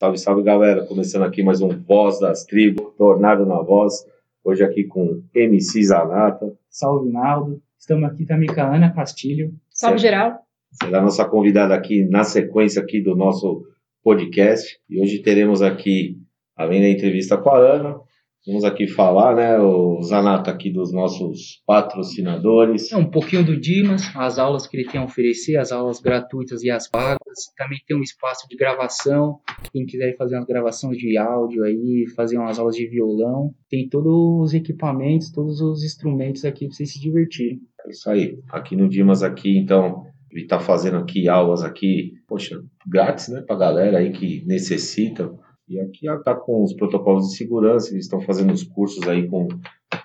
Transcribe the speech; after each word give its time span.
Salve, 0.00 0.16
salve 0.16 0.42
galera, 0.42 0.86
começando 0.86 1.24
aqui 1.24 1.42
mais 1.42 1.60
um 1.60 1.68
Voz 1.68 2.18
das 2.18 2.46
Tribos, 2.46 2.94
Tornado 2.96 3.44
na 3.44 3.60
Voz, 3.60 4.02
hoje 4.42 4.64
aqui 4.64 4.84
com 4.84 5.22
MC 5.34 5.82
Zanata. 5.82 6.56
Salve 6.70 7.10
Naldo, 7.10 7.60
estamos 7.78 8.08
aqui 8.08 8.24
também 8.24 8.48
com 8.48 8.62
a 8.62 8.76
Ana 8.76 8.94
Castilho. 8.94 9.52
Salve 9.68 9.98
geral. 9.98 10.38
Será 10.72 11.00
a 11.00 11.02
nossa 11.02 11.26
convidada 11.26 11.74
aqui 11.74 12.02
na 12.06 12.24
sequência 12.24 12.80
aqui 12.80 13.02
do 13.02 13.14
nosso 13.14 13.62
podcast. 14.02 14.80
E 14.88 15.02
hoje 15.02 15.18
teremos 15.18 15.60
aqui, 15.60 16.16
além 16.56 16.80
da 16.80 16.88
entrevista 16.88 17.36
com 17.36 17.50
a 17.50 17.58
Ana, 17.58 18.00
Vamos 18.46 18.64
aqui 18.64 18.88
falar, 18.88 19.36
né, 19.36 19.58
o 19.58 20.00
Zanata 20.00 20.50
aqui 20.50 20.72
dos 20.72 20.90
nossos 20.90 21.62
patrocinadores. 21.66 22.90
É 22.90 22.96
um 22.96 23.10
pouquinho 23.10 23.44
do 23.44 23.60
Dimas, 23.60 24.10
as 24.16 24.38
aulas 24.38 24.66
que 24.66 24.78
ele 24.78 24.88
tem 24.88 24.98
a 24.98 25.04
oferecer, 25.04 25.56
as 25.58 25.70
aulas 25.70 26.00
gratuitas 26.00 26.62
e 26.62 26.70
as 26.70 26.88
pagas. 26.88 27.18
Também 27.54 27.78
tem 27.86 27.94
um 27.94 28.02
espaço 28.02 28.48
de 28.48 28.56
gravação, 28.56 29.40
quem 29.70 29.84
quiser 29.84 30.16
fazer 30.16 30.36
umas 30.36 30.46
gravações 30.46 30.96
de 30.96 31.18
áudio 31.18 31.64
aí, 31.64 32.06
fazer 32.16 32.38
umas 32.38 32.58
aulas 32.58 32.76
de 32.76 32.88
violão. 32.88 33.54
Tem 33.68 33.86
todos 33.86 34.48
os 34.48 34.54
equipamentos, 34.54 35.30
todos 35.30 35.60
os 35.60 35.84
instrumentos 35.84 36.42
aqui 36.46 36.66
para 36.66 36.74
vocês 36.74 36.94
se 36.94 37.00
divertirem. 37.00 37.60
É 37.84 37.90
isso 37.90 38.08
aí. 38.08 38.38
Aqui 38.48 38.74
no 38.74 38.88
Dimas 38.88 39.22
aqui, 39.22 39.58
então, 39.58 40.06
ele 40.32 40.44
está 40.44 40.58
fazendo 40.58 40.96
aqui 40.96 41.28
aulas 41.28 41.62
aqui, 41.62 42.14
poxa, 42.26 42.58
grátis, 42.86 43.28
né, 43.28 43.42
para 43.42 43.56
galera 43.56 43.98
aí 43.98 44.12
que 44.12 44.42
necessita 44.46 45.30
e 45.70 45.78
aqui 45.78 46.08
está 46.10 46.34
com 46.34 46.64
os 46.64 46.74
protocolos 46.74 47.28
de 47.28 47.36
segurança, 47.36 47.92
eles 47.92 48.06
estão 48.06 48.20
fazendo 48.20 48.52
os 48.52 48.64
cursos 48.64 49.06
aí 49.06 49.28
com, 49.28 49.46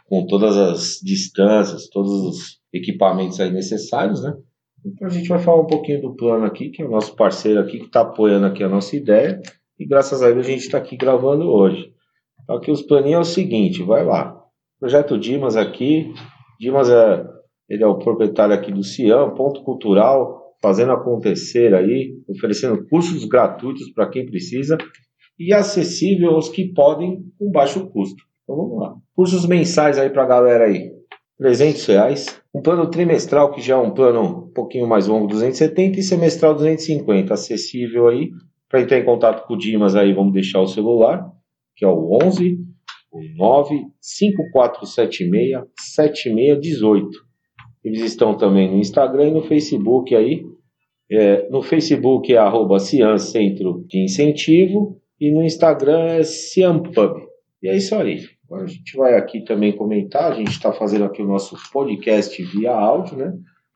com 0.07 0.27
todas 0.27 0.55
as 0.55 0.99
distâncias, 1.03 1.89
todos 1.89 2.11
os 2.11 2.61
equipamentos 2.71 3.39
aí 3.39 3.51
necessários, 3.51 4.21
né? 4.21 4.37
Então 4.85 5.07
a 5.07 5.09
gente 5.09 5.27
vai 5.27 5.39
falar 5.39 5.63
um 5.63 5.67
pouquinho 5.67 6.03
do 6.03 6.15
plano 6.15 6.45
aqui, 6.45 6.69
que 6.69 6.83
é 6.83 6.85
o 6.85 6.91
nosso 6.91 7.15
parceiro 7.15 7.59
aqui 7.59 7.79
que 7.79 7.85
está 7.85 8.01
apoiando 8.01 8.45
aqui 8.45 8.63
a 8.63 8.69
nossa 8.69 8.95
ideia. 8.95 9.41
E 9.79 9.87
graças 9.87 10.21
a 10.21 10.29
ele 10.29 10.41
a 10.41 10.43
gente 10.43 10.59
está 10.59 10.77
aqui 10.77 10.95
gravando 10.95 11.49
hoje. 11.49 11.91
Então 12.43 12.57
aqui 12.57 12.69
os 12.69 12.83
planinhos 12.83 13.27
é 13.27 13.31
o 13.31 13.33
seguinte, 13.33 13.81
vai 13.81 14.05
lá. 14.05 14.39
Projeto 14.79 15.17
Dimas 15.17 15.57
aqui. 15.57 16.13
Dimas 16.59 16.91
é, 16.91 17.25
ele 17.67 17.83
é 17.83 17.87
o 17.87 17.97
proprietário 17.97 18.53
aqui 18.53 18.71
do 18.71 18.83
Cian, 18.83 19.31
ponto 19.31 19.63
cultural, 19.63 20.55
fazendo 20.61 20.91
acontecer 20.91 21.73
aí, 21.73 22.13
oferecendo 22.29 22.85
cursos 22.87 23.25
gratuitos 23.25 23.91
para 23.91 24.07
quem 24.07 24.27
precisa 24.27 24.77
e 25.39 25.53
acessível 25.53 26.31
aos 26.31 26.49
que 26.49 26.73
podem 26.73 27.23
com 27.37 27.51
baixo 27.51 27.87
custo. 27.89 28.23
Então 28.43 28.55
vamos 28.55 28.79
lá. 28.79 28.95
Cursos 29.15 29.45
mensais 29.45 29.97
aí 29.97 30.09
para 30.09 30.23
a 30.23 30.27
galera 30.27 30.65
aí. 30.65 30.91
300 31.37 31.85
reais. 31.87 32.41
Um 32.53 32.61
plano 32.61 32.89
trimestral, 32.89 33.51
que 33.51 33.61
já 33.61 33.75
é 33.75 33.77
um 33.77 33.91
plano 33.91 34.21
um 34.21 34.53
pouquinho 34.53 34.87
mais 34.87 35.07
longo, 35.07 35.27
270, 35.27 35.99
e 35.99 36.03
semestral 36.03 36.53
250. 36.53 37.33
Acessível 37.33 38.07
aí. 38.07 38.29
Para 38.69 38.81
entrar 38.81 38.99
em 38.99 39.05
contato 39.05 39.45
com 39.45 39.53
o 39.53 39.57
Dimas 39.57 39.95
aí, 39.95 40.13
vamos 40.13 40.33
deixar 40.33 40.61
o 40.61 40.67
celular, 40.67 41.29
que 41.75 41.85
é 41.85 41.87
o 41.87 42.17
11 42.23 42.57
o 43.11 43.21
9 43.37 43.85
5476 44.01 45.63
7618. 45.79 47.09
Eles 47.83 48.01
estão 48.01 48.35
também 48.35 48.69
no 48.69 48.77
Instagram 48.77 49.27
e 49.27 49.31
no 49.31 49.43
Facebook 49.43 50.13
aí. 50.13 50.43
É, 51.09 51.47
no 51.49 51.61
Facebook 51.61 52.33
é 52.33 52.37
arroba 52.37 52.79
Centro 52.79 53.85
de 53.87 54.03
Incentivo 54.03 54.99
e 55.19 55.31
no 55.31 55.43
Instagram 55.43 56.05
é 56.05 56.23
Ciampub. 56.23 57.25
E 57.61 57.67
é 57.67 57.75
isso 57.75 57.95
aí. 57.95 58.25
Agora 58.45 58.63
a 58.65 58.67
gente 58.67 58.95
vai 58.95 59.15
aqui 59.15 59.43
também 59.43 59.75
comentar, 59.75 60.31
a 60.31 60.35
gente 60.35 60.51
está 60.51 60.71
fazendo 60.71 61.05
aqui 61.05 61.21
o 61.21 61.27
nosso 61.27 61.57
podcast 61.71 62.41
via 62.43 62.71
áudio, 62.71 63.17
né? 63.17 63.33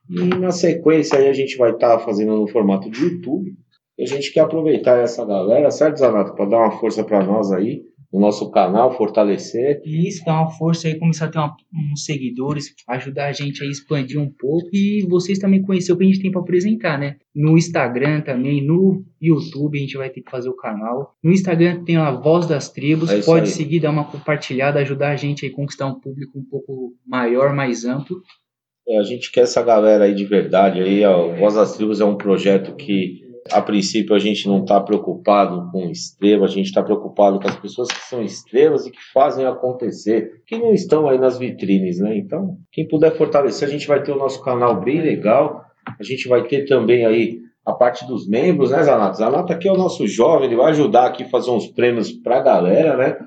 E 0.10 0.24
na 0.38 0.52
sequência 0.52 1.18
aí 1.18 1.28
a 1.28 1.34
gente 1.34 1.58
vai 1.58 1.72
estar 1.72 1.98
tá 1.98 2.00
fazendo 2.00 2.36
no 2.36 2.48
formato 2.48 2.90
de 2.90 3.04
YouTube. 3.04 3.52
E 3.98 4.04
a 4.04 4.08
gente 4.08 4.32
quer 4.32 4.42
aproveitar 4.42 5.00
essa 5.00 5.26
galera, 5.26 5.70
certo, 5.72 5.98
Zanato? 5.98 6.34
Para 6.34 6.46
dar 6.46 6.58
uma 6.58 6.80
força 6.80 7.04
para 7.04 7.24
nós 7.24 7.52
aí 7.52 7.84
no 8.12 8.20
nosso 8.20 8.50
canal, 8.50 8.92
fortalecer. 8.98 9.82
Isso, 9.86 10.26
dar 10.26 10.42
uma 10.42 10.50
força 10.50 10.88
aí, 10.88 10.98
começar 10.98 11.26
a 11.26 11.28
ter 11.30 11.38
uma, 11.38 11.56
uns 11.94 12.06
seguidores, 12.06 12.74
ajudar 12.88 13.28
a 13.28 13.32
gente 13.32 13.64
a 13.64 13.68
expandir 13.68 14.20
um 14.20 14.30
pouco 14.30 14.68
e 14.74 15.06
vocês 15.08 15.38
também 15.38 15.62
conhecer 15.62 15.94
o 15.94 15.98
que 15.98 16.04
a 16.04 16.08
gente 16.08 16.22
tem 16.22 16.32
para 16.32 16.42
apresentar, 16.42 16.98
né? 16.98 17.18
No 17.36 17.58
Instagram 17.58 18.22
também, 18.22 18.66
no 18.66 19.04
YouTube 19.22 19.78
a 19.78 19.82
gente 19.82 19.98
vai 19.98 20.10
ter 20.10 20.22
que 20.22 20.32
fazer 20.32 20.50
o 20.50 20.56
canal. 20.56 21.14
No 21.24 21.32
Instagram 21.32 21.84
tem 21.84 21.98
a 21.98 22.12
Voz 22.12 22.48
das 22.48 22.70
Tribos, 22.70 23.12
é 23.12 23.22
pode 23.22 23.46
aí. 23.46 23.52
seguir, 23.52 23.80
dar 23.80 23.92
uma 23.92 24.06
compartilhada, 24.06 24.80
ajudar 24.80 25.12
a 25.12 25.16
gente 25.16 25.46
a 25.46 25.54
conquistar 25.54 25.86
um 25.86 26.00
público 26.00 26.38
um 26.38 26.44
pouco 26.44 26.94
maior, 27.06 27.54
mais 27.54 27.86
amplo. 27.86 28.22
É, 28.88 28.98
a 28.98 29.04
gente 29.04 29.32
quer 29.32 29.42
essa 29.42 29.62
galera 29.62 30.06
aí 30.06 30.16
de 30.16 30.26
verdade 30.26 30.82
aí, 30.82 31.04
a 31.04 31.16
Voz 31.16 31.54
das 31.54 31.78
Tribos 31.78 32.02
é 32.02 32.06
um 32.06 32.18
projeto 32.18 32.76
que 32.76 33.29
a 33.52 33.62
princípio 33.62 34.16
a 34.16 34.20
gente 34.20 34.48
não 34.48 34.62
está 34.62 34.80
preocupado 34.80 35.70
com 35.72 35.90
estrela, 35.90 36.46
a 36.46 36.50
gente 36.50 36.68
está 36.68 36.84
preocupado 36.84 37.40
com 37.40 37.48
as 37.48 37.56
pessoas 37.56 37.90
que 37.90 38.02
são 38.06 38.22
estrelas 38.22 38.86
e 38.86 38.92
que 38.92 39.00
fazem 39.14 39.46
acontecer, 39.46 40.42
que 40.46 40.58
não 40.58 40.74
estão 40.74 41.08
aí 41.08 41.18
nas 41.18 41.38
vitrines, 41.38 42.00
né? 42.00 42.18
Então, 42.18 42.58
quem 42.72 42.88
puder 42.88 43.16
fortalecer, 43.16 43.68
a 43.68 43.72
gente 43.72 43.88
vai 43.88 44.02
ter 44.04 44.12
o 44.12 44.18
nosso 44.18 44.44
canal 44.44 44.82
bem 44.82 45.02
legal, 45.02 45.62
a 46.00 46.04
gente 46.04 46.28
vai 46.28 46.44
ter 46.44 46.66
também 46.66 47.06
aí 47.06 47.40
a 47.66 47.74
parte 47.74 48.06
dos 48.08 48.28
membros, 48.28 48.72
né, 48.72 48.84
Zanata? 48.84 49.14
Zanata 49.14 49.54
aqui 49.54 49.68
é 49.68 49.72
o 49.72 49.78
nosso 49.78 50.08
jovem, 50.08 50.48
ele 50.48 50.56
vai 50.56 50.72
ajudar 50.72 51.06
aqui 51.06 51.24
a 51.24 51.30
fazer 51.30 51.52
uns 51.52 51.68
prêmios 51.68 52.12
para 52.12 52.38
a 52.38 52.44
galera, 52.44 52.98
né? 52.98 53.18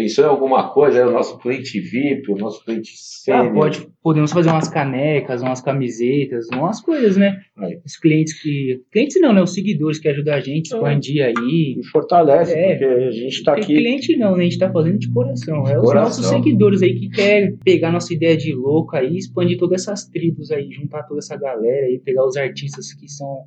Pensou 0.00 0.24
em 0.24 0.28
alguma 0.28 0.72
coisa? 0.72 1.00
É 1.00 1.06
o 1.06 1.10
nosso 1.10 1.38
cliente 1.38 1.78
VIP, 1.78 2.32
o 2.32 2.36
nosso 2.36 2.64
cliente 2.64 2.92
sênior. 2.96 3.48
Ah, 3.48 3.52
pode, 3.52 3.86
podemos 4.02 4.32
fazer 4.32 4.48
umas 4.48 4.66
canecas, 4.66 5.42
umas 5.42 5.60
camisetas, 5.60 6.46
umas 6.50 6.80
coisas, 6.80 7.18
né? 7.18 7.38
Aí. 7.58 7.78
Os 7.84 7.98
clientes 7.98 8.40
que. 8.40 8.80
Clientes 8.90 9.20
não, 9.20 9.34
né? 9.34 9.42
Os 9.42 9.52
seguidores 9.52 9.98
que 9.98 10.08
ajudam 10.08 10.32
a 10.32 10.40
gente, 10.40 10.72
expandir 10.72 11.22
aí. 11.22 11.76
E 11.78 11.84
fortalece, 11.92 12.54
é, 12.54 12.76
porque 12.76 12.84
a 12.86 13.10
gente 13.10 13.34
está 13.34 13.52
aqui. 13.52 13.76
Cliente 13.76 14.16
não, 14.16 14.32
né? 14.36 14.38
A 14.38 14.42
gente 14.44 14.52
está 14.52 14.72
fazendo 14.72 14.98
de 14.98 15.12
coração. 15.12 15.66
É 15.68 15.78
os 15.78 15.92
nossos 15.92 16.24
seguidores 16.24 16.80
aí 16.82 16.94
que 16.94 17.10
querem 17.10 17.58
pegar 17.58 17.92
nossa 17.92 18.14
ideia 18.14 18.38
de 18.38 18.54
louco 18.54 18.96
aí, 18.96 19.18
expandir 19.18 19.58
todas 19.58 19.82
essas 19.82 20.08
tribos 20.08 20.50
aí, 20.50 20.70
juntar 20.72 21.02
toda 21.02 21.18
essa 21.18 21.36
galera 21.36 21.88
aí, 21.88 22.00
pegar 22.02 22.24
os 22.24 22.38
artistas 22.38 22.94
que 22.94 23.06
são 23.06 23.44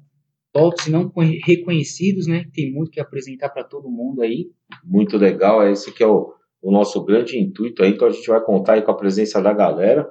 tops 0.54 0.88
não 0.88 1.12
reconhecidos, 1.44 2.28
né? 2.28 2.46
Tem 2.54 2.72
muito 2.72 2.92
que 2.92 3.00
apresentar 3.00 3.50
para 3.50 3.64
todo 3.64 3.90
mundo 3.90 4.22
aí. 4.22 4.52
Muito 4.86 5.18
legal, 5.18 5.64
é 5.64 5.72
esse 5.72 5.92
que 5.92 6.04
é 6.04 6.08
o 6.08 6.32
o 6.64 6.72
nosso 6.72 7.04
grande 7.04 7.38
intuito 7.38 7.84
aí, 7.84 7.92
então 7.92 8.08
a 8.08 8.12
gente 8.12 8.28
vai 8.28 8.40
contar 8.42 8.74
aí 8.74 8.82
com 8.82 8.92
a 8.92 8.98
presença 8.98 9.42
da 9.42 9.52
galera. 9.52 10.10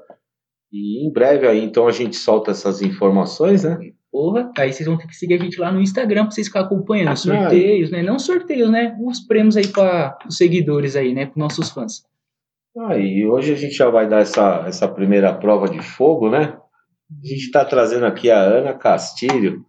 E 0.71 1.07
em 1.07 1.11
breve 1.11 1.47
aí, 1.47 1.65
então, 1.65 1.89
a 1.89 1.91
gente 1.91 2.17
solta 2.17 2.51
essas 2.51 2.83
informações, 2.83 3.65
né? 3.65 3.79
Porra, 4.11 4.53
aí 4.59 4.73
vocês 4.73 4.87
vão 4.87 4.99
ter 4.99 5.07
que 5.07 5.17
seguir 5.17 5.35
a 5.35 5.39
gente 5.39 5.59
lá 5.59 5.73
no 5.73 5.81
Instagram 5.81 6.25
pra 6.25 6.31
vocês 6.31 6.47
ficarem 6.47 6.67
acompanhando 6.67 7.09
ah, 7.09 7.17
sorteios, 7.17 7.91
né? 7.91 8.03
Não 8.03 8.19
sorteios, 8.19 8.71
né? 8.71 8.97
Os 9.03 9.21
prêmios 9.21 9.57
aí 9.57 9.67
para 9.67 10.19
os 10.29 10.37
seguidores 10.37 10.95
aí, 10.95 11.15
né? 11.15 11.27
Para 11.27 11.39
nossos 11.39 11.71
fãs. 11.71 12.03
Ah, 12.77 12.97
e 12.99 13.27
hoje 13.27 13.53
a 13.53 13.57
gente 13.57 13.75
já 13.75 13.89
vai 13.89 14.07
dar 14.07 14.21
essa, 14.21 14.65
essa 14.67 14.89
primeira 14.89 15.33
prova 15.35 15.69
de 15.69 15.81
fogo, 15.81 16.31
né? 16.31 16.59
A 17.11 17.27
gente 17.27 17.45
está 17.45 17.65
trazendo 17.65 18.05
aqui 18.05 18.31
a 18.31 18.41
Ana 18.41 18.75
Castilho. 18.75 19.65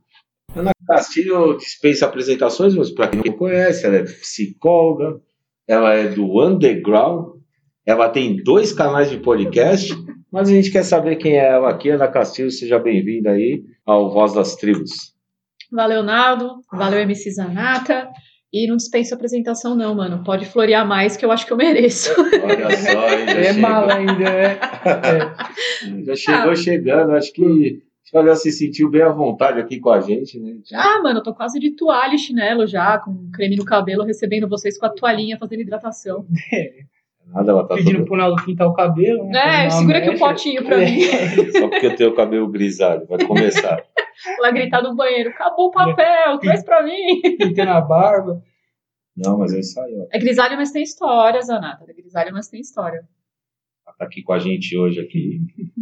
Ana 0.56 0.72
Castilho 0.88 1.58
dispensa 1.58 2.06
apresentações, 2.06 2.76
mas 2.76 2.92
para 2.92 3.10
quem 3.10 3.22
não 3.26 3.38
conhece, 3.38 3.86
ela 3.86 3.96
é 3.96 4.04
psicóloga, 4.04 5.22
ela 5.68 5.94
é 5.94 6.08
do 6.08 6.42
underground, 6.46 7.38
ela 7.86 8.10
tem 8.10 8.36
dois 8.44 8.72
canais 8.74 9.10
de 9.10 9.18
podcast, 9.18 9.94
mas 10.32 10.50
a 10.50 10.52
gente 10.52 10.72
quer 10.72 10.84
saber 10.84 11.18
quem 11.18 11.34
é 11.38 11.46
ela 11.46 11.70
aqui, 11.70 11.90
Ana 11.90 12.08
Castilho, 12.08 12.52
seja 12.52 12.80
bem-vinda 12.80 13.32
aí 13.32 13.64
ao 13.86 14.12
Voz 14.12 14.34
das 14.34 14.56
Tribos. 14.56 15.14
Valeu, 15.72 16.04
Naldo, 16.04 16.62
valeu, 16.72 17.00
MC 17.00 17.32
Zanata, 17.32 18.08
e 18.52 18.68
não 18.68 18.78
dispensa 18.78 19.16
apresentação 19.16 19.76
não, 19.76 19.96
mano, 19.96 20.24
pode 20.24 20.46
florear 20.46 20.88
mais 20.88 21.18
que 21.18 21.26
eu 21.26 21.32
acho 21.32 21.46
que 21.46 21.54
eu 21.54 21.58
mereço. 21.58 22.12
Olha 22.20 22.70
só, 22.78 23.06
ainda 23.08 23.32
É 23.32 23.44
chegou. 23.46 23.62
mala 23.62 23.94
ainda, 23.96 24.14
né? 24.14 24.60
É. 24.86 26.04
Já 26.06 26.16
chegou 26.16 26.52
ah. 26.52 26.56
chegando, 26.56 27.12
acho 27.14 27.34
que 27.34 27.82
ela 28.12 28.36
se 28.36 28.52
sentiu 28.52 28.90
bem 28.90 29.02
à 29.02 29.10
vontade 29.10 29.60
aqui 29.60 29.80
com 29.80 29.90
a 29.90 30.02
gente, 30.02 30.40
né? 30.40 30.58
Ah, 30.74 31.02
mano, 31.02 31.20
eu 31.20 31.24
tô 31.24 31.34
quase 31.34 31.60
de 31.60 31.72
toalha 31.76 32.16
e 32.16 32.20
chinelo 32.20 32.68
já, 32.68 32.98
com 33.00 33.30
creme 33.32 33.56
no 33.56 33.66
cabelo, 33.66 34.04
recebendo 34.04 34.50
vocês 34.50 34.78
com 34.78 34.86
a 34.86 34.90
toalhinha 34.90 35.38
fazendo 35.38 35.62
hidratação. 35.62 36.26
É. 36.54 36.94
Nada, 37.26 37.52
ela 37.52 37.66
tá 37.66 37.76
Pedindo 37.76 37.94
toda... 37.94 38.06
pro 38.06 38.18
Naldo 38.18 38.44
pintar 38.44 38.68
o 38.68 38.74
cabelo. 38.74 39.26
Né? 39.28 39.66
É, 39.66 39.70
segura 39.70 40.00
aqui 40.00 40.10
o 40.10 40.14
um 40.14 40.20
potinho 40.20 40.64
pra 40.66 40.76
é. 40.84 40.92
mim. 40.92 41.02
Só 41.54 41.70
porque 41.70 41.86
eu 41.86 41.96
tenho 41.96 42.10
o 42.10 42.16
cabelo 42.16 42.50
grisalho, 42.50 43.08
vai 43.08 43.26
começar. 43.26 43.82
Ela 44.38 44.52
gritar 44.52 44.84
no 44.84 44.94
banheiro, 44.94 45.30
acabou 45.30 45.68
o 45.68 45.72
papel, 45.72 46.38
traz 46.40 46.66
pra 46.66 46.84
mim. 46.84 47.22
Pintando 47.22 47.72
a 47.72 47.80
barba. 47.80 48.44
Não, 49.16 49.38
mas 49.38 49.54
é 49.54 49.60
isso 49.62 49.80
aí, 49.80 49.98
ó. 49.98 50.06
É 50.12 50.20
grisalho, 50.20 50.58
mas 50.58 50.72
tem 50.72 50.84
história, 50.84 51.42
Zanata. 51.42 51.86
É 51.88 51.94
grisalho, 51.94 52.34
mas 52.34 52.50
tem 52.50 52.60
história 52.60 53.08
tá 53.98 54.06
aqui 54.06 54.22
com 54.22 54.34
a 54.34 54.40
gente 54.40 54.78
hoje 54.78 55.00
aqui. 55.00 55.40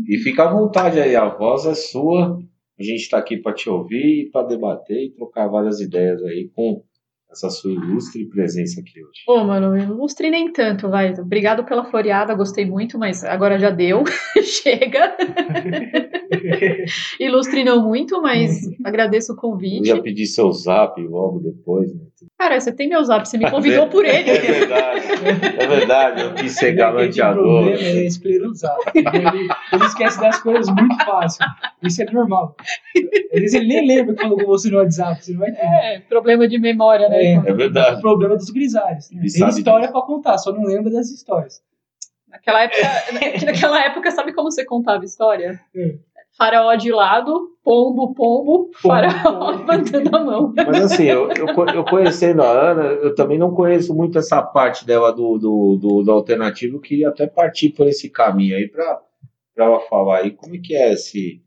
E 0.08 0.18
fica 0.18 0.44
à 0.44 0.52
vontade 0.52 1.00
aí, 1.00 1.16
a 1.16 1.28
voz 1.28 1.66
é 1.66 1.74
sua. 1.74 2.40
A 2.80 2.84
gente 2.84 3.02
está 3.02 3.18
aqui 3.18 3.38
para 3.38 3.54
te 3.54 3.69
ouvir, 3.69 4.30
para 4.31 4.48
debater 4.48 5.06
e 5.06 5.12
trocar 5.12 5.48
várias 5.48 5.80
ideias 5.80 6.22
aí 6.24 6.50
com 6.56 6.84
essa 7.31 7.50
sua 7.50 7.72
ilustre 7.72 8.28
presença 8.28 8.81
aqui 8.81 9.02
hoje. 9.02 9.22
Ô, 9.28 9.44
mano, 9.46 9.78
ilustre 9.78 10.30
nem 10.30 10.52
tanto, 10.52 10.90
vai. 10.90 11.13
Obrigado 11.13 11.63
pela 11.63 11.86
floreada, 11.86 12.36
gostei 12.36 12.66
muito, 12.66 13.00
mas 13.00 13.24
agora 13.24 13.58
já 13.58 13.69
deu. 13.69 14.04
Chega. 14.44 15.16
ilustre 17.19 17.63
não 17.63 17.88
muito, 17.88 18.22
mas 18.22 18.60
agradeço 18.84 19.31
o 19.31 19.36
Eu 19.36 19.40
convite. 19.40 19.88
ia 19.88 20.02
pedir 20.02 20.25
seu 20.25 20.52
zap 20.52 21.02
logo 21.02 21.40
depois, 21.40 21.94
né? 21.96 22.02
Cara, 22.41 22.59
você 22.59 22.71
tem 22.71 22.89
meu 22.89 23.03
zap, 23.03 23.27
você 23.29 23.38
me 23.38 23.45
convidou 23.51 23.85
por 23.88 24.03
ele. 24.03 24.27
É 24.31 24.39
verdade, 24.39 25.01
é 25.59 25.67
verdade. 25.67 26.21
Eu 26.23 26.33
quis 26.33 26.53
ser 26.55 26.71
galanteador. 26.73 27.43
O 27.43 27.65
problema 27.67 27.83
é 27.99 28.05
esclerosar. 28.07 28.75
Ele, 28.95 29.47
ele 29.73 29.85
esquece 29.85 30.19
das 30.19 30.41
coisas 30.41 30.67
muito 30.73 30.95
fácil. 31.05 31.45
Isso 31.83 32.01
é 32.01 32.05
normal. 32.11 32.55
Às 33.31 33.39
vezes 33.41 33.53
ele 33.53 33.67
nem 33.67 33.85
lembra 33.88 34.15
que 34.15 34.21
falou 34.23 34.38
com 34.39 34.47
você 34.47 34.71
no 34.71 34.77
WhatsApp. 34.79 35.23
Você 35.23 35.33
não 35.33 35.39
vai 35.41 35.49
entender. 35.51 35.67
É, 35.67 35.99
problema 36.09 36.47
de 36.47 36.57
memória, 36.57 37.07
né? 37.09 37.23
É. 37.23 37.33
É 37.35 37.53
O 37.53 37.55
verdade. 37.55 38.01
problema 38.01 38.35
dos 38.35 38.49
grisalhos. 38.49 39.11
né? 39.11 39.21
Tem 39.21 39.47
história 39.49 39.91
pra 39.91 40.01
contar, 40.01 40.39
só 40.39 40.51
não 40.51 40.63
lembra 40.63 40.91
das 40.91 41.11
histórias. 41.11 41.61
Naquela 42.27 42.63
época, 42.63 42.81
naquela 43.45 43.85
época, 43.85 44.09
sabe 44.09 44.33
como 44.33 44.49
você 44.49 44.65
contava 44.65 45.05
história? 45.05 45.59
Hum. 45.75 45.99
Faraó 46.38 46.75
de 46.75 46.92
lado, 46.92 47.51
pombo, 47.63 48.13
pombo, 48.13 48.72
faraó 48.81 49.51
levantando 49.57 50.16
a 50.16 50.24
mão. 50.24 50.54
Mas 50.56 50.86
assim, 50.86 51.04
eu, 51.04 51.30
eu, 51.31 51.66
eu 51.74 51.86
conhecendo 51.86 52.42
a 52.42 52.72
Ana, 52.72 52.83
eu 52.83 53.13
também 53.13 53.38
não 53.38 53.54
conheço 53.54 53.94
muito 53.94 54.18
essa 54.18 54.42
parte 54.42 54.86
dela 54.86 55.12
do, 55.12 55.38
do, 55.38 55.78
do, 55.78 56.04
do 56.04 56.12
alternativo. 56.12 56.78
Eu 56.78 56.81
queria 56.81 57.10
até 57.10 57.28
partir 57.28 57.69
por 57.69 57.88
esse 57.88 58.10
caminho 58.10 58.56
aí 58.56 58.68
para 58.68 59.01
ela 59.57 59.80
falar 59.81 60.19
aí 60.19 60.31
como 60.31 60.56
é 60.56 60.60
que 60.60 60.74
é 60.74 60.94
esse, 60.94 61.44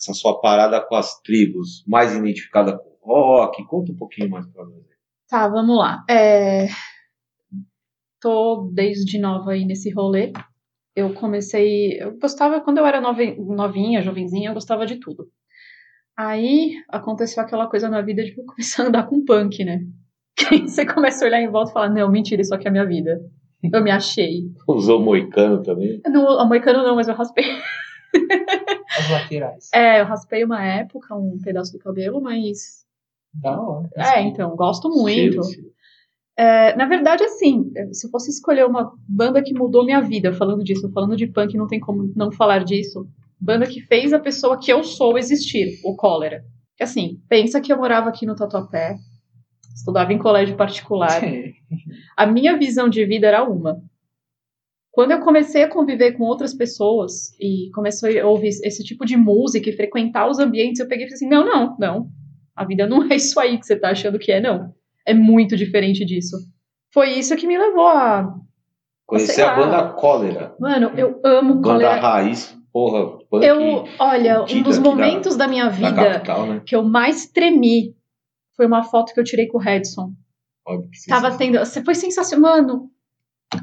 essa 0.00 0.14
sua 0.14 0.40
parada 0.40 0.80
com 0.80 0.94
as 0.94 1.20
tribos, 1.20 1.84
mais 1.86 2.14
identificada 2.14 2.78
com 2.78 2.88
o 3.02 3.14
rock. 3.14 3.64
Conta 3.66 3.92
um 3.92 3.96
pouquinho 3.96 4.30
mais 4.30 4.46
pra 4.46 4.64
nós. 4.64 4.88
Tá, 5.28 5.48
vamos 5.48 5.76
lá. 5.76 6.04
É... 6.08 6.68
Tô 8.20 8.70
desde 8.72 9.18
nova 9.18 9.52
aí 9.52 9.64
nesse 9.64 9.90
rolê. 9.90 10.32
Eu 10.98 11.14
comecei. 11.14 11.92
Eu 12.02 12.18
gostava, 12.18 12.60
quando 12.60 12.78
eu 12.78 12.86
era 12.86 13.00
novinha, 13.00 14.02
jovenzinha, 14.02 14.50
eu 14.50 14.54
gostava 14.54 14.84
de 14.84 14.96
tudo. 14.96 15.28
Aí 16.16 16.74
aconteceu 16.88 17.40
aquela 17.40 17.68
coisa 17.68 17.88
na 17.88 18.02
vida 18.02 18.24
de 18.24 18.36
eu 18.36 18.44
começar 18.44 18.82
a 18.82 18.86
andar 18.88 19.06
com 19.06 19.24
punk, 19.24 19.64
né? 19.64 19.80
Que 20.36 20.66
você 20.68 20.84
começa 20.84 21.24
a 21.24 21.28
olhar 21.28 21.40
em 21.40 21.48
volta 21.48 21.70
e 21.70 21.72
falar: 21.72 21.88
Não, 21.90 22.10
mentira, 22.10 22.42
isso 22.42 22.52
aqui 22.52 22.66
é 22.66 22.70
a 22.70 22.72
minha 22.72 22.84
vida. 22.84 23.20
Eu 23.72 23.80
me 23.80 23.92
achei. 23.92 24.50
Usou 24.66 25.00
moicano 25.00 25.62
também. 25.62 26.00
No 26.06 26.40
americano 26.40 26.82
não, 26.82 26.96
mas 26.96 27.06
eu 27.06 27.14
raspei. 27.14 27.44
As 28.98 29.10
laterais. 29.10 29.70
É, 29.72 30.00
eu 30.00 30.04
raspei 30.04 30.42
uma 30.42 30.64
época, 30.64 31.14
um 31.14 31.38
pedaço 31.40 31.72
do 31.72 31.78
cabelo, 31.78 32.20
mas. 32.20 32.84
Da 33.32 33.60
hora. 33.60 33.88
É, 33.96 34.22
então, 34.22 34.56
gosto 34.56 34.88
muito. 34.88 35.40
Estilo, 35.40 35.42
estilo. 35.42 35.68
É, 36.38 36.76
na 36.76 36.86
verdade, 36.86 37.24
assim, 37.24 37.68
se 37.90 38.06
eu 38.06 38.10
fosse 38.12 38.30
escolher 38.30 38.64
uma 38.64 38.92
banda 39.08 39.42
que 39.42 39.52
mudou 39.52 39.84
minha 39.84 40.00
vida, 40.00 40.32
falando 40.32 40.62
disso, 40.62 40.88
falando 40.92 41.16
de 41.16 41.26
punk, 41.26 41.56
não 41.56 41.66
tem 41.66 41.80
como 41.80 42.12
não 42.14 42.30
falar 42.30 42.62
disso. 42.62 43.08
Banda 43.40 43.66
que 43.66 43.80
fez 43.80 44.12
a 44.12 44.20
pessoa 44.20 44.56
que 44.56 44.72
eu 44.72 44.84
sou 44.84 45.18
existir, 45.18 45.80
o 45.84 45.96
Cólera. 45.96 46.44
Assim, 46.80 47.20
pensa 47.28 47.60
que 47.60 47.72
eu 47.72 47.76
morava 47.76 48.08
aqui 48.08 48.24
no 48.24 48.36
Tatuapé, 48.36 48.94
estudava 49.74 50.12
em 50.12 50.18
colégio 50.18 50.56
particular. 50.56 51.20
A 52.16 52.24
minha 52.24 52.56
visão 52.56 52.88
de 52.88 53.04
vida 53.04 53.26
era 53.26 53.42
uma. 53.42 53.82
Quando 54.92 55.10
eu 55.10 55.20
comecei 55.20 55.64
a 55.64 55.68
conviver 55.68 56.12
com 56.12 56.22
outras 56.22 56.54
pessoas 56.54 57.32
e 57.40 57.68
comecei 57.74 58.20
a 58.20 58.26
ouvir 58.28 58.48
esse 58.48 58.84
tipo 58.84 59.04
de 59.04 59.16
música 59.16 59.70
e 59.70 59.76
frequentar 59.76 60.28
os 60.28 60.38
ambientes, 60.38 60.78
eu 60.78 60.86
peguei 60.86 61.06
e 61.06 61.08
falei 61.08 61.16
assim: 61.16 61.28
não, 61.28 61.44
não, 61.44 61.76
não. 61.78 62.08
A 62.54 62.64
vida 62.64 62.86
não 62.86 63.02
é 63.10 63.16
isso 63.16 63.40
aí 63.40 63.58
que 63.58 63.66
você 63.66 63.74
tá 63.74 63.90
achando 63.90 64.20
que 64.20 64.30
é, 64.30 64.40
não. 64.40 64.72
É 65.08 65.14
muito 65.14 65.56
diferente 65.56 66.04
disso. 66.04 66.36
Foi 66.92 67.10
isso 67.10 67.34
que 67.36 67.46
me 67.46 67.56
levou 67.58 67.86
a. 67.88 68.34
Conhecer 69.06 69.42
a 69.42 69.54
banda 69.56 69.88
Cólera. 69.94 70.54
Mano, 70.60 70.92
eu 70.96 71.18
amo 71.24 71.54
Banda 71.54 71.84
Cólera. 71.84 72.00
raiz, 72.00 72.56
porra, 72.72 73.18
punk 73.30 73.42
Eu, 73.44 73.84
olha, 73.98 74.42
um 74.42 74.62
dos 74.62 74.76
aqui 74.76 74.84
da- 74.84 74.90
momentos 74.90 75.36
da 75.36 75.48
minha 75.48 75.64
da 75.64 75.70
vida 75.70 75.92
capital, 75.94 76.46
né? 76.46 76.62
que 76.66 76.76
eu 76.76 76.82
mais 76.84 77.26
tremi 77.26 77.94
foi 78.54 78.66
uma 78.66 78.82
foto 78.82 79.14
que 79.14 79.20
eu 79.20 79.24
tirei 79.24 79.46
com 79.46 79.56
o 79.56 79.60
Redson. 79.60 80.12
Óbvio 80.66 80.90
que 80.90 80.98
sim. 80.98 81.10
Tava 81.10 81.30
tendo. 81.38 81.58
Você 81.58 81.82
foi 81.82 81.94
sensacional. 81.94 82.56
Mano, 82.58 82.90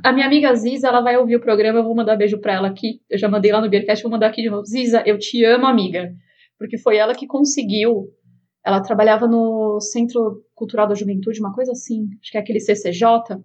a 0.04 0.12
minha 0.12 0.26
amiga 0.26 0.56
Ziza, 0.56 0.88
ela 0.88 1.02
vai 1.02 1.16
ouvir 1.18 1.36
o 1.36 1.40
programa, 1.42 1.78
eu 1.80 1.84
vou 1.84 1.94
mandar 1.96 2.16
beijo 2.16 2.40
pra 2.40 2.54
ela 2.54 2.68
aqui. 2.68 3.02
Eu 3.08 3.20
já 3.20 3.30
mandei 3.30 3.52
lá 3.52 3.62
no 3.62 3.70
Beercast, 3.70 4.02
vou 4.02 4.12
mandar 4.12 4.28
aqui 4.28 4.42
de 4.42 4.50
novo. 4.50 4.66
Ziza, 4.66 5.04
eu 5.06 5.20
te 5.20 5.44
amo, 5.46 5.68
amiga. 5.68 6.12
Porque 6.58 6.78
foi 6.80 6.98
ela 6.98 7.14
que 7.14 7.28
conseguiu. 7.28 8.08
Ela 8.66 8.82
trabalhava 8.82 9.28
no 9.28 9.80
Centro 9.80 10.44
Cultural 10.56 10.88
da 10.88 10.96
Juventude, 10.96 11.40
uma 11.40 11.54
coisa 11.54 11.72
assim, 11.72 12.08
acho 12.22 12.32
que 12.32 12.38
é 12.38 12.42
aquele 12.42 12.60
CCJ. 12.60 13.38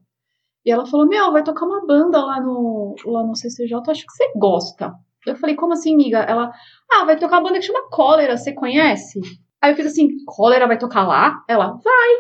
E 0.64 0.70
ela 0.70 0.86
falou: 0.86 1.06
Meu, 1.06 1.30
vai 1.32 1.44
tocar 1.44 1.66
uma 1.66 1.86
banda 1.86 2.24
lá 2.24 2.40
no, 2.40 2.94
lá 3.04 3.22
no 3.22 3.36
CCJ, 3.36 3.74
acho 3.88 4.06
que 4.06 4.12
você 4.12 4.32
gosta. 4.36 4.92
Eu 5.26 5.36
falei: 5.36 5.54
Como 5.54 5.72
assim, 5.72 5.94
amiga? 5.94 6.18
Ela: 6.20 6.50
Ah, 6.90 7.04
vai 7.04 7.18
tocar 7.18 7.36
uma 7.38 7.48
banda 7.48 7.58
que 7.58 7.66
chama 7.66 7.88
Cólera, 7.90 8.36
você 8.36 8.52
conhece? 8.52 9.20
Aí 9.60 9.72
eu 9.72 9.76
fiz 9.76 9.86
assim: 9.86 10.08
Cólera 10.24 10.66
vai 10.66 10.78
tocar 10.78 11.06
lá? 11.06 11.44
Ela: 11.48 11.72
Vai. 11.72 12.10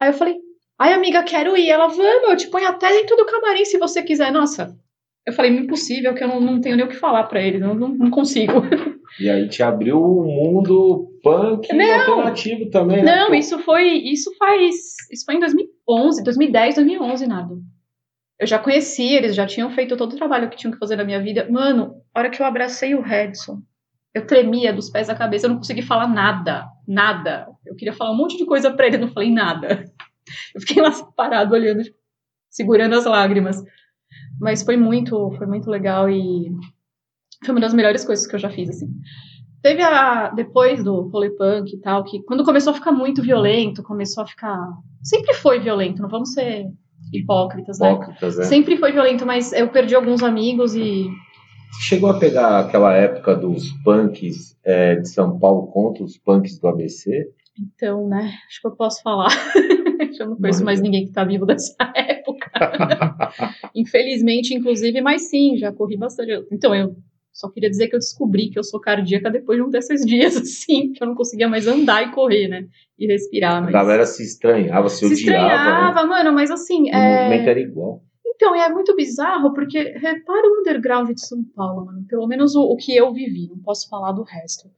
Aí 0.00 0.08
eu 0.10 0.14
falei: 0.14 0.36
Ai, 0.78 0.92
amiga, 0.92 1.22
quero 1.22 1.56
ir. 1.56 1.70
Ela, 1.70 1.86
vamos, 1.86 2.30
eu 2.30 2.36
te 2.36 2.48
ponho 2.48 2.68
até 2.68 2.90
dentro 2.90 3.16
do 3.16 3.26
camarim 3.26 3.64
se 3.64 3.78
você 3.78 4.02
quiser. 4.02 4.32
Nossa, 4.32 4.76
eu 5.26 5.32
falei, 5.32 5.50
impossível, 5.52 6.14
que 6.14 6.22
eu 6.22 6.28
não, 6.28 6.40
não 6.40 6.60
tenho 6.60 6.76
nem 6.76 6.84
o 6.84 6.88
que 6.88 6.96
falar 6.96 7.24
pra 7.24 7.40
eles, 7.40 7.62
eu 7.62 7.74
não, 7.74 7.88
não 7.88 8.10
consigo. 8.10 8.52
E 9.20 9.30
aí 9.30 9.48
te 9.48 9.62
abriu 9.62 10.02
o 10.02 10.24
mundo 10.24 11.18
punk 11.22 11.72
Não. 11.72 12.00
alternativo 12.00 12.68
também, 12.70 13.02
né? 13.02 13.16
Não, 13.16 13.34
isso 13.34 13.58
foi, 13.60 13.88
isso 13.88 14.34
faz, 14.36 14.74
isso 15.10 15.24
foi 15.24 15.36
em 15.36 15.40
2011, 15.40 16.22
2010, 16.24 16.74
2011, 16.74 17.26
nada. 17.26 17.54
Eu 18.38 18.46
já 18.46 18.58
conhecia, 18.58 19.18
eles 19.18 19.34
já 19.34 19.46
tinham 19.46 19.70
feito 19.70 19.96
todo 19.96 20.12
o 20.12 20.16
trabalho 20.16 20.50
que 20.50 20.56
tinham 20.56 20.72
que 20.72 20.78
fazer 20.78 20.96
na 20.96 21.04
minha 21.04 21.22
vida. 21.22 21.46
Mano, 21.48 22.02
a 22.12 22.18
hora 22.18 22.30
que 22.30 22.42
eu 22.42 22.46
abracei 22.46 22.94
o 22.94 23.00
Redson, 23.00 23.62
eu 24.12 24.26
tremia 24.26 24.72
dos 24.72 24.90
pés 24.90 25.08
à 25.08 25.14
cabeça, 25.14 25.46
eu 25.46 25.50
não 25.50 25.56
consegui 25.58 25.82
falar 25.82 26.08
nada, 26.08 26.66
nada. 26.86 27.46
Eu 27.64 27.74
queria 27.76 27.92
falar 27.92 28.12
um 28.12 28.16
monte 28.16 28.36
de 28.36 28.44
coisa 28.44 28.72
pra 28.72 28.86
ele, 28.86 28.96
eu 28.96 29.00
não 29.00 29.08
falei 29.08 29.30
nada. 29.30 29.84
Eu 30.54 30.60
fiquei 30.62 30.82
lá 30.82 30.90
parado 31.14 31.54
olhando, 31.54 31.82
segurando 32.48 32.94
as 32.94 33.04
lágrimas. 33.04 33.62
Mas 34.40 34.62
foi 34.62 34.76
muito, 34.76 35.30
foi 35.36 35.46
muito 35.46 35.68
legal 35.70 36.08
e 36.08 36.50
foi 37.44 37.54
uma 37.54 37.60
das 37.60 37.74
melhores 37.74 38.04
coisas 38.04 38.26
que 38.26 38.34
eu 38.34 38.38
já 38.38 38.50
fiz, 38.50 38.70
assim. 38.70 38.88
Teve 39.62 39.82
a. 39.82 40.28
Depois 40.28 40.84
do 40.84 41.08
rolê 41.08 41.30
punk 41.30 41.74
e 41.74 41.80
tal, 41.80 42.04
que 42.04 42.22
quando 42.24 42.44
começou 42.44 42.72
a 42.72 42.74
ficar 42.74 42.92
muito 42.92 43.22
violento, 43.22 43.82
começou 43.82 44.22
a 44.22 44.26
ficar. 44.26 44.58
Sempre 45.02 45.32
foi 45.34 45.58
violento, 45.58 46.02
não 46.02 46.08
vamos 46.08 46.32
ser 46.32 46.66
hipócritas, 47.12 47.78
né? 47.78 47.92
Hipócritas, 47.92 48.36
né? 48.36 48.44
Sempre 48.44 48.76
foi 48.76 48.92
violento, 48.92 49.24
mas 49.24 49.52
eu 49.52 49.68
perdi 49.68 49.94
alguns 49.94 50.22
amigos 50.22 50.74
e. 50.74 51.08
Chegou 51.80 52.10
a 52.10 52.18
pegar 52.18 52.60
aquela 52.60 52.94
época 52.94 53.34
dos 53.34 53.70
punks 53.82 54.56
é, 54.64 54.96
de 54.96 55.08
São 55.08 55.38
Paulo 55.38 55.66
contra 55.68 56.04
os 56.04 56.18
punks 56.18 56.58
do 56.58 56.68
ABC? 56.68 57.26
Então, 57.58 58.06
né? 58.06 58.32
Acho 58.46 58.60
que 58.60 58.66
eu 58.66 58.76
posso 58.76 59.02
falar. 59.02 59.30
eu 60.20 60.28
não 60.28 60.36
conheço 60.36 60.64
mais 60.64 60.80
ninguém 60.80 61.06
que 61.06 61.12
tá 61.12 61.24
vivo 61.24 61.46
dessa 61.46 61.74
época. 61.96 62.50
Infelizmente, 63.74 64.54
inclusive, 64.54 65.00
mas 65.00 65.28
sim, 65.30 65.56
já 65.56 65.72
corri 65.72 65.96
bastante. 65.96 66.46
Então, 66.52 66.74
eu 66.74 66.94
só 67.34 67.50
queria 67.50 67.68
dizer 67.68 67.88
que 67.88 67.96
eu 67.96 67.98
descobri 67.98 68.48
que 68.48 68.56
eu 68.56 68.62
sou 68.62 68.80
cardíaca 68.80 69.28
depois 69.28 69.58
de 69.58 69.64
um 69.64 69.68
desses 69.68 70.06
dias, 70.06 70.36
assim, 70.38 70.92
que 70.92 71.02
eu 71.02 71.08
não 71.08 71.16
conseguia 71.16 71.48
mais 71.48 71.66
andar 71.66 72.06
e 72.06 72.12
correr, 72.12 72.46
né? 72.46 72.68
E 72.96 73.06
respirar. 73.08 73.56
A 73.56 73.60
Mas... 73.62 73.72
galera 73.72 74.06
se 74.06 74.22
estranhava, 74.22 74.88
se, 74.88 74.98
se 74.98 75.06
odiava. 75.06 75.48
né? 75.48 75.54
estranhava, 75.56 76.06
mano, 76.06 76.32
mas 76.32 76.50
assim. 76.52 76.84
O 76.84 76.94
é... 76.94 77.24
movimento 77.24 77.50
era 77.50 77.60
igual. 77.60 78.02
Então, 78.24 78.54
e 78.54 78.60
é 78.60 78.68
muito 78.68 78.94
bizarro, 78.94 79.52
porque 79.52 79.78
repara 79.78 80.48
o 80.48 80.60
underground 80.60 81.10
de 81.10 81.26
São 81.26 81.44
Paulo, 81.56 81.86
mano. 81.86 82.04
Pelo 82.08 82.26
menos 82.28 82.54
o, 82.54 82.62
o 82.62 82.76
que 82.76 82.94
eu 82.96 83.12
vivi, 83.12 83.48
não 83.48 83.58
posso 83.58 83.88
falar 83.88 84.12
do 84.12 84.22
resto. 84.22 84.70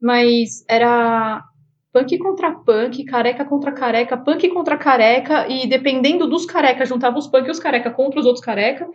Mas 0.00 0.64
era 0.68 1.44
punk 1.92 2.16
contra 2.18 2.52
punk, 2.52 3.04
careca 3.04 3.44
contra 3.44 3.72
careca, 3.72 4.16
punk 4.16 4.48
contra 4.48 4.78
careca, 4.78 5.46
e 5.48 5.66
dependendo 5.66 6.26
dos 6.26 6.46
carecas, 6.46 6.88
juntava 6.88 7.18
os 7.18 7.26
punk 7.26 7.48
e 7.48 7.50
os 7.50 7.58
careca 7.58 7.90
contra 7.90 8.20
os 8.20 8.26
outros 8.26 8.44
careca, 8.44 8.88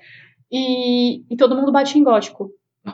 e, 0.51 1.23
e 1.31 1.37
todo 1.37 1.55
mundo 1.55 1.71
batia 1.71 1.99
em 1.99 2.03
gótico. 2.03 2.51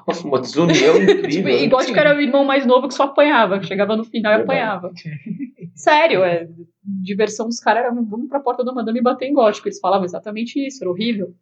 Nossa, 0.07 0.27
uma 0.27 0.39
desunião 0.39 0.97
incrível. 1.01 1.29
Tipo, 1.29 1.47
né? 1.47 1.63
e 1.63 1.67
gótico 1.67 1.97
era 1.99 2.15
o 2.15 2.21
irmão 2.21 2.45
mais 2.45 2.65
novo 2.65 2.87
que 2.87 2.93
só 2.93 3.03
apanhava, 3.03 3.59
que 3.59 3.65
chegava 3.65 3.95
no 3.97 4.03
final 4.03 4.33
e 4.33 4.41
apanhava. 4.43 4.91
Sério, 5.75 6.23
é, 6.23 6.47
diversão 6.83 7.47
dos 7.47 7.59
caras 7.59 7.83
era 7.85 7.93
vamos 7.93 8.27
pra 8.29 8.39
porta 8.39 8.63
do 8.63 8.73
madame 8.73 8.99
e 8.99 9.03
bater 9.03 9.25
em 9.27 9.33
gótico. 9.33 9.67
Eles 9.67 9.79
falavam 9.79 10.05
exatamente 10.05 10.59
isso, 10.65 10.83
era 10.83 10.91
horrível. 10.91 11.33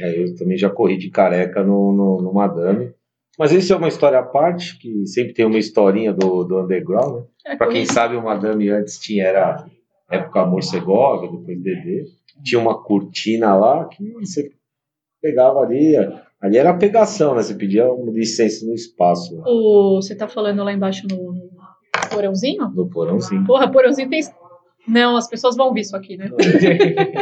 É, 0.00 0.22
eu 0.24 0.34
também 0.36 0.56
já 0.56 0.68
corri 0.70 0.96
de 0.96 1.10
careca 1.10 1.62
no, 1.62 1.92
no, 1.92 2.22
no 2.22 2.32
Madame. 2.32 2.92
Mas 3.38 3.52
isso 3.52 3.72
é 3.72 3.76
uma 3.76 3.88
história 3.88 4.18
à 4.18 4.22
parte, 4.22 4.78
que 4.78 5.06
sempre 5.06 5.32
tem 5.34 5.44
uma 5.44 5.58
historinha 5.58 6.12
do, 6.12 6.44
do 6.44 6.60
underground, 6.60 7.16
né? 7.22 7.26
É, 7.46 7.56
Pra 7.56 7.66
quem 7.68 7.82
corri- 7.84 7.92
sabe, 7.92 8.16
o 8.16 8.22
Madame 8.22 8.68
antes 8.70 8.98
tinha 8.98 9.24
era 9.24 9.66
época 10.10 10.40
Amor 10.40 10.62
Segovia, 10.62 11.30
depois 11.30 11.60
DD. 11.62 12.04
Tinha 12.44 12.60
uma 12.60 12.80
cortina 12.82 13.54
lá 13.56 13.86
que 13.88 14.12
você 14.14 14.52
pegava 15.22 15.60
ali. 15.60 15.94
Ali 16.44 16.58
era 16.58 16.74
pegação, 16.74 17.34
né? 17.34 17.42
Você 17.42 17.54
pedia 17.54 17.90
uma 17.90 18.12
licença 18.12 18.66
no 18.66 18.74
espaço, 18.74 19.34
O, 19.46 19.96
você 20.02 20.14
tá 20.14 20.28
falando 20.28 20.62
lá 20.62 20.72
embaixo 20.72 21.06
no, 21.10 21.32
no 21.32 21.50
porãozinho? 22.10 22.68
no 22.70 22.88
porãozinho. 22.88 23.44
Porra, 23.46 23.70
porãozinho 23.70 24.10
tem 24.10 24.20
Não, 24.86 25.16
as 25.16 25.26
pessoas 25.26 25.56
vão 25.56 25.68
ouvir 25.68 25.80
isso 25.80 25.96
aqui, 25.96 26.16
né? 26.18 26.30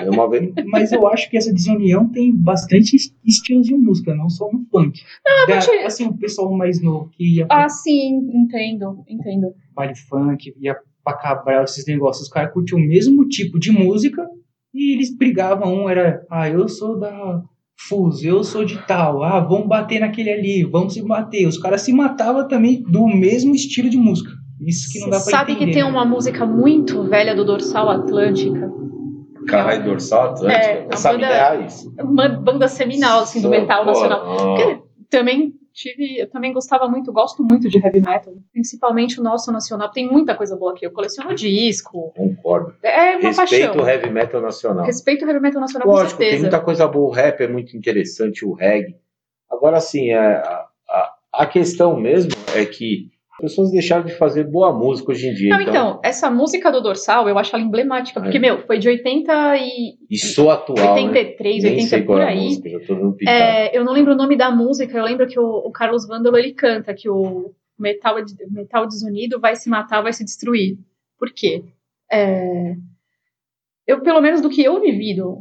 É 0.05 0.11
uma 0.11 0.29
vez. 0.29 0.53
Mas 0.67 0.91
eu 0.91 1.07
acho 1.07 1.31
que 1.31 1.37
essa 1.37 1.53
desunião 1.53 2.09
tem 2.09 2.35
bastante 2.35 2.97
es- 2.97 3.15
estilos 3.25 3.67
de 3.69 3.75
música, 3.77 4.13
não 4.15 4.29
só 4.29 4.51
no 4.53 4.65
funk. 4.71 5.01
Da- 5.47 5.55
vou 5.55 5.61
te- 5.61 5.85
Assim, 5.85 6.07
o 6.09 6.17
pessoal 6.19 6.53
mais 6.53 6.83
novo 6.83 7.09
que 7.11 7.37
ia 7.37 7.47
pra 7.47 7.65
Ah, 7.65 7.69
sim, 7.69 8.17
entendo, 8.35 9.05
entendo. 9.09 9.55
baile 9.75 9.95
funk, 9.95 10.53
ia 10.61 10.77
pra 11.05 11.15
Cabral, 11.15 11.63
esses 11.65 11.87
negócios, 11.87 12.27
os 12.27 12.33
caras 12.33 12.53
curtiam 12.53 12.79
o 12.79 12.83
mesmo 12.89 13.29
tipo 13.29 13.59
de 13.59 13.71
música 13.71 14.27
e 14.75 14.95
eles 14.95 15.17
brigavam. 15.17 15.73
Um 15.73 15.89
era, 15.89 16.27
ah, 16.31 16.49
eu 16.49 16.69
sou 16.69 16.99
da 16.99 17.41
Fuse, 17.89 18.27
eu 18.27 18.43
sou 18.45 18.65
de 18.65 18.79
tal, 18.87 19.23
ah, 19.23 19.41
vamos 19.41 19.67
bater 19.67 20.01
naquele 20.01 20.31
ali, 20.31 20.65
vamos 20.65 20.95
se 20.95 21.03
bater. 21.03 21.47
Os 21.47 21.59
caras 21.59 21.83
se 21.83 21.93
matavam 21.93 22.47
também 22.47 22.83
do 22.83 23.07
mesmo 23.07 23.55
estilo 23.55 23.89
de 23.91 23.97
música. 23.97 24.31
Isso 24.61 24.91
que 24.93 25.01
não 25.01 25.11
dá 25.11 25.21
pra 25.21 25.31
sabe 25.31 25.53
entender. 25.53 25.67
que 25.67 25.73
tem 25.75 25.83
né? 25.83 25.89
uma 25.89 26.05
música 26.05 26.47
muito 26.47 27.03
velha 27.03 27.35
do 27.35 27.45
Dorsal 27.45 27.91
Atlântica? 27.91 28.71
Caralho 29.47 29.85
dorsal 29.85 30.31
Atlântico. 30.31 30.65
É, 30.65 30.87
a 30.91 30.95
Essa 30.95 31.13
banda- 31.13 31.27
é 31.27 31.41
raiz. 31.41 31.85
Uma 32.01 32.29
banda 32.29 32.69
seminal, 32.69 33.23
assim, 33.23 33.41
do 33.43 33.49
metal 33.51 33.85
nacional. 33.85 34.37
Porque 34.37 34.79
também 35.11 35.53
tive, 35.73 36.19
eu 36.19 36.29
também 36.29 36.53
gostava 36.53 36.89
muito, 36.89 37.13
gosto 37.13 37.43
muito 37.45 37.69
de 37.69 37.79
heavy 37.79 38.01
metal, 38.01 38.35
principalmente 38.53 39.21
o 39.21 39.23
nosso 39.23 39.51
nacional. 39.53 39.91
Tem 39.91 40.09
muita 40.11 40.35
coisa 40.35 40.57
boa 40.57 40.73
aqui. 40.73 40.85
Eu 40.87 40.91
coleciono 40.91 41.35
disco. 41.35 42.13
Concordo. 42.17 42.75
É 42.83 43.17
uma 43.17 43.29
Respeito 43.29 43.67
paixão. 43.69 43.83
o 43.85 43.89
heavy 43.89 44.11
metal 44.11 44.41
nacional. 44.41 44.85
Respeito 44.85 45.25
o 45.25 45.29
heavy 45.29 45.41
metal 45.41 45.61
nacional 45.61 45.87
Lógico, 45.89 46.13
com 46.13 46.19
tem 46.19 46.27
certeza. 46.31 46.43
muita 46.51 46.61
coisa 46.65 46.89
boa. 46.89 47.09
O 47.09 47.11
rap 47.13 47.41
é 47.41 47.49
muito 47.49 47.77
interessante, 47.77 48.45
o 48.45 48.53
reggae. 48.53 48.97
Agora, 49.51 49.77
assim, 49.77 50.11
é, 50.11 50.17
a, 50.19 50.67
a, 50.89 51.15
a 51.33 51.47
questão 51.47 51.95
mesmo 51.99 52.33
é 52.55 52.65
que 52.65 53.12
pessoas 53.43 53.73
deixaram 53.73 54.05
de 54.05 54.15
fazer 54.15 54.45
boa 54.45 54.73
música 54.73 55.11
hoje 55.11 55.29
em 55.29 55.35
dia. 55.35 55.51
Não, 55.51 55.61
então, 55.61 56.01
essa 56.03 56.31
música 56.31 56.71
do 56.71 56.81
Dorsal, 56.81 57.29
eu 57.29 57.37
acho 57.37 57.55
ela 57.55 57.65
emblemática, 57.65 58.21
porque, 58.21 58.39
É. 58.39 58.41
meu, 58.41 58.59
foi 58.61 58.79
de 58.79 58.89
80 58.89 59.57
e... 59.57 59.97
E 60.09 60.17
sou 60.17 60.49
atual, 60.49 60.79
né? 60.79 61.03
83, 61.03 61.65
Nem 61.65 61.73
80 61.73 61.89
sei 61.89 62.03
qual 62.03 62.19
por 62.19 62.25
é 62.25 62.29
aí. 62.29 62.45
música. 62.45 62.69
É, 63.29 63.77
eu 63.77 63.85
não 63.85 63.93
lembro 63.93 64.13
o 64.13 64.17
nome 64.17 64.37
da 64.37 64.51
música, 64.53 64.97
eu 64.97 65.05
lembro 65.05 65.27
que 65.27 65.39
o, 65.41 65.45
o 65.45 65.73
Carlos 65.73 66.07
Vândalo 66.07 66.39
ele 66.39 66.53
canta 66.53 66.95
que 66.95 67.11
o 67.11 67.53
metal, 67.77 68.17
é 68.19 68.23
metal 68.49 68.87
desunido 68.87 69.41
vai 69.41 69.57
se 69.57 69.69
matar, 69.69 70.03
vai 70.03 70.13
se 70.13 70.25
destruir. 70.25 70.79
Por 71.19 71.33
quê? 71.35 71.65
É, 72.11 72.75
eu, 73.87 74.01
pelo 74.03 74.21
menos 74.21 74.41
do 74.41 74.49
que 74.49 74.63
eu 74.63 74.81
vivi 74.81 75.17
do, 75.17 75.39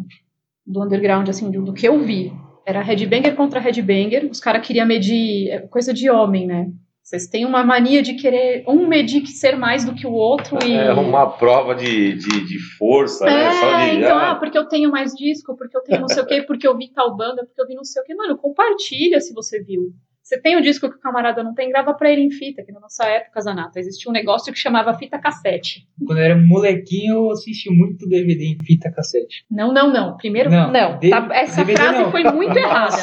do 0.66 0.84
underground, 0.84 1.30
assim, 1.30 1.52
do, 1.52 1.62
do 1.62 1.74
que 1.74 1.88
eu 1.88 2.00
vi, 2.00 2.34
era 2.66 2.82
headbanger 2.82 3.36
contra 3.36 3.60
headbanger, 3.60 4.28
os 4.30 4.40
caras 4.40 4.66
queriam 4.66 4.88
medir, 4.88 5.68
coisa 5.70 5.94
de 5.94 6.10
homem, 6.10 6.48
né? 6.48 6.68
Vocês 7.12 7.28
têm 7.28 7.46
uma 7.46 7.62
mania 7.62 8.02
de 8.02 8.14
querer 8.14 8.64
um 8.66 8.88
medir 8.88 9.20
que 9.20 9.32
ser 9.32 9.58
mais 9.58 9.84
do 9.84 9.94
que 9.94 10.08
o 10.08 10.14
outro 10.14 10.58
e... 10.66 10.72
É 10.72 10.94
uma 10.94 11.30
prova 11.30 11.76
de, 11.76 12.16
de, 12.16 12.48
de 12.48 12.58
força, 12.78 13.26
né? 13.26 13.52
Só 13.52 13.66
É, 13.66 13.90
de, 13.90 13.98
então, 13.98 14.18
ah, 14.18 14.32
ah, 14.32 14.36
porque 14.36 14.58
eu 14.58 14.66
tenho 14.66 14.90
mais 14.90 15.12
disco, 15.12 15.54
porque 15.58 15.76
eu 15.76 15.82
tenho 15.82 16.00
não 16.00 16.08
sei 16.08 16.24
o 16.24 16.26
quê, 16.26 16.42
porque 16.42 16.66
eu 16.66 16.78
vi 16.78 16.90
tal 16.94 17.14
banda, 17.18 17.46
porque 17.46 17.62
eu 17.62 17.68
vi 17.68 17.76
não 17.76 17.84
sei 17.84 18.02
o 18.02 18.06
quê. 18.06 18.16
Mano, 18.16 18.38
compartilha 18.38 19.20
se 19.20 19.34
você 19.34 19.62
viu. 19.62 19.92
Você 20.32 20.40
tem 20.40 20.56
o 20.56 20.62
disco 20.62 20.90
que 20.90 20.96
o 20.96 21.00
camarada 21.02 21.44
não 21.44 21.54
tem, 21.54 21.68
grava 21.70 21.94
pra 21.94 22.10
ele 22.10 22.22
em 22.22 22.32
fita, 22.32 22.64
que 22.64 22.72
na 22.72 22.80
nossa 22.80 23.04
época, 23.04 23.42
Zanata, 23.42 23.78
existia 23.82 24.10
um 24.10 24.14
negócio 24.14 24.54
que 24.54 24.58
chamava 24.58 24.94
fita 24.94 25.20
cassete. 25.20 25.86
Quando 26.08 26.20
eu 26.20 26.24
era 26.24 26.38
molequinho, 26.38 27.16
eu 27.16 27.32
assisti 27.32 27.70
muito 27.70 28.08
DVD 28.08 28.46
em 28.46 28.58
fita 28.64 28.90
cassete. 28.90 29.44
Não, 29.52 29.74
não, 29.74 29.92
não. 29.92 30.16
Primeiro, 30.16 30.50
Não, 30.50 30.72
não. 30.72 30.98
D- 31.00 31.10
tá- 31.10 31.28
essa 31.34 31.66
DVD 31.66 31.78
frase 31.84 32.00
não. 32.00 32.12
foi 32.12 32.24
muito 32.24 32.56
errada. 32.58 32.96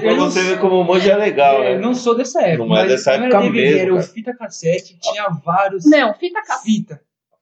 pra 0.00 0.14
você 0.14 0.42
ver 0.42 0.58
como 0.58 0.80
o 0.80 0.84
manjo 0.84 1.08
é 1.08 1.14
legal, 1.16 1.62
É, 1.62 1.76
né? 1.76 1.80
não 1.80 1.94
sou 1.94 2.16
dessa 2.16 2.42
época. 2.42 2.68
Não 2.68 2.76
é 2.76 2.88
dessa 2.88 3.16
não 3.16 3.26
época 3.26 3.36
era 3.36 3.46
DVD, 3.52 3.64
mesmo, 3.64 3.80
Era 3.80 3.90
cara. 3.92 4.02
fita 4.02 4.36
cassete, 4.36 4.98
tinha 5.00 5.28
vários 5.44 5.84
Não, 5.88 6.14
fita 6.14 6.40
cassete. 6.42 6.64
fita. 6.64 7.00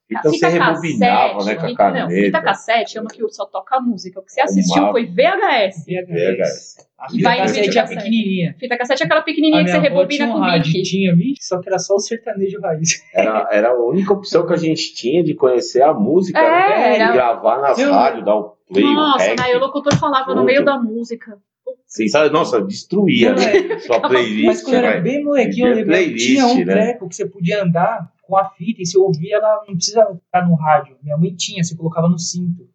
Então 0.09 0.31
você 0.31 0.47
rebobinava, 0.47 1.43
né, 1.43 1.55
com 1.55 1.65
a 1.65 1.67
fita, 1.69 1.83
não, 1.89 1.93
caneta. 1.93 2.09
fita 2.09 2.41
cassete 2.41 2.97
é 2.97 3.01
uma 3.01 3.09
que 3.09 3.27
só 3.29 3.45
toca 3.45 3.75
a 3.75 3.81
música. 3.81 4.19
O 4.19 4.23
que 4.23 4.31
você 4.31 4.39
assistiu 4.41 4.89
foi 4.91 5.05
VHS. 5.05 5.85
VHS. 5.85 6.87
A 6.97 7.05
E 7.07 7.17
fita 7.17 7.23
vai 7.29 7.37
em 7.37 7.41
cassete 7.41 7.77
é 7.77 7.87
pequenininha. 7.87 8.55
Fita 8.57 8.77
cassete 8.77 9.03
é 9.03 9.05
aquela 9.05 9.21
pequenininha 9.21 9.61
A 9.61 9.65
que 9.65 9.71
você 9.71 9.77
rebobina 9.79 10.25
tinha 10.25 10.29
um 10.29 10.31
com 10.33 10.39
rádio, 10.39 10.83
tinha, 10.83 11.15
vi? 11.15 11.33
Só 11.41 11.59
que 11.59 11.67
era 11.67 11.77
só 11.77 11.95
o 11.95 11.99
sertanejo 11.99 12.59
raiz. 12.61 13.03
Era, 13.13 13.47
era 13.51 13.69
a 13.69 13.73
única 13.85 14.13
opção 14.13 14.45
que 14.47 14.53
a 14.53 14.57
gente 14.57 14.93
tinha 14.95 15.21
de 15.23 15.33
conhecer 15.33 15.81
a 15.81 15.93
música, 15.93 16.39
É, 16.39 16.43
né? 16.49 16.95
era- 16.95 17.09
E 17.09 17.13
gravar 17.13 17.61
nas 17.61 17.77
Eu- 17.77 17.91
rádios, 17.91 18.23
dar 18.23 18.35
o 18.35 18.55
play, 18.71 18.83
o 18.85 18.93
Nossa, 18.93 19.35
aí 19.41 19.55
o 19.55 19.59
locutor 19.59 19.93
falava 19.97 20.29
no 20.29 20.35
Tudo. 20.35 20.45
meio 20.45 20.63
da 20.63 20.77
música. 20.79 21.37
Assim, 21.85 22.07
sabe? 22.07 22.29
Nossa, 22.31 22.61
destruía, 22.61 23.33
né? 23.35 23.57
é. 23.73 23.79
Sua 23.79 23.99
playlist. 24.01 24.45
Mas 24.45 24.61
quando 24.63 24.73
eu 24.75 24.79
era 24.85 25.01
bem 25.01 25.23
molequinho, 25.23 25.67
eu 25.67 25.75
lembro 25.75 26.15
tinha 26.17 26.45
um 26.47 26.57
né? 26.59 26.63
treco 26.65 27.07
que 27.09 27.15
você 27.15 27.25
podia 27.25 27.63
andar 27.63 28.09
com 28.27 28.37
a 28.37 28.49
fita 28.49 28.81
e 28.81 28.85
se 28.85 28.97
ouvir, 28.97 29.31
ela 29.31 29.63
não 29.67 29.75
precisa 29.75 30.01
estar 30.25 30.47
no 30.47 30.55
rádio. 30.55 30.97
Minha 31.01 31.17
mãe 31.17 31.33
tinha, 31.35 31.63
você 31.63 31.75
colocava 31.75 32.07
no 32.09 32.19
cinto. 32.19 32.67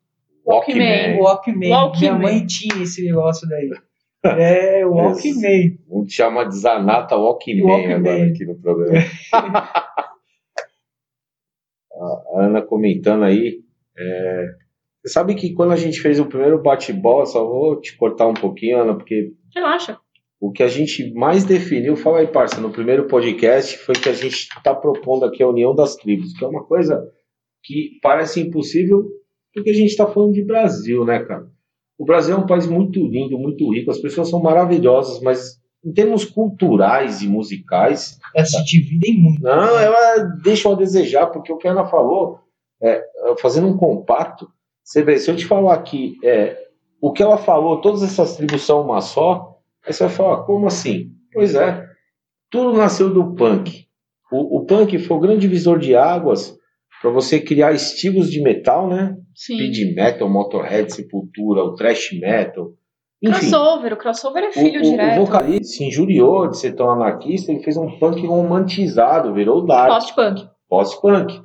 Walkman. 0.45 1.19
O 1.19 1.23
Walkman. 1.25 1.71
Walkman. 1.71 2.01
Minha 2.01 2.15
mãe 2.15 2.47
tinha 2.47 2.83
esse 2.83 3.05
negócio 3.05 3.49
daí. 3.49 3.71
É, 4.25 4.87
o 4.87 4.93
Walkman. 4.93 5.79
Vamos 5.89 6.13
chamar 6.13 6.45
de 6.45 6.57
Zanata 6.57 7.17
Walkman, 7.17 7.61
Walkman. 7.63 7.95
agora 7.97 8.27
aqui 8.29 8.45
no 8.45 8.55
programa. 8.55 9.01
a 11.93 12.45
Ana 12.45 12.63
comentando 12.63 13.25
aí. 13.25 13.61
é, 13.99 14.47
Você 15.05 15.13
sabe 15.13 15.35
que 15.35 15.53
quando 15.55 15.73
a 15.73 15.77
gente 15.77 16.01
fez 16.01 16.21
o 16.21 16.27
primeiro 16.27 16.63
bate-bola, 16.63 17.27
só 17.27 17.45
vou 17.45 17.81
te 17.81 17.97
cortar 17.97 18.29
um 18.29 18.35
pouquinho, 18.35 18.79
Ana, 18.81 18.95
porque 18.95 19.33
Relaxa. 19.55 19.99
O 20.43 20.51
que 20.51 20.65
a 20.65 20.69
gente 20.69 21.15
mais 21.15 21.45
definiu, 21.45 21.95
fala 21.95 22.19
aí, 22.19 22.27
parça, 22.27 22.61
no 22.61 22.73
primeiro 22.73 23.07
podcast, 23.07 23.79
foi 23.79 23.95
que 23.95 24.09
a 24.09 24.13
gente 24.13 24.35
está 24.35 24.75
propondo 24.75 25.25
aqui 25.25 25.41
a 25.41 25.49
união 25.49 25.73
das 25.73 25.95
tribos, 25.95 26.33
que 26.33 26.45
é 26.45 26.49
uma 26.49 26.65
coisa 26.65 27.01
que 27.63 28.01
parece 28.03 28.41
impossível, 28.41 29.09
porque 29.55 29.71
a 29.71 29.73
gente 29.73 29.91
está 29.91 30.05
falando 30.05 30.33
de 30.33 30.45
Brasil, 30.45 31.05
né, 31.05 31.21
cara? 31.21 31.47
O 31.97 32.05
Brasil 32.05 32.35
é 32.35 32.39
um 32.39 32.47
país 32.47 32.67
muito 32.67 33.07
lindo, 33.07 33.39
muito 33.39 33.73
rico, 33.73 33.93
as 33.93 34.01
pessoas 34.01 34.31
são 34.31 34.43
maravilhosas, 34.43 35.23
mas 35.23 35.61
em 35.85 35.93
termos 35.93 36.25
culturais 36.25 37.23
e 37.23 37.29
musicais, 37.29 38.19
Elas 38.35 38.51
se 38.51 38.65
dividem 38.65 39.17
muito. 39.17 39.43
não, 39.43 39.79
ela 39.79 40.25
deixa 40.43 40.69
a 40.69 40.75
desejar, 40.75 41.29
porque 41.29 41.53
o 41.53 41.57
que 41.57 41.69
a 41.69 41.71
Ana 41.71 41.87
falou, 41.87 42.41
é, 42.83 43.01
fazendo 43.39 43.69
um 43.69 43.77
compacto, 43.77 44.49
você 44.83 45.05
vê, 45.05 45.17
se 45.21 45.31
eu 45.31 45.37
te 45.37 45.47
falar 45.47 45.75
aqui, 45.75 46.17
é, 46.25 46.59
o 47.01 47.13
que 47.13 47.23
ela 47.23 47.39
falou, 47.39 47.81
todas 47.81 48.03
essas 48.03 48.37
tribos 48.37 48.63
são 48.63 48.83
uma 48.83 49.01
só, 49.01 49.52
aí 49.87 49.93
você 49.93 50.05
vai 50.05 50.13
falar, 50.13 50.43
como 50.45 50.67
assim? 50.67 51.11
Pois 51.33 51.55
é, 51.55 51.85
tudo 52.51 52.77
nasceu 52.77 53.13
do 53.13 53.35
punk. 53.35 53.87
O, 54.31 54.59
o 54.61 54.67
punk 54.67 54.99
foi 54.99 55.17
o 55.17 55.21
grande 55.21 55.41
divisor 55.41 55.79
de 55.79 55.95
águas 55.95 56.57
para 57.01 57.11
você 57.11 57.41
criar 57.41 57.73
estilos 57.73 58.31
de 58.31 58.41
metal, 58.43 58.89
né? 58.89 59.17
Sim. 59.35 59.57
Speed 59.57 59.95
metal, 59.95 60.29
Motorhead, 60.29 60.93
Sepultura, 60.93 61.63
o 61.65 61.75
thrash 61.75 62.13
metal, 62.21 62.71
enfim. 63.23 63.51
Crossover, 63.51 63.93
o 63.93 63.97
crossover 63.97 64.45
é 64.45 64.53
filho 64.53 64.81
o- 64.81 64.83
direto. 64.85 65.21
o 65.21 65.25
vocalista 65.27 65.65
se 65.65 65.85
injuriou 65.85 66.49
de 66.49 66.59
ser 66.59 66.73
tão 66.73 66.91
anarquista, 66.91 67.51
ele 67.53 67.63
fez 67.63 67.77
um 67.77 67.99
punk 67.99 68.25
romantizado, 68.27 69.33
virou 69.35 69.65
dark, 69.65 69.91
Post-punk. 69.93 70.49
pós-punk. 70.69 71.41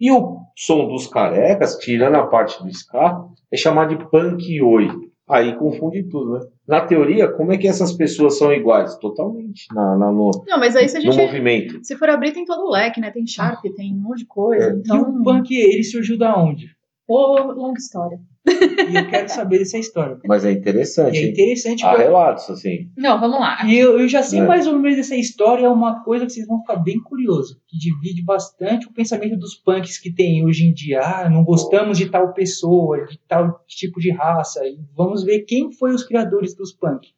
E 0.00 0.10
o 0.12 0.38
som 0.56 0.88
dos 0.88 1.06
carecas, 1.06 1.76
tirando 1.78 2.16
a 2.16 2.26
parte 2.26 2.62
do 2.62 2.68
ska, 2.70 3.18
é 3.52 3.56
chamado 3.56 3.96
de 3.96 4.08
punk 4.10 4.60
oi. 4.62 4.88
Aí 5.28 5.54
confunde 5.56 6.02
tudo, 6.10 6.32
né? 6.34 6.40
Na 6.66 6.80
teoria, 6.80 7.28
como 7.28 7.52
é 7.52 7.56
que 7.58 7.68
essas 7.68 7.92
pessoas 7.92 8.36
são 8.38 8.52
iguais? 8.52 8.96
Totalmente. 8.98 9.66
Na, 9.72 9.96
na- 9.96 10.10
no, 10.12 10.30
Não, 10.46 10.58
mas 10.58 10.74
aí 10.76 10.88
se 10.88 10.96
a 10.96 11.00
gente. 11.00 11.16
movimento. 11.16 11.78
Se 11.82 11.96
for 11.96 12.08
abrir, 12.10 12.32
tem 12.32 12.44
todo 12.44 12.64
o 12.64 12.70
leque, 12.70 13.00
né? 13.00 13.10
Tem 13.10 13.26
Sharp, 13.26 13.62
tem 13.76 13.92
um 13.94 13.98
monte 14.00 14.18
de 14.18 14.26
coisa. 14.26 14.70
É. 14.70 14.72
E 14.74 14.78
Então, 14.80 15.00
o 15.02 15.22
punk, 15.22 15.54
ele 15.54 15.84
surgiu 15.84 16.18
da 16.18 16.36
onde? 16.36 16.66
Pô, 17.12 17.52
longa 17.52 17.78
história. 17.78 18.18
E 18.90 18.96
eu 18.96 19.06
quero 19.08 19.28
saber 19.28 19.58
dessa 19.58 19.76
história. 19.78 20.18
Mas 20.26 20.44
é 20.44 20.52
E 20.52 20.56
interessante. 20.56 21.18
é 21.18 21.28
interessante 21.30 21.84
Há 21.84 21.90
porque 21.90 22.02
relatos, 22.04 22.48
assim. 22.50 22.90
Não, 22.96 23.20
vamos 23.20 23.38
lá. 23.38 23.64
E 23.66 23.76
eu, 23.78 24.00
eu 24.00 24.08
já 24.08 24.22
sei 24.22 24.40
É. 24.40 24.46
mais 24.46 24.66
ou 24.66 24.78
menos 24.78 24.96
dessa 24.96 25.14
história, 25.14 25.66
é 25.66 25.68
uma 25.68 26.02
coisa 26.02 26.24
que 26.26 26.32
vocês 26.32 26.46
vão 26.46 26.60
ficar 26.60 26.76
bem 26.76 27.00
curiosos, 27.02 27.56
que 27.68 27.76
divide 27.78 28.24
bastante 28.24 28.86
o 28.86 28.92
pensamento 28.92 29.36
dos 29.36 29.54
punks 29.54 29.98
que 29.98 30.12
tem 30.12 30.44
hoje 30.44 30.64
em 30.66 30.72
dia. 30.72 31.00
Ah, 31.00 31.28
não 31.30 31.44
gostamos 31.44 31.98
de 31.98 32.08
tal 32.08 32.32
pessoa, 32.32 33.04
de 33.06 33.18
tal 33.28 33.62
tipo 33.68 34.00
de 34.00 34.10
raça. 34.10 34.66
E 34.66 34.78
vamos 34.96 35.22
ver 35.22 35.40
quem 35.42 35.70
foi 35.70 35.94
os 35.94 36.02
criadores 36.02 36.54
dos 36.56 36.72
punk. 36.72 37.08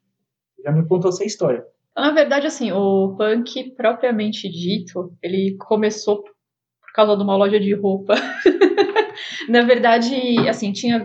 Já 0.63 0.71
me 0.71 0.85
contou 0.87 1.09
essa 1.09 1.23
história. 1.25 1.63
Então, 1.91 2.03
na 2.03 2.11
verdade, 2.11 2.45
assim, 2.47 2.71
o 2.71 3.15
punk 3.17 3.71
propriamente 3.77 4.49
dito, 4.49 5.13
ele 5.23 5.55
começou 5.57 6.21
por 6.21 6.33
causa 6.93 7.15
de 7.15 7.23
uma 7.23 7.35
loja 7.37 7.59
de 7.59 7.73
roupa. 7.73 8.13
na 9.49 9.61
verdade, 9.63 10.15
assim, 10.47 10.71
tinha. 10.71 11.03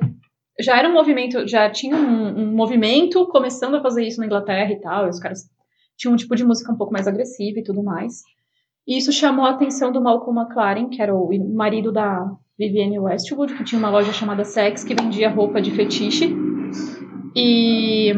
Já 0.61 0.79
era 0.79 0.89
um 0.89 0.93
movimento, 0.93 1.49
já 1.49 1.71
tinha 1.71 1.97
um, 1.97 2.43
um 2.43 2.53
movimento 2.55 3.27
começando 3.29 3.77
a 3.77 3.81
fazer 3.83 4.07
isso 4.07 4.21
na 4.21 4.27
Inglaterra 4.27 4.71
e 4.73 4.81
tal, 4.81 5.07
e 5.07 5.09
os 5.11 5.19
caras 5.19 5.41
tinham 5.97 6.13
um 6.13 6.17
tipo 6.17 6.35
de 6.37 6.45
música 6.45 6.73
um 6.73 6.77
pouco 6.77 6.93
mais 6.93 7.07
agressiva 7.09 7.59
e 7.61 7.63
tudo 7.65 7.83
mais. 7.83 8.23
E 8.87 8.99
isso 8.99 9.13
chamou 9.13 9.45
a 9.47 9.51
atenção 9.51 9.91
do 9.93 10.03
Malcolm 10.03 10.41
McLaren, 10.41 10.89
que 10.89 11.01
era 11.01 11.15
o 11.15 11.29
marido 11.55 11.91
da 11.93 12.27
Vivienne 12.59 12.99
Westwood, 12.99 13.55
que 13.55 13.65
tinha 13.65 13.79
uma 13.79 13.91
loja 13.91 14.13
chamada 14.13 14.45
Sex, 14.45 14.85
que 14.85 14.95
vendia 14.95 15.31
roupa 15.31 15.63
de 15.63 15.71
fetiche. 15.71 16.35
E 17.35 18.13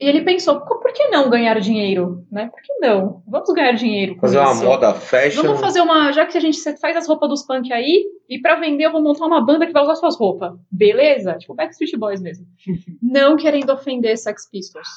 e 0.00 0.06
ele 0.08 0.22
pensou, 0.22 0.60
"Co- 0.60 0.80
por 0.80 0.92
que 0.92 1.08
não 1.08 1.30
ganhar 1.30 1.58
dinheiro, 1.60 2.24
né? 2.30 2.48
Por 2.52 2.60
que 2.60 2.74
não? 2.80 3.22
Vamos 3.26 3.48
ganhar 3.54 3.72
dinheiro 3.72 4.16
Fazer 4.20 4.38
uma 4.38 4.52
isso. 4.52 4.64
moda 4.64 4.92
fashion. 4.92 5.42
Vamos 5.42 5.60
fazer 5.60 5.80
uma, 5.80 6.12
já 6.12 6.26
que 6.26 6.36
a 6.36 6.40
gente 6.40 6.58
faz 6.78 6.96
as 6.96 7.06
roupas 7.08 7.28
dos 7.28 7.42
punk 7.46 7.72
aí, 7.72 8.04
E 8.28 8.40
pra 8.40 8.58
vender 8.58 8.84
eu 8.84 8.92
vou 8.92 9.02
montar 9.02 9.26
uma 9.26 9.44
banda 9.44 9.66
que 9.66 9.72
vai 9.72 9.82
usar 9.82 9.96
suas 9.96 10.16
roupas. 10.16 10.52
Beleza? 10.70 11.34
Tipo 11.34 11.54
Backstreet 11.54 11.96
Boys 11.96 12.20
mesmo. 12.20 12.46
não 13.02 13.36
querendo 13.36 13.70
ofender 13.70 14.16
Sex 14.16 14.48
Pistols. 14.50 14.88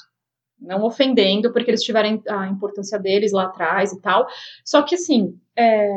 Não 0.59 0.83
ofendendo, 0.83 1.51
porque 1.53 1.69
eles 1.69 1.83
tiveram 1.83 2.21
a 2.27 2.47
importância 2.47 2.97
deles 2.97 3.31
lá 3.31 3.43
atrás 3.43 3.91
e 3.91 4.01
tal. 4.01 4.25
Só 4.65 4.81
que 4.81 4.95
assim, 4.95 5.37
é, 5.55 5.87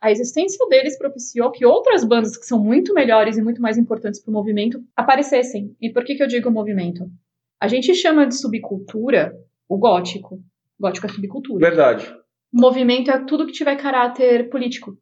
a 0.00 0.10
existência 0.10 0.64
deles 0.68 0.98
propiciou 0.98 1.50
que 1.50 1.66
outras 1.66 2.04
bandas 2.04 2.36
que 2.36 2.46
são 2.46 2.58
muito 2.58 2.94
melhores 2.94 3.36
e 3.36 3.42
muito 3.42 3.60
mais 3.60 3.76
importantes 3.76 4.20
para 4.20 4.30
o 4.30 4.34
movimento 4.34 4.82
aparecessem. 4.96 5.76
E 5.80 5.90
por 5.92 6.04
que, 6.04 6.14
que 6.14 6.22
eu 6.22 6.26
digo 6.26 6.50
movimento? 6.50 7.08
A 7.60 7.66
gente 7.68 7.94
chama 7.94 8.26
de 8.26 8.36
subcultura 8.36 9.34
o 9.68 9.76
gótico. 9.76 10.40
Gótico 10.78 11.06
é 11.06 11.10
subcultura. 11.10 11.68
Verdade. 11.68 12.12
Movimento 12.52 13.10
é 13.10 13.18
tudo 13.24 13.46
que 13.46 13.52
tiver 13.52 13.76
caráter 13.76 14.48
político. 14.48 14.96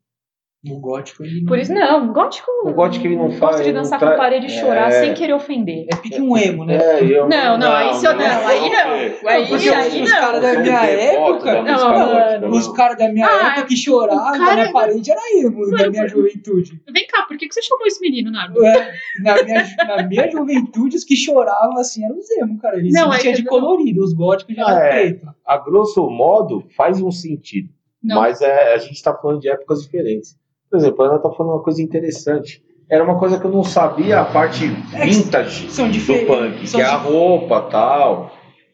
O 0.68 0.80
gótico 0.80 1.22
ele 1.22 1.42
não... 1.42 1.46
Por 1.46 1.58
isso, 1.60 1.72
não, 1.72 2.12
gótico. 2.12 2.50
O 2.64 2.72
gótico 2.72 3.06
ele 3.06 3.14
não 3.14 3.26
gosta 3.28 3.38
faz. 3.38 3.64
de 3.64 3.72
dançar 3.72 4.00
não 4.00 4.08
com 4.08 4.14
a 4.14 4.16
parede 4.16 4.46
e 4.46 4.50
chorar 4.50 4.88
É. 4.88 5.00
sem 5.00 5.14
querer 5.14 5.32
ofender. 5.34 5.86
É 5.92 5.94
pique 5.96 6.20
um 6.20 6.36
emo, 6.36 6.64
né? 6.64 6.76
É, 6.76 7.04
eu- 7.04 7.28
Não, 7.28 7.56
não, 7.56 7.72
aí 7.72 7.94
se 7.94 8.04
eu- 8.04 8.16
não, 8.16 8.24
aí 8.48 8.60
não. 8.70 9.28
Aí, 9.30 9.46
Porque 9.48 9.68
aí 9.68 10.02
os 10.02 10.10
não. 10.10 10.18
caras 10.20 10.42
da 10.42 10.58
minha 10.60 10.84
época, 10.86 11.62
música 11.62 11.62
Não, 11.62 12.50
os 12.50 12.66
não. 12.66 12.72
caras 12.74 12.98
da 12.98 13.08
minha 13.12 13.26
Ah, 13.28 13.48
época 13.50 13.66
que 13.66 13.76
choravam 13.76 14.28
o 14.42 14.44
cara- 14.44 14.64
na 14.66 14.72
parede 14.72 15.08
era 15.12 15.20
emo, 15.38 15.70
da 15.70 15.88
minha 15.88 16.08
juventude. 16.08 16.82
Vem 16.92 17.06
cá, 17.06 17.22
por 17.28 17.36
que, 17.36 17.46
que 17.46 17.54
você 17.54 17.62
chamou 17.62 17.86
esse 17.86 18.00
menino, 18.00 18.32
Nardo? 18.32 18.64
É, 18.66 18.92
na, 19.22 19.42
minha, 19.44 19.66
na 19.86 20.02
minha 20.02 20.30
juventude, 20.32 20.96
os 20.96 21.04
que 21.04 21.14
choravam 21.14 21.78
assim 21.78 22.04
eram 22.04 22.18
os 22.18 22.28
emo, 22.30 22.58
cara. 22.58 22.78
Eles 22.78 22.92
Não, 22.92 23.06
não, 23.06 23.14
é 23.14 23.18
tinha 23.18 23.34
de 23.34 23.44
colorido, 23.44 24.02
os 24.02 24.12
góticos 24.12 24.56
já 24.56 24.66
Ah, 24.66 24.72
eram 24.72 24.86
é. 24.86 25.00
preto. 25.12 25.28
A 25.46 25.58
grosso 25.58 26.10
modo, 26.10 26.64
faz 26.76 27.00
um 27.00 27.12
sentido. 27.12 27.68
Não. 28.02 28.16
Mas 28.20 28.40
é, 28.40 28.74
a 28.74 28.78
gente 28.78 28.94
está 28.94 29.14
falando 29.14 29.40
de 29.40 29.48
épocas 29.48 29.82
diferentes. 29.82 30.36
Por 30.76 30.82
exemplo, 30.82 31.02
a 31.04 31.06
Ana 31.06 31.16
está 31.16 31.30
falando 31.30 31.52
uma 31.54 31.62
coisa 31.62 31.80
interessante. 31.82 32.62
Era 32.90 33.02
uma 33.02 33.18
coisa 33.18 33.40
que 33.40 33.46
eu 33.46 33.50
não 33.50 33.64
sabia, 33.64 34.20
a 34.20 34.24
parte 34.26 34.66
vintage 34.66 35.70
São 35.70 35.88
do 35.90 35.98
punk, 36.26 36.70
que 36.70 36.80
é 36.80 36.84
a 36.84 36.96
roupa 36.96 37.62
tal. 37.62 38.30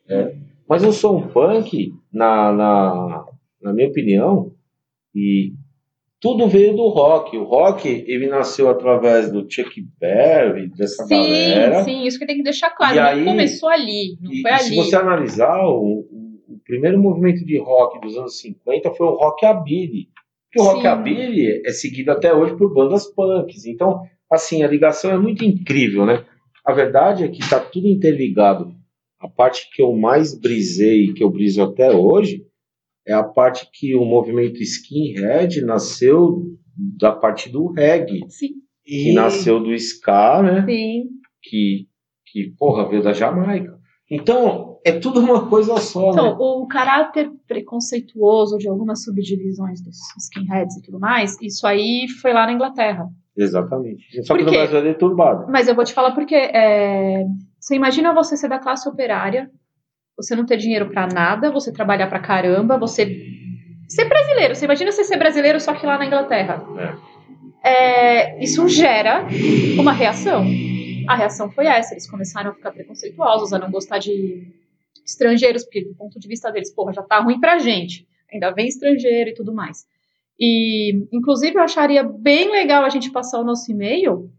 É. 0.09 0.35
Mas 0.69 0.83
eu 0.83 0.91
sou 0.93 1.17
um 1.19 1.29
punk, 1.29 1.93
na, 2.13 2.53
na, 2.53 3.25
na 3.63 3.73
minha 3.73 3.87
opinião, 3.89 4.53
e 5.15 5.53
tudo 6.21 6.49
veio 6.49 6.75
do 6.77 6.89
rock. 6.89 7.39
O 7.39 7.45
rock, 7.45 7.89
ele 8.07 8.27
nasceu 8.27 8.69
através 8.69 9.31
do 9.31 9.47
Chuck 9.49 9.81
Berry, 10.01 10.69
dessa 10.77 11.05
Sim, 11.05 11.15
galera. 11.17 11.85
sim, 11.85 12.03
isso 12.05 12.19
que 12.19 12.27
tem 12.27 12.37
que 12.37 12.43
deixar 12.43 12.71
claro. 12.71 12.95
E 12.97 12.99
não 12.99 13.07
aí- 13.07 13.25
começou 13.25 13.69
ali, 13.69 14.19
não 14.21 14.33
E, 14.33 14.43
foi 14.43 14.51
e 14.51 14.55
ali. 14.55 14.65
se 14.65 14.75
você 14.77 14.97
analisar, 14.97 15.57
o, 15.65 16.01
o- 16.01 16.61
primeiro 16.67 16.99
movimento 17.01 17.45
de 17.45 17.59
rock 17.59 18.01
dos 18.01 18.17
anos 18.17 18.39
50 18.41 18.91
foi 18.93 19.07
o 19.07 19.15
rockabilly. 19.15 20.09
Porque 20.53 20.61
o 20.61 20.63
rockabilly 20.75 21.63
é 21.67 21.71
seguido 21.73 22.11
até 22.11 22.35
hoje 22.35 22.57
por 22.57 22.73
bandas 22.75 23.07
punks. 23.07 23.65
Então, 23.67 24.01
assim, 24.31 24.63
a 24.63 24.69
ligação 24.69 25.11
é 25.11 25.19
muito 25.19 25.45
incrível, 25.45 26.05
né? 26.05 26.25
A 26.65 26.73
verdade 26.73 27.25
é 27.25 27.29
que 27.29 27.41
está 27.41 27.59
tudo 27.59 27.87
interligado. 27.89 28.73
A 29.19 29.29
parte 29.29 29.71
que 29.73 29.83
eu 29.83 29.93
mais 29.97 30.39
brisei, 30.39 31.13
que 31.15 31.23
eu 31.25 31.31
briso 31.31 31.63
até 31.63 31.91
hoje, 31.91 32.45
é 33.07 33.13
a 33.15 33.23
parte 33.25 33.69
que 33.73 33.95
o 33.95 34.05
movimento 34.05 34.61
skinhead 34.63 35.61
nasceu 35.63 36.43
da 36.99 37.13
parte 37.13 37.49
do 37.51 37.73
reggae, 37.73 38.21
Sim, 38.29 38.49
que 38.85 39.11
E- 39.11 39.15
nasceu 39.15 39.59
do 39.61 39.73
ska, 39.75 40.43
né? 40.43 40.65
sim. 40.67 41.05
que, 41.43 41.87
que 42.31 42.53
porra, 42.59 42.89
veio 42.89 43.03
da 43.03 43.13
Jamaica. 43.13 43.79
Então, 44.11 44.72
é 44.85 44.93
tudo 44.99 45.21
uma 45.21 45.49
coisa 45.49 45.77
só, 45.79 46.11
Então, 46.11 46.31
né? 46.31 46.37
o 46.39 46.67
caráter 46.67 47.31
preconceituoso 47.47 48.59
de 48.59 48.69
algumas 48.69 49.03
subdivisões 49.05 49.81
dos 49.83 49.97
skinheads 50.19 50.77
e 50.77 50.83
tudo 50.83 50.99
mais, 50.99 51.37
isso 51.41 51.67
aí 51.67 52.07
foi 52.21 52.33
lá 52.33 52.47
na 52.47 52.53
Inglaterra. 52.53 53.07
Exatamente. 53.37 54.23
Só 54.25 54.37
que 54.37 54.43
no? 54.45 54.51
Brasil 54.51 54.79
é 54.79 54.83
deturbado. 54.83 55.47
Mas 55.51 55.67
eu 55.69 55.75
vou 55.75 55.85
te 55.85 55.95
falar 55.95 56.13
porque 56.13 56.35
é, 56.35 57.25
você 57.59 57.75
imagina 57.75 58.13
você 58.13 58.37
ser 58.37 58.49
da 58.49 58.59
classe 58.59 58.89
operária, 58.89 59.51
você 60.17 60.37
não 60.37 60.45
ter 60.45 60.57
dinheiro 60.59 60.91
pra 60.91 61.07
nada, 61.07 61.51
você 61.51 61.73
trabalhar 61.73 62.09
pra 62.09 62.19
caramba, 62.21 62.77
você 62.79 63.07
ser 63.89 64.05
brasileiro. 64.07 64.55
Você 64.55 64.65
imagina 64.67 64.93
você 64.93 65.05
ser 65.05 65.17
brasileiro 65.17 65.59
só 65.61 65.73
que 65.73 65.87
lá 65.87 65.97
na 65.97 66.07
Inglaterra. 66.07 66.63
É, 67.65 68.43
isso 68.43 68.69
gera 68.69 69.27
uma 69.79 69.93
reação. 69.93 70.45
A 71.09 71.17
reação 71.17 71.51
foi 71.51 71.67
essa. 71.67 71.95
Eles 71.95 72.09
começaram 72.11 72.51
a 72.51 72.55
ficar 72.55 72.73
preconceituosos, 72.73 73.53
a 73.53 73.59
não 73.59 73.71
gostar 73.71 73.99
de 73.99 74.47
estrangeiros, 75.05 75.65
porque 75.65 75.85
do 75.85 75.95
ponto 75.95 76.19
de 76.19 76.29
vista 76.29 76.51
deles, 76.51 76.75
porra, 76.75 76.93
já 76.93 77.03
tá 77.03 77.21
ruim 77.21 77.41
pra 77.41 77.59
gente. 77.59 78.07
Ainda 78.33 78.51
vem 78.51 78.69
estrangeiro 78.69 79.31
e 79.31 79.35
tudo 79.35 79.53
mais. 79.53 79.85
E, 80.39 81.07
inclusive, 81.13 81.57
eu 81.57 81.63
acharia 81.63 82.03
bem 82.03 82.51
legal 82.51 82.85
a 82.85 82.89
gente 82.89 83.11
passar 83.11 83.41
o 83.41 83.45
nosso 83.45 83.71
e-mail 83.71 84.31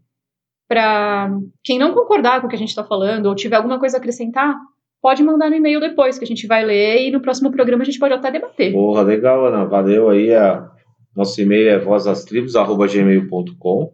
para 0.68 1.30
quem 1.62 1.78
não 1.78 1.94
concordar 1.94 2.40
com 2.40 2.46
o 2.46 2.50
que 2.50 2.56
a 2.56 2.58
gente 2.58 2.70
está 2.70 2.84
falando 2.84 3.26
ou 3.26 3.34
tiver 3.34 3.56
alguma 3.56 3.78
coisa 3.78 3.96
a 3.96 4.00
acrescentar, 4.00 4.54
pode 5.00 5.22
mandar 5.22 5.48
no 5.50 5.56
e-mail 5.56 5.80
depois, 5.80 6.18
que 6.18 6.24
a 6.24 6.26
gente 6.26 6.46
vai 6.46 6.64
ler 6.64 7.06
e 7.06 7.10
no 7.10 7.20
próximo 7.20 7.50
programa 7.50 7.82
a 7.82 7.84
gente 7.84 7.98
pode 7.98 8.14
até 8.14 8.30
debater. 8.30 8.72
Porra, 8.72 9.02
legal, 9.02 9.44
Ana. 9.46 9.66
Valeu 9.66 10.08
aí. 10.08 10.34
A... 10.34 10.70
Nosso 11.14 11.38
e-mail 11.40 11.68
é 11.68 11.78
vozdastribos.gmail.com. 11.78 13.92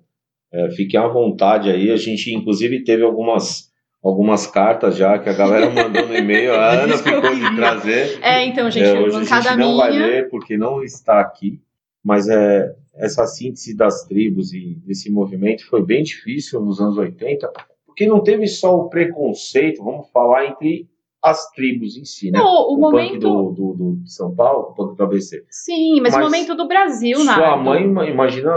É, 0.52 0.70
fiquem 0.70 0.98
à 0.98 1.06
vontade 1.06 1.70
aí. 1.70 1.90
A 1.90 1.96
gente, 1.96 2.34
inclusive, 2.34 2.82
teve 2.84 3.02
algumas, 3.02 3.69
algumas 4.02 4.46
cartas 4.46 4.96
já 4.96 5.18
que 5.18 5.28
a 5.28 5.32
galera 5.32 5.68
mandou 5.70 6.06
no 6.08 6.16
e-mail. 6.16 6.54
A 6.54 6.70
Ana 6.82 6.96
ficou 6.96 7.34
de 7.34 7.56
trazer. 7.56 8.18
É, 8.22 8.44
então, 8.46 8.70
gente, 8.70 8.86
É, 8.86 8.98
hoje 9.00 9.16
a 9.16 9.40
gente 9.40 9.56
não 9.58 9.76
vai 9.76 9.90
minha. 9.90 10.06
ler 10.06 10.28
porque 10.30 10.56
não 10.56 10.82
está 10.82 11.20
aqui, 11.20 11.60
mas 12.02 12.28
é, 12.28 12.74
essa 12.94 13.26
síntese 13.26 13.76
das 13.76 14.04
tribos 14.06 14.52
e 14.52 14.76
desse 14.86 15.10
movimento 15.10 15.66
foi 15.68 15.84
bem 15.84 16.02
difícil 16.02 16.60
nos 16.60 16.80
anos 16.80 16.96
80, 16.96 17.50
porque 17.86 18.06
não 18.06 18.22
teve 18.22 18.46
só 18.46 18.74
o 18.76 18.88
preconceito, 18.88 19.82
vamos 19.84 20.08
falar, 20.10 20.46
entre 20.46 20.88
as 21.22 21.50
tribos 21.50 21.98
em 21.98 22.04
si, 22.06 22.30
né? 22.30 22.38
Não, 22.38 22.46
o, 22.72 22.78
punk 22.78 22.92
momento. 22.92 23.18
do, 23.18 23.50
do, 23.52 23.74
do 23.74 23.96
de 24.02 24.10
São 24.10 24.34
Paulo, 24.34 24.70
o 24.70 24.74
punk 24.74 24.96
do 24.96 25.04
ABC. 25.04 25.44
Sim, 25.50 26.00
mas, 26.00 26.14
Mas 26.14 26.16
o 26.16 26.24
momento 26.30 26.54
do 26.54 26.66
Brasil, 26.66 27.18
Sua 27.18 27.36
Nardo. 27.36 27.62
mãe, 27.62 27.82
ima- 27.84 28.06
imagina, 28.08 28.50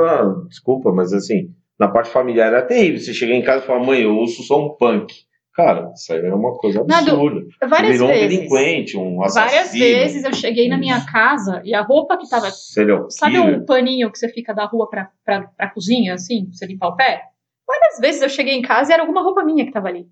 desculpa, 0.47 0.89
mas 0.93 1.11
assim, 1.11 1.49
na 1.77 1.89
parte 1.89 2.09
familiar 2.09 2.47
era 2.47 2.61
terrível. 2.61 3.01
Você 3.01 3.13
chega 3.13 3.33
em 3.33 3.41
casa 3.41 3.65
e 3.65 3.67
fala, 3.67 3.83
mãe, 3.83 4.03
eu 4.03 4.15
ouço 4.15 4.43
só 4.43 4.65
um 4.65 4.69
punk. 4.77 5.13
Cara, 5.55 5.91
isso 5.93 6.11
aí 6.11 6.19
era 6.19 6.35
uma 6.35 6.57
coisa 6.57 6.81
absurda. 6.81 7.45
Várias 7.67 7.91
virou 7.93 8.09
um 8.09 8.11
vezes. 8.13 8.37
delinquente, 8.37 8.97
um 8.97 9.23
assassino. 9.23 9.51
Várias 9.51 9.71
vezes 9.71 10.23
eu 10.23 10.33
cheguei 10.33 10.67
na 10.67 10.77
minha 10.77 11.05
casa 11.05 11.61
e 11.63 11.75
a 11.75 11.81
roupa 11.81 12.17
que 12.17 12.27
tava. 12.27 12.49
serial 12.49 13.05
Sabe 13.11 13.35
killer. 13.35 13.59
um 13.59 13.65
paninho 13.65 14.11
que 14.11 14.17
você 14.17 14.27
fica 14.29 14.51
da 14.53 14.65
rua 14.65 14.89
pra, 14.89 15.09
pra, 15.23 15.43
pra 15.55 15.69
cozinha, 15.69 16.15
assim, 16.15 16.45
pra 16.45 16.53
você 16.53 16.65
limpar 16.65 16.87
o 16.87 16.95
pé? 16.95 17.21
Várias 17.67 17.99
vezes 17.99 18.21
eu 18.23 18.29
cheguei 18.29 18.55
em 18.55 18.61
casa 18.61 18.91
e 18.91 18.93
era 18.93 19.03
alguma 19.03 19.21
roupa 19.21 19.43
minha 19.43 19.63
que 19.65 19.71
tava 19.71 19.89
ali. 19.89 20.07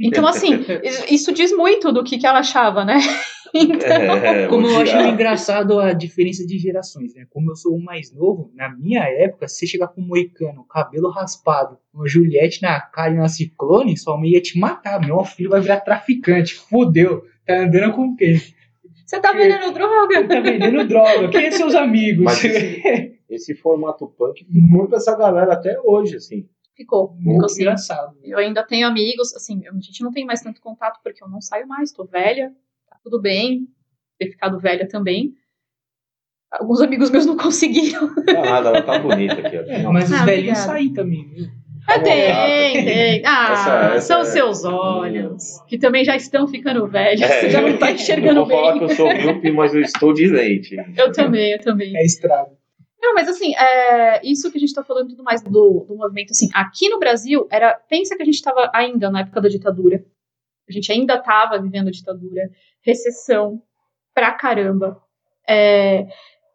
Então, 0.00 0.26
assim, 0.26 0.64
isso 1.08 1.32
diz 1.32 1.54
muito 1.56 1.92
do 1.92 2.04
que, 2.04 2.18
que 2.18 2.26
ela 2.26 2.40
achava, 2.40 2.84
né? 2.84 2.98
Então, 3.56 3.88
É, 3.88 4.48
Como 4.48 4.66
eu 4.66 4.78
acho 4.80 4.96
engraçado 4.98 5.78
a 5.78 5.92
diferença 5.92 6.44
de 6.44 6.58
gerações, 6.58 7.14
né? 7.14 7.24
Como 7.30 7.52
eu 7.52 7.54
sou 7.54 7.76
o 7.76 7.82
mais 7.82 8.12
novo, 8.12 8.50
na 8.52 8.68
minha 8.68 9.04
época, 9.04 9.46
se 9.46 9.58
você 9.58 9.66
chegar 9.68 9.86
com 9.86 10.00
um 10.00 10.06
moicano, 10.06 10.64
cabelo 10.64 11.08
raspado, 11.08 11.78
uma 11.94 12.08
Juliette 12.08 12.60
na 12.62 12.80
cara 12.80 13.14
e 13.14 13.18
uma 13.18 13.28
ciclone, 13.28 13.96
sua 13.96 14.18
mãe 14.18 14.30
ia 14.30 14.42
te 14.42 14.58
matar. 14.58 15.00
Meu 15.00 15.22
filho 15.22 15.50
vai 15.50 15.60
virar 15.60 15.80
traficante. 15.82 16.56
Fudeu. 16.56 17.22
Tá 17.46 17.58
andando 17.60 17.92
com 17.92 18.16
quem? 18.16 18.40
você 19.06 19.20
tá 19.20 19.32
vendendo 19.32 19.72
droga? 19.72 20.28
Tá 20.28 20.40
vendendo 20.40 20.88
droga. 20.88 21.28
Quem 21.28 21.50
são 21.50 21.70
seus 21.70 21.74
amigos? 21.74 22.24
Mas 22.24 22.44
esse, 22.44 23.18
esse 23.30 23.54
formato 23.54 24.08
punk 24.18 24.44
ficou 24.44 24.88
pra 24.88 24.96
essa 24.96 25.16
galera 25.16 25.52
até 25.52 25.78
hoje, 25.84 26.16
assim. 26.16 26.48
Ficou, 26.76 27.14
ficou 27.16 27.22
Muito 27.32 27.48
sim. 27.50 27.62
engraçado. 27.62 28.16
Eu 28.22 28.38
ainda 28.38 28.62
tenho 28.64 28.86
amigos, 28.86 29.32
assim, 29.34 29.60
eu- 29.64 29.72
a 29.72 29.80
gente 29.80 30.02
não 30.02 30.10
tem 30.10 30.24
mais 30.24 30.40
tanto 30.40 30.60
contato 30.60 31.00
porque 31.04 31.22
eu 31.22 31.28
não 31.28 31.40
saio 31.40 31.68
mais, 31.68 31.92
tô 31.92 32.04
velha, 32.04 32.52
tá 32.90 32.96
tudo 33.02 33.20
bem, 33.20 33.68
ter 34.18 34.30
ficado 34.30 34.58
velha 34.58 34.88
também. 34.88 35.32
Alguns 36.50 36.80
amigos 36.80 37.10
meus 37.10 37.26
não 37.26 37.36
conseguiram. 37.38 38.12
Tá 38.24 38.32
nada, 38.44 38.68
ela 38.70 38.82
tá 38.82 38.98
bonita 38.98 39.34
aqui. 39.34 39.56
ó. 39.56 39.60
É, 39.62 39.82
mas 39.84 40.10
os 40.10 40.20
Ah, 40.20 40.24
velhinhos 40.24 40.58
obrigada. 40.58 40.66
saem 40.66 40.92
também, 40.92 41.28
viu? 41.28 41.46
Ah, 41.86 41.98
tem, 42.00 42.84
tem. 42.84 43.22
Ah, 43.26 43.52
essa- 43.52 43.94
essa 43.96 44.00
são 44.06 44.20
é- 44.20 44.24
seus 44.24 44.64
olhos, 44.64 45.60
que 45.68 45.76
também 45.78 46.02
já 46.04 46.16
estão 46.16 46.48
ficando 46.48 46.88
velhos, 46.88 47.20
É, 47.20 47.40
você 47.40 47.50
já 47.50 47.60
não 47.60 47.76
tá 47.76 47.90
eu 47.90 47.94
enxergando 47.94 48.40
vou 48.46 48.48
falar 48.48 48.70
bem. 48.72 48.78
que 48.78 48.84
eu 48.92 48.96
sou 48.96 49.06
míope, 49.14 49.52
mas 49.52 49.74
eu 49.74 49.80
estou 49.82 50.12
de 50.14 50.26
lente. 50.26 50.76
Eu 50.96 51.12
também, 51.12 51.52
eu 51.52 51.60
também. 51.60 51.94
É 51.96 52.04
estrago. 52.04 52.56
Não, 53.04 53.12
mas 53.12 53.28
assim, 53.28 53.54
é, 53.54 54.26
isso 54.26 54.50
que 54.50 54.56
a 54.56 54.60
gente 54.60 54.72
tá 54.72 54.82
falando 54.82 55.10
tudo 55.10 55.22
mais 55.22 55.42
do, 55.42 55.84
do 55.86 55.94
movimento, 55.94 56.30
assim, 56.30 56.48
aqui 56.54 56.88
no 56.88 56.98
Brasil, 56.98 57.46
era, 57.50 57.74
pensa 57.86 58.16
que 58.16 58.22
a 58.22 58.24
gente 58.24 58.40
tava 58.40 58.70
ainda 58.72 59.10
na 59.10 59.20
época 59.20 59.42
da 59.42 59.48
ditadura. 59.50 60.02
A 60.66 60.72
gente 60.72 60.90
ainda 60.90 61.20
tava 61.20 61.60
vivendo 61.60 61.88
a 61.88 61.90
ditadura, 61.90 62.50
recessão 62.80 63.60
pra 64.14 64.32
caramba. 64.32 65.02
É, 65.46 66.06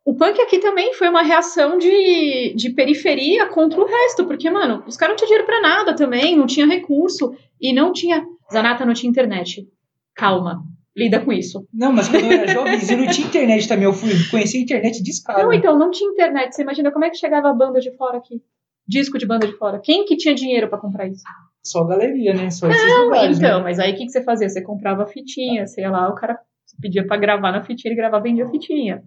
o 0.04 0.16
punk 0.16 0.42
aqui 0.42 0.58
também 0.58 0.92
foi 0.96 1.08
uma 1.08 1.22
reação 1.22 1.78
de, 1.78 2.56
de 2.56 2.72
periferia 2.72 3.46
contra 3.46 3.80
o 3.80 3.86
resto, 3.86 4.26
porque, 4.26 4.50
mano, 4.50 4.84
os 4.88 4.98
caras 4.98 5.12
não 5.12 5.18
tinham 5.18 5.28
dinheiro 5.28 5.46
pra 5.46 5.62
nada 5.62 5.96
também, 5.96 6.36
não 6.36 6.48
tinha 6.48 6.66
recurso, 6.66 7.36
e 7.62 7.72
não 7.72 7.94
tinha. 7.94 8.26
Zanata 8.52 8.88
não 8.88 8.96
tinha 8.96 9.12
internet. 9.12 9.70
Calma, 10.16 10.64
lida 11.00 11.20
com 11.20 11.32
isso. 11.32 11.66
Não, 11.74 11.92
mas 11.92 12.10
quando 12.10 12.26
eu 12.26 12.32
era 12.32 12.48
jovenzinho 12.48 13.00
não 13.00 13.08
tinha 13.08 13.28
internet 13.28 13.68
também. 13.68 13.86
Eu 13.86 13.94
fui 13.94 14.12
conhecer 14.30 14.58
a 14.58 14.62
internet 14.62 15.02
de 15.02 15.10
escada. 15.10 15.44
Não, 15.44 15.54
então, 15.54 15.78
não 15.78 15.90
tinha 15.90 16.12
internet. 16.12 16.54
Você 16.54 16.62
imagina 16.62 16.92
como 16.92 17.06
é 17.06 17.10
que 17.10 17.18
chegava 17.18 17.50
a 17.50 17.54
banda 17.54 17.80
de 17.80 17.92
fora 17.96 18.18
aqui? 18.18 18.42
disco 18.90 19.20
de 19.20 19.26
banda 19.28 19.46
de 19.46 19.54
fora? 19.54 19.80
Quem 19.80 20.04
que 20.04 20.18
tinha 20.18 20.34
dinheiro 20.34 20.68
pra 20.68 20.80
comprar 20.80 21.08
isso? 21.08 21.24
Só 21.64 21.84
galeria, 21.84 22.34
né? 22.34 22.50
Só 22.50 22.68
esses 22.68 22.88
Não, 22.88 23.06
lugares, 23.06 23.38
então, 23.38 23.60
né? 23.60 23.64
mas 23.64 23.80
aí 23.80 23.94
o 23.94 23.96
que, 23.96 24.06
que 24.06 24.12
você 24.12 24.24
fazia? 24.24 24.50
Você 24.50 24.64
comprava 24.64 25.06
fitinha, 25.06 25.68
sei 25.68 25.88
lá, 25.88 26.10
o 26.10 26.16
cara 26.16 26.40
pedia 26.82 27.06
pra 27.06 27.18
gravar 27.18 27.52
na 27.52 27.62
fitinha, 27.62 27.92
ele 27.92 28.00
gravava 28.00 28.28
e 28.28 28.32
vendia 28.32 28.46
a 28.46 28.50
fitinha. 28.50 29.04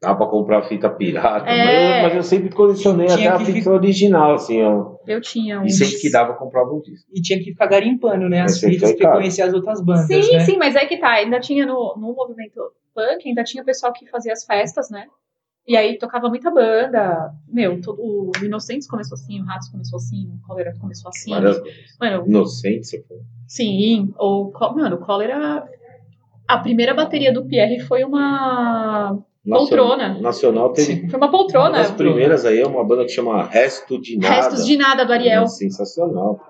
Dá 0.00 0.14
pra 0.14 0.26
comprar 0.26 0.62
fita 0.62 0.90
pirata, 0.90 1.48
É. 1.48 1.64
mas, 1.64 1.96
eu, 1.96 2.02
mas 2.02 2.16
eu 2.16 2.22
sempre 2.22 2.50
colecionei 2.54 3.06
Tinha 3.06 3.32
até 3.34 3.42
a 3.42 3.46
fita 3.46 3.70
original, 3.70 4.34
assim, 4.34 4.62
ó. 4.62 4.94
Eu 5.06 5.20
tinha 5.22 5.60
um. 5.60 5.64
E 5.64 5.70
sempre 5.70 5.98
que 5.98 6.10
dava, 6.10 6.32
eu 6.32 6.36
comprava 6.36 6.70
um 6.70 6.80
disco. 6.82 7.10
E 7.14 7.22
tinha 7.22 7.38
que 7.38 7.46
ficar 7.52 7.66
garimpando, 7.66 8.28
né? 8.28 8.42
As 8.42 8.56
Esse 8.56 8.66
aí 8.66 8.72
fitas 8.74 8.92
pra 8.94 9.12
conhecer 9.12 9.42
as 9.42 9.54
outras 9.54 9.80
bandas, 9.82 10.06
Sim, 10.06 10.32
né? 10.32 10.40
sim, 10.40 10.56
mas 10.58 10.76
é 10.76 10.84
que 10.84 10.98
tá. 10.98 11.12
Ainda 11.12 11.40
tinha 11.40 11.64
no, 11.64 11.94
no 11.96 12.14
movimento 12.14 12.60
punk, 12.94 13.26
ainda 13.26 13.42
tinha 13.42 13.62
o 13.62 13.66
pessoal 13.66 13.92
que 13.92 14.06
fazia 14.10 14.32
as 14.34 14.44
festas, 14.44 14.90
né? 14.90 15.06
E 15.66 15.76
aí 15.76 15.96
tocava 15.98 16.28
muita 16.28 16.50
banda. 16.50 17.32
Meu, 17.48 17.80
todo, 17.80 17.98
o 18.00 18.30
Inocentes 18.44 18.86
começou 18.86 19.14
assim, 19.16 19.40
o 19.40 19.44
Ratos 19.44 19.68
começou 19.68 19.96
assim, 19.96 20.28
o 20.28 20.46
Cólera 20.46 20.74
começou 20.78 21.08
assim. 21.08 21.30
Mano, 21.98 22.26
Inocente, 22.26 22.86
você 22.86 23.02
falou. 23.02 23.22
sim, 23.48 24.12
ou. 24.18 24.52
Mano, 24.74 24.96
o 24.96 24.98
Cólera. 25.00 25.66
A 26.46 26.58
primeira 26.58 26.94
bateria 26.94 27.32
do 27.32 27.46
Pierre 27.46 27.80
foi 27.80 28.04
uma. 28.04 29.18
Poltrona. 29.48 30.18
Nacional 30.20 30.72
teve. 30.72 31.08
Foi 31.08 31.18
uma 31.18 31.26
Uma 31.26 31.30
poltrona. 31.30 31.78
das 31.78 31.90
primeiras 31.92 32.44
aí 32.44 32.60
é 32.60 32.66
uma 32.66 32.84
banda 32.84 33.04
que 33.04 33.10
chama 33.10 33.44
Resto 33.44 34.00
de 34.00 34.18
Nada. 34.18 34.34
Restos 34.34 34.66
de 34.66 34.76
nada 34.76 35.04
do 35.04 35.12
Ariel. 35.12 35.44
É 35.44 35.46
sensacional. 35.46 36.40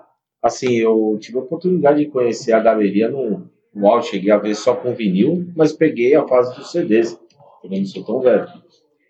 Assim, 0.41 0.73
eu 0.75 1.17
tive 1.19 1.37
a 1.37 1.41
oportunidade 1.41 1.99
de 1.99 2.09
conhecer 2.09 2.53
a 2.53 2.59
galeria 2.59 3.09
no 3.09 3.49
UAU, 3.75 4.01
cheguei 4.01 4.31
a 4.31 4.37
ver 4.37 4.55
só 4.55 4.73
com 4.75 4.93
vinil, 4.93 5.45
mas 5.55 5.73
peguei 5.73 6.15
a 6.15 6.27
fase 6.27 6.55
dos 6.55 6.71
CDs. 6.71 7.19
Eu 7.63 7.69
não 7.69 7.85
sou 7.85 8.03
tão 8.03 8.19
velho. 8.21 8.47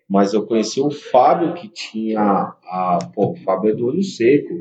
Mas 0.09 0.33
eu 0.33 0.45
conheci 0.45 0.79
o 0.79 0.89
Fábio, 0.89 1.53
que 1.53 1.67
tinha 1.67 2.19
a. 2.21 2.99
Pô, 3.13 3.31
o 3.31 3.35
Fábio 3.35 3.71
é 3.71 3.75
do 3.75 3.87
olho 3.87 4.01
seco. 4.03 4.53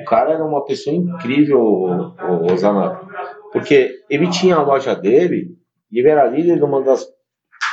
O 0.00 0.04
cara 0.04 0.32
era 0.32 0.44
uma 0.44 0.64
pessoa 0.64 0.94
incrível, 0.94 1.60
o, 1.60 2.08
o. 2.08 3.52
Porque 3.52 3.90
ele 4.10 4.28
tinha 4.28 4.56
a 4.56 4.62
loja 4.62 4.94
dele 4.94 5.56
e 5.90 5.98
ele 5.98 6.08
era 6.08 6.26
líder 6.26 6.56
de 6.56 6.64
uma 6.64 6.82
das 6.82 7.06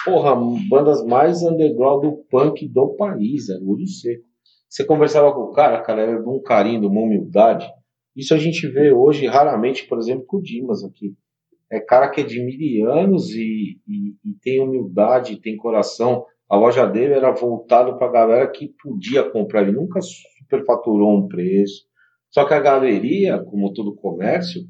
porra, 0.09 0.35
bandas 0.69 1.05
mais 1.05 1.43
underground 1.43 2.03
do 2.03 2.23
punk 2.29 2.67
do 2.67 2.95
país, 2.95 3.49
era 3.49 3.61
o 3.61 3.71
olho 3.71 3.87
seco. 3.87 4.23
Você 4.67 4.85
conversava 4.85 5.33
com 5.33 5.41
o 5.41 5.51
cara, 5.51 5.81
cara, 5.81 6.01
era 6.01 6.21
de 6.21 6.29
um 6.29 6.41
carinho, 6.41 6.81
de 6.81 6.87
uma 6.87 7.01
humildade. 7.01 7.67
Isso 8.15 8.33
a 8.33 8.37
gente 8.37 8.67
vê 8.67 8.91
hoje 8.91 9.25
raramente, 9.25 9.87
por 9.87 9.97
exemplo, 9.97 10.25
com 10.27 10.37
o 10.37 10.41
Dimas 10.41 10.83
aqui. 10.83 11.15
É 11.71 11.79
cara 11.79 12.09
que 12.09 12.21
é 12.21 12.23
de 12.23 12.43
mil 12.43 12.91
anos 12.91 13.29
e, 13.29 13.79
e, 13.87 14.15
e 14.25 14.33
tem 14.41 14.59
humildade, 14.59 15.39
tem 15.41 15.55
coração. 15.55 16.25
A 16.49 16.55
loja 16.55 16.85
dele 16.85 17.13
era 17.13 17.31
voltada 17.31 17.95
para 17.95 18.07
a 18.07 18.11
galera 18.11 18.47
que 18.47 18.73
podia 18.81 19.23
comprar. 19.23 19.61
Ele 19.61 19.71
nunca 19.71 19.99
superfaturou 20.01 21.17
um 21.17 21.27
preço. 21.27 21.83
Só 22.31 22.45
que 22.45 22.53
a 22.53 22.59
galeria, 22.59 23.39
como 23.39 23.73
todo 23.73 23.95
comércio, 23.95 24.61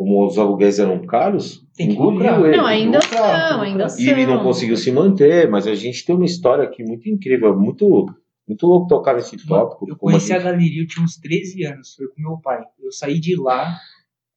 como 0.00 0.26
os 0.26 0.38
aluguéis 0.38 0.78
eram 0.78 1.04
caros, 1.04 1.62
Tem 1.76 1.88
que 1.88 1.92
engoliu 1.92 2.14
lucrar. 2.20 2.40
ele. 2.42 2.56
Não, 2.56 2.64
ainda 2.64 3.00
lucrar. 3.00 3.48
são, 3.50 3.60
ainda 3.60 3.86
são. 3.90 4.02
E 4.02 4.08
ele 4.08 4.24
não 4.26 4.42
conseguiu 4.42 4.74
se 4.78 4.90
manter, 4.90 5.50
mas 5.50 5.66
a 5.66 5.74
gente 5.74 6.06
tem 6.06 6.16
uma 6.16 6.24
história 6.24 6.64
aqui 6.64 6.82
muito 6.82 7.06
incrível, 7.06 7.54
muito, 7.54 8.06
muito 8.48 8.66
louco 8.66 8.86
tocar 8.88 9.14
nesse 9.14 9.36
tópico. 9.46 9.86
Eu 9.86 9.94
a 9.96 9.98
conheci 9.98 10.32
a, 10.32 10.36
gente- 10.38 10.44
galeria, 10.46 10.82
eu 10.82 10.86
tinha 10.86 11.04
uns 11.04 11.16
13 11.18 11.66
anos, 11.66 11.94
foi 11.94 12.06
com 12.08 12.22
meu 12.22 12.38
pai. 12.38 12.62
Eu 12.82 12.90
saí 12.90 13.20
de 13.20 13.36
lá 13.36 13.76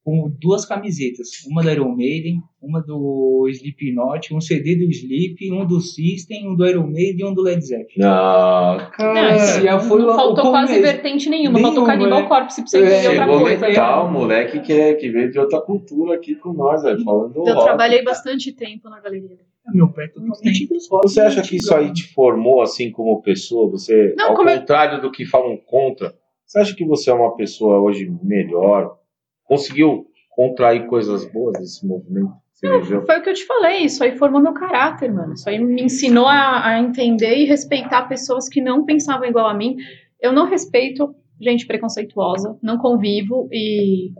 com 0.04 0.30
duas 0.38 0.66
camisetas, 0.66 1.28
uma 1.50 1.62
da 1.62 1.72
Iron 1.72 1.94
Maiden, 1.96 2.42
uma 2.60 2.82
do 2.82 3.46
Slipknot, 3.48 4.34
um 4.34 4.40
CD 4.40 4.76
do 4.76 4.84
Sleep, 4.90 5.50
um 5.50 5.66
do 5.66 5.80
System, 5.80 6.46
um 6.46 6.54
do 6.54 6.66
Iron 6.66 6.86
Maiden 6.86 7.20
e 7.20 7.24
um 7.24 7.32
do 7.32 7.40
Led 7.40 7.64
Zeppelin. 7.64 7.94
Não, 7.96 8.76
Não, 8.76 8.90
cara, 8.90 9.38
já 9.62 9.78
foi 9.80 10.02
não 10.02 10.10
o- 10.10 10.14
faltou 10.14 10.44
o 10.46 10.50
quase 10.50 10.78
vertente 10.78 11.30
nenhuma, 11.30 11.58
faltou 11.58 11.84
Nenhuma, 11.86 11.98
Cannibal 11.98 12.20
né? 12.22 12.28
Corpse 12.28 12.60
pra 12.60 12.68
você 12.70 12.76
É, 12.76 12.80
entender 12.82 13.08
outra 13.08 13.24
chegou 13.24 13.40
coisa. 13.40 13.68
mental, 13.68 14.12
moleque 14.12 14.60
que, 14.60 14.72
é, 14.74 14.94
que 14.94 15.08
veio 15.10 15.30
de 15.32 15.38
outra 15.38 15.60
cultura 15.62 16.16
aqui 16.16 16.34
com 16.34 16.52
nós, 16.52 16.82
velho, 16.82 17.02
falando 17.02 17.32
do 17.32 17.48
Eu 17.48 17.54
rock. 17.54 17.64
trabalhei 17.64 18.02
bastante 18.04 18.52
tempo 18.52 18.90
na 18.90 19.00
galeria. 19.00 19.38
Meu 19.72 19.88
pai 19.88 20.04
é 20.04 20.08
totalmente 20.08 20.66
dos 20.68 20.86
rock 20.90 21.08
Você 21.08 21.20
acha 21.22 21.36
que 21.40 21.56
antigão. 21.56 21.56
isso 21.58 21.74
aí 21.74 21.90
te 21.94 22.12
formou 22.12 22.60
assim 22.60 22.90
como 22.90 23.22
pessoa? 23.22 23.70
Você, 23.70 24.14
Não, 24.18 24.28
ao 24.32 24.34
contrário 24.36 25.00
do 25.00 25.10
que 25.10 25.24
falam 25.24 25.56
contra, 25.56 26.14
você 26.46 26.58
acha 26.60 26.76
que 26.76 26.84
você 26.84 27.08
é 27.10 27.14
uma 27.14 27.34
pessoa 27.34 27.80
hoje 27.80 28.06
melhor? 28.22 28.98
Conseguiu 29.44 30.06
contrair 30.30 30.86
coisas 30.86 31.24
boas 31.30 31.58
desse 31.58 31.86
movimento? 31.86 32.32
Viveu? 32.62 33.04
Foi 33.04 33.18
o 33.18 33.22
que 33.22 33.28
eu 33.28 33.34
te 33.34 33.44
falei, 33.44 33.80
isso 33.80 34.02
aí 34.02 34.16
formou 34.16 34.40
meu 34.40 34.54
caráter, 34.54 35.12
mano. 35.12 35.34
Isso 35.34 35.48
aí 35.48 35.58
me 35.58 35.82
ensinou 35.82 36.26
a, 36.26 36.66
a 36.66 36.80
entender 36.80 37.36
e 37.36 37.44
respeitar 37.44 38.08
pessoas 38.08 38.48
que 38.48 38.60
não 38.60 38.84
pensavam 38.84 39.28
igual 39.28 39.46
a 39.46 39.54
mim. 39.54 39.76
Eu 40.20 40.32
não 40.32 40.46
respeito 40.46 41.14
gente 41.40 41.66
preconceituosa, 41.66 42.56
não 42.62 42.78
convivo 42.78 43.48
e. 43.52 44.12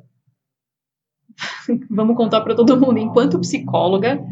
Vamos 1.90 2.16
contar 2.16 2.42
pra 2.42 2.54
todo 2.54 2.78
mundo. 2.78 2.98
Enquanto 2.98 3.40
psicóloga, 3.40 4.22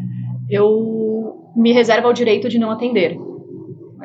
eu 0.49 1.51
me 1.55 1.71
reservo 1.71 2.07
ao 2.07 2.13
direito 2.13 2.49
de 2.49 2.59
não 2.59 2.69
atender. 2.69 3.17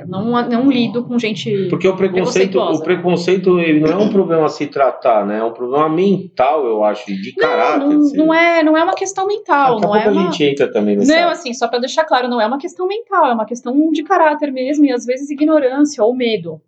Não, 0.09 0.49
não 0.49 0.71
lido 0.71 1.05
com 1.05 1.19
gente. 1.19 1.69
Porque 1.69 1.87
o 1.87 1.95
preconceito, 1.95 2.59
o 2.59 2.81
preconceito 2.81 3.61
ele 3.61 3.81
não 3.81 3.93
é 3.93 3.97
um 3.97 4.09
problema 4.09 4.47
a 4.47 4.49
se 4.49 4.67
tratar, 4.67 5.27
né? 5.27 5.39
É 5.39 5.45
um 5.45 5.53
problema 5.53 5.87
mental, 5.87 6.65
eu 6.65 6.83
acho, 6.83 7.07
de 7.07 7.33
caráter. 7.35 7.87
não, 7.87 8.01
assim. 8.01 8.17
não, 8.17 8.35
é, 8.35 8.63
não 8.63 8.77
é 8.77 8.83
uma 8.83 8.95
questão 8.95 9.27
mental. 9.27 9.75
Daqui 9.75 9.85
a 9.85 9.89
não 9.89 9.97
é 9.97 10.03
pouco 10.05 10.19
a 10.19 10.23
uma... 10.23 10.33
gente 10.33 10.45
entra 10.45 10.73
também 10.73 10.97
nessa. 10.97 11.15
Não, 11.15 11.29
assim, 11.29 11.53
só 11.53 11.69
pra 11.69 11.79
deixar 11.79 12.05
claro, 12.05 12.27
não 12.27 12.41
é 12.41 12.47
uma 12.47 12.59
questão 12.59 12.89
mental, 12.89 13.27
é 13.27 13.35
uma 13.35 13.45
questão 13.45 13.91
de 13.91 14.03
caráter 14.03 14.51
mesmo, 14.51 14.87
e 14.87 14.93
às 14.93 15.05
vezes 15.05 15.29
ignorância 15.29 16.03
ou 16.03 16.17
medo. 16.17 16.59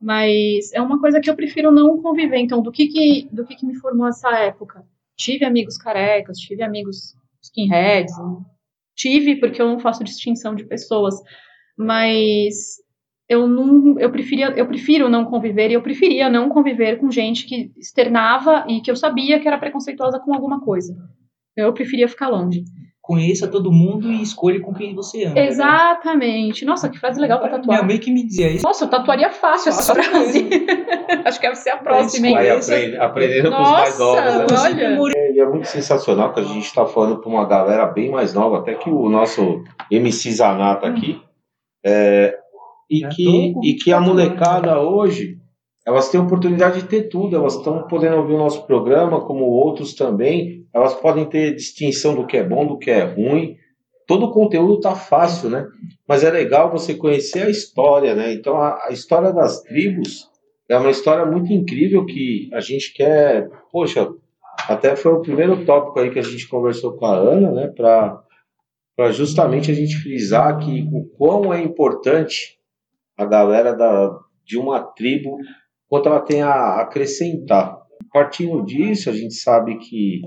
Mas 0.00 0.72
é 0.72 0.80
uma 0.80 0.98
coisa 0.98 1.20
que 1.20 1.28
eu 1.28 1.36
prefiro 1.36 1.70
não 1.70 2.00
conviver. 2.00 2.38
Então, 2.38 2.62
do 2.62 2.72
que 2.72 2.86
que, 2.86 3.28
do 3.30 3.44
que, 3.44 3.56
que 3.56 3.66
me 3.66 3.74
formou 3.74 4.08
essa 4.08 4.30
época? 4.30 4.82
Tive 5.16 5.44
amigos 5.44 5.76
carecas, 5.76 6.38
tive 6.38 6.62
amigos 6.62 7.14
skinheads, 7.42 8.14
tive 8.96 9.36
porque 9.36 9.60
eu 9.60 9.68
não 9.68 9.78
faço 9.78 10.02
distinção 10.02 10.54
de 10.54 10.64
pessoas, 10.64 11.16
mas 11.84 12.76
eu 13.28 13.46
não, 13.46 13.98
eu 13.98 14.10
preferia, 14.10 14.52
eu 14.56 14.66
prefiro 14.66 15.08
não 15.08 15.24
conviver 15.24 15.70
e 15.70 15.74
eu 15.74 15.82
preferia 15.82 16.28
não 16.28 16.48
conviver 16.48 16.98
com 16.98 17.10
gente 17.10 17.46
que 17.46 17.70
externava 17.78 18.64
e 18.68 18.80
que 18.80 18.90
eu 18.90 18.96
sabia 18.96 19.38
que 19.40 19.46
era 19.48 19.58
preconceituosa 19.58 20.18
com 20.20 20.34
alguma 20.34 20.60
coisa. 20.60 20.94
Eu 21.56 21.72
preferia 21.72 22.08
ficar 22.08 22.28
longe. 22.28 22.62
Conheça 23.02 23.48
todo 23.48 23.72
mundo 23.72 24.12
e 24.12 24.22
escolha 24.22 24.60
com 24.60 24.72
quem 24.72 24.94
você 24.94 25.24
anda. 25.24 25.34
né? 25.34 25.46
Exatamente. 25.48 26.64
Nossa, 26.64 26.88
que 26.88 26.98
frase 26.98 27.20
legal 27.20 27.38
pra 27.40 27.48
Minha 27.48 27.60
tatuar. 27.60 27.84
mãe 27.86 27.98
que 27.98 28.10
me 28.10 28.24
dizia 28.24 28.52
isso. 28.52 28.64
Nossa, 28.64 28.84
eu 28.84 28.88
tatuaria 28.88 29.30
fácil 29.30 29.70
essa 29.70 29.94
frase. 29.94 30.48
Acho 31.24 31.40
que 31.40 31.46
vai 31.46 31.56
ser 31.56 31.70
a 31.70 31.76
próxima, 31.78 32.28
hein? 32.28 32.36
Aí 32.36 32.50
aprende- 32.50 32.96
aprendendo 32.98 33.50
com 33.50 33.62
os 33.62 33.70
mais 33.70 33.98
novos, 33.98 34.74
né? 34.76 34.98
olha. 35.00 35.32
E 35.34 35.40
é 35.40 35.46
muito 35.46 35.66
sensacional 35.66 36.32
que 36.32 36.40
a 36.40 36.44
gente 36.44 36.64
está 36.66 36.84
falando 36.86 37.18
para 37.20 37.28
uma 37.30 37.44
galera 37.46 37.86
bem 37.86 38.10
mais 38.10 38.32
nova, 38.34 38.58
até 38.58 38.74
que 38.74 38.88
o 38.88 39.08
nosso 39.08 39.64
MC 39.90 40.30
Zanata 40.32 40.86
aqui, 40.86 41.20
é, 41.84 42.36
e, 42.88 43.06
que, 43.08 43.54
e 43.62 43.74
que 43.74 43.92
a 43.92 43.98
24 43.98 44.02
molecada 44.02 44.80
hoje, 44.80 45.38
elas 45.86 46.08
têm 46.08 46.20
oportunidade 46.20 46.82
de 46.82 46.88
ter 46.88 47.04
tudo, 47.04 47.36
elas 47.36 47.54
estão 47.54 47.86
podendo 47.86 48.16
ouvir 48.16 48.34
o 48.34 48.38
nosso 48.38 48.66
programa, 48.66 49.20
como 49.20 49.44
outros 49.44 49.94
também, 49.94 50.66
elas 50.74 50.94
podem 50.94 51.24
ter 51.24 51.54
distinção 51.54 52.14
do 52.14 52.26
que 52.26 52.36
é 52.36 52.44
bom, 52.44 52.66
do 52.66 52.78
que 52.78 52.90
é 52.90 53.04
ruim, 53.04 53.56
todo 54.06 54.26
o 54.26 54.32
conteúdo 54.32 54.80
tá 54.80 54.94
fácil, 54.94 55.50
né? 55.50 55.66
Mas 56.06 56.24
é 56.24 56.30
legal 56.30 56.70
você 56.70 56.94
conhecer 56.94 57.42
a 57.44 57.50
história, 57.50 58.14
né? 58.14 58.32
Então 58.32 58.56
a, 58.56 58.86
a 58.86 58.92
história 58.92 59.32
das 59.32 59.62
tribos 59.62 60.28
é 60.68 60.76
uma 60.76 60.90
história 60.90 61.24
muito 61.24 61.52
incrível 61.52 62.04
que 62.04 62.48
a 62.52 62.60
gente 62.60 62.92
quer, 62.92 63.48
poxa, 63.70 64.08
até 64.68 64.94
foi 64.94 65.12
o 65.12 65.20
primeiro 65.20 65.64
tópico 65.64 65.98
aí 65.98 66.10
que 66.10 66.18
a 66.18 66.22
gente 66.22 66.48
conversou 66.48 66.92
com 66.92 67.06
a 67.06 67.16
Ana, 67.16 67.50
né, 67.50 67.66
para 67.68 68.22
justamente 69.12 69.70
a 69.70 69.74
gente 69.74 69.96
frisar 69.96 70.58
que 70.58 70.88
o 70.92 71.04
quão 71.16 71.52
é 71.52 71.62
importante 71.62 72.58
a 73.16 73.24
galera 73.24 73.74
da, 73.74 74.18
de 74.44 74.58
uma 74.58 74.82
tribo, 74.82 75.36
quanto 75.88 76.08
ela 76.08 76.20
tem 76.20 76.42
a 76.42 76.80
acrescentar. 76.80 77.78
Partindo 78.12 78.64
disso, 78.64 79.10
a 79.10 79.12
gente 79.12 79.34
sabe 79.34 79.78
que 79.78 80.22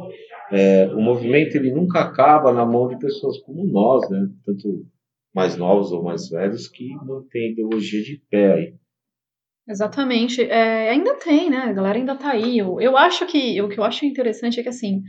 é, 0.51 0.87
o 0.93 1.01
movimento 1.01 1.55
ele 1.55 1.71
nunca 1.71 1.99
acaba 1.99 2.53
na 2.53 2.65
mão 2.65 2.87
de 2.87 2.97
pessoas 2.97 3.39
como 3.39 3.65
nós, 3.65 4.09
né, 4.09 4.27
tanto 4.45 4.85
mais 5.33 5.57
novos 5.57 5.91
ou 5.91 6.03
mais 6.03 6.29
velhos, 6.29 6.67
que 6.67 6.95
mantém 7.03 7.47
a 7.47 7.51
ideologia 7.51 8.03
de 8.03 8.21
pé 8.29 8.53
aí. 8.53 8.75
Exatamente. 9.67 10.43
É, 10.43 10.89
ainda 10.89 11.15
tem, 11.15 11.49
né? 11.49 11.57
A 11.57 11.73
galera 11.73 11.97
ainda 11.97 12.15
tá 12.15 12.31
aí. 12.31 12.57
Eu, 12.57 12.79
eu 12.79 12.97
acho 12.97 13.25
que 13.25 13.59
o 13.61 13.69
que 13.69 13.79
eu 13.79 13.83
acho 13.83 14.05
interessante 14.05 14.59
é 14.59 14.63
que 14.63 14.69
assim, 14.69 15.01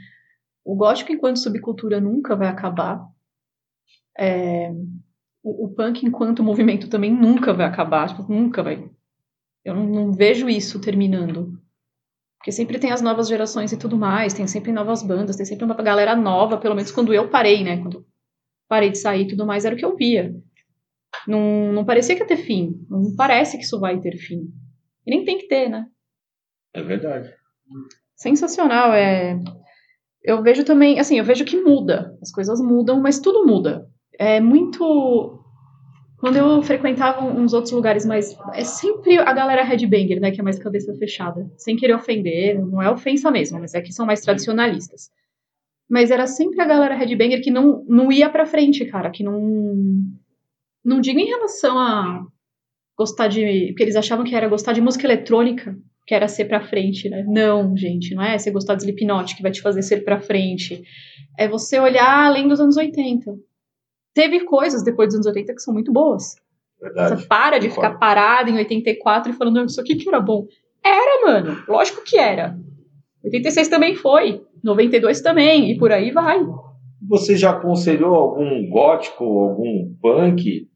o 0.65 0.77
gótico 0.77 1.13
enquanto 1.13 1.41
subcultura 1.41 2.01
nunca 2.01 2.37
vai 2.37 2.49
acabar. 2.49 3.05
É, 4.19 4.71
o, 5.43 5.67
o 5.67 5.75
punk 5.75 6.05
enquanto 6.05 6.43
movimento 6.43 6.89
também 6.89 7.13
nunca 7.13 7.53
vai 7.53 7.67
acabar. 7.67 8.09
Tipo, 8.09 8.31
nunca 8.33 8.63
vai. 8.63 8.89
Eu 9.65 9.75
não, 9.75 9.87
não 9.87 10.13
vejo 10.13 10.49
isso 10.49 10.81
terminando. 10.81 11.59
Porque 12.39 12.53
sempre 12.53 12.79
tem 12.79 12.93
as 12.93 13.01
novas 13.01 13.27
gerações 13.27 13.73
e 13.73 13.79
tudo 13.79 13.97
mais, 13.97 14.35
tem 14.35 14.47
sempre 14.47 14.71
novas 14.71 15.03
bandas, 15.03 15.35
tem 15.35 15.47
sempre 15.47 15.65
uma 15.65 15.75
galera 15.77 16.15
nova, 16.15 16.59
pelo 16.59 16.75
menos 16.75 16.93
quando 16.93 17.15
eu 17.15 17.31
parei, 17.31 17.65
né? 17.65 17.79
Quando 17.81 18.07
parei 18.69 18.91
de 18.91 18.99
sair 18.99 19.23
e 19.23 19.29
tudo 19.29 19.47
mais, 19.47 19.65
era 19.65 19.75
o 19.75 19.79
que 19.79 19.85
eu 19.85 19.97
via. 19.97 20.35
Não, 21.27 21.73
não 21.73 21.85
parecia 21.87 22.15
que 22.15 22.21
ia 22.21 22.27
ter 22.27 22.37
fim. 22.37 22.85
Não 22.91 23.17
parece 23.17 23.57
que 23.57 23.65
isso 23.65 23.81
vai 23.81 23.99
ter 23.99 24.19
fim. 24.19 24.53
E 25.07 25.11
nem 25.11 25.25
tem 25.25 25.39
que 25.39 25.49
ter, 25.49 25.71
né? 25.71 25.87
É 26.75 26.83
verdade. 26.83 27.33
Sensacional, 28.15 28.93
é. 28.93 29.39
Eu 30.23 30.43
vejo 30.43 30.65
também, 30.65 30.99
assim, 30.99 31.19
eu 31.19 31.25
vejo 31.25 31.45
que 31.45 31.61
muda. 31.61 32.15
As 32.21 32.31
coisas 32.31 32.61
mudam, 32.61 33.01
mas 33.01 33.21
tudo 33.21 33.47
muda. 33.47 33.89
É 34.19 34.41
muito. 34.41 35.41
Quando 36.19 36.37
eu 36.37 36.63
frequentava 36.63 37.25
uns 37.25 37.53
outros 37.53 37.73
lugares 37.73 38.07
mais. 38.07 38.37
É 38.55 38.65
sempre 38.65 39.19
a 39.19 39.33
galera 39.33 39.65
headbanger, 39.65 40.21
né? 40.21 40.31
Que 40.31 40.41
é 40.41 40.45
mais 40.45 40.59
cabeça 40.59 40.95
fechada. 40.95 41.51
Sem 41.57 41.77
querer 41.77 41.95
ofender, 41.95 42.59
não 42.59 42.83
é 42.83 42.91
ofensa 42.91 43.31
mesmo, 43.31 43.59
mas 43.61 43.75
é 43.75 43.81
que 43.81 43.93
são 43.93 44.07
mais 44.07 44.21
tradicionalistas. 44.21 45.11
Mas 45.89 46.11
era 46.11 46.27
sempre 46.27 46.61
a 46.61 46.67
galera 46.67 46.95
headbanger 46.95 47.43
que 47.43 47.51
não, 47.51 47.85
não 47.87 48.11
ia 48.11 48.31
pra 48.31 48.47
frente, 48.47 48.85
cara. 48.87 49.11
Que 49.11 49.23
não. 49.23 49.41
Não 50.85 51.01
digo 51.01 51.19
em 51.19 51.27
relação 51.27 51.79
a 51.79 52.27
gostar 52.97 53.29
de. 53.29 53.69
Porque 53.69 53.83
eles 53.83 53.97
achavam 53.97 54.25
que 54.25 54.35
era 54.35 54.49
gostar 54.49 54.73
de 54.73 54.81
música 54.81 55.07
eletrônica, 55.07 55.77
que 56.07 56.15
era 56.15 56.29
ser 56.29 56.47
pra 56.47 56.67
frente, 56.67 57.09
né? 57.09 57.25
Não, 57.27 57.77
gente, 57.77 58.15
não 58.15 58.23
é 58.23 58.39
você 58.39 58.51
gostar 58.51 58.75
de 58.75 58.83
Slipknot 58.83 59.37
que 59.37 59.43
vai 59.43 59.51
te 59.51 59.61
fazer 59.61 59.83
ser 59.83 60.05
pra 60.05 60.21
frente. 60.21 60.83
É 61.39 61.49
você 61.49 61.79
olhar 61.79 62.27
além 62.27 62.49
dos 62.49 62.61
anos 62.61 62.77
80. 62.77 63.35
Teve 64.15 64.45
coisas 64.45 64.83
depois 64.83 65.09
dos 65.09 65.17
anos 65.17 65.27
80 65.27 65.55
que 65.55 65.61
são 65.61 65.75
muito 65.75 65.93
boas. 65.93 66.37
Verdade. 66.81 67.21
Você 67.21 67.27
para 67.27 67.59
de 67.59 67.69
ficar 67.69 67.99
parado 67.99 68.51
em 68.51 68.57
84 68.57 69.33
e 69.33 69.35
falando, 69.35 69.65
isso 69.65 69.81
aqui 69.81 69.97
que 69.97 70.09
era 70.09 70.21
bom. 70.21 70.47
Era, 70.83 71.27
mano. 71.27 71.63
Lógico 71.67 72.03
que 72.05 72.17
era. 72.17 72.57
86 73.25 73.69
também 73.69 73.97
foi. 73.97 74.43
92 74.63 75.21
também. 75.21 75.71
E 75.71 75.79
por 75.79 75.91
aí 75.91 76.11
vai. 76.11 76.41
Você 77.09 77.37
já 77.37 77.51
aconselhou 77.51 78.15
algum 78.15 78.69
gótico, 78.69 79.25
algum 79.25 79.95
punk 80.01 80.69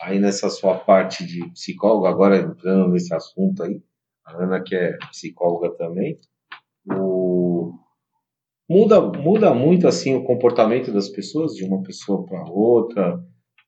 aí 0.00 0.18
nessa 0.18 0.50
sua 0.50 0.74
parte 0.74 1.24
de 1.24 1.50
psicólogo, 1.50 2.06
agora 2.06 2.36
entrando 2.36 2.88
nesse 2.88 3.14
assunto 3.14 3.62
aí? 3.62 3.82
A 4.26 4.42
Ana 4.42 4.62
que 4.62 4.74
é 4.74 4.96
psicóloga 5.10 5.70
também. 5.76 6.18
O... 6.90 7.74
Muda, 8.68 9.00
muda 9.00 9.52
muito 9.54 9.86
assim 9.86 10.14
o 10.14 10.24
comportamento 10.24 10.92
das 10.92 11.08
pessoas, 11.08 11.52
de 11.52 11.64
uma 11.64 11.82
pessoa 11.82 12.24
para 12.24 12.44
outra. 12.50 13.18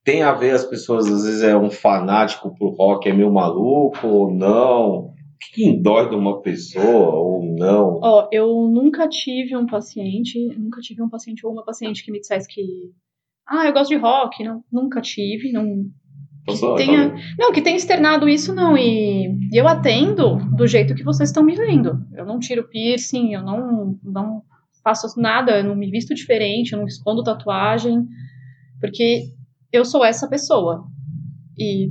Tem 0.05 0.23
a 0.23 0.33
ver 0.33 0.53
as 0.53 0.65
pessoas, 0.65 1.07
às 1.07 1.25
vezes, 1.25 1.43
é 1.43 1.57
um 1.57 1.71
fanático 1.71 2.55
pro 2.57 2.71
rock, 2.71 3.09
é 3.09 3.13
meio 3.13 3.33
maluco 3.33 4.07
ou 4.07 4.33
não. 4.33 4.89
O 5.09 5.15
que 5.39 5.53
que 5.53 5.67
indói 5.69 6.09
de 6.09 6.15
uma 6.15 6.41
pessoa 6.41 7.15
ou 7.15 7.45
não? 7.45 8.01
Ó, 8.03 8.29
eu 8.33 8.69
nunca 8.69 9.07
tive 9.09 9.55
um 9.57 9.67
paciente, 9.67 10.39
nunca 10.57 10.81
tive 10.81 11.03
um 11.03 11.09
paciente 11.11 11.45
ou 11.45 11.53
uma 11.53 11.65
paciente 11.65 12.05
que 12.05 12.11
me 12.11 12.21
dissesse 12.21 12.49
que. 12.49 12.63
Ah, 13.47 13.67
eu 13.67 13.73
gosto 13.73 13.91
de 13.91 13.97
rock. 13.97 14.43
Não, 14.45 14.63
nunca 14.73 15.01
tive. 15.01 15.53
Não, 15.53 15.85
Só- 16.51 16.75
tenha- 16.77 17.15
Não, 17.39 17.53
que 17.53 17.61
tenha 17.61 17.77
externado 17.77 18.29
isso, 18.29 18.55
não. 18.55 18.79
E 18.79 19.27
e 19.53 19.57
eu 19.61 19.69
atendo 19.69 20.37
do 20.57 20.67
jeito 20.67 20.95
que 20.95 21.05
vocês 21.05 21.29
estão 21.29 21.43
me 21.45 21.55
vendo. 21.55 21.99
Eu 22.15 22.25
não 22.25 22.39
tiro 22.39 22.67
piercing, 22.69 23.35
eu 23.35 23.43
não, 23.43 23.99
não 24.03 24.43
faço 24.87 25.21
nada, 25.21 25.59
eu 25.59 25.65
não 25.65 25.75
me 25.75 25.91
visto 25.91 26.15
diferente, 26.15 26.73
eu 26.73 26.79
não 26.79 26.87
escondo 26.87 27.25
tatuagem, 27.25 28.07
porque 28.81 29.25
eu 29.73 29.85
sou 29.85 30.05
essa 30.05 30.29
pessoa. 30.29 30.85
E 31.59 31.91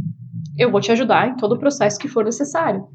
eu 0.58 0.71
vou 0.71 0.79
te 0.79 0.91
ajudar 0.91 1.27
em 1.27 1.36
todo 1.36 1.55
o 1.55 1.60
processo 1.60 1.99
que 1.99 2.08
for 2.08 2.23
necessário. 2.23 2.88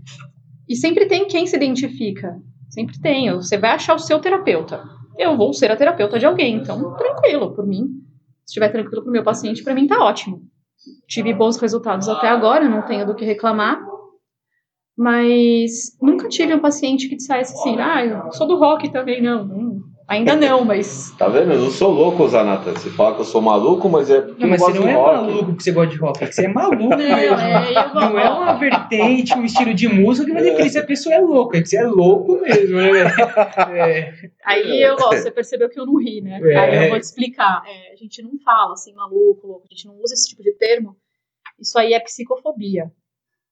E 0.68 0.74
sempre 0.74 1.06
tem 1.06 1.26
quem 1.26 1.46
se 1.46 1.56
identifica. 1.56 2.34
Sempre 2.70 2.98
tem. 3.00 3.30
Você 3.34 3.58
vai 3.58 3.72
achar 3.72 3.94
o 3.94 3.98
seu 3.98 4.18
terapeuta. 4.20 4.82
Eu 5.18 5.36
vou 5.36 5.52
ser 5.52 5.70
a 5.70 5.76
terapeuta 5.76 6.18
de 6.18 6.24
alguém. 6.24 6.56
Então, 6.56 6.94
tranquilo, 6.96 7.54
por 7.54 7.66
mim. 7.66 7.86
Se 8.46 8.52
estiver 8.52 8.70
tranquilo 8.70 9.02
pro 9.02 9.12
meu 9.12 9.24
paciente, 9.24 9.62
para 9.62 9.74
mim 9.74 9.86
tá 9.86 10.02
ótimo 10.02 10.48
tive 11.06 11.32
bons 11.34 11.56
resultados 11.58 12.08
até 12.08 12.28
agora, 12.28 12.68
não 12.68 12.82
tenho 12.82 13.06
do 13.06 13.14
que 13.14 13.24
reclamar. 13.24 13.80
Mas 14.96 15.96
nunca 16.00 16.28
tive 16.28 16.54
um 16.54 16.60
paciente 16.60 17.08
que 17.08 17.16
dissesse 17.16 17.54
assim, 17.54 17.78
ah, 17.80 18.04
eu 18.04 18.32
sou 18.32 18.46
do 18.46 18.58
rock 18.58 18.90
também, 18.90 19.22
não. 19.22 19.80
Ainda 20.10 20.34
não, 20.34 20.64
mas. 20.64 21.12
Tá 21.16 21.28
vendo? 21.28 21.52
Eu 21.52 21.60
não 21.60 21.70
sou 21.70 21.92
louco, 21.92 22.26
Zanata. 22.28 22.72
Você 22.72 22.90
fala 22.90 23.14
que 23.14 23.20
eu 23.20 23.24
sou 23.24 23.40
maluco, 23.40 23.88
mas 23.88 24.10
é 24.10 24.20
porque 24.20 24.42
Não, 24.42 24.50
mas 24.50 24.60
eu 24.60 24.66
você 24.66 24.72
gosto 24.72 24.80
não 24.80 24.88
de 24.88 24.92
é 24.92 24.96
rock. 25.00 25.14
maluco 25.26 25.44
porque 25.46 25.62
você 25.62 25.70
gosta 25.72 25.90
de 25.92 25.96
rock, 26.00 26.24
é 26.24 26.26
que 26.26 26.34
você 26.34 26.44
é 26.46 26.48
maluco 26.48 26.88
Não, 26.90 26.96
mesmo. 26.98 27.14
é, 27.14 27.28
eu 27.28 27.92
vou- 27.92 28.00
Não 28.00 28.18
é 28.18 28.28
uma 28.30 28.52
vertente, 28.54 29.34
um 29.38 29.44
estilo 29.44 29.72
de 29.72 29.88
música 29.88 30.26
que 30.26 30.32
vai 30.32 30.42
definir 30.42 30.70
se 30.70 30.78
a 30.80 30.84
pessoa 30.84 31.14
é 31.14 31.20
louca, 31.20 31.58
é 31.58 31.62
que 31.62 31.68
você 31.68 31.76
é 31.76 31.86
louco 31.86 32.40
mesmo, 32.40 32.76
né? 32.76 33.02
É. 33.78 34.12
Aí 34.44 34.82
eu, 34.82 34.96
ó, 35.00 35.10
você 35.10 35.30
percebeu 35.30 35.68
que 35.70 35.78
eu 35.78 35.86
não 35.86 35.96
ri, 35.96 36.20
né? 36.20 36.40
É. 36.42 36.56
Aí 36.58 36.84
eu 36.84 36.90
vou 36.90 36.98
te 36.98 37.04
explicar. 37.04 37.62
É, 37.66 37.92
a 37.92 37.96
gente 37.96 38.20
não 38.20 38.32
fala 38.44 38.72
assim, 38.72 38.92
maluco, 38.92 39.46
louco, 39.46 39.66
a 39.70 39.72
gente 39.72 39.86
não 39.86 39.94
usa 40.02 40.14
esse 40.14 40.28
tipo 40.28 40.42
de 40.42 40.52
termo. 40.54 40.96
Isso 41.58 41.78
aí 41.78 41.92
é 41.92 42.00
psicofobia. 42.00 42.90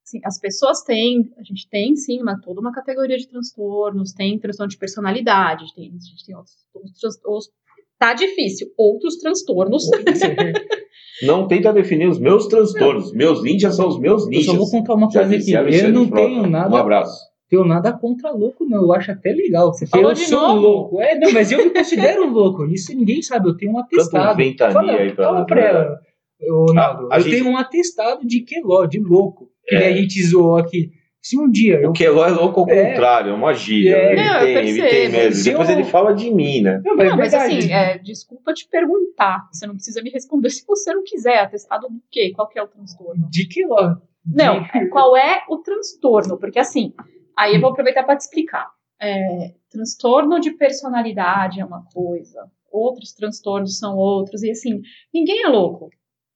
Assim, 0.09 0.21
as 0.25 0.41
pessoas 0.41 0.83
têm, 0.83 1.31
a 1.39 1.43
gente 1.43 1.69
tem 1.69 1.95
sim 1.95 2.23
uma, 2.23 2.41
toda 2.41 2.61
uma 2.63 2.73
categoria 2.73 3.19
de 3.19 3.29
transtornos, 3.29 4.13
tem 4.15 4.39
transtorno 4.39 4.71
de 4.71 4.79
personalidade, 4.79 5.65
tem, 5.75 5.89
a 5.89 5.93
gente 6.03 6.25
tem 6.25 6.35
outros, 6.35 6.55
outros, 6.75 7.21
outros- 7.27 7.51
tá 7.99 8.15
difícil, 8.15 8.69
outros 8.79 9.19
transtornos. 9.19 9.85
Não 11.23 11.47
tenta 11.49 11.73
definir 11.73 12.09
os 12.09 12.19
meus 12.19 12.47
transtornos. 12.47 13.13
Meus 13.13 13.43
ninjas 13.43 13.75
são 13.77 13.89
os 13.89 13.99
meus 13.99 14.23
Eu 14.23 14.29
ninjas. 14.31 14.47
só 14.47 14.55
vou 14.55 14.71
contar 14.71 14.95
uma 14.95 15.11
Já 15.11 15.21
coisa 15.27 15.35
aqui. 15.37 15.53
Eu 15.53 15.93
não 15.93 16.07
Frota. 16.07 16.23
tenho 16.29 16.43
Um 16.45 16.47
nada, 16.49 16.79
abraço. 16.79 17.19
tenho 17.51 17.65
nada 17.65 17.93
contra 17.93 18.31
louco, 18.31 18.65
não. 18.65 18.83
Eu 18.85 18.93
acho 18.93 19.11
até 19.11 19.33
legal. 19.33 19.73
Porque 19.73 19.87
falou 19.89 20.11
eu 20.11 20.15
de 20.15 20.27
sou 20.27 20.41
novo? 20.41 20.61
louco. 20.61 21.01
É, 21.03 21.19
não, 21.19 21.33
mas 21.33 21.51
eu 21.51 21.59
me 21.59 21.71
considero 21.71 22.31
louco. 22.31 22.65
Isso 22.67 22.95
ninguém 22.95 23.21
sabe. 23.21 23.49
Eu 23.49 23.57
tenho 23.57 23.73
um 23.73 23.79
atestado. 23.81 24.37
Fala, 24.73 24.93
aí 24.93 25.13
pra 25.13 25.25
fala 25.25 25.45
pra 25.45 25.61
ela. 25.61 25.99
Ô, 26.41 26.73
Naldo, 26.73 27.09
A- 27.11 27.17
a 27.17 27.19
eu 27.19 27.23
gente- 27.23 27.33
tenho 27.37 27.49
um 27.51 27.57
atestado 27.57 28.25
de 28.25 28.43
queló, 28.45 28.87
de 28.87 29.01
louco. 29.01 29.51
Que 29.69 29.75
É. 29.77 29.81
nem 29.81 29.89
a 29.89 29.97
gente 29.97 30.23
zoou 30.25 30.57
aqui. 30.57 30.91
Se 31.21 31.37
um 31.39 31.51
dia 31.51 31.81
eu 31.83 31.91
O 31.91 31.93
Keló 31.93 32.25
é 32.27 32.31
louco 32.31 32.61
ao 32.61 32.71
É. 32.71 32.91
contrário, 32.91 33.33
é 33.33 33.35
uma 33.35 33.53
gíria. 33.53 33.97
É. 33.97 34.13
Ele, 34.13 34.23
Não, 34.25 34.35
eu 34.35 34.41
tem, 34.47 34.69
ele 34.69 34.89
tem 34.89 35.09
mesmo. 35.11 35.35
Se 35.43 35.51
Depois 35.51 35.69
eu- 35.69 35.75
ele 35.75 35.85
fala 35.85 36.15
de 36.15 36.31
mim, 36.33 36.63
né? 36.63 36.81
Não, 36.85 36.97
mas, 36.97 37.11
Não, 37.11 37.17
mas 37.17 37.35
assim, 37.35 37.73
é, 37.73 37.99
desculpa 37.99 38.55
te 38.55 38.67
perguntar. 38.69 39.47
Você 39.53 39.67
não 39.67 39.75
precisa 39.75 40.01
me 40.01 40.11
responder 40.11 40.49
se 40.51 40.65
você 40.67 40.95
não 40.95 41.03
quiser. 41.05 41.39
Atestado 41.41 41.89
do 41.89 42.01
quê? 42.11 42.33
Qual 42.35 42.49
que 42.49 42.59
é 42.59 42.63
o 42.63 42.69
transtorno? 42.69 43.29
De 43.31 43.47
queló. 43.49 43.97
Não, 44.25 44.63
De- 44.63 44.71
é, 44.79 44.87
qual 44.87 45.17
é 45.17 45.43
o 45.51 45.59
transtorno? 45.59 46.39
Porque 46.39 46.59
assim, 46.59 46.93
aí 47.37 47.55
eu 47.57 47.61
vou 47.61 47.71
aproveitar 47.71 48.05
para 48.05 48.17
te 48.17 48.21
explicar. 48.23 48.69
É, 49.01 49.53
transtorno 49.71 50.41
de 50.41 50.53
personalidade 50.53 51.61
é 51.61 51.65
uma 51.65 51.85
coisa, 51.93 52.47
outros 52.71 53.13
transtornos 53.13 53.79
são 53.79 53.97
outros, 53.97 54.43
e 54.43 54.51
assim, 54.51 54.81
ninguém 55.15 55.45
é 55.45 55.49
louco. 55.49 55.89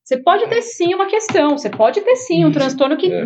Você 0.04 0.16
pode 0.20 0.48
ter 0.48 0.62
sim 0.62 0.94
uma 0.94 1.06
questão, 1.06 1.50
você 1.56 1.70
pode 1.70 2.00
ter 2.00 2.16
sim 2.16 2.44
um 2.44 2.50
Isso. 2.50 2.58
transtorno 2.58 2.96
que 2.96 3.10
É. 3.12 3.24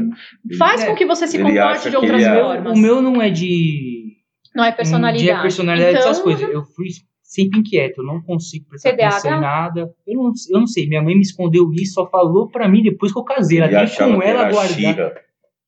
faz 0.59 0.83
É. 0.83 0.87
com 0.87 0.95
que 0.95 1.07
você 1.07 1.27
se 1.27 1.39
comporte 1.39 1.89
de 1.91 1.97
outras 1.97 2.23
é- 2.23 2.41
formas. 2.43 2.79
O 2.79 2.81
meu 2.81 3.01
não 3.01 3.21
é 3.21 3.31
de. 3.31 4.15
Não 4.55 4.65
é 4.65 4.73
personalidade. 4.73 5.25
De 5.37 5.43
personalidade, 5.43 5.97
então, 5.97 6.11
essas 6.11 6.23
coisas. 6.23 6.49
Eu 6.51 6.63
fui 6.65 6.87
sempre 7.23 7.61
inquieto, 7.61 7.99
eu 8.01 8.05
não 8.05 8.23
consigo 8.23 8.67
prestar 8.69 8.91
TDAH? 8.93 9.09
atenção 9.09 9.37
em 9.37 9.41
nada. 9.41 9.81
Eu 10.07 10.15
não, 10.23 10.33
eu 10.51 10.61
não 10.61 10.67
sei, 10.67 10.87
minha 10.89 11.03
mãe 11.03 11.15
me 11.15 11.21
escondeu 11.23 11.71
isso, 11.73 11.95
só 11.95 12.09
falou 12.09 12.49
pra 12.49 12.69
mim 12.69 12.83
depois 12.83 13.13
que 13.13 13.19
eu 13.19 13.25
casei. 13.25 13.59
Ela 13.59 13.83
achava 13.83 14.15
com 14.15 14.23
ela. 14.23 14.51
Shira. 14.67 15.15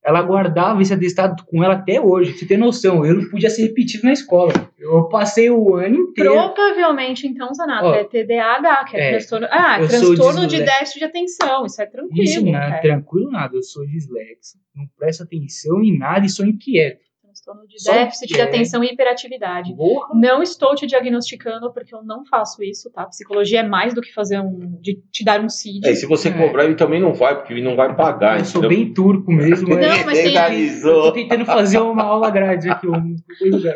Ela 0.08 0.22
guardava 0.22 0.80
esse 0.80 0.94
atestado 0.94 1.44
com 1.44 1.62
ela 1.62 1.74
até 1.74 2.00
hoje. 2.00 2.32
Você 2.32 2.46
tem 2.46 2.56
noção, 2.56 3.04
eu 3.04 3.14
não 3.14 3.28
podia 3.28 3.50
ser 3.50 3.60
repetido 3.60 4.04
na 4.04 4.12
escola. 4.14 4.54
Eu 4.78 5.06
passei 5.10 5.50
o 5.50 5.74
ano 5.74 5.96
inteiro. 5.96 6.32
Provavelmente, 6.32 7.26
então, 7.26 7.52
Zanato, 7.52 7.84
Ó, 7.84 7.94
é 7.94 8.04
TDAH, 8.04 8.84
que 8.86 8.96
é, 8.96 9.00
é, 9.00 9.10
transtorno. 9.10 9.46
Ah, 9.50 9.78
transtorno 9.86 10.46
de 10.46 10.62
déficit 10.62 11.00
de 11.00 11.04
atenção. 11.04 11.66
Isso 11.66 11.82
é 11.82 11.84
tranquilo. 11.84 12.22
Isso 12.22 12.42
nada, 12.46 12.76
é. 12.76 12.80
tranquilo 12.80 13.30
nada. 13.30 13.54
Eu 13.54 13.62
sou 13.62 13.86
disléxico, 13.86 14.64
não 14.74 14.86
presto 14.96 15.24
atenção 15.24 15.82
em 15.82 15.98
nada 15.98 16.24
e 16.24 16.30
sou 16.30 16.46
inquieto. 16.46 17.04
Transtorno 17.48 17.66
de 17.66 17.82
Só 17.82 17.92
déficit 17.92 18.34
de 18.34 18.40
é. 18.40 18.42
atenção 18.44 18.84
e 18.84 18.88
hiperatividade. 18.88 19.74
Porra. 19.74 20.08
Não 20.14 20.42
estou 20.42 20.74
te 20.74 20.86
diagnosticando 20.86 21.72
porque 21.72 21.94
eu 21.94 22.02
não 22.02 22.24
faço 22.24 22.62
isso, 22.62 22.90
tá? 22.90 23.06
Psicologia 23.06 23.60
é 23.60 23.62
mais 23.62 23.94
do 23.94 24.00
que 24.02 24.12
fazer 24.12 24.38
um. 24.40 24.78
de 24.80 24.96
te 25.10 25.24
dar 25.24 25.40
um 25.40 25.48
CID. 25.48 25.86
É, 25.86 25.92
e 25.92 25.96
se 25.96 26.06
você 26.06 26.28
É. 26.28 26.32
cobrar, 26.32 26.64
ele 26.64 26.74
também 26.74 27.00
não 27.00 27.14
vai, 27.14 27.36
porque 27.36 27.52
ele 27.52 27.62
não 27.62 27.74
vai 27.76 27.94
pagar. 27.96 28.38
Eu 28.38 28.44
sou 28.44 28.60
entendeu? 28.64 28.78
bem 28.84 28.92
turco 28.92 29.32
mesmo. 29.32 29.68
Não, 29.68 29.76
mas- 29.76 30.04
mas 30.06 30.18
tem- 30.18 30.26
Eu 30.26 30.32
Legalizou. 30.32 31.02
tô 31.04 31.12
tentando 31.12 31.44
fazer 31.46 31.78
uma 31.78 32.02
aula 32.04 32.30
grátis 32.30 32.66
aqui. 32.66 32.86
Um... 32.86 33.16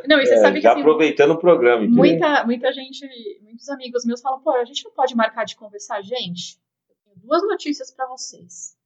Não, 0.09 0.21
e 0.21 0.27
você 0.27 0.35
É, 0.35 0.39
sabe 0.39 0.57
que 0.57 0.63
já 0.63 0.73
assim, 0.73 0.81
aproveitando 0.81 1.31
o 1.31 1.39
programa. 1.39 1.83
entendeu? 1.85 1.97
muita, 1.99 2.45
muita 2.45 2.73
gente, 2.73 3.07
muitos 3.43 3.69
amigos 3.69 4.05
meus 4.05 4.21
falam, 4.21 4.41
pô, 4.41 4.51
a 4.51 4.65
gente 4.65 4.85
não 4.85 4.93
pode 4.93 5.15
marcar 5.17 5.45
de 5.45 5.57
conversar, 5.57 6.03
gente. 6.03 6.59
Eu 6.89 6.95
tenho 7.15 7.27
duas 7.27 7.43
notícias 7.43 7.91
pra 7.95 8.07
vocês. 8.07 8.77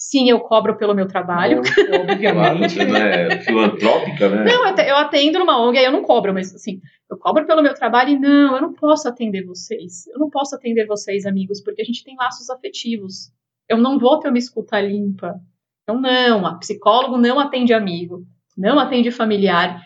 Sim, 0.00 0.30
eu 0.30 0.40
cobro 0.40 0.78
pelo 0.78 0.94
meu 0.94 1.06
trabalho. 1.06 1.60
Claro, 1.60 2.12
Obviamente. 2.12 2.72
você 2.72 2.84
não 2.86 2.96
é 2.96 3.40
filantrópica, 3.42 4.30
né? 4.30 4.44
Não, 4.44 4.66
eu 4.78 4.96
atendo 4.96 5.38
numa 5.38 5.60
ONG, 5.60 5.76
aí 5.76 5.84
eu 5.84 5.92
não 5.92 6.02
cobro, 6.02 6.32
mas 6.32 6.54
assim, 6.54 6.80
eu 7.10 7.18
cobro 7.18 7.46
pelo 7.46 7.62
meu 7.62 7.74
trabalho 7.74 8.08
e 8.08 8.18
não, 8.18 8.56
eu 8.56 8.62
não 8.62 8.72
posso 8.72 9.06
atender 9.06 9.44
vocês. 9.44 10.06
Eu 10.06 10.18
não 10.18 10.30
posso 10.30 10.56
atender 10.56 10.86
vocês, 10.86 11.26
amigos, 11.26 11.60
porque 11.60 11.82
a 11.82 11.84
gente 11.84 12.02
tem 12.02 12.16
laços 12.16 12.48
afetivos. 12.48 13.30
Eu 13.68 13.76
não 13.76 13.98
vou 13.98 14.18
ter 14.18 14.30
uma 14.30 14.38
escuta 14.38 14.80
limpa. 14.80 15.38
Então, 15.82 16.00
não, 16.00 16.46
a 16.46 16.54
psicólogo 16.56 17.18
não 17.18 17.38
atende 17.38 17.74
amigo, 17.74 18.24
não 18.56 18.78
atende 18.78 19.10
familiar. 19.10 19.82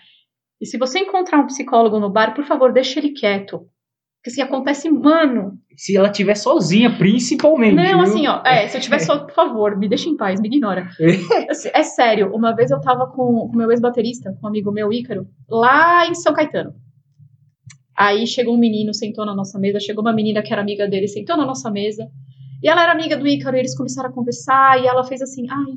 E 0.61 0.66
se 0.66 0.79
você 0.79 1.00
encontrar 1.00 1.40
um 1.40 1.46
psicólogo 1.46 1.98
no 1.98 2.09
bar, 2.09 2.35
por 2.35 2.44
favor, 2.44 2.72
deixe 2.72 3.00
ele 3.00 3.11
quieto. 3.11 3.68
Porque 4.24 4.40
assim, 4.40 4.40
acontece, 4.40 4.90
mano. 4.90 5.58
Se 5.76 5.94
ela 5.94 6.08
tiver 6.08 6.34
sozinha, 6.34 6.96
principalmente. 6.96 7.74
Não, 7.74 7.82
viu? 7.84 8.00
assim, 8.00 8.26
ó. 8.26 8.40
É, 8.42 8.66
se 8.66 8.74
eu 8.74 8.80
tiver 8.80 8.98
só, 9.04 9.18
por 9.18 9.34
favor, 9.34 9.76
me 9.76 9.87
deixa 9.87 10.08
em 10.08 10.16
paz, 10.16 10.40
me 10.40 10.48
ignora. 10.48 10.88
Assim, 11.50 11.68
É 11.74 11.82
sério, 11.82 12.34
uma 12.34 12.56
vez 12.56 12.70
eu 12.70 12.80
tava 12.80 13.06
com 13.08 13.22
o 13.22 13.52
meu 13.54 13.70
ex-baterista, 13.70 14.34
com 14.40 14.46
um 14.46 14.48
amigo 14.48 14.72
meu, 14.72 14.90
Ícaro, 14.90 15.28
lá 15.46 16.06
em 16.06 16.14
São 16.14 16.32
Caetano. 16.32 16.74
Aí 17.94 18.26
chegou 18.26 18.54
um 18.54 18.58
menino, 18.58 18.94
sentou 18.94 19.26
na 19.26 19.34
nossa 19.34 19.58
mesa, 19.58 19.78
chegou 19.78 20.02
uma 20.02 20.12
menina 20.12 20.42
que 20.42 20.54
era 20.54 20.62
amiga 20.62 20.88
dele, 20.88 21.06
sentou 21.06 21.37
na 21.37 21.44
nossa 21.44 21.70
mesa. 21.70 22.08
E 22.62 22.68
ela 22.68 22.82
era 22.82 22.92
amiga 22.92 23.18
do 23.18 23.28
Ícaro, 23.28 23.58
e 23.58 23.60
eles 23.60 23.76
começaram 23.76 24.08
a 24.08 24.12
conversar, 24.12 24.82
e 24.82 24.87
ela 24.87 25.04
fez 25.04 25.20
assim, 25.20 25.44
ai, 25.50 25.74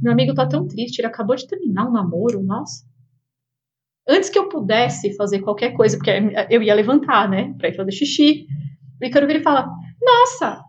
meu 0.00 0.10
amigo 0.10 0.32
tá 0.32 0.46
tão 0.48 0.66
triste, 0.66 1.00
ele 1.00 1.08
acabou 1.08 1.36
de 1.36 1.46
terminar 1.46 1.86
um 1.86 1.92
namoro, 1.92 2.42
nossa. 2.42 2.82
Antes 4.08 4.28
que 4.28 4.38
eu 4.38 4.48
pudesse 4.48 5.14
fazer 5.16 5.40
qualquer 5.40 5.72
coisa, 5.72 5.96
porque 5.96 6.10
eu 6.50 6.62
ia 6.62 6.74
levantar, 6.74 7.28
né, 7.28 7.54
pra 7.58 7.68
ir 7.68 7.76
fazer 7.76 7.92
xixi, 7.92 8.46
o 9.00 9.04
Ícaro 9.04 9.26
vira 9.26 9.38
e 9.38 9.42
fala, 9.42 9.68
nossa, 10.02 10.62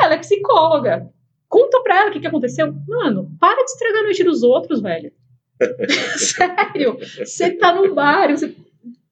ela 0.00 0.14
é 0.14 0.18
psicóloga. 0.18 1.08
Conta 1.48 1.82
pra 1.82 2.00
ela 2.00 2.10
o 2.10 2.12
que, 2.12 2.20
que 2.20 2.26
aconteceu. 2.26 2.72
Mano, 2.88 3.30
para 3.38 3.62
de 3.64 3.70
estragar 3.70 4.00
a 4.00 4.04
noite 4.04 4.24
dos 4.24 4.42
outros, 4.42 4.80
velho. 4.80 5.12
Sério, 6.16 6.98
você 7.18 7.50
tá 7.56 7.74
num 7.74 7.94
bar, 7.94 8.30
você... 8.30 8.54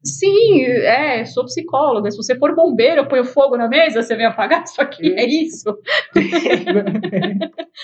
Sim, 0.02 0.64
é, 0.64 1.26
sou 1.26 1.44
psicóloga. 1.44 2.10
Se 2.10 2.16
você 2.16 2.34
for 2.38 2.54
bombeiro, 2.54 3.02
eu 3.02 3.08
ponho 3.08 3.24
fogo 3.24 3.56
na 3.56 3.68
mesa, 3.68 4.02
você 4.02 4.16
vem 4.16 4.24
apagar 4.24 4.64
isso 4.64 4.80
aqui, 4.80 5.12
é 5.12 5.26
isso. 5.26 5.76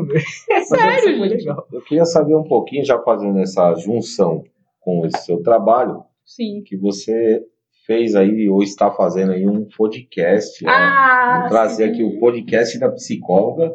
É 0.00 0.54
Mas 0.54 0.68
sério, 0.68 1.16
gente. 1.16 1.38
legal. 1.38 1.66
Eu 1.72 1.82
queria 1.82 2.04
saber 2.04 2.36
um 2.36 2.44
pouquinho, 2.44 2.84
já 2.84 3.00
fazendo 3.00 3.36
essa 3.40 3.74
junção 3.74 4.44
com 4.88 5.04
esse 5.04 5.22
seu 5.26 5.42
trabalho, 5.42 6.02
Sim. 6.24 6.62
que 6.64 6.74
você 6.78 7.42
fez 7.86 8.14
aí, 8.14 8.48
ou 8.48 8.62
está 8.62 8.90
fazendo 8.90 9.32
aí 9.32 9.46
um 9.46 9.66
podcast. 9.76 10.64
né? 10.64 10.70
Ah, 10.70 11.34
Vamos 11.36 11.50
trazer 11.50 11.84
aqui 11.84 12.02
o 12.02 12.18
podcast 12.18 12.78
da 12.78 12.90
psicóloga. 12.90 13.74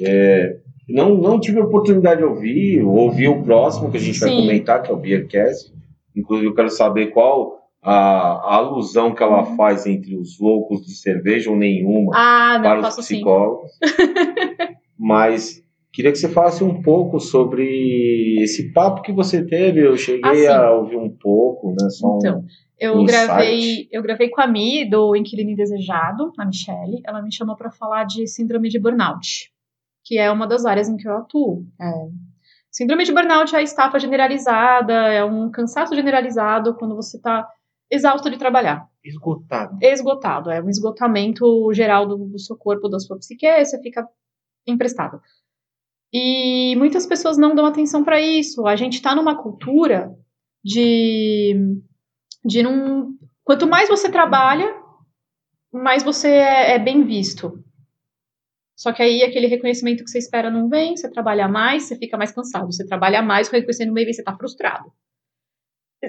É, 0.00 0.56
não, 0.88 1.16
não 1.16 1.38
tive 1.38 1.60
a 1.60 1.64
oportunidade 1.64 2.18
de 2.20 2.26
ouvir, 2.26 2.82
ouvi 2.82 3.28
o 3.28 3.42
próximo 3.44 3.92
que 3.92 3.96
a 3.96 4.00
gente 4.00 4.18
vai 4.18 4.30
Sim. 4.30 4.40
comentar, 4.40 4.82
que 4.82 4.90
é 4.90 4.94
o 4.94 4.96
Beercast. 4.96 5.72
Inclusive, 6.16 6.48
eu 6.48 6.54
quero 6.54 6.70
saber 6.70 7.08
qual 7.12 7.60
a, 7.80 7.92
a 7.94 8.54
alusão 8.56 9.14
que 9.14 9.22
ela 9.22 9.44
faz 9.56 9.86
entre 9.86 10.16
os 10.16 10.38
loucos 10.40 10.84
de 10.84 10.94
cerveja 10.96 11.48
ou 11.48 11.56
nenhuma 11.56 12.10
Ah, 12.16 12.54
não, 12.54 12.62
para 12.62 12.88
os 12.88 12.96
psicólogos. 12.96 13.70
Mas 14.98 15.62
queria 15.92 16.12
que 16.12 16.18
você 16.18 16.28
falasse 16.28 16.62
um 16.64 16.80
pouco 16.82 17.18
sobre 17.20 18.36
esse 18.42 18.72
papo 18.72 19.02
que 19.02 19.12
você 19.12 19.44
teve. 19.44 19.86
Eu 19.86 19.96
cheguei 19.96 20.46
Ah, 20.46 20.66
a 20.66 20.74
ouvir 20.76 20.96
um 20.96 21.10
pouco, 21.10 21.70
né? 21.70 21.88
Só 21.90 22.14
um- 22.14 22.18
Então, 22.18 22.44
eu 22.78 22.94
um 22.98 23.04
gravei, 23.04 23.58
insight. 23.58 23.88
eu 23.92 24.02
gravei 24.02 24.28
com 24.30 24.40
a 24.40 24.46
Mi 24.46 24.88
do 24.88 25.14
Inquilino 25.16 25.50
Indesejado, 25.50 26.32
a 26.38 26.44
Michelle. 26.46 27.00
Ela 27.04 27.20
me 27.22 27.32
chamou 27.34 27.56
para 27.56 27.70
falar 27.70 28.04
de 28.04 28.26
síndrome 28.26 28.68
de 28.68 28.78
burnout, 28.78 29.50
que 30.04 30.16
é 30.18 30.30
uma 30.30 30.46
das 30.46 30.64
áreas 30.64 30.88
em 30.88 30.96
que 30.96 31.06
eu 31.08 31.16
atuo. 31.16 31.66
É. 31.80 32.08
Síndrome 32.70 33.04
de 33.04 33.12
burnout 33.12 33.52
é 33.54 33.58
a 33.58 33.62
estafa 33.62 33.98
generalizada, 33.98 34.92
é 34.94 35.24
um 35.24 35.50
cansaço 35.50 35.94
generalizado 35.94 36.74
quando 36.76 36.94
você 36.94 37.16
está 37.16 37.48
exausto 37.90 38.30
de 38.30 38.38
trabalhar, 38.38 38.86
Esgotado. 39.04 39.76
esgotado. 39.82 40.50
É 40.52 40.62
um 40.62 40.68
esgotamento 40.68 41.72
geral 41.72 42.06
do, 42.06 42.16
do 42.16 42.38
seu 42.38 42.56
corpo, 42.56 42.88
da 42.88 43.00
sua 43.00 43.18
psique, 43.18 43.44
você 43.64 43.82
fica 43.82 44.06
emprestado. 44.64 45.20
E 46.12 46.74
muitas 46.76 47.06
pessoas 47.06 47.38
não 47.38 47.54
dão 47.54 47.66
atenção 47.66 48.02
para 48.04 48.20
isso. 48.20 48.66
A 48.66 48.74
gente 48.76 48.94
está 48.94 49.14
numa 49.14 49.40
cultura 49.40 50.12
de, 50.64 51.54
de 52.44 52.62
não. 52.62 53.14
Quanto 53.44 53.66
mais 53.68 53.88
você 53.88 54.10
trabalha, 54.10 54.74
mais 55.72 56.02
você 56.02 56.28
é, 56.28 56.72
é 56.74 56.78
bem 56.78 57.04
visto. 57.04 57.62
Só 58.76 58.92
que 58.92 59.00
aí 59.00 59.22
aquele 59.22 59.46
reconhecimento 59.46 60.02
que 60.02 60.10
você 60.10 60.18
espera 60.18 60.50
não 60.50 60.68
vem, 60.68 60.96
você 60.96 61.08
trabalha 61.08 61.46
mais, 61.46 61.84
você 61.84 61.96
fica 61.96 62.18
mais 62.18 62.32
cansado. 62.32 62.66
Você 62.72 62.84
trabalha 62.84 63.22
mais, 63.22 63.48
o 63.48 63.52
reconhecimento 63.52 63.88
não 63.90 63.94
vem, 63.94 64.12
você 64.12 64.22
está 64.22 64.36
frustrado. 64.36 64.92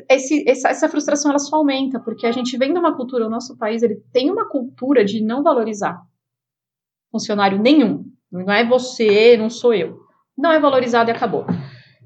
Esse- 0.10 0.44
essa, 0.48 0.70
essa 0.70 0.90
frustração 0.90 1.32
ela 1.32 1.40
só 1.40 1.56
aumenta, 1.58 2.00
porque 2.00 2.28
a 2.28 2.32
gente 2.32 2.58
vem 2.58 2.72
de 2.74 2.80
uma 2.80 2.96
cultura, 2.96 3.26
o 3.26 3.30
nosso 3.30 3.58
país 3.58 3.82
ele 3.84 4.02
tem 4.12 4.30
uma 4.30 4.48
cultura 4.50 5.04
de 5.04 5.22
não 5.22 5.44
valorizar 5.44 6.02
funcionário 7.12 7.58
nenhum. 7.62 8.11
Não 8.32 8.52
é 8.52 8.65
você, 8.65 9.36
não 9.38 9.50
sou 9.50 9.74
eu. 9.74 10.00
Não 10.38 10.52
é 10.52 10.60
valorizado 10.60 11.10
e 11.10 11.13
acabou. 11.13 11.46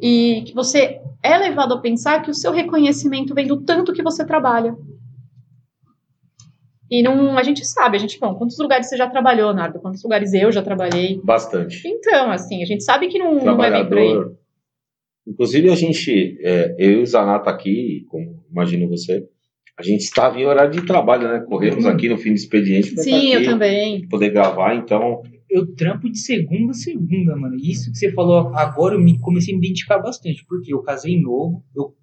E 0.02 0.44
que 0.48 0.54
você 0.54 1.00
é 1.24 1.38
levado 1.38 1.74
a 1.74 1.80
pensar 1.80 2.22
que 2.22 2.32
o 2.32 2.34
seu 2.34 2.52
reconhecimento 2.52 3.34
vem 3.36 3.48
do 3.48 3.62
tanto 3.62 3.94
que 3.94 4.04
você 4.04 4.26
trabalha. 4.26 4.76
E 6.90 7.02
não, 7.02 7.38
a 7.38 7.44
gente 7.44 7.66
sabe, 7.66 7.98
a 7.98 8.00
gente, 8.00 8.20
bom, 8.20 8.36
quantos 8.36 8.60
lugares 8.60 8.88
você 8.88 8.96
já 8.96 9.10
trabalhou, 9.10 9.54
Nardo? 9.54 9.80
Quantos 9.80 10.04
lugares 10.04 10.34
eu 10.34 10.52
já 10.52 10.62
trabalhei? 10.62 11.20
Bastante. 11.24 11.82
Então, 11.88 12.30
assim, 12.32 12.62
a 12.62 12.66
gente 12.66 12.84
sabe 12.84 13.08
que 13.08 13.18
não, 13.18 13.34
não 13.44 13.64
é 13.64 13.72
bem 13.72 13.88
por 13.88 13.98
aí. 13.98 14.16
Inclusive, 15.28 15.72
a 15.72 15.76
gente, 15.76 16.38
é, 16.44 16.76
eu 16.78 16.92
e 17.00 17.02
o 17.02 17.06
Zanata 17.06 17.50
aqui, 17.50 18.06
como 18.10 18.44
imagino 18.52 18.88
você, 18.88 19.28
a 19.78 19.82
gente 19.82 20.02
estava 20.02 20.40
em 20.40 20.46
horário 20.46 20.72
de 20.72 20.86
trabalho, 20.86 21.28
né? 21.28 21.40
Corremos 21.40 21.86
Hum. 21.86 21.90
aqui 21.90 22.08
no 22.08 22.18
fim 22.18 22.30
do 22.30 22.36
expediente 22.36 22.94
para 22.94 23.04
Sim, 23.04 23.34
eu 23.34 23.44
também. 23.44 24.08
poder 24.08 24.30
gravar, 24.30 24.76
então 24.76 25.24
Eu 25.56 25.74
trampo 25.76 26.10
de 26.10 26.18
segunda 26.20 26.72
a 26.72 26.74
segunda, 26.74 27.36
mano. 27.36 27.56
Isso 27.56 27.92
que 27.92 27.98
você 27.98 28.12
falou 28.12 28.54
agora, 28.56 28.96
eu 28.96 29.00
me, 29.00 29.18
comecei 29.20 29.54
a 29.54 29.58
me 29.58 29.66
identificar 29.66 30.00
bastante. 30.00 30.46
Porque 30.46 30.74
eu 30.74 30.82
casei 30.82 31.20
novo, 31.22 31.64
eu 31.76 31.94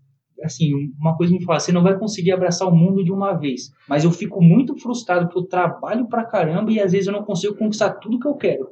assim, 0.42 0.72
uma 0.98 1.16
coisa 1.16 1.32
me 1.32 1.44
fala, 1.44 1.60
você 1.60 1.70
não 1.70 1.82
vai 1.84 1.96
conseguir 1.96 2.32
abraçar 2.32 2.66
o 2.66 2.74
mundo 2.74 3.04
de 3.04 3.12
uma 3.12 3.32
vez. 3.34 3.70
Mas 3.88 4.02
eu 4.04 4.10
fico 4.10 4.42
muito 4.42 4.76
frustrado 4.76 5.26
porque 5.26 5.38
eu 5.38 5.44
trabalho 5.46 6.08
pra 6.08 6.24
caramba 6.24 6.72
e 6.72 6.80
às 6.80 6.90
vezes 6.92 7.06
eu 7.06 7.12
não 7.12 7.22
consigo 7.22 7.54
conquistar 7.56 7.90
tudo 7.90 8.18
que 8.18 8.26
eu 8.26 8.34
quero. 8.34 8.68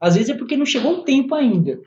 Às 0.00 0.16
vezes 0.16 0.30
é 0.30 0.34
porque 0.36 0.56
não 0.56 0.66
chegou 0.66 0.94
o 0.98 1.02
tempo 1.04 1.34
ainda. 1.34 1.80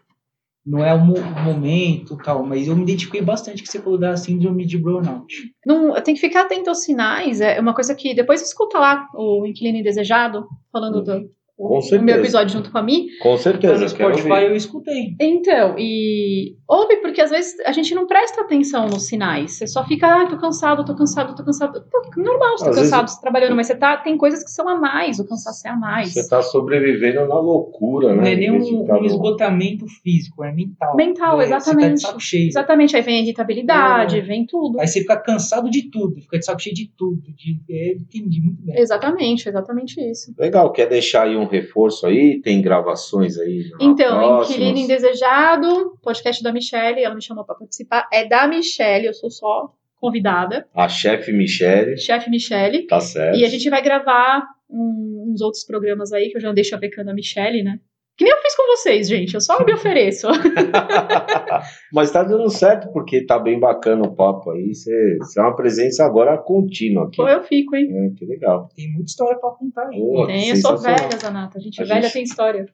Não 0.65 0.83
é 0.85 0.93
o, 0.93 0.99
mo- 1.05 1.17
o 1.17 1.43
momento 1.43 2.15
tal, 2.17 2.43
mas 2.45 2.67
eu 2.67 2.75
me 2.75 2.83
identifiquei 2.83 3.21
bastante 3.21 3.61
que 3.63 3.69
você 3.69 3.79
falou 3.79 3.97
da 3.99 4.15
síndrome 4.15 4.65
de 4.65 4.77
burnout. 4.77 5.33
Não, 5.65 5.93
tem 6.01 6.13
que 6.15 6.21
ficar 6.21 6.41
atento 6.41 6.69
aos 6.69 6.83
sinais. 6.83 7.41
É 7.41 7.59
uma 7.59 7.73
coisa 7.75 7.93
que 7.95 8.13
depois 8.15 8.41
escuta 8.41 8.79
lá 8.79 9.07
o 9.15 9.45
Inquilino 9.45 9.77
Indesejado, 9.79 10.47
falando 10.71 11.01
do 11.03 11.29
Com 11.67 11.77
o 11.77 11.81
certeza. 11.81 12.03
meu 12.03 12.15
episódio 12.15 12.53
junto 12.53 12.71
com 12.71 12.77
a 12.77 12.83
Mi. 12.83 13.07
com 13.21 13.31
Tá 13.35 13.37
certeza. 13.37 13.83
no 13.83 13.89
Spotify 13.89 14.29
ouvir. 14.31 14.45
eu 14.45 14.55
escutei. 14.55 15.15
Então, 15.19 15.75
e 15.77 16.55
ouve, 16.67 16.97
porque 16.97 17.21
às 17.21 17.29
vezes 17.31 17.59
a 17.65 17.71
gente 17.71 17.93
não 17.93 18.07
presta 18.07 18.41
atenção 18.41 18.87
nos 18.87 19.07
sinais. 19.07 19.57
Você 19.57 19.67
só 19.67 19.85
fica, 19.85 20.07
ah, 20.07 20.25
tô 20.27 20.37
cansado, 20.37 20.83
tô 20.85 20.95
cansado, 20.95 21.35
tô 21.35 21.43
cansado. 21.43 21.83
Pô, 21.91 22.21
normal 22.21 22.57
você 22.57 22.65
tá 22.65 22.71
vezes- 22.71 22.83
cansado, 22.89 23.07
você 23.09 23.15
tá 23.15 23.21
trabalhando, 23.21 23.55
mas 23.55 23.67
você 23.67 23.75
tá, 23.75 23.97
tem 23.97 24.17
coisas 24.17 24.43
que 24.43 24.51
são 24.51 24.67
a 24.67 24.75
mais, 24.79 25.19
o 25.19 25.27
cansaço 25.27 25.67
é 25.67 25.71
a 25.71 25.75
mais. 25.75 26.13
Você 26.13 26.21
está 26.21 26.41
sobrevivendo 26.41 27.27
na 27.27 27.39
loucura, 27.39 28.09
né? 28.09 28.15
Não 28.15 28.23
é 28.23 28.33
Em 28.33 28.37
nem 28.37 28.51
um, 28.51 28.85
tá 28.85 28.97
um 28.97 29.05
esgotamento 29.05 29.85
físico, 30.03 30.43
é 30.43 30.51
mental. 30.51 30.95
Mental, 30.95 31.41
É, 31.41 31.45
Você 31.45 31.49
tá 31.51 31.57
exatamente. 31.57 31.93
de 31.95 32.01
saco 32.01 32.19
cheio. 32.19 32.47
Exatamente, 32.47 32.95
aí 32.95 33.01
vem 33.01 33.17
a 33.17 33.21
irritabilidade, 33.21 34.17
É. 34.17 34.21
vem 34.21 34.45
tudo. 34.45 34.79
Aí 34.79 34.87
você 34.87 35.01
fica 35.01 35.17
cansado 35.17 35.69
de 35.69 35.89
tudo, 35.89 36.19
fica 36.21 36.39
de 36.39 36.45
saco 36.45 36.61
cheio 36.61 36.75
de 36.75 36.89
tudo. 36.97 37.21
De, 37.35 37.59
é, 37.69 37.93
entendi 37.93 38.41
muito 38.41 38.61
bem. 38.63 38.79
Exatamente, 38.79 39.47
exatamente 39.47 39.99
isso. 40.01 40.33
Legal, 40.37 40.71
quer 40.71 40.87
deixar 40.87 41.23
aí 41.23 41.35
um 41.35 41.47
reforço 41.51 42.07
aí? 42.07 42.41
Tem 42.41 42.61
gravações 42.61 43.37
aí? 43.37 43.69
Então, 43.79 44.17
próximas? 44.17 44.49
Inquilino 44.49 44.77
Indesejado, 44.79 45.97
podcast 46.01 46.41
da 46.41 46.51
Michelle, 46.51 47.03
ela 47.03 47.13
me 47.15 47.21
chamou 47.21 47.45
pra 47.45 47.55
participar. 47.55 48.07
É 48.11 48.25
da 48.27 48.47
Michelle, 48.47 49.05
eu 49.07 49.13
sou 49.13 49.29
só 49.29 49.69
convidada. 49.99 50.67
A 50.73 50.89
chefe 50.89 51.31
Michele, 51.31 51.97
Chefe 51.97 52.29
Michelle. 52.29 52.87
tá 52.87 52.99
certo. 52.99 53.37
E 53.37 53.45
a 53.45 53.49
gente 53.49 53.69
vai 53.69 53.81
gravar 53.83 54.43
um- 54.69 55.31
uns 55.31 55.41
outros 55.41 55.63
programas 55.63 56.11
aí, 56.11 56.29
que 56.29 56.37
eu 56.37 56.41
já 56.41 56.51
deixo 56.51 56.73
a 56.73 56.77
becando 56.79 57.11
a 57.11 57.13
Michelle, 57.13 57.61
né? 57.61 57.77
Que 58.21 58.25
nem 58.25 58.33
eu 58.35 58.39
fiz 58.43 58.55
com 58.55 58.67
vocês, 58.67 59.07
gente. 59.07 59.33
Eu 59.33 59.41
só 59.41 59.65
me 59.65 59.73
ofereço. 59.73 60.27
Mas 61.91 62.11
tá 62.11 62.21
dando 62.21 62.47
certo, 62.51 62.91
porque 62.93 63.25
tá 63.25 63.39
bem 63.39 63.59
bacana 63.59 64.03
o 64.03 64.15
papo 64.15 64.51
aí. 64.51 64.75
Você 64.75 65.39
é 65.39 65.41
uma 65.41 65.55
presença 65.55 66.05
agora 66.05 66.37
contínua 66.37 67.05
aqui. 67.07 67.17
Pô, 67.17 67.27
eu 67.27 67.41
fico, 67.41 67.75
hein? 67.75 67.87
É, 67.91 68.09
que 68.15 68.23
legal. 68.27 68.69
Tem 68.75 68.87
muita 68.91 69.09
história 69.09 69.39
pra 69.39 69.49
contar 69.49 69.87
aí. 69.87 69.97
Pô, 69.97 70.27
Tem, 70.27 70.49
eu 70.49 70.55
sou 70.57 70.77
velha, 70.77 71.09
Zanata. 71.19 71.57
A 71.57 71.61
gente 71.61 71.81
A 71.81 71.85
velha 71.85 72.01
gente- 72.03 72.13
tem 72.13 72.21
história. 72.21 72.67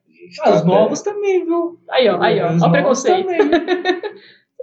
Ah, 0.44 0.56
os 0.56 0.66
novos 0.66 1.02
também, 1.02 1.46
viu? 1.46 1.80
Aí, 1.92 2.10
ó, 2.10 2.22
aí, 2.22 2.42
ó. 2.42 2.52
Os 2.52 2.62
Ó 2.62 2.68
o 2.68 2.72
preconceito. 2.74 3.26
também. 3.26 3.50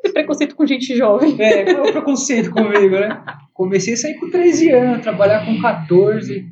Tem 0.02 0.12
preconceito 0.12 0.54
com 0.54 0.66
gente 0.66 0.94
jovem. 0.94 1.34
É, 1.40 1.64
qual 1.64 1.86
é 1.86 1.88
o 1.88 1.92
preconceito 1.92 2.50
comigo, 2.50 2.96
né? 3.00 3.24
Comecei 3.54 3.94
a 3.94 3.96
sair 3.96 4.16
com 4.16 4.28
13 4.28 4.70
anos, 4.70 5.00
trabalhar 5.02 5.46
com 5.46 5.58
14. 5.62 6.44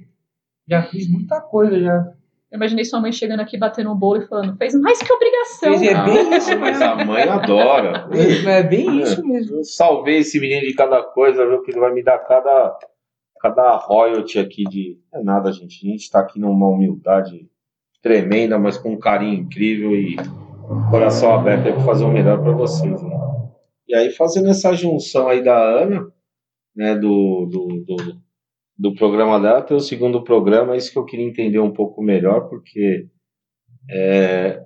Já 0.66 0.82
fiz 0.84 1.06
muita 1.10 1.38
coisa, 1.42 1.78
já. 1.78 2.02
Eu 2.52 2.56
imaginei 2.56 2.84
sua 2.84 3.00
mãe 3.00 3.10
chegando 3.10 3.40
aqui 3.40 3.56
batendo 3.56 3.90
um 3.90 3.96
bolo 3.96 4.20
e 4.20 4.26
falando: 4.26 4.54
fez 4.58 4.74
mais 4.74 5.02
que 5.02 5.10
obrigação. 5.10 5.78
Fez, 5.78 5.82
é 5.90 6.04
bem 6.04 6.36
isso 6.36 6.58
Mas 6.58 6.82
a 6.82 7.02
mãe 7.02 7.22
adora. 7.22 8.06
É 8.46 8.62
bem 8.62 9.00
isso 9.00 9.26
mesmo. 9.26 9.56
Eu 9.56 9.64
salvei 9.64 10.18
esse 10.18 10.38
menino 10.38 10.60
de 10.60 10.74
cada 10.74 11.02
coisa, 11.02 11.48
viu? 11.48 11.62
Que 11.62 11.70
ele 11.70 11.80
vai 11.80 11.94
me 11.94 12.02
dar 12.02 12.18
cada, 12.18 12.78
cada 13.40 13.74
royalty 13.76 14.38
aqui 14.38 14.64
de. 14.64 14.98
É 15.14 15.22
nada, 15.22 15.50
gente. 15.50 15.88
A 15.88 15.90
gente 15.92 16.10
tá 16.10 16.20
aqui 16.20 16.38
numa 16.38 16.68
humildade 16.68 17.48
tremenda, 18.02 18.58
mas 18.58 18.76
com 18.76 18.90
um 18.90 18.98
carinho 18.98 19.32
incrível 19.32 19.96
e 19.96 20.16
coração 20.90 21.34
aberto 21.34 21.68
aí 21.68 21.72
pra 21.72 21.84
fazer 21.84 22.04
o 22.04 22.12
melhor 22.12 22.42
pra 22.42 22.52
vocês. 22.52 23.02
Né? 23.02 23.16
E 23.88 23.94
aí, 23.94 24.10
fazendo 24.10 24.50
essa 24.50 24.74
junção 24.74 25.26
aí 25.26 25.42
da 25.42 25.58
Ana, 25.58 26.06
né? 26.76 26.96
Do, 26.96 27.46
do, 27.46 27.82
do, 27.86 27.96
do 28.82 28.92
programa 28.96 29.38
dela, 29.38 29.62
tem 29.62 29.76
o 29.76 29.80
segundo 29.80 30.24
programa, 30.24 30.74
é 30.74 30.76
isso 30.76 30.90
que 30.90 30.98
eu 30.98 31.04
queria 31.04 31.24
entender 31.24 31.60
um 31.60 31.72
pouco 31.72 32.02
melhor, 32.02 32.48
porque 32.48 33.06
é, 33.88 34.60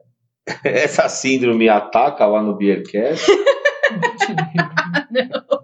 essa 0.65 1.07
síndrome 1.07 1.69
ataca 1.69 2.25
lá 2.25 2.43
no 2.43 2.57
Beercast. 2.57 3.31
Não. 5.13 5.56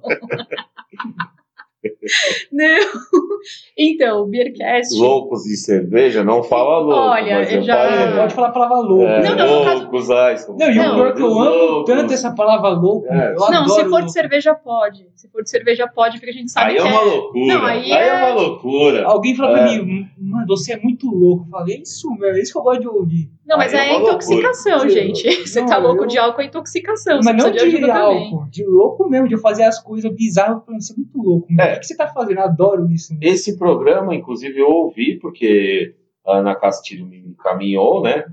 Então, 3.76 4.22
o 4.22 4.26
Beercast. 4.26 4.94
Loucos 4.98 5.42
de 5.44 5.56
cerveja, 5.56 6.22
não 6.22 6.42
fala 6.42 6.78
louco. 6.78 6.92
Olha, 7.00 7.38
mas 7.38 7.52
eu 7.52 7.62
já- 7.62 7.74
falei, 7.74 8.16
Pode 8.16 8.34
falar 8.34 8.48
a 8.48 8.52
palavra 8.52 8.76
louco. 8.78 9.02
é, 9.04 9.22
Não, 9.22 9.36
não, 9.36 9.58
no 9.60 9.64
caso- 9.64 9.82
loucos, 9.82 10.10
ai, 10.10 10.36
são 10.36 10.56
Não, 10.56 10.70
e 10.70 10.74
Não, 10.74 10.90
o 10.92 10.94
pior 10.94 11.06
é 11.08 11.12
que 11.14 11.22
eu 11.22 11.26
amo 11.40 11.50
loucos. 11.56 11.94
tanto 11.94 12.12
essa 12.12 12.34
palavra 12.34 12.68
louco. 12.70 13.06
É. 13.12 13.30
Eu 13.32 13.36
Não, 13.36 13.46
adoro 13.46 13.68
se 13.70 13.80
for 13.80 13.88
louco. 13.90 14.04
de 14.06 14.12
cerveja, 14.12 14.54
pode. 14.54 15.06
Se 15.16 15.28
for 15.30 15.42
de 15.42 15.50
cerveja, 15.50 15.88
pode, 15.88 16.18
porque 16.18 16.30
a 16.30 16.34
gente 16.34 16.50
sabe 16.52 16.70
Aí 16.72 16.76
que 16.76 16.82
é 16.82 16.84
uma 16.84 17.00
loucura. 17.00 17.46
Não, 17.54 17.66
aí 17.66 17.92
aí 17.92 17.92
é... 17.92 18.08
é- 18.08 18.14
uma 18.24 18.34
loucura. 18.34 19.04
Alguém 19.06 19.34
fala 19.34 19.52
pra 19.54 19.72
É. 19.72 19.78
mim, 19.82 20.06
mano, 20.20 20.46
você 20.46 20.74
é 20.74 20.78
muito 20.78 21.10
louco. 21.10 21.46
Eu 21.46 21.50
falei, 21.50 21.76
é 21.76 21.80
isso, 21.80 22.10
meu, 22.16 22.28
é 22.30 22.40
isso 22.40 22.52
que 22.52 22.58
eu 22.58 22.62
gosto 22.62 22.80
de 22.80 22.88
ouvir. 22.88 23.30
Não, 23.46 23.56
mas 23.58 23.74
Aí 23.74 23.88
é 23.88 23.92
é, 23.94 24.00
intoxicação, 24.00 24.72
loucura. 24.78 24.90
gente. 24.90 25.22
Você 25.46 25.60
Não, 25.60 25.68
tá 25.68 25.76
louco 25.78 26.04
eu- 26.04 26.06
de 26.06 26.16
álcool, 26.18 26.40
é 26.42 26.44
intoxicação. 26.46 27.16
Mas 27.16 27.24
você 27.26 27.32
não 27.32 27.50
precisa 27.50 27.70
de 27.70 27.76
de 27.76 27.86
também. 27.86 28.02
álcool, 28.30 28.46
de 28.50 28.64
louco 28.64 29.08
mesmo, 29.10 29.28
de 29.28 29.34
eu 29.34 29.40
fazer 29.40 29.64
as 29.64 29.80
coisas 29.82 30.10
bizarras. 30.14 30.58
Eu 30.58 30.60
falo, 30.62 30.80
Você 30.80 30.92
é 30.92 30.96
muito 30.96 31.18
louco, 31.18 31.46
mano. 31.52 31.68
É. 31.70 31.76
O 31.76 31.80
que 31.80 31.86
você 31.86 31.96
tá 31.96 32.06
fazendo? 32.08 32.38
Eu 32.38 32.44
adoro 32.44 32.88
isso. 32.90 33.12
mano. 33.12 33.24
Esse 33.24 33.58
programa, 33.58 34.14
inclusive, 34.14 34.58
eu 34.58 34.68
ouvi, 34.68 35.18
porque 35.18 35.94
a 36.24 36.36
Ana 36.38 36.54
Castilho 36.54 37.04
me 37.06 37.18
encaminhou, 37.18 38.00
né? 38.02 38.24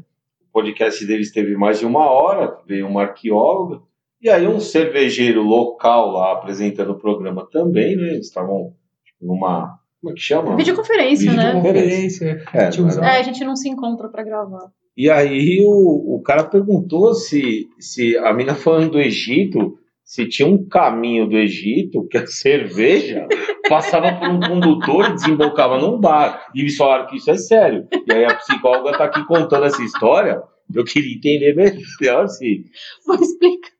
O 0.41 0.51
podcast 0.53 1.03
deles 1.05 1.31
teve 1.31 1.55
mais 1.57 1.79
de 1.79 1.85
uma 1.85 2.09
hora, 2.09 2.57
veio 2.67 2.87
uma 2.87 3.01
arqueóloga, 3.03 3.81
e 4.21 4.29
aí 4.29 4.47
um 4.47 4.59
cervejeiro 4.59 5.41
local 5.41 6.11
lá 6.11 6.33
apresentando 6.33 6.91
o 6.91 6.99
programa 6.99 7.47
também, 7.51 7.95
né? 7.95 8.13
Eles 8.13 8.27
estavam 8.27 8.73
tipo, 9.03 9.25
numa. 9.25 9.79
Como 10.01 10.11
é 10.11 10.15
que 10.15 10.21
chama? 10.21 10.55
Videoconferência, 10.55 11.33
né? 11.33 11.51
Conferência, 11.53 12.43
É, 12.53 12.69
tiozão. 12.69 13.03
É, 13.03 13.17
a 13.19 13.21
gente 13.23 13.43
não 13.43 13.55
se 13.55 13.67
encontra 13.69 14.07
pra 14.07 14.23
gravar. 14.23 14.71
E 14.99 15.09
aí 15.09 15.61
o, 15.65 16.17
o 16.17 16.21
cara 16.21 16.43
perguntou 16.43 17.13
se, 17.13 17.69
se 17.79 18.17
a 18.17 18.33
mina 18.33 18.53
falando 18.53 18.91
do 18.91 18.99
Egito, 18.99 19.79
se 20.03 20.27
tinha 20.27 20.45
um 20.45 20.67
caminho 20.67 21.25
do 21.25 21.37
Egito 21.37 22.05
que 22.09 22.17
a 22.17 22.27
cerveja 22.27 23.25
passava 23.69 24.11
por 24.19 24.27
um 24.27 24.41
condutor 24.41 25.05
e 25.05 25.13
desembocava 25.13 25.79
num 25.79 25.97
bar. 25.97 26.51
E 26.53 26.59
eles 26.59 26.75
falaram 26.75 27.07
que 27.07 27.15
isso 27.15 27.31
é 27.31 27.37
sério. 27.37 27.87
E 28.05 28.11
aí 28.11 28.25
a 28.25 28.35
psicóloga 28.35 28.97
tá 28.97 29.05
aqui 29.05 29.25
contando 29.25 29.67
essa 29.67 29.81
história. 29.81 30.43
Eu 30.75 30.83
queria 30.83 31.15
entender 31.15 31.55
melhor 31.55 32.27
se. 32.27 32.65
Vou 33.07 33.15
explicar. 33.15 33.71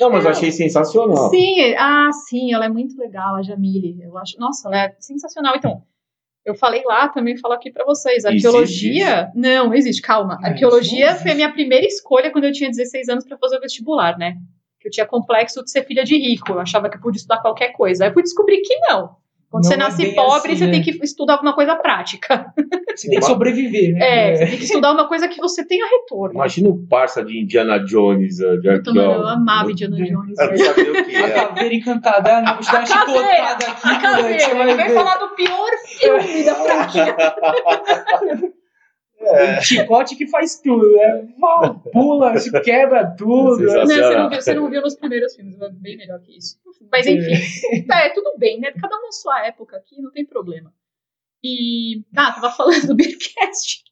Não, 0.00 0.10
mas 0.10 0.24
eu 0.24 0.32
achei 0.32 0.50
sensacional. 0.50 1.30
Sim, 1.30 1.74
ah, 1.78 2.10
sim, 2.28 2.52
ela 2.52 2.64
é 2.64 2.68
muito 2.68 2.98
legal, 2.98 3.36
a 3.36 3.42
Jamile. 3.42 4.02
Eu 4.02 4.18
acho, 4.18 4.36
nossa, 4.36 4.66
ela 4.66 4.86
é 4.86 4.96
sensacional. 4.98 5.54
Então, 5.56 5.84
eu 6.44 6.54
falei 6.54 6.82
lá, 6.84 7.08
também 7.08 7.36
falo 7.36 7.54
aqui 7.54 7.70
pra 7.70 7.84
vocês. 7.84 8.24
Existe 8.24 8.46
Arqueologia. 8.46 9.30
Não, 9.34 9.74
existe, 9.74 10.00
calma. 10.02 10.38
Arqueologia 10.42 11.14
foi 11.16 11.32
a 11.32 11.34
minha 11.34 11.52
primeira 11.52 11.86
escolha 11.86 12.30
quando 12.30 12.44
eu 12.44 12.52
tinha 12.52 12.70
16 12.70 13.08
anos 13.08 13.26
pra 13.26 13.36
fazer 13.38 13.58
o 13.58 13.60
vestibular, 13.60 14.16
né? 14.16 14.36
Que 14.80 14.88
eu 14.88 14.92
tinha 14.92 15.06
complexo 15.06 15.62
de 15.62 15.70
ser 15.70 15.84
filha 15.84 16.02
de 16.02 16.16
rico. 16.16 16.52
Eu 16.52 16.60
achava 16.60 16.88
que 16.88 16.96
eu 16.96 17.00
podia 17.00 17.18
estudar 17.18 17.42
qualquer 17.42 17.72
coisa. 17.72 18.04
Aí 18.04 18.10
eu 18.10 18.14
fui 18.14 18.22
descobrir 18.22 18.62
que 18.62 18.76
não. 18.78 19.16
Quando 19.50 19.64
Não 19.64 19.68
você 19.70 19.74
é 19.74 19.78
nasce 19.78 20.02
bem 20.04 20.14
pobre, 20.14 20.52
assim, 20.52 20.58
você 20.58 20.66
né? 20.66 20.72
tem 20.72 20.82
que 20.82 20.90
estudar 21.04 21.32
alguma 21.32 21.52
coisa 21.52 21.74
prática. 21.74 22.54
Você 22.94 23.08
tem 23.08 23.18
que 23.18 23.24
sobreviver, 23.24 23.94
né? 23.94 23.98
É, 24.32 24.36
você 24.36 24.46
tem 24.46 24.58
que 24.58 24.64
estudar 24.64 24.92
uma 24.92 25.08
coisa 25.08 25.26
que 25.26 25.40
você 25.40 25.66
tenha 25.66 25.84
retorno. 25.90 26.34
Imagina 26.34 26.68
o 26.68 26.86
parça 26.86 27.24
de 27.24 27.36
Indiana 27.40 27.78
Jones, 27.78 28.36
de 28.36 28.76
Puta, 28.78 28.94
mano, 28.94 29.12
eu 29.12 29.26
amava 29.26 29.72
Indiana 29.72 29.96
Jones. 29.96 30.38
Eu 30.38 30.50
não 30.50 30.56
sabia 30.56 30.92
o 30.92 31.04
que 31.04 31.16
A 31.16 31.26
é. 31.26 31.30
caveira 31.30 31.74
encantada, 31.74 32.42
não, 32.42 32.52
vou 32.54 32.62
te 32.62 32.70
dar 32.70 32.78
uma 32.78 32.84
A 32.84 32.88
caveira, 32.88 33.26
chicotada 33.26 33.66
aqui, 33.66 33.88
A 33.88 33.94
você 33.94 34.00
caveira, 34.00 34.54
vai 34.54 34.62
ele 34.68 34.74
vai 34.76 34.88
ver. 34.88 34.94
falar 34.94 35.16
do 35.16 35.28
pior 35.34 35.70
filme 35.84 36.44
da 36.44 36.54
franquia. 36.54 37.16
É. 39.22 39.60
Chicote 39.60 40.16
que 40.16 40.26
faz 40.26 40.58
tudo, 40.60 40.92
né? 40.94 41.28
Mal, 41.36 41.78
pula, 41.92 42.38
se 42.38 42.50
quebra 42.62 43.06
tudo. 43.06 43.62
Não, 43.62 43.84
você 43.84 44.00
não, 44.00 44.30
viu, 44.30 44.40
você 44.40 44.54
não 44.54 44.70
viu 44.70 44.80
nos 44.80 44.96
primeiros 44.96 45.36
filmes, 45.36 45.60
é 45.60 45.68
bem 45.70 45.98
melhor 45.98 46.18
que 46.20 46.38
isso. 46.38 46.56
Mas 46.90 47.06
enfim, 47.06 47.86
tá, 47.86 48.00
é 48.00 48.10
tudo 48.10 48.36
bem, 48.38 48.58
né? 48.60 48.72
Cada 48.72 48.96
um 48.96 49.02
na 49.02 49.12
sua 49.12 49.46
época 49.46 49.76
aqui, 49.76 50.00
não 50.00 50.10
tem 50.10 50.24
problema. 50.24 50.72
E, 51.42 52.02
ah, 52.16 52.32
tava 52.32 52.50
falando 52.56 52.88
do 52.88 52.94
Beercast. 52.94 53.84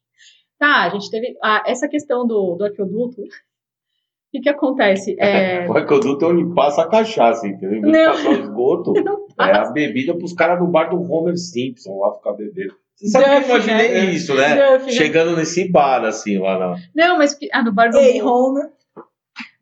Tá, 0.59 0.86
a 0.86 0.88
gente 0.90 1.11
teve 1.11 1.36
ah, 1.42 1.62
essa 1.66 1.88
questão 1.88 2.26
do, 2.26 2.57
do 2.57 2.64
arqueoduto. 2.64 3.22
O 3.22 4.30
que 4.32 4.40
que 4.40 4.49
acontece? 4.49 5.16
É, 5.18 5.66
O 5.70 5.76
aqueduto 5.76 6.24
é 6.24 6.28
onde 6.28 6.55
passa 6.55 6.82
a 6.82 6.88
cachaça, 6.88 7.46
entendeu? 7.46 7.78
Em 7.78 7.80
vez 7.80 7.92
de 7.92 7.99
Não. 7.99 8.12
passar 8.12 8.30
o 8.30 8.40
esgoto, 8.40 8.92
é 9.40 9.57
a 9.57 9.70
bebida 9.70 10.16
pros 10.16 10.32
caras 10.32 10.59
do 10.59 10.66
bar 10.66 10.90
do 10.90 11.01
Homer 11.01 11.36
Simpson 11.36 11.99
lá 11.99 12.14
ficar 12.14 12.32
bebendo. 12.32 12.74
Você 12.96 13.09
sabe 13.11 13.24
que 13.24 13.30
eu 13.30 13.38
Duff, 13.38 13.51
imaginei 13.51 13.92
né? 13.92 14.05
isso, 14.07 14.34
né? 14.34 14.72
Duff, 14.72 14.86
né? 14.86 14.92
Chegando 14.92 15.36
nesse 15.36 15.70
bar, 15.70 16.05
assim, 16.05 16.36
lá 16.38 16.59
na. 16.59 16.76
Não, 16.92 17.16
mas 17.16 17.38
ah, 17.53 17.62
no 17.62 17.72
bar 17.72 17.90
do 17.90 17.96
Ei. 17.96 18.20
Homer. 18.20 18.72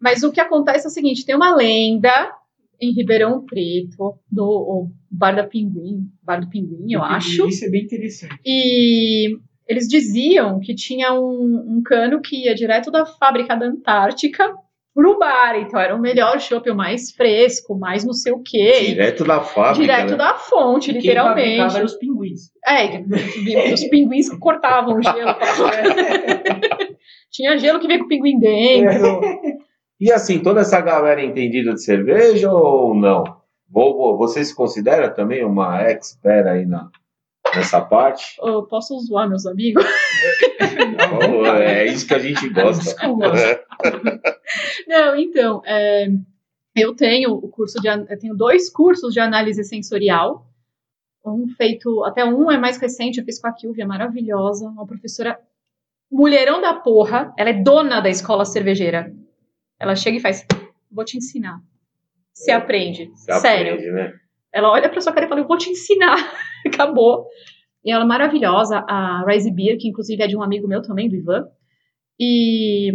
Mas 0.00 0.22
o 0.22 0.32
que 0.32 0.40
acontece 0.40 0.86
é 0.86 0.88
o 0.88 0.92
seguinte: 0.92 1.26
tem 1.26 1.36
uma 1.36 1.54
lenda 1.54 2.34
em 2.80 2.92
Ribeirão 2.92 3.44
Preto, 3.44 4.18
do 4.30 4.44
o 4.44 4.90
Bar 5.10 5.34
da 5.34 5.44
Pinguim, 5.44 6.08
Bar 6.22 6.40
do 6.40 6.48
Pinguim, 6.48 6.92
eu 6.92 7.02
acho. 7.02 7.48
Isso 7.48 7.64
é 7.64 7.70
bem 7.70 7.84
interessante. 7.84 8.38
E 8.44 9.36
eles 9.66 9.88
diziam 9.88 10.60
que 10.60 10.74
tinha 10.74 11.12
um, 11.12 11.78
um 11.78 11.82
cano 11.84 12.20
que 12.20 12.44
ia 12.44 12.54
direto 12.54 12.90
da 12.90 13.04
fábrica 13.04 13.56
da 13.56 13.66
Antártica 13.66 14.54
pro 14.96 15.18
bar. 15.18 15.58
Então 15.60 15.78
era 15.78 15.94
o 15.94 16.00
melhor 16.00 16.40
chopp, 16.40 16.70
o 16.70 16.74
mais 16.74 17.10
fresco, 17.12 17.78
mais 17.78 18.02
não 18.02 18.14
sei 18.14 18.32
o 18.32 18.42
quê. 18.42 18.86
Direto 18.86 19.24
da 19.24 19.42
fábrica. 19.42 19.80
Direto 19.80 20.10
né? 20.12 20.16
da 20.16 20.34
fonte, 20.34 20.92
Quem 20.92 21.02
fabricava 21.02 21.34
literalmente. 21.34 21.76
eram 21.76 21.86
os 21.86 21.94
pinguins. 21.94 22.40
É, 22.66 23.72
os 23.74 23.84
pinguins 23.84 24.30
que 24.30 24.38
cortavam 24.38 24.96
o 24.96 25.02
gelo. 25.02 25.36
Tinha 27.30 27.58
gelo 27.58 27.78
que 27.78 27.86
veio 27.86 28.00
com 28.00 28.06
o 28.06 28.08
pinguim 28.08 28.38
dentro. 28.38 29.20
E 30.00 30.12
assim, 30.12 30.40
toda 30.42 30.60
essa 30.60 30.80
galera 30.80 31.20
é 31.20 31.24
entendida 31.24 31.72
de 31.74 31.82
cerveja 31.82 32.52
ou 32.52 32.94
não? 32.94 33.24
Vou, 33.68 33.96
vou- 33.96 34.16
você 34.16 34.44
se 34.44 34.54
considera 34.54 35.10
também 35.10 35.44
uma 35.44 35.80
expert 35.82 36.46
aí 36.46 36.66
na, 36.66 36.90
nessa 37.54 37.80
parte? 37.80 38.36
Eu 38.42 38.62
posso 38.64 38.98
zoar 39.00 39.28
meus 39.28 39.46
amigos? 39.46 39.84
Oh, 41.28 41.46
é 41.46 41.86
isso 41.86 42.06
que 42.06 42.14
a 42.14 42.18
gente 42.18 42.48
gosta. 42.48 42.82
Desculpa. 42.82 43.32
Não, 44.86 45.16
então, 45.16 45.62
é, 45.64 46.08
eu 46.74 46.94
tenho 46.94 47.32
o 47.32 47.48
curso 47.48 47.80
de, 47.80 47.88
eu 47.88 48.18
tenho 48.18 48.34
dois 48.34 48.70
cursos 48.70 49.12
de 49.12 49.20
análise 49.20 49.62
sensorial. 49.64 50.46
Um 51.24 51.48
feito, 51.56 52.04
até 52.04 52.24
um 52.24 52.50
é 52.50 52.58
mais 52.58 52.76
recente, 52.78 53.18
eu 53.18 53.24
fiz 53.24 53.40
com 53.40 53.48
a 53.48 53.52
Kilvia, 53.52 53.86
maravilhosa, 53.86 54.68
uma 54.68 54.86
professora 54.86 55.38
mulherão 56.10 56.60
da 56.60 56.72
porra, 56.74 57.32
ela 57.36 57.50
é 57.50 57.62
dona 57.62 58.00
da 58.00 58.08
escola 58.08 58.44
cervejeira. 58.44 59.12
Ela 59.78 59.94
chega 59.94 60.16
e 60.16 60.20
faz, 60.20 60.44
vou 60.90 61.04
te 61.04 61.16
ensinar. 61.16 61.58
Você 62.32 62.50
aprende, 62.50 63.10
Você 63.14 63.32
sério. 63.40 63.74
aprende, 63.74 63.90
né? 63.92 64.12
Ela 64.52 64.70
olha 64.70 64.88
pra 64.88 65.00
sua 65.00 65.12
cara 65.12 65.26
e 65.26 65.28
fala, 65.28 65.40
eu 65.42 65.46
vou 65.48 65.56
te 65.58 65.70
ensinar. 65.70 66.16
Acabou. 66.66 67.26
E 67.84 67.90
ela 67.90 68.04
é 68.04 68.06
maravilhosa, 68.06 68.84
a 68.88 69.24
Rise 69.26 69.50
Beer, 69.50 69.78
que 69.78 69.88
inclusive 69.88 70.22
é 70.22 70.26
de 70.26 70.36
um 70.36 70.42
amigo 70.42 70.66
meu 70.66 70.82
também, 70.82 71.08
do 71.08 71.14
Ivan. 71.16 71.46
E 72.18 72.90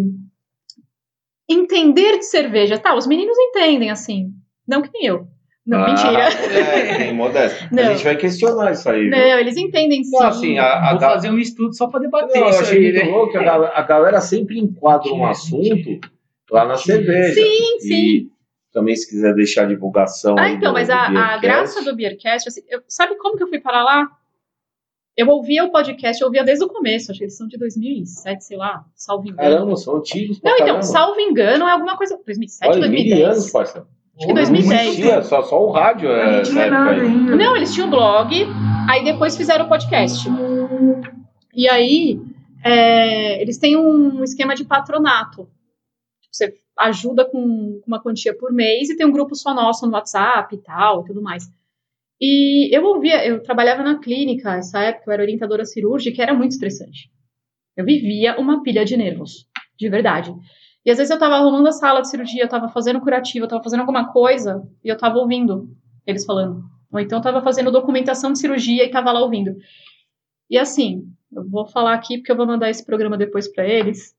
entender 1.49 2.17
de 2.17 2.25
cerveja. 2.25 2.77
Tá, 2.77 2.95
os 2.95 3.07
meninos 3.07 3.37
entendem, 3.37 3.89
assim. 3.89 4.31
Não 4.67 4.81
que 4.81 4.89
nem 4.93 5.05
eu. 5.05 5.27
Não, 5.65 5.79
Ah, 5.83 5.87
mentira. 5.87 6.23
É, 6.59 6.97
tem 6.97 7.13
modéstia. 7.13 7.69
Não. 7.71 7.83
A 7.83 7.93
gente 7.93 8.03
vai 8.03 8.15
questionar 8.17 8.71
isso 8.71 8.89
aí. 8.89 9.01
viu? 9.01 9.11
Não, 9.11 9.39
eles 9.39 9.57
entendem 9.57 10.03
sim. 10.03 10.11
Não, 10.17 10.27
assim, 10.27 10.57
a, 10.57 10.89
a, 10.89 10.91
Vou 10.91 10.99
ga- 10.99 11.09
fazer 11.11 11.29
um 11.29 11.37
estudo 11.37 11.75
só 11.75 11.87
pra 11.87 11.99
debater 11.99 12.35
Não, 12.39 12.47
eu 12.47 12.49
isso 12.49 12.61
achei 12.61 12.77
aí, 12.87 12.91
muito 12.93 13.05
né? 13.05 13.11
louco 13.11 13.31
que 13.31 13.37
a, 13.37 13.43
gal- 13.43 13.87
galera 13.87 14.19
sempre 14.21 14.59
enquadra 14.59 15.11
um 15.13 15.25
assunto 15.25 15.99
lá 16.51 16.65
na 16.65 16.75
cerveja. 16.77 17.33
Sim, 17.35 17.79
sim. 17.79 17.93
E 17.93 18.29
também 18.73 18.95
se 18.95 19.09
quiser 19.09 19.33
deixar 19.33 19.63
a 19.63 19.67
divulgação. 19.67 20.35
Ah, 20.37 20.49
então, 20.49 20.71
do- 20.71 20.73
mas 20.73 20.87
do 20.87 20.93
a, 20.93 21.33
a 21.33 21.37
graça 21.37 21.83
do 21.83 21.95
Beercast, 21.95 22.47
assim, 22.47 22.61
eu- 22.69 22.81
sabe 22.87 23.15
como 23.17 23.37
que 23.37 23.43
eu 23.43 23.47
fui 23.47 23.59
parar 23.59 23.83
lá? 23.83 24.07
Eu 25.17 25.27
ouvia 25.27 25.65
o 25.65 25.71
podcast, 25.71 26.21
eu 26.21 26.27
ouvia 26.27 26.43
desde 26.43 26.63
o 26.63 26.69
começo, 26.69 27.11
acho 27.11 27.17
que 27.19 27.25
eles 27.25 27.35
são 27.37 27.45
de 27.47 27.57
2007, 27.57 28.45
sei 28.45 28.55
lá, 28.57 28.85
salvo 28.95 29.27
engano. 29.27 29.37
Caramba, 29.55 29.75
são 29.75 29.97
antigos 29.97 30.41
Não, 30.41 30.53
então, 30.53 30.65
caramba. 30.67 30.83
salvo 30.83 31.19
engano, 31.19 31.67
é 31.67 31.71
alguma 31.71 31.97
coisa. 31.97 32.17
2007, 32.25 32.69
Olha, 32.69 32.87
mil 32.87 32.91
2010. 32.91 33.25
anos, 33.29 33.51
parceiro. 33.51 33.87
Acho 34.17 34.27
que 34.27 34.33
2010. 34.33 34.69
Não 34.69 34.87
existia, 34.91 35.21
só, 35.23 35.41
só 35.43 35.61
o 35.65 35.71
rádio 35.71 36.09
é, 36.09 36.43
não 36.49 36.61
é 36.61 36.67
época 36.67 36.69
nada. 36.69 37.35
Não, 37.35 37.55
eles 37.57 37.73
tinham 37.73 37.89
blog, 37.89 38.33
aí 38.89 39.03
depois 39.03 39.35
fizeram 39.35 39.65
o 39.65 39.69
podcast. 39.69 40.27
E 41.53 41.67
aí, 41.67 42.19
é, 42.63 43.41
eles 43.41 43.57
têm 43.57 43.75
um 43.75 44.23
esquema 44.23 44.55
de 44.55 44.63
patronato. 44.63 45.47
Você 46.31 46.53
ajuda 46.77 47.25
com 47.25 47.81
uma 47.85 48.01
quantia 48.01 48.35
por 48.35 48.51
mês 48.51 48.89
e 48.89 48.95
tem 48.95 49.05
um 49.05 49.11
grupo 49.11 49.35
só 49.35 49.53
nosso 49.53 49.85
no 49.85 49.93
WhatsApp 49.93 50.55
e 50.55 50.59
tal, 50.59 51.01
e 51.01 51.05
tudo 51.05 51.21
mais. 51.21 51.43
E 52.19 52.75
eu 52.75 52.83
ouvia, 52.85 53.25
eu 53.25 53.41
trabalhava 53.41 53.83
na 53.83 53.99
clínica, 53.99 54.55
essa 54.55 54.79
época 54.79 55.09
eu 55.09 55.13
era 55.13 55.23
orientadora 55.23 55.65
cirúrgica, 55.65 56.21
era 56.21 56.33
muito 56.33 56.51
estressante. 56.51 57.11
Eu 57.75 57.83
vivia 57.83 58.39
uma 58.39 58.61
pilha 58.63 58.85
de 58.85 58.95
nervos, 58.95 59.47
de 59.77 59.89
verdade. 59.89 60.33
E 60.85 60.91
às 60.91 60.97
vezes 60.97 61.11
eu 61.11 61.19
tava 61.19 61.35
arrumando 61.35 61.67
a 61.67 61.71
sala 61.71 62.01
de 62.01 62.09
cirurgia, 62.09 62.43
eu 62.43 62.49
tava 62.49 62.69
fazendo 62.69 63.01
curativo, 63.01 63.45
eu 63.45 63.49
tava 63.49 63.63
fazendo 63.63 63.81
alguma 63.81 64.11
coisa, 64.11 64.61
e 64.83 64.89
eu 64.89 64.97
tava 64.97 65.17
ouvindo 65.17 65.69
eles 66.05 66.25
falando. 66.25 66.63
Ou 66.91 66.99
então 66.99 67.21
tava 67.21 67.41
fazendo 67.41 67.71
documentação 67.71 68.31
de 68.31 68.39
cirurgia 68.39 68.83
e 68.83 68.91
tava 68.91 69.11
lá 69.11 69.21
ouvindo. 69.21 69.55
E 70.49 70.57
assim, 70.57 71.07
eu 71.31 71.47
vou 71.47 71.65
falar 71.65 71.93
aqui 71.93 72.17
porque 72.17 72.31
eu 72.31 72.35
vou 72.35 72.45
mandar 72.45 72.69
esse 72.69 72.85
programa 72.85 73.17
depois 73.17 73.47
para 73.47 73.65
eles. 73.65 74.13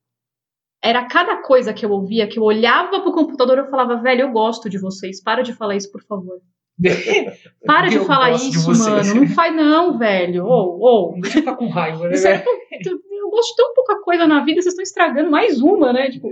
Era 0.83 1.07
cada 1.07 1.43
coisa 1.43 1.73
que 1.73 1.87
eu 1.87 1.91
ouvia, 1.91 2.27
que 2.27 2.39
eu 2.39 2.43
olhava 2.43 3.01
pro 3.01 3.13
computador 3.13 3.59
eu 3.59 3.67
falava, 3.71 3.97
velho, 3.97 4.23
eu 4.23 4.33
gosto 4.33 4.69
de 4.69 4.79
vocês, 4.79 5.23
para 5.23 5.43
de 5.43 5.53
falar 5.53 5.77
isso, 5.77 5.91
por 5.93 6.03
favor. 6.03 6.41
Para 7.67 7.89
de 7.89 7.97
Eu 7.97 8.05
falar 8.07 8.31
de 8.31 8.49
isso, 8.49 8.65
vocês. 8.65 9.09
mano. 9.09 9.21
Não 9.21 9.29
faz 9.29 9.55
não, 9.55 9.99
velho. 9.99 10.47
Ou, 10.47 10.81
ou. 10.81 11.13
Não 11.13 11.21
deixa 11.21 11.39
eu 11.39 11.43
ficar 11.43 11.55
com 11.55 11.69
raiva, 11.69 12.09
né? 12.09 12.17
É 12.17 12.43
eu 12.83 13.31
gosto 13.31 13.51
de 13.51 13.57
tão 13.57 13.75
pouca 13.75 14.01
coisa 14.01 14.27
na 14.27 14.45
vida, 14.45 14.61
vocês 14.61 14.73
estão 14.73 14.83
estragando 14.83 15.31
mais 15.31 15.61
uma, 15.61 15.93
né? 15.93 16.11
Tipo, 16.11 16.31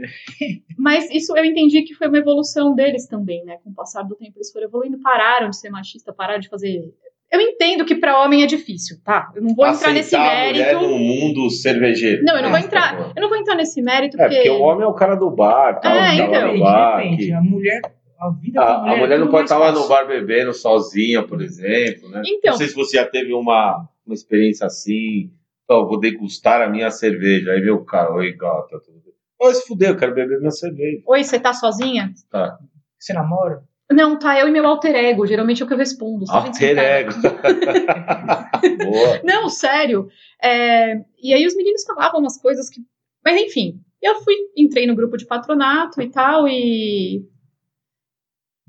mas 0.77 1.09
isso 1.11 1.37
eu 1.37 1.45
entendi 1.45 1.83
que 1.83 1.95
foi 1.95 2.09
uma 2.09 2.19
evolução 2.19 2.75
deles 2.75 3.07
também, 3.07 3.45
né? 3.45 3.59
Com 3.63 3.71
o 3.71 3.75
passar 3.75 4.03
do 4.03 4.17
tempo, 4.17 4.37
eles 4.37 4.51
foram 4.51 4.67
evoluindo, 4.67 5.01
pararam 5.01 5.51
de 5.51 5.59
ser 5.59 5.71
machista, 5.71 6.13
pararam 6.13 6.41
de 6.41 6.49
fazer. 6.49 6.93
Eu 7.33 7.41
entendo 7.41 7.85
que 7.85 7.95
pra 7.95 8.23
homem 8.25 8.43
é 8.43 8.47
difícil, 8.47 8.97
tá? 9.05 9.31
Eu 9.37 9.43
não 9.43 9.55
vou 9.55 9.65
entrar 9.67 9.93
nesse 9.93 10.17
Aceitar 10.17 10.43
a 10.43 10.47
mulher 10.49 10.75
mérito. 10.75 10.89
no 10.91 10.99
mundo 10.99 11.49
cervejeiro. 11.51 12.25
Não, 12.25 12.37
eu 12.37 12.43
não 12.43 12.51
vou 12.51 12.59
Por 12.59 12.67
entrar. 12.67 12.97
favor. 12.97 13.13
Eu 13.15 13.23
não 13.23 13.29
vou 13.29 13.39
entrar 13.39 13.55
nesse 13.55 13.81
mérito 13.81 14.17
É, 14.21 14.25
porque. 14.25 14.35
porque 14.37 14.51
o 14.51 14.61
homem 14.63 14.85
é 14.85 14.87
o 14.89 14.95
cara 14.95 15.15
do 15.15 15.31
bar, 15.31 15.79
tal, 15.81 15.93
É, 15.93 15.95
tá 15.97 16.01
lá 16.03 16.15
então. 16.15 16.31
Depende, 16.43 16.61
bar. 16.61 16.97
depende. 16.97 17.27
que- 17.27 17.33
A 17.33 17.41
mulher, 17.41 17.81
a 18.19 18.31
vida 18.31 18.61
A, 18.61 18.65
da 18.65 18.75
a 18.75 18.79
mulher, 18.81 18.99
mulher 18.99 19.15
é 19.15 19.19
não 19.19 19.29
pode 19.29 19.45
estar 19.45 19.59
lá 19.59 19.71
no 19.71 19.87
bar 19.87 20.07
bebendo 20.09 20.53
sozinha, 20.53 21.23
por 21.23 21.41
exemplo, 21.41 22.09
né? 22.11 22.23
Então, 22.27 22.51
Não 22.51 22.59
sei 22.59 22.67
se 22.67 22.75
você 22.75 22.97
já 22.97 23.07
teve 23.07 23.33
uma, 23.33 23.89
uma 24.05 24.15
experiência 24.15 24.67
assim. 24.67 25.31
Ó, 25.71 25.87
vou 25.87 26.01
degustar 26.01 26.61
a 26.63 26.69
minha 26.69 26.91
cerveja. 26.91 27.53
Aí 27.53 27.71
o 27.71 27.85
cara, 27.85 28.13
oi, 28.13 28.33
gata, 28.33 28.81
tudo 28.85 28.99
bem? 29.05 29.15
Ô, 29.41 29.55
se 29.55 29.65
fuder, 29.69 29.91
eu 29.91 29.97
quero 29.97 30.13
beber 30.13 30.41
minha 30.41 30.51
cerveja. 30.51 31.01
oi, 31.07 31.23
você 31.23 31.39
tá 31.39 31.53
sozinha? 31.53 32.11
Tá. 32.29 32.59
Você 32.99 33.13
namora? 33.13 33.63
Não, 33.93 34.19
tá, 34.19 34.39
eu 34.39 34.47
e 34.47 34.51
meu 34.53 34.65
alter 34.67 34.95
ego. 34.95 35.27
Geralmente 35.27 35.63
é 35.63 35.65
o 35.65 35.69
que 35.69 35.75
eu 35.75 35.79
respondo. 35.79 36.25
Alter 36.29 36.79
ego. 36.79 37.11
Boa. 38.85 39.21
Não, 39.25 39.49
sério. 39.49 40.09
É, 40.43 41.01
E 41.21 41.35
aí 41.35 41.45
os 41.47 41.57
meninos 41.57 41.83
falavam 41.85 42.21
umas 42.21 42.41
coisas 42.41 42.69
que. 42.71 42.81
Mas 43.25 43.41
enfim, 43.41 43.81
eu 44.01 44.21
fui, 44.23 44.35
entrei 44.57 44.87
no 44.87 44.95
grupo 44.95 45.17
de 45.17 45.27
patronato 45.27 46.01
e 46.01 46.09
tal, 46.09 46.47
e. 46.47 47.25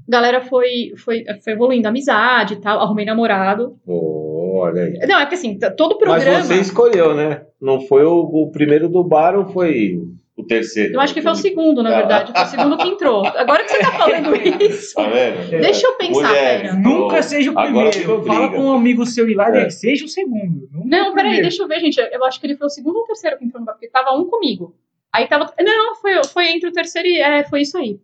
A 0.08 0.12
galera 0.12 0.42
foi, 0.42 0.94
foi, 0.98 1.24
foi 1.44 1.54
evoluindo 1.54 1.88
a 1.88 1.92
amizade 1.92 2.56
e 2.56 2.60
tal, 2.60 2.80
arrumei 2.80 3.06
namorado. 3.06 3.80
Olha 3.88 4.84
aí. 4.84 4.94
Não, 5.08 5.20
é 5.20 5.22
porque 5.22 5.36
assim, 5.36 5.58
todo 5.78 5.98
Mas 6.02 6.24
programa. 6.24 6.44
você 6.44 6.60
escolheu, 6.60 7.14
né? 7.16 7.46
Não 7.62 7.80
foi 7.82 8.04
o, 8.04 8.20
o 8.20 8.52
primeiro 8.52 8.90
do 8.90 9.04
bar 9.04 9.36
ou 9.38 9.46
foi 9.46 10.02
o 10.42 10.46
terceiro? 10.48 10.94
Eu 10.94 11.00
acho 11.02 11.14
que 11.14 11.22
foi 11.22 11.32
o 11.32 11.36
segundo, 11.36 11.82
na 11.82 11.90
Ah. 11.92 11.98
verdade. 11.98 12.32
Foi 12.34 12.44
o 12.44 12.48
segundo 12.48 12.78
que 12.78 12.88
entrou. 12.88 13.26
Agora 13.26 13.64
que 13.64 13.72
você 13.72 13.80
tá 13.80 13.92
falando 13.98 14.36
isso. 14.64 14.96
Tá 14.96 15.08
vendo? 15.10 15.50
Deixa 15.50 15.88
eu 15.88 15.94
pensar, 15.98 16.28
Mulheres, 16.28 16.62
pera. 16.62 16.74
Nunca 16.76 17.24
seja 17.24 17.52
o 17.52 17.56
primeiro. 17.56 18.24
Fala 18.26 18.50
com 18.52 18.60
um 18.60 18.74
amigo 18.74 19.06
seu 19.06 19.30
e 19.30 19.34
lá, 19.34 19.50
É. 19.56 19.70
seja 19.70 20.06
o 20.06 20.08
segundo. 20.08 20.70
Não, 20.86 21.12
o 21.12 21.14
peraí, 21.16 21.42
deixa 21.42 21.64
eu 21.64 21.68
ver, 21.68 21.80
gente. 21.80 22.00
Eu 22.00 22.24
acho 22.26 22.40
que 22.40 22.46
ele 22.48 22.56
foi 22.58 22.68
o 22.68 22.70
segundo 22.70 22.98
ou 22.98 23.04
o 23.04 23.08
terceiro 23.08 23.38
que 23.38 23.46
entrou 23.46 23.60
no 23.60 23.66
bar, 23.66 23.74
porque 23.74 23.90
tava 23.90 24.12
um 24.18 24.26
comigo. 24.26 24.76
Aí 25.14 25.28
tava. 25.28 25.54
Não, 25.60 25.96
foi, 25.96 26.24
foi 26.26 26.50
entre 26.52 26.70
o 26.70 26.74
terceiro 26.74 27.08
e. 27.08 27.18
É, 27.20 27.44
foi 27.44 27.62
isso 27.62 27.78
aí. 27.78 28.00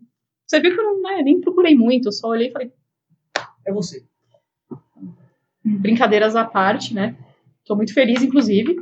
Você 0.45 0.59
viu 0.59 0.73
que 0.73 0.79
eu 0.79 0.83
não, 0.83 1.01
né, 1.01 1.21
nem 1.23 1.39
procurei 1.41 1.75
muito, 1.75 2.07
eu 2.07 2.11
só 2.11 2.29
olhei 2.29 2.47
e 2.47 2.51
falei, 2.51 2.71
É 3.65 3.71
você. 3.73 4.03
brincadeiras 5.63 6.35
à 6.35 6.45
parte, 6.45 6.93
né? 6.93 7.15
Tô 7.65 7.75
muito 7.75 7.93
feliz, 7.93 8.23
inclusive. 8.23 8.81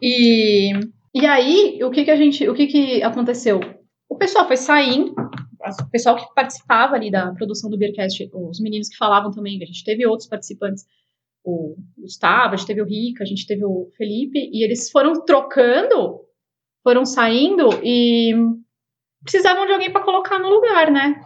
E, 0.00 0.72
e 1.16 1.24
aí, 1.24 1.82
o 1.82 1.90
que 1.90 2.04
que 2.04 2.10
a 2.10 2.16
gente, 2.16 2.46
o 2.46 2.52
que 2.52 2.66
que 2.66 3.02
aconteceu? 3.02 3.58
O 4.06 4.16
pessoal 4.16 4.46
foi 4.46 4.58
saindo, 4.58 5.14
o 5.80 5.90
pessoal 5.90 6.14
que 6.14 6.34
participava 6.34 6.94
ali 6.94 7.10
da 7.10 7.32
produção 7.32 7.70
do 7.70 7.78
Beercast, 7.78 8.28
os 8.34 8.60
meninos 8.60 8.90
que 8.90 8.98
falavam 8.98 9.30
também, 9.30 9.56
a 9.62 9.64
gente 9.64 9.82
teve 9.82 10.06
outros 10.06 10.28
participantes, 10.28 10.84
o 11.42 11.74
Gustavo, 11.96 12.52
a 12.52 12.56
gente 12.58 12.66
teve 12.66 12.82
o 12.82 12.84
Rica, 12.84 13.24
a 13.24 13.26
gente 13.26 13.46
teve 13.46 13.64
o 13.64 13.88
Felipe, 13.96 14.50
e 14.52 14.62
eles 14.62 14.90
foram 14.90 15.24
trocando, 15.24 16.20
foram 16.82 17.06
saindo 17.06 17.70
e 17.82 18.34
precisavam 19.22 19.64
de 19.64 19.72
alguém 19.72 19.90
para 19.90 20.04
colocar 20.04 20.38
no 20.38 20.50
lugar, 20.50 20.92
né? 20.92 21.24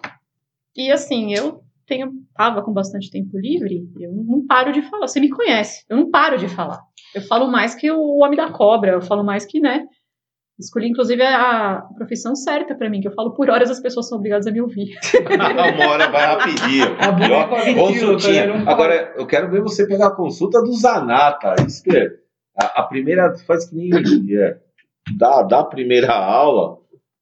E 0.76 0.92
assim, 0.92 1.34
eu 1.34 1.64
tenho 1.84 2.12
tava 2.36 2.62
com 2.62 2.72
bastante 2.72 3.10
tempo 3.10 3.36
livre, 3.36 3.90
eu 3.98 4.12
não 4.12 4.46
paro 4.46 4.72
de 4.72 4.82
falar. 4.82 5.08
Você 5.08 5.18
me 5.18 5.30
conhece, 5.30 5.84
eu 5.88 5.96
não 5.96 6.12
paro 6.12 6.38
de 6.38 6.46
falar. 6.46 6.80
Eu 7.14 7.22
falo 7.22 7.50
mais 7.50 7.74
que 7.74 7.90
o 7.90 8.18
homem 8.18 8.36
da 8.36 8.50
cobra, 8.50 8.92
eu 8.92 9.02
falo 9.02 9.24
mais 9.24 9.44
que, 9.44 9.60
né? 9.60 9.86
Escolhi, 10.58 10.88
inclusive, 10.88 11.22
a 11.22 11.82
profissão 11.96 12.36
certa 12.36 12.74
pra 12.74 12.90
mim, 12.90 13.00
que 13.00 13.08
eu 13.08 13.14
falo 13.14 13.32
por 13.32 13.48
horas 13.48 13.70
as 13.70 13.80
pessoas 13.80 14.08
são 14.08 14.18
obrigadas 14.18 14.46
a 14.46 14.50
me 14.50 14.60
ouvir. 14.60 14.94
Uma 15.26 15.88
hora 15.90 16.10
vai 16.10 16.26
rapidinho. 16.26 16.84
A 16.98 17.08
Ó, 17.08 17.56
ventrilo, 17.56 18.12
Consultinha. 18.12 18.46
para. 18.64 18.70
Agora, 18.70 19.14
eu 19.16 19.26
quero 19.26 19.50
ver 19.50 19.62
você 19.62 19.86
pegar 19.86 20.08
a 20.08 20.14
consulta 20.14 20.60
do 20.60 20.72
Zanata. 20.74 21.54
Isso 21.66 21.82
que 21.82 21.96
é. 21.96 22.10
A, 22.60 22.80
a 22.80 22.82
primeira, 22.82 23.34
faz 23.46 23.70
que 23.70 23.74
nem 23.74 23.90
é, 24.36 24.58
dá, 25.16 25.42
dá 25.42 25.60
a 25.60 25.64
primeira 25.64 26.12
aula 26.12 26.76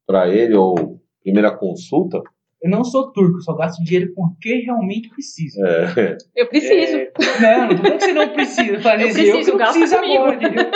pra 0.04 0.28
ele, 0.28 0.54
ou 0.54 1.00
primeira 1.22 1.56
consulta. 1.56 2.20
Eu 2.62 2.70
não 2.70 2.82
sou 2.82 3.12
turco, 3.12 3.40
só 3.40 3.54
gasto 3.54 3.82
dinheiro 3.84 4.12
com 4.14 4.24
o 4.24 4.36
que 4.40 4.62
realmente 4.62 5.08
preciso. 5.10 5.64
É, 5.64 6.16
Eu 6.34 6.48
preciso. 6.48 6.96
É, 6.96 7.12
não, 7.40 7.68
não 7.68 7.76
tô 7.76 7.82
que 7.92 8.00
você 8.00 8.12
não 8.12 8.28
precisa. 8.30 8.72
Eu, 8.72 8.80
falei, 8.80 9.06
Eu 9.08 9.12
preciso, 9.12 9.50
eu 9.50 9.56
preciso 9.56 9.94
comigo. 9.96 10.22
agora, 10.24 10.34
entendeu? 10.36 10.70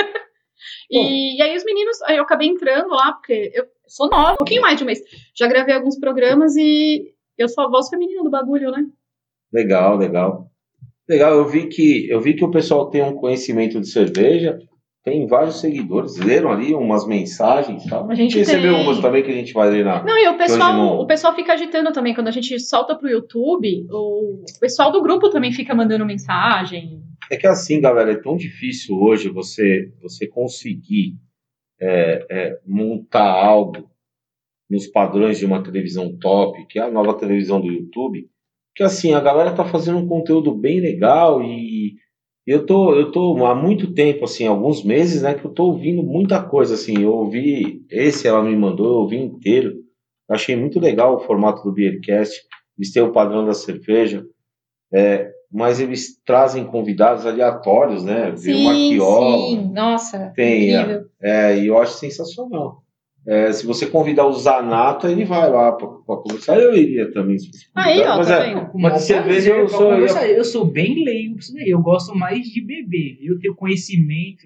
E, 0.91 1.39
e 1.39 1.43
aí 1.43 1.57
os 1.57 1.65
meninos, 1.65 2.01
aí 2.03 2.17
eu 2.19 2.23
acabei 2.23 2.49
entrando 2.49 2.91
lá, 2.91 3.13
porque 3.13 3.51
eu 3.55 3.65
sou 3.89 4.09
nova, 4.09 4.35
um 4.35 4.37
pouquinho 4.37 4.63
mais 4.63 4.77
de 4.79 4.85
um 4.85 4.87
mês. 4.87 5.01
Já 5.35 5.49
gravei 5.49 5.75
alguns 5.75 5.99
programas 5.99 6.55
e 6.57 7.13
eu 7.37 7.49
sou 7.49 7.65
a 7.65 7.69
voz 7.71 7.89
feminina 7.89 8.23
do 8.23 8.31
bagulho, 8.31 8.71
né? 8.71 8.85
legal, 9.53 9.97
legal. 9.97 10.51
Legal, 11.09 11.33
eu 11.35 11.47
vi 11.47 11.67
que 11.69 12.09
eu 12.09 12.21
vi 12.21 12.35
que 12.35 12.45
o 12.45 12.51
pessoal 12.51 12.89
tem 12.89 13.03
um 13.03 13.15
conhecimento 13.15 13.81
de 13.81 13.89
cerveja, 13.89 14.59
tem 15.05 15.27
vários 15.27 15.61
seguidores, 15.61 16.17
leram 16.17 16.53
ali 16.53 16.73
umas 16.73 17.07
mensagens 17.07 17.85
tal. 17.87 18.09
A 18.09 18.15
gente 18.15 18.39
recebeu 18.39 18.75
tem. 18.75 18.83
umas 18.85 19.01
também 19.01 19.23
que 19.23 19.31
a 19.31 19.35
gente 19.35 19.53
vai 19.53 19.69
ler 19.69 19.85
na. 19.85 20.03
Não, 20.05 20.17
e 20.17 20.29
o 20.29 20.39
pessoal, 20.39 20.73
não- 20.75 21.01
o 21.01 21.07
pessoal 21.07 21.35
fica 21.35 21.55
agitando 21.55 21.93
também. 21.93 22.15
Quando 22.15 22.29
a 22.29 22.33
gente 22.33 22.59
solta 22.61 22.95
pro 22.95 23.11
YouTube, 23.11 23.87
o 23.91 24.45
pessoal 24.61 24.93
do 24.93 25.03
grupo 25.03 25.29
também 25.29 25.53
fica 25.53 25.75
mandando 25.75 26.07
mensagem. 26.07 27.03
É 27.31 27.37
que 27.37 27.47
assim, 27.47 27.81
galera, 27.81 28.13
é 28.13 28.21
tão 28.21 28.37
difícil 28.37 28.97
hoje 28.97 29.29
você, 29.29 29.91
você 30.01 30.27
conseguir 30.29 31.17
é, 31.81 32.27
é, 32.31 32.59
montar 32.65 33.29
algo 33.29 33.91
nos 34.71 34.87
padrões 34.87 35.39
de 35.39 35.45
uma 35.45 35.63
televisão 35.63 36.17
top, 36.17 36.65
que 36.67 36.79
é 36.79 36.83
a 36.83 36.91
nova 36.91 37.15
televisão 37.15 37.61
do 37.61 37.67
YouTube, 37.67 38.29
que 38.75 38.83
assim, 38.83 39.13
a 39.13 39.21
galera 39.21 39.53
tá 39.53 39.65
fazendo 39.65 39.99
um 39.99 40.07
conteúdo 40.07 40.55
bem 40.55 40.81
legal 40.81 41.43
e 41.43 41.97
eu 42.47 42.67
tô, 42.67 42.95
eu 42.95 43.13
tô 43.13 43.45
há 43.47 43.55
muito 43.55 43.93
tempo, 43.95 44.25
assim, 44.25 44.47
alguns 44.47 44.83
meses, 44.85 45.23
né, 45.23 45.35
que 45.35 45.45
eu 45.45 45.51
tô 45.51 45.67
ouvindo 45.67 46.03
muita 46.03 46.43
coisa, 46.43 46.75
assim, 46.75 47.03
eu 47.03 47.13
ouvi, 47.13 47.85
esse 47.91 48.27
ela 48.27 48.43
me 48.43 48.57
mandou, 48.57 48.87
eu 48.87 48.99
ouvi 49.01 49.17
inteiro, 49.17 49.75
achei 50.29 50.57
muito 50.57 50.81
legal 50.81 51.15
o 51.17 51.21
formato 51.21 51.63
do 51.63 51.73
Beercast, 51.73 52.35
eles 52.79 52.93
têm 52.93 53.03
o 53.03 53.13
padrão 53.13 53.45
da 53.45 53.55
cerveja, 53.55 54.25
é, 54.93 55.31
mas 55.51 55.81
eles 55.81 56.19
trazem 56.25 56.65
convidados 56.65 57.27
aleatórios, 57.27 58.03
né? 58.03 58.33
Veio 58.37 58.59
o 58.59 58.65
Marquiola, 58.65 59.37
sim. 59.37 59.73
Nossa, 59.73 60.33
Tem, 60.35 60.75
incrível. 60.75 61.05
é, 61.21 61.59
e 61.59 61.67
eu 61.67 61.79
acho 61.79 61.99
sensacional. 61.99 62.83
É, 63.27 63.53
se 63.53 63.65
você 63.65 63.87
convidar 63.87 64.27
o 64.27 64.33
Zanato, 64.33 65.07
ele 65.07 65.25
vai 65.25 65.49
lá 65.49 65.71
para 65.73 65.87
conversar. 66.17 66.59
Eu 66.59 66.75
iria 66.75 67.11
também. 67.13 67.37
Aí, 67.75 68.01
ó, 68.01 68.17
mas 68.17 68.27
tá 68.27 68.45
é, 68.45 68.49
vendo? 68.55 68.61
Mas 68.75 68.83
maior 68.83 68.97
de 68.97 69.03
cerveja 69.03 69.51
prazer 69.55 69.61
eu 69.61 69.69
sou- 69.69 69.91
conversar. 69.91 70.29
Eu 70.29 70.45
sou 70.45 70.65
bem 70.65 71.05
leigo 71.05 71.35
pra 71.35 71.41
isso 71.41 71.55
daí. 71.55 71.71
Eu 71.71 71.81
gosto 71.81 72.15
mais 72.17 72.47
de 72.47 72.61
beber. 72.61 73.19
Eu 73.23 73.39
tenho 73.39 73.55
conhecimento, 73.55 74.43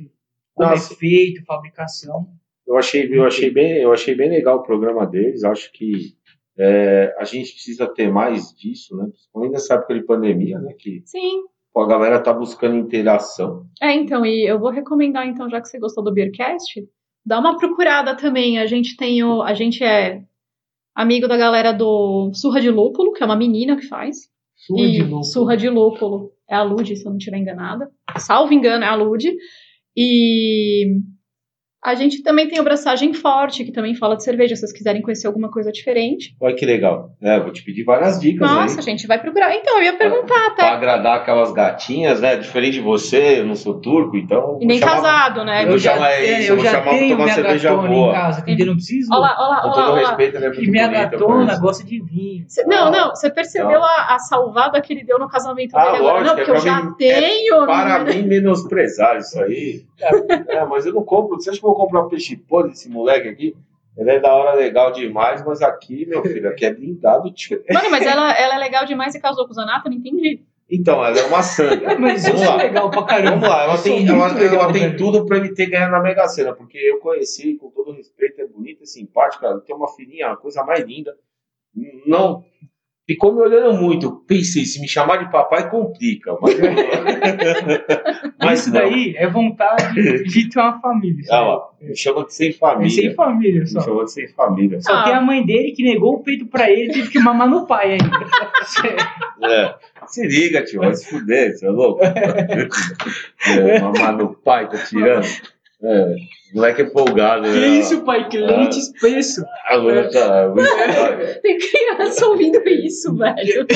como 0.55 0.71
Nossa. 0.71 0.93
é 0.93 0.97
feito, 0.97 1.45
fabricação. 1.47 2.27
eu 2.67 2.77
achei, 2.77 3.09
eu 3.11 3.25
achei 3.25 3.51
bem, 3.51 3.79
eu 3.79 3.93
achei 3.93 4.15
bem 4.15 4.29
legal 4.29 4.59
o 4.59 4.63
programa 4.63 5.07
deles. 5.07 5.43
Acho 5.43 5.73
que 5.73 6.15
é, 6.59 7.15
a 7.19 7.25
gente 7.25 7.53
precisa 7.53 7.87
ter 7.87 8.11
mais 8.11 8.53
disso, 8.55 8.95
né? 8.97 9.07
Principalmente 9.11 9.53
nessa 9.53 9.75
época 9.75 9.95
de 9.95 10.05
pandemia, 10.05 10.59
né? 10.59 10.75
Que 10.79 11.01
Sim. 11.07 11.45
a 11.77 11.87
galera 11.87 12.21
tá 12.21 12.33
buscando 12.33 12.77
interação. 12.77 13.65
É, 13.81 13.95
então, 13.95 14.25
e 14.27 14.47
eu 14.47 14.59
vou 14.59 14.71
recomendar, 14.71 15.27
então, 15.27 15.49
já 15.49 15.61
que 15.63 15.69
você 15.69 15.79
gostou 15.79 16.03
do 16.05 16.13
Beercast, 16.13 16.87
dá 17.27 17.41
uma 17.41 17.59
procurada 17.59 18.17
também. 18.17 18.59
A 18.59 18.67
gente 18.67 18.97
tem 18.97 19.25
o. 19.25 19.43
A 19.43 19.53
gente 19.53 19.83
é 19.83 20.23
amigo 20.95 21.27
da 21.27 21.37
galera 21.37 21.73
do 21.73 22.31
Surra 22.33 22.61
de 22.61 22.71
Lúpulo, 22.71 23.13
que 23.13 23.23
é 23.23 23.27
uma 23.27 23.37
menina 23.37 23.77
que 23.77 23.87
faz. 23.87 24.31
Surra 24.57 24.87
e 24.87 24.93
de 24.93 25.03
louco. 25.03 25.25
Surra 25.25 25.57
de 25.57 25.69
Lúpulo 25.69 26.31
é 26.49 26.55
a 26.55 26.63
Lud, 26.63 26.97
se 26.97 27.05
eu 27.05 27.11
não 27.11 27.19
estiver 27.19 27.39
enganada. 27.39 27.91
Salvo 28.17 28.55
engano, 28.55 28.85
é 28.85 28.89
a 28.89 28.95
Lud. 28.95 29.29
E 29.97 31.01
A 31.87 31.95
gente 31.95 32.21
também 32.21 32.49
tem 32.49 32.59
o 32.59 32.65
Braçagem 32.65 33.15
Forte, 33.15 33.63
que 33.65 33.71
também 33.71 33.95
fala 33.95 34.17
de 34.17 34.25
cerveja, 34.25 34.57
se 34.57 34.61
vocês 34.63 34.73
quiserem 34.73 35.01
conhecer 35.01 35.29
alguma 35.29 35.49
coisa 35.49 35.71
diferente. 35.71 36.35
Olha 36.41 36.53
que 36.57 36.67
legal. 36.67 37.11
É, 37.23 37.39
vou 37.39 37.53
te 37.53 37.63
pedir 37.63 37.85
várias 37.85 38.19
dicas 38.19 38.41
Nossa, 38.51 38.81
aí. 38.81 38.85
gente, 38.85 39.07
vai 39.07 39.21
procurar. 39.21 39.55
Então, 39.55 39.79
eu 39.79 39.85
ia 39.85 39.93
perguntar 39.93 40.27
Pra 40.27 40.47
até. 40.49 40.69
agradar 40.69 41.19
aquelas 41.19 41.53
gatinhas, 41.53 42.21
né? 42.21 42.35
Diferente 42.35 42.75
de 42.75 42.81
você, 42.81 43.39
eu 43.39 43.47
não 43.47 43.55
sou 43.55 43.81
turco, 43.81 44.17
então. 44.17 44.59
E 44.61 44.67
nem 44.67 44.81
chamar- 44.81 44.95
casado, 44.97 45.45
né? 45.45 45.63
Eu 45.63 45.69
vou 45.69 45.79
chamar 45.79 46.11
é, 46.11 46.41
isso, 46.41 46.51
eu 46.51 46.57
vou 46.57 46.65
já 46.65 46.71
chamar 46.73 46.83
pra 46.83 46.93
tenho 46.95 47.11
tomar 47.13 47.23
minha 47.25 47.35
cerveja 47.37 47.71
gatona 47.71 47.89
boa. 47.89 48.11
em 48.11 48.15
casa, 48.15 48.41
entendeu? 48.41 48.67
Não 48.67 48.75
preciso. 48.75 49.09
Olha 49.13 49.21
lá, 49.21 49.37
olha 49.39 49.49
lá, 49.49 49.61
Com 49.63 49.69
todo 49.71 49.79
lá. 49.79 49.93
olha 49.93 50.03
lá. 50.03 50.09
respeito, 50.09 50.37
ela 50.39 50.45
é 50.45 50.49
muito 50.49 50.61
que 50.63 50.71
minha 50.73 50.89
bonita, 50.89 51.09
gatona 51.11 51.59
gosta 51.61 51.85
de 51.85 52.01
vinho. 52.03 52.45
Cê- 52.49 52.65
não, 52.65 52.91
não, 52.91 53.11
você 53.11 53.31
percebeu 53.31 53.81
a, 53.81 54.17
a 54.17 54.19
salvada 54.19 54.81
que 54.81 54.93
ele 54.93 55.05
deu 55.05 55.21
no 55.21 55.29
casamento 55.29 55.77
Ah, 55.77 55.85
dele 55.93 55.97
agora? 55.99 56.15
lógico, 56.19 56.25
Não, 56.27 56.33
é 56.33 56.37
porque 56.45 56.51
eu 56.51 56.55
pra 56.57 56.65
já 56.65 56.83
mim- 56.83 56.95
tenho. 56.99 57.65
Para 57.67 57.99
né? 58.03 58.13
mim, 58.15 58.23
menosprezar 58.23 59.19
isso 59.19 59.41
aí. 59.41 59.83
É, 59.99 60.65
mas 60.65 60.87
eu 60.87 60.93
não 60.93 61.05
compro. 61.05 61.37
Você 61.37 61.51
acha 61.51 61.59
que 61.59 61.65
eu 61.65 61.71
vou 61.71 61.79
comprar 61.79 62.05
peixe 62.05 62.37
podre 62.37 62.71
desse 62.73 62.89
moleque 62.89 63.29
aqui? 63.29 63.57
Ele 63.97 64.11
é 64.11 64.21
da 64.21 64.35
hora 64.35 64.53
legal 64.55 64.93
demais, 64.93 65.43
mas 65.45 65.63
aqui, 65.63 66.05
meu 66.07 66.23
filho, 66.23 66.49
aqui 66.51 66.67
é 66.67 66.75
blindado, 66.75 67.33
tio. 67.33 67.63
Mano, 67.73 67.91
mas 67.91 68.05
ela, 68.07 68.31
ela 68.39 68.57
é 68.57 68.59
legal 68.59 68.85
demais 68.85 69.15
e 69.15 69.21
casou 69.21 69.47
com 69.47 69.53
o 69.53 69.55
Zanato? 69.55 69.89
Não 69.89 69.97
entendi. 69.97 70.43
Então, 70.69 71.03
ela 71.03 71.17
é 71.17 71.23
uma 71.27 71.43
santa. 71.43 71.95
Mas 71.97 72.25
sou 72.25 72.37
lá. 72.37 72.57
legal 72.57 72.91
pra 72.91 73.05
caramba. 73.05 73.31
Vamos 73.37 73.49
lá, 73.49 73.63
ela 73.63 73.75
Eu 73.75 73.79
sou 73.79 73.85
tem, 73.85 74.09
ela, 74.09 74.29
ela 74.29 74.35
legal, 74.35 74.73
tem 74.73 74.83
velho. 74.83 74.97
tudo 74.99 75.25
pra 75.25 75.37
ele 75.37 75.55
ter 75.55 75.67
ganho 75.67 75.93
na 75.93 76.01
Mega 76.01 76.27
Sena, 76.27 76.53
porque 76.53 76.77
eu 76.77 76.99
conheci, 76.99 77.55
com 77.55 77.71
todo 77.71 77.93
respeito, 77.93 78.41
é 78.41 78.47
bonita, 78.49 78.83
é 78.83 78.87
simpática, 78.87 79.47
ela 79.47 79.61
tem 79.61 79.75
uma 79.77 79.87
filhinha, 79.87 80.33
a 80.33 80.37
coisa 80.37 80.65
mais 80.65 80.85
linda. 80.85 81.17
Não. 82.05 82.45
Ficou 83.07 83.33
me 83.35 83.41
olhando 83.41 83.73
muito. 83.75 84.07
Eu 84.07 84.13
Pensei, 84.27 84.65
se 84.65 84.81
me 84.81 84.89
chamar 84.89 85.19
de 85.19 85.31
papai, 85.31 85.71
complica. 85.71 86.35
Mas, 86.43 86.57
mas 88.43 88.61
Isso 88.61 88.73
não. 88.73 88.81
daí 88.81 89.15
é 89.17 89.29
vontade 89.29 90.23
de 90.25 90.49
ter 90.49 90.59
uma 90.59 90.81
família. 90.81 91.25
Ah 91.31 91.41
lá, 91.41 91.69
me 91.81 91.95
chama 91.97 92.25
de 92.25 92.35
sem 92.35 92.49
É 92.51 92.53
família. 92.53 92.91
sem 92.91 93.15
família 93.15 93.61
Me 93.61 93.67
só. 93.69 93.81
chama 93.81 94.05
de 94.05 94.13
sem 94.13 94.29
família. 94.29 94.81
Só 94.81 94.93
Ah. 94.93 95.05
tem 95.05 95.13
a 95.15 95.21
mãe 95.21 95.45
dele 95.47 95.71
que 95.73 95.85
negou 95.85 96.15
o 96.17 96.23
peito 96.25 96.47
pra 96.47 96.69
ele, 96.71 96.93
teve 96.93 97.09
que 97.11 97.19
mamar 97.21 97.49
no 97.49 97.67
pai 97.67 97.93
ainda. 97.93 98.11
É. 99.43 99.75
Se 100.07 100.27
liga, 100.27 100.65
tio, 100.65 100.81
vai 100.81 100.95
se 100.95 101.09
fuder, 101.11 101.53
você 101.57 101.67
é 101.67 101.71
louco? 101.71 102.01
é, 102.05 103.81
mamar 103.81 104.17
no 104.17 104.35
pai, 104.35 104.69
tá 104.69 104.79
tirando. 104.79 105.27
É, 105.83 106.15
moleque 106.55 106.83
é 106.83 106.91
folgado, 106.91 107.43
que 107.45 107.49
né? 107.59 107.69
isso, 107.69 108.03
pai? 108.05 108.29
Que 108.29 108.39
leite 108.39 108.79
espesso. 108.79 109.45
Agora 109.67 110.09
tá. 110.11 110.49
muito- 110.49 111.41
Tem 111.43 111.59
criança 111.59 112.27
ouvindo 112.27 112.63
isso, 112.69 113.15
velho. 113.17 113.67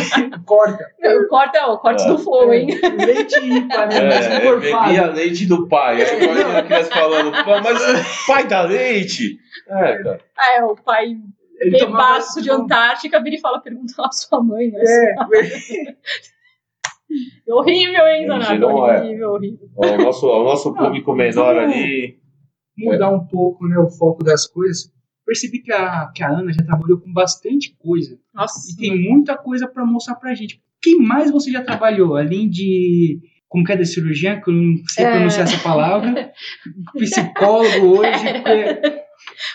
Corta. 0.46 0.84
Não, 1.00 1.26
corta, 1.28 1.66
ó, 1.66 1.76
corte 1.78 2.06
do 2.06 2.18
flow, 2.18 2.52
hein? 2.54 2.68
Leite 3.04 3.38
ímpar, 3.44 3.88
né? 3.88 3.96
É, 3.96 4.14
é, 4.14 4.36
Encorpado. 4.38 4.84
bebia 4.86 5.06
leite 5.06 5.46
do 5.46 5.68
pai. 5.68 6.02
Aí 6.02 6.24
imagina 6.24 6.58
a 6.58 6.62
criança 6.62 6.90
falando, 6.90 7.32
"Pô, 7.44 7.60
mas 7.60 8.26
pai 8.26 8.46
dá 8.46 8.62
leite? 8.62 9.36
É, 9.68 10.02
cara. 10.02 10.20
Ah, 10.38 10.52
é, 10.58 10.64
o 10.64 10.74
pai 10.76 11.16
bebaço 11.70 12.40
de 12.40 12.50
Antártica 12.50 13.22
vira 13.22 13.36
e 13.36 13.40
fala, 13.40 13.60
pergunta 13.60 13.92
lá 13.98 14.04
pra 14.04 14.12
sua 14.12 14.42
mãe, 14.42 14.70
né? 14.70 14.80
É, 14.82 15.14
Horrível, 17.52 18.06
hein, 18.06 18.26
Zanato? 18.28 18.54
não 18.58 18.88
é. 18.88 19.00
Horrível, 19.00 19.30
horrível. 19.32 19.68
O 19.76 19.96
nosso, 19.98 20.28
o 20.28 20.44
nosso 20.44 20.72
público 20.74 21.12
menor 21.12 21.58
ali. 21.58 22.19
Mudar 22.84 23.10
um 23.10 23.26
pouco 23.26 23.66
né, 23.66 23.78
o 23.78 23.88
foco 23.90 24.22
das 24.24 24.46
coisas. 24.46 24.90
Percebi 25.26 25.60
que 25.60 25.72
a, 25.72 26.10
que 26.14 26.22
a 26.24 26.28
Ana 26.30 26.52
já 26.52 26.64
trabalhou 26.64 26.98
com 26.98 27.12
bastante 27.12 27.76
coisa. 27.78 28.18
Nossa. 28.34 28.72
E 28.72 28.76
tem 28.76 29.00
muita 29.10 29.36
coisa 29.36 29.68
pra 29.68 29.84
mostrar 29.86 30.16
pra 30.16 30.34
gente. 30.34 30.56
O 30.56 30.60
que 30.82 30.96
mais 30.96 31.30
você 31.30 31.50
já 31.52 31.62
trabalhou? 31.62 32.16
Além 32.16 32.48
de. 32.48 33.20
Como 33.48 33.64
que 33.64 33.72
é 33.72 33.76
da 33.76 33.84
cirurgiã, 33.84 34.40
que 34.40 34.48
eu 34.50 34.54
não 34.54 34.76
sei 34.88 35.04
É. 35.04 35.10
pronunciar 35.10 35.42
essa 35.44 35.62
palavra. 35.62 36.32
Psicólogo 36.96 37.98
hoje. 37.98 38.26
É, 38.28 39.04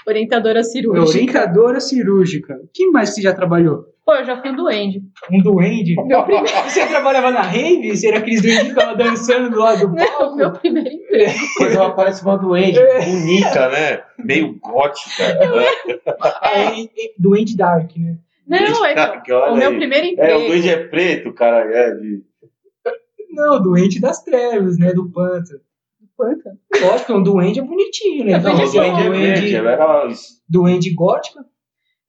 Orientadora 0.08 0.64
cirúrgica. 0.64 1.10
orientadora 1.10 1.80
cirúrgica. 1.80 2.56
O 2.64 2.70
que 2.74 2.88
mais 2.92 3.10
você 3.14 3.22
já 3.22 3.34
trabalhou? 3.34 3.86
Pô, 4.06 4.14
eu 4.14 4.24
já 4.24 4.40
fui 4.40 4.52
um 4.52 4.56
duende. 4.56 5.02
Um 5.32 5.42
duende? 5.42 5.96
Meu 6.06 6.24
primeiro, 6.24 6.48
Você 6.70 6.86
trabalhava 6.86 7.32
na 7.32 7.42
rave? 7.42 7.98
Será 7.98 8.20
aqueles 8.20 8.42
duendes 8.42 8.64
que 8.64 8.70
ficavam 8.70 8.96
dançando 8.96 9.50
do 9.50 9.58
lado 9.58 9.88
do 9.88 9.96
não, 9.96 10.06
palco? 10.06 10.36
meu 10.36 10.52
primeiro 10.52 10.90
emprego. 10.90 11.34
Quando 11.58 11.72
ela 11.72 11.92
parece 11.96 12.22
uma 12.22 12.38
doente, 12.38 12.80
bonita, 12.80 13.70
né? 13.70 14.04
Meio 14.20 14.60
gótica. 14.60 15.24
Né? 15.24 15.66
É, 16.44 16.82
é, 16.84 16.88
duende 17.18 17.58
dark, 17.58 17.98
né? 17.98 18.18
Não, 18.48 18.86
é 18.86 18.94
olha 19.32 19.52
o 19.52 19.56
meu 19.56 19.70
aí. 19.72 19.78
primeiro 19.78 20.06
É, 20.06 20.10
o 20.10 20.14
emprego. 20.14 20.48
doente 20.50 20.70
é 20.70 20.88
preto, 20.88 21.34
cara. 21.34 21.66
É, 21.66 21.96
de... 21.96 22.24
Não, 23.32 23.60
doente 23.60 24.00
das 24.00 24.24
trevas, 24.24 24.78
né? 24.78 24.94
Do 24.94 25.10
pântano. 25.10 25.60
Pântano. 26.16 26.58
Lógico, 26.80 27.14
um 27.14 27.24
duende 27.24 27.60
é 27.60 27.64
bonitinho, 27.64 28.24
né? 28.24 28.34
É 28.34 28.38
Então, 28.38 28.54
Não, 28.54 28.64
o 28.64 28.72
bonitinho. 28.72 28.84
doente 28.84 29.00
é 29.00 29.10
duende, 29.10 29.42
verde. 29.42 29.56
Era 29.56 30.08
duende 30.48 30.94
gótica. 30.94 31.44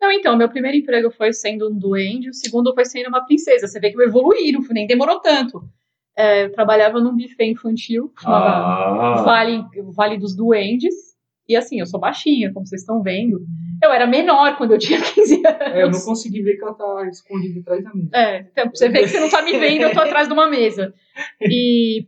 Não, 0.00 0.12
então, 0.12 0.36
meu 0.36 0.48
primeiro 0.48 0.76
emprego 0.76 1.10
foi 1.10 1.32
sendo 1.32 1.70
um 1.70 1.78
duende, 1.78 2.28
o 2.30 2.34
segundo 2.34 2.74
foi 2.74 2.84
sendo 2.84 3.08
uma 3.08 3.24
princesa. 3.24 3.66
Você 3.66 3.80
vê 3.80 3.90
que 3.90 3.96
eu 3.96 4.02
evoluí, 4.02 4.52
não 4.52 4.60
nem 4.70 4.86
demorou 4.86 5.20
tanto. 5.20 5.62
É, 6.16 6.44
eu 6.44 6.52
trabalhava 6.52 7.00
num 7.00 7.14
buffet 7.16 7.44
infantil, 7.50 8.12
chamava 8.20 9.18
Ah, 9.18 9.22
vale, 9.22 9.64
vale 9.94 10.18
dos 10.18 10.34
Duendes. 10.36 10.94
E 11.48 11.54
assim, 11.54 11.78
eu 11.78 11.86
sou 11.86 12.00
baixinha, 12.00 12.52
como 12.52 12.66
vocês 12.66 12.80
estão 12.82 13.02
vendo. 13.02 13.40
Eu 13.82 13.92
era 13.92 14.06
menor 14.06 14.56
quando 14.56 14.72
eu 14.72 14.78
tinha 14.78 14.98
15 15.14 15.42
É, 15.46 15.72
eu 15.76 15.80
não 15.82 15.84
anos. 15.86 16.04
consegui 16.04 16.42
ver 16.42 16.56
que 16.56 16.62
ela 16.62 16.74
tá 16.74 17.06
escondida 17.08 17.60
atrás 17.60 17.84
da 17.84 17.94
mesa. 17.94 18.10
É, 18.14 18.40
então, 18.50 18.70
você 18.74 18.88
vê 18.88 19.00
que 19.00 19.08
você 19.08 19.20
não 19.20 19.30
tá 19.30 19.42
me 19.42 19.52
vendo, 19.58 19.82
eu 19.82 19.92
tô 19.92 20.00
atrás 20.00 20.26
de 20.26 20.32
uma 20.34 20.48
mesa. 20.50 20.92
E, 21.40 22.06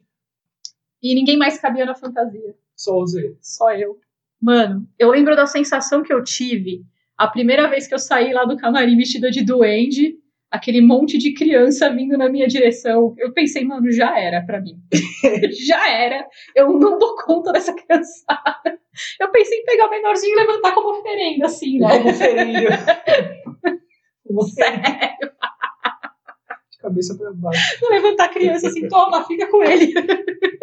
e 1.02 1.14
ninguém 1.14 1.36
mais 1.36 1.58
cabia 1.58 1.84
na 1.86 1.94
fantasia. 1.94 2.54
Só 2.74 2.96
usei. 2.98 3.36
Só 3.40 3.72
eu. 3.72 3.98
Mano, 4.40 4.88
eu 4.98 5.10
lembro 5.10 5.36
da 5.36 5.46
sensação 5.46 6.02
que 6.02 6.12
eu 6.12 6.22
tive 6.24 6.82
a 7.18 7.26
primeira 7.26 7.66
vez 7.66 7.88
que 7.88 7.94
eu 7.94 7.98
saí 7.98 8.32
lá 8.32 8.44
do 8.44 8.56
camarim 8.56 8.96
vestida 8.96 9.28
de 9.28 9.44
duende, 9.44 10.14
aquele 10.48 10.80
monte 10.80 11.18
de 11.18 11.34
criança 11.34 11.90
vindo 11.90 12.16
na 12.16 12.28
minha 12.28 12.46
direção. 12.46 13.14
Eu 13.18 13.32
pensei, 13.32 13.64
mano, 13.64 13.90
já 13.90 14.18
era 14.18 14.40
pra 14.42 14.60
mim. 14.60 14.76
já 15.66 15.90
era. 15.90 16.24
Eu 16.54 16.72
não 16.78 16.96
dou 16.96 17.16
conta 17.16 17.52
dessa 17.52 17.74
criançada. 17.74 18.78
Eu 19.20 19.30
pensei 19.30 19.58
em 19.58 19.64
pegar 19.64 19.86
o 19.86 19.90
menorzinho 19.90 20.32
e 20.32 20.40
levantar 20.40 20.72
como 20.72 20.98
oferenda, 20.98 21.46
assim, 21.46 21.78
né? 21.78 21.98
Como 21.98 22.10
oferenda. 22.10 22.78
Como 24.24 24.42
oferenda. 24.42 25.28
De 26.70 26.78
cabeça 26.78 27.16
pra 27.16 27.32
baixo. 27.32 27.86
levantar 27.90 28.24
a 28.26 28.28
criança 28.28 28.68
assim, 28.68 28.88
toma, 28.88 29.24
fica 29.26 29.48
com 29.48 29.62
ele. 29.64 29.92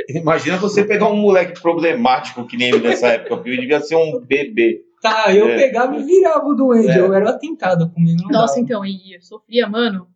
imagina 0.07 0.57
você 0.57 0.85
pegar 0.85 1.09
um 1.09 1.17
moleque 1.17 1.61
problemático 1.61 2.47
que 2.47 2.55
nem 2.57 2.69
ele 2.69 2.79
nessa 2.79 3.07
época, 3.09 3.35
porque 3.35 3.49
ele 3.49 3.61
devia 3.61 3.81
ser 3.81 3.95
um 3.95 4.19
bebê. 4.19 4.81
Tá, 5.09 5.33
eu 5.35 5.47
É. 5.49 5.55
pegava 5.55 5.95
e 5.97 6.03
virava 6.03 6.45
o 6.47 6.53
duende. 6.55 6.89
É. 6.89 6.99
Eu 6.99 7.13
era 7.13 7.29
atentado 7.29 7.89
comigo. 7.91 8.23
Não 8.23 8.29
Nossa, 8.29 8.55
dava. 8.55 8.61
então, 8.65 8.85
e 8.85 9.15
eu 9.15 9.21
sofria, 9.21 9.67
mano. 9.67 10.07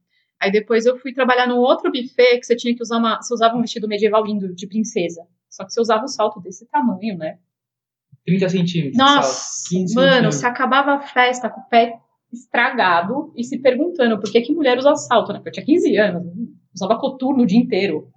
Aí 0.41 0.51
depois 0.51 0.85
eu 0.85 0.97
fui 0.97 1.13
trabalhar 1.13 1.47
num 1.47 1.57
outro 1.57 1.91
buffet 1.91 2.39
que 2.39 2.45
você 2.45 2.55
tinha 2.55 2.73
que 2.75 2.81
usar 2.81 2.97
uma. 2.97 3.21
Você 3.21 3.33
usava 3.33 3.55
um 3.57 3.61
vestido 3.61 3.87
medieval 3.87 4.25
lindo 4.25 4.53
de 4.55 4.67
princesa. 4.67 5.21
Só 5.49 5.65
que 5.65 5.73
você 5.73 5.81
usava 5.81 6.03
um 6.03 6.07
salto 6.07 6.39
desse 6.39 6.65
tamanho, 6.67 7.17
né? 7.17 7.37
30 8.25 8.49
centímetros. 8.49 8.97
Nossa, 8.97 9.33
salto, 9.33 9.69
15 9.69 9.95
mano, 9.95 10.07
centímetros. 10.07 10.35
você 10.35 10.45
acabava 10.45 10.91
a 10.93 10.99
festa 11.01 11.49
com 11.49 11.59
o 11.61 11.65
pé 11.69 11.93
estragado 12.31 13.33
e 13.35 13.43
se 13.43 13.57
perguntando 13.59 14.19
por 14.19 14.31
que, 14.31 14.41
que 14.41 14.53
mulher 14.53 14.77
usa 14.77 14.95
salto, 14.95 15.33
né? 15.33 15.39
Porque 15.39 15.49
eu 15.49 15.53
tinha 15.53 15.65
15 15.65 15.97
anos, 15.97 16.23
usava 16.73 16.97
coturno 16.99 17.43
o 17.43 17.45
dia 17.45 17.57
inteiro. 17.59 18.09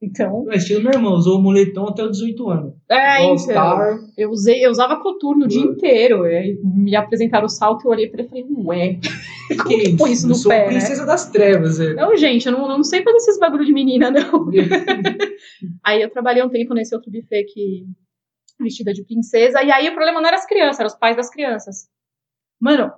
Então. 0.00 0.44
O 0.44 0.52
estilo 0.52 0.82
meu 0.82 0.92
irmão, 0.92 1.14
usou 1.14 1.38
o 1.38 1.42
moletom 1.42 1.88
até 1.88 2.04
os 2.04 2.12
18 2.12 2.50
anos. 2.50 2.74
É, 2.88 3.16
All 3.16 3.34
então. 3.34 3.38
Star. 3.38 3.98
Eu, 4.16 4.30
usei, 4.30 4.64
eu 4.64 4.70
usava 4.70 5.00
coturno 5.02 5.44
o 5.44 5.48
dia 5.48 5.60
inteiro. 5.60 6.24
E 6.26 6.36
aí 6.36 6.60
me 6.62 6.94
apresentaram 6.94 7.46
o 7.46 7.48
salto 7.48 7.82
e 7.82 7.86
eu 7.86 7.90
olhei 7.90 8.08
pra 8.08 8.20
ele 8.20 8.26
e 8.26 8.30
falei, 8.30 8.46
ué. 8.64 8.98
Que 9.66 9.74
isso? 9.76 9.96
põe 9.96 10.12
isso 10.12 10.26
eu 10.26 10.28
no 10.28 10.34
sou 10.34 10.50
pé, 10.50 10.66
né? 10.66 10.66
princesa 10.66 11.06
das 11.06 11.30
trevas. 11.30 11.80
É. 11.80 11.94
Não, 11.94 12.14
gente, 12.16 12.46
eu 12.46 12.52
não, 12.52 12.68
não 12.68 12.84
sei 12.84 13.02
fazer 13.02 13.16
esses 13.16 13.38
bagulho 13.38 13.64
de 13.64 13.72
menina, 13.72 14.10
não. 14.10 14.46
Aí 15.82 16.02
eu 16.02 16.10
trabalhei 16.10 16.42
um 16.42 16.50
tempo 16.50 16.74
nesse 16.74 16.94
outro 16.94 17.10
buffet 17.10 17.44
que 17.44 17.86
vestida 18.60 18.92
de 18.92 19.04
princesa, 19.04 19.62
e 19.62 19.70
aí 19.70 19.88
o 19.88 19.94
problema 19.94 20.20
não 20.20 20.26
era 20.28 20.36
as 20.36 20.46
crianças, 20.46 20.80
eram 20.80 20.88
os 20.88 20.98
pais 20.98 21.16
das 21.16 21.30
crianças. 21.30 21.88
Mano, 22.60 22.92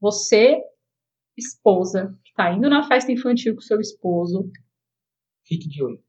você, 0.00 0.60
esposa, 1.38 2.18
que 2.24 2.34
tá 2.34 2.52
indo 2.52 2.68
na 2.68 2.86
festa 2.86 3.12
infantil 3.12 3.54
com 3.54 3.60
seu 3.60 3.80
esposo, 3.80 4.50
Fique 5.46 5.68
de 5.68 5.82
olho. 5.82 6.00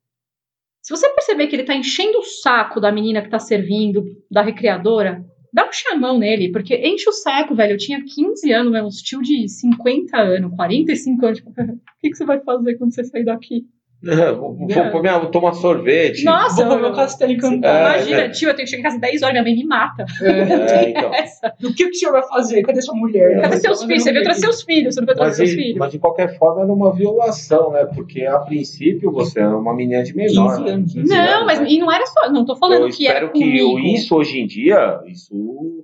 se 0.82 0.96
você 0.96 1.10
perceber 1.10 1.48
que 1.48 1.56
ele 1.56 1.64
tá 1.64 1.76
enchendo 1.76 2.18
o 2.18 2.24
saco 2.24 2.80
da 2.80 2.92
menina 2.92 3.22
que 3.22 3.30
tá 3.30 3.40
servindo, 3.40 4.04
da 4.32 4.42
recreadora, 4.42 5.24
dá 5.54 5.68
um 5.68 5.72
chamão 5.72 6.18
nele, 6.18 6.52
porque 6.52 6.76
enche 6.76 7.10
o 7.10 7.14
saco, 7.14 7.56
velho. 7.56 7.74
Eu 7.74 7.78
tinha 7.78 8.04
15 8.04 8.52
anos, 8.52 8.72
né, 8.72 8.84
uns 8.84 9.02
tio 9.02 9.22
de 9.22 9.48
50 9.48 10.18
anos, 10.18 10.56
45 10.56 11.26
anos. 11.26 11.38
Tipo, 11.40 11.50
o 11.62 11.80
que, 12.00 12.10
que 12.10 12.16
você 12.16 12.26
vai 12.26 12.40
fazer 12.42 12.78
quando 12.78 12.94
você 12.94 13.04
sair 13.04 13.26
daqui? 13.26 13.66
É, 14.06 14.32
vou, 14.32 14.54
vou, 14.54 14.68
vou, 14.68 15.02
minha- 15.02 15.18
vou 15.18 15.32
tomar 15.32 15.54
sorvete. 15.54 16.24
Nossa, 16.24 16.64
Vou 16.64 16.76
comer 16.76 16.88
eu- 16.88 16.92
o 16.92 16.96
castelo 16.96 17.32
encantado. 17.32 17.66
É, 17.76 17.96
imagina, 17.98 18.22
é. 18.22 18.30
tio, 18.30 18.50
eu 18.50 18.56
tenho 18.56 18.66
que 18.66 18.70
chegar 18.70 18.82
em 18.82 18.84
casa 18.84 19.00
10 19.00 19.24
horas, 19.24 19.34
minha 19.34 19.44
mãe 19.44 19.56
me 19.56 19.66
mata. 19.66 20.06
É, 20.22 20.90
então. 20.92 21.14
Essa. 21.16 21.52
O 21.64 21.74
que, 21.74 21.84
o 21.86 21.94
senhor 21.94 22.12
vai 22.12 22.22
fazer? 22.28 22.62
Cadê 22.62 22.80
sua 22.82 22.94
mulher? 22.96 23.36
Cadê 23.42 23.48
mas 23.56 23.62
seus 23.62 23.84
filhos? 23.84 24.04
Você 24.04 24.12
veio 24.12 24.24
trazer 24.24 24.40
seus 24.42 24.62
filhos, 24.62 24.94
você 24.94 25.02
não 25.02 25.06
veio 25.08 25.18
trazer 25.18 25.30
Mas 25.30 25.38
seus 25.38 25.50
de, 25.50 25.56
filhos. 25.56 25.78
mas 25.80 25.92
de 25.92 26.00
qualquer 26.00 26.38
forma 26.38 26.62
era 26.62 26.72
uma 26.72 26.94
violação, 26.94 27.72
né? 27.72 27.86
Porque 27.86 28.24
a 28.24 28.38
princípio 28.38 29.12
você 29.12 29.40
era 29.40 29.58
uma 29.58 29.76
menina 29.76 30.04
de 30.04 30.16
menor. 30.16 30.58
15 30.58 30.64
né? 30.64 30.72
anos. 30.72 30.94
15 30.94 31.10
Não, 31.16 31.18
anos, 31.34 31.46
mas 31.48 31.60
né? 31.62 31.68
e 31.68 31.80
não 31.80 31.92
era 31.92 32.06
só. 32.06 32.30
Não 32.32 32.46
tô 32.46 32.56
falando 32.56 32.84
Eu 32.86 32.90
que 32.92 33.08
era 33.08 33.26
espero 33.26 33.34
que 33.34 33.40
comigo. 33.40 33.80
isso 33.80 34.16
hoje 34.16 34.40
em 34.40 34.46
dia, 34.46 35.00
isso 35.08 35.84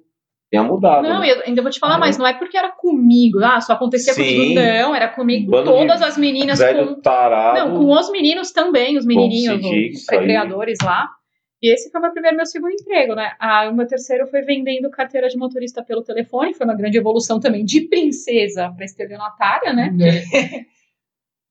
tenha 0.54 0.64
mudado. 0.64 1.02
Não, 1.02 1.22
né? 1.22 1.32
eu 1.32 1.42
ainda 1.48 1.62
vou 1.64 1.72
te 1.72 1.80
falar 1.80 1.96
É. 1.96 2.00
mais, 2.00 2.16
não 2.18 2.28
é 2.28 2.34
porque 2.34 2.56
era 2.56 2.70
comigo, 2.72 3.40
ah, 3.44 3.60
só 3.60 3.74
acontecia 3.74 4.14
Sim. 4.14 4.22
comigo, 4.24 4.54
não, 4.62 4.94
era 4.96 5.08
comigo 5.10 5.52
com 5.52 5.64
todas 5.64 6.00
as 6.02 6.16
meninas, 6.18 6.60
Velho 6.60 6.96
com, 6.96 7.02
tarado. 7.02 7.58
não, 7.58 7.78
com 7.80 7.92
os 7.92 8.12
meninos 8.12 8.52
também, 8.52 8.96
os 8.98 9.06
menininhos, 9.06 9.62
seguir 9.64 9.92
os 9.92 10.06
recreadores 10.10 10.78
lá. 10.84 11.10
E 11.62 11.74
esse 11.74 11.90
foi 11.90 12.00
o 12.00 12.04
meu 12.04 12.12
primeiro 12.12 12.36
e 12.36 12.38
meu 12.38 12.46
segundo 12.46 12.74
emprego, 12.74 13.16
né? 13.16 13.32
Ah, 13.40 13.70
o 13.70 13.74
meu 13.74 13.88
terceiro 13.88 14.28
foi 14.28 14.42
vendendo 14.42 14.90
carteira 14.92 15.28
de 15.30 15.38
motorista 15.38 15.82
pelo 15.82 16.04
telefone, 16.04 16.54
foi 16.54 16.66
uma 16.68 16.76
grande 16.76 16.98
evolução 16.98 17.40
também 17.40 17.64
de 17.66 17.82
princesa 17.88 18.70
para 18.76 18.84
estelionatária, 18.86 19.72
né? 19.74 19.90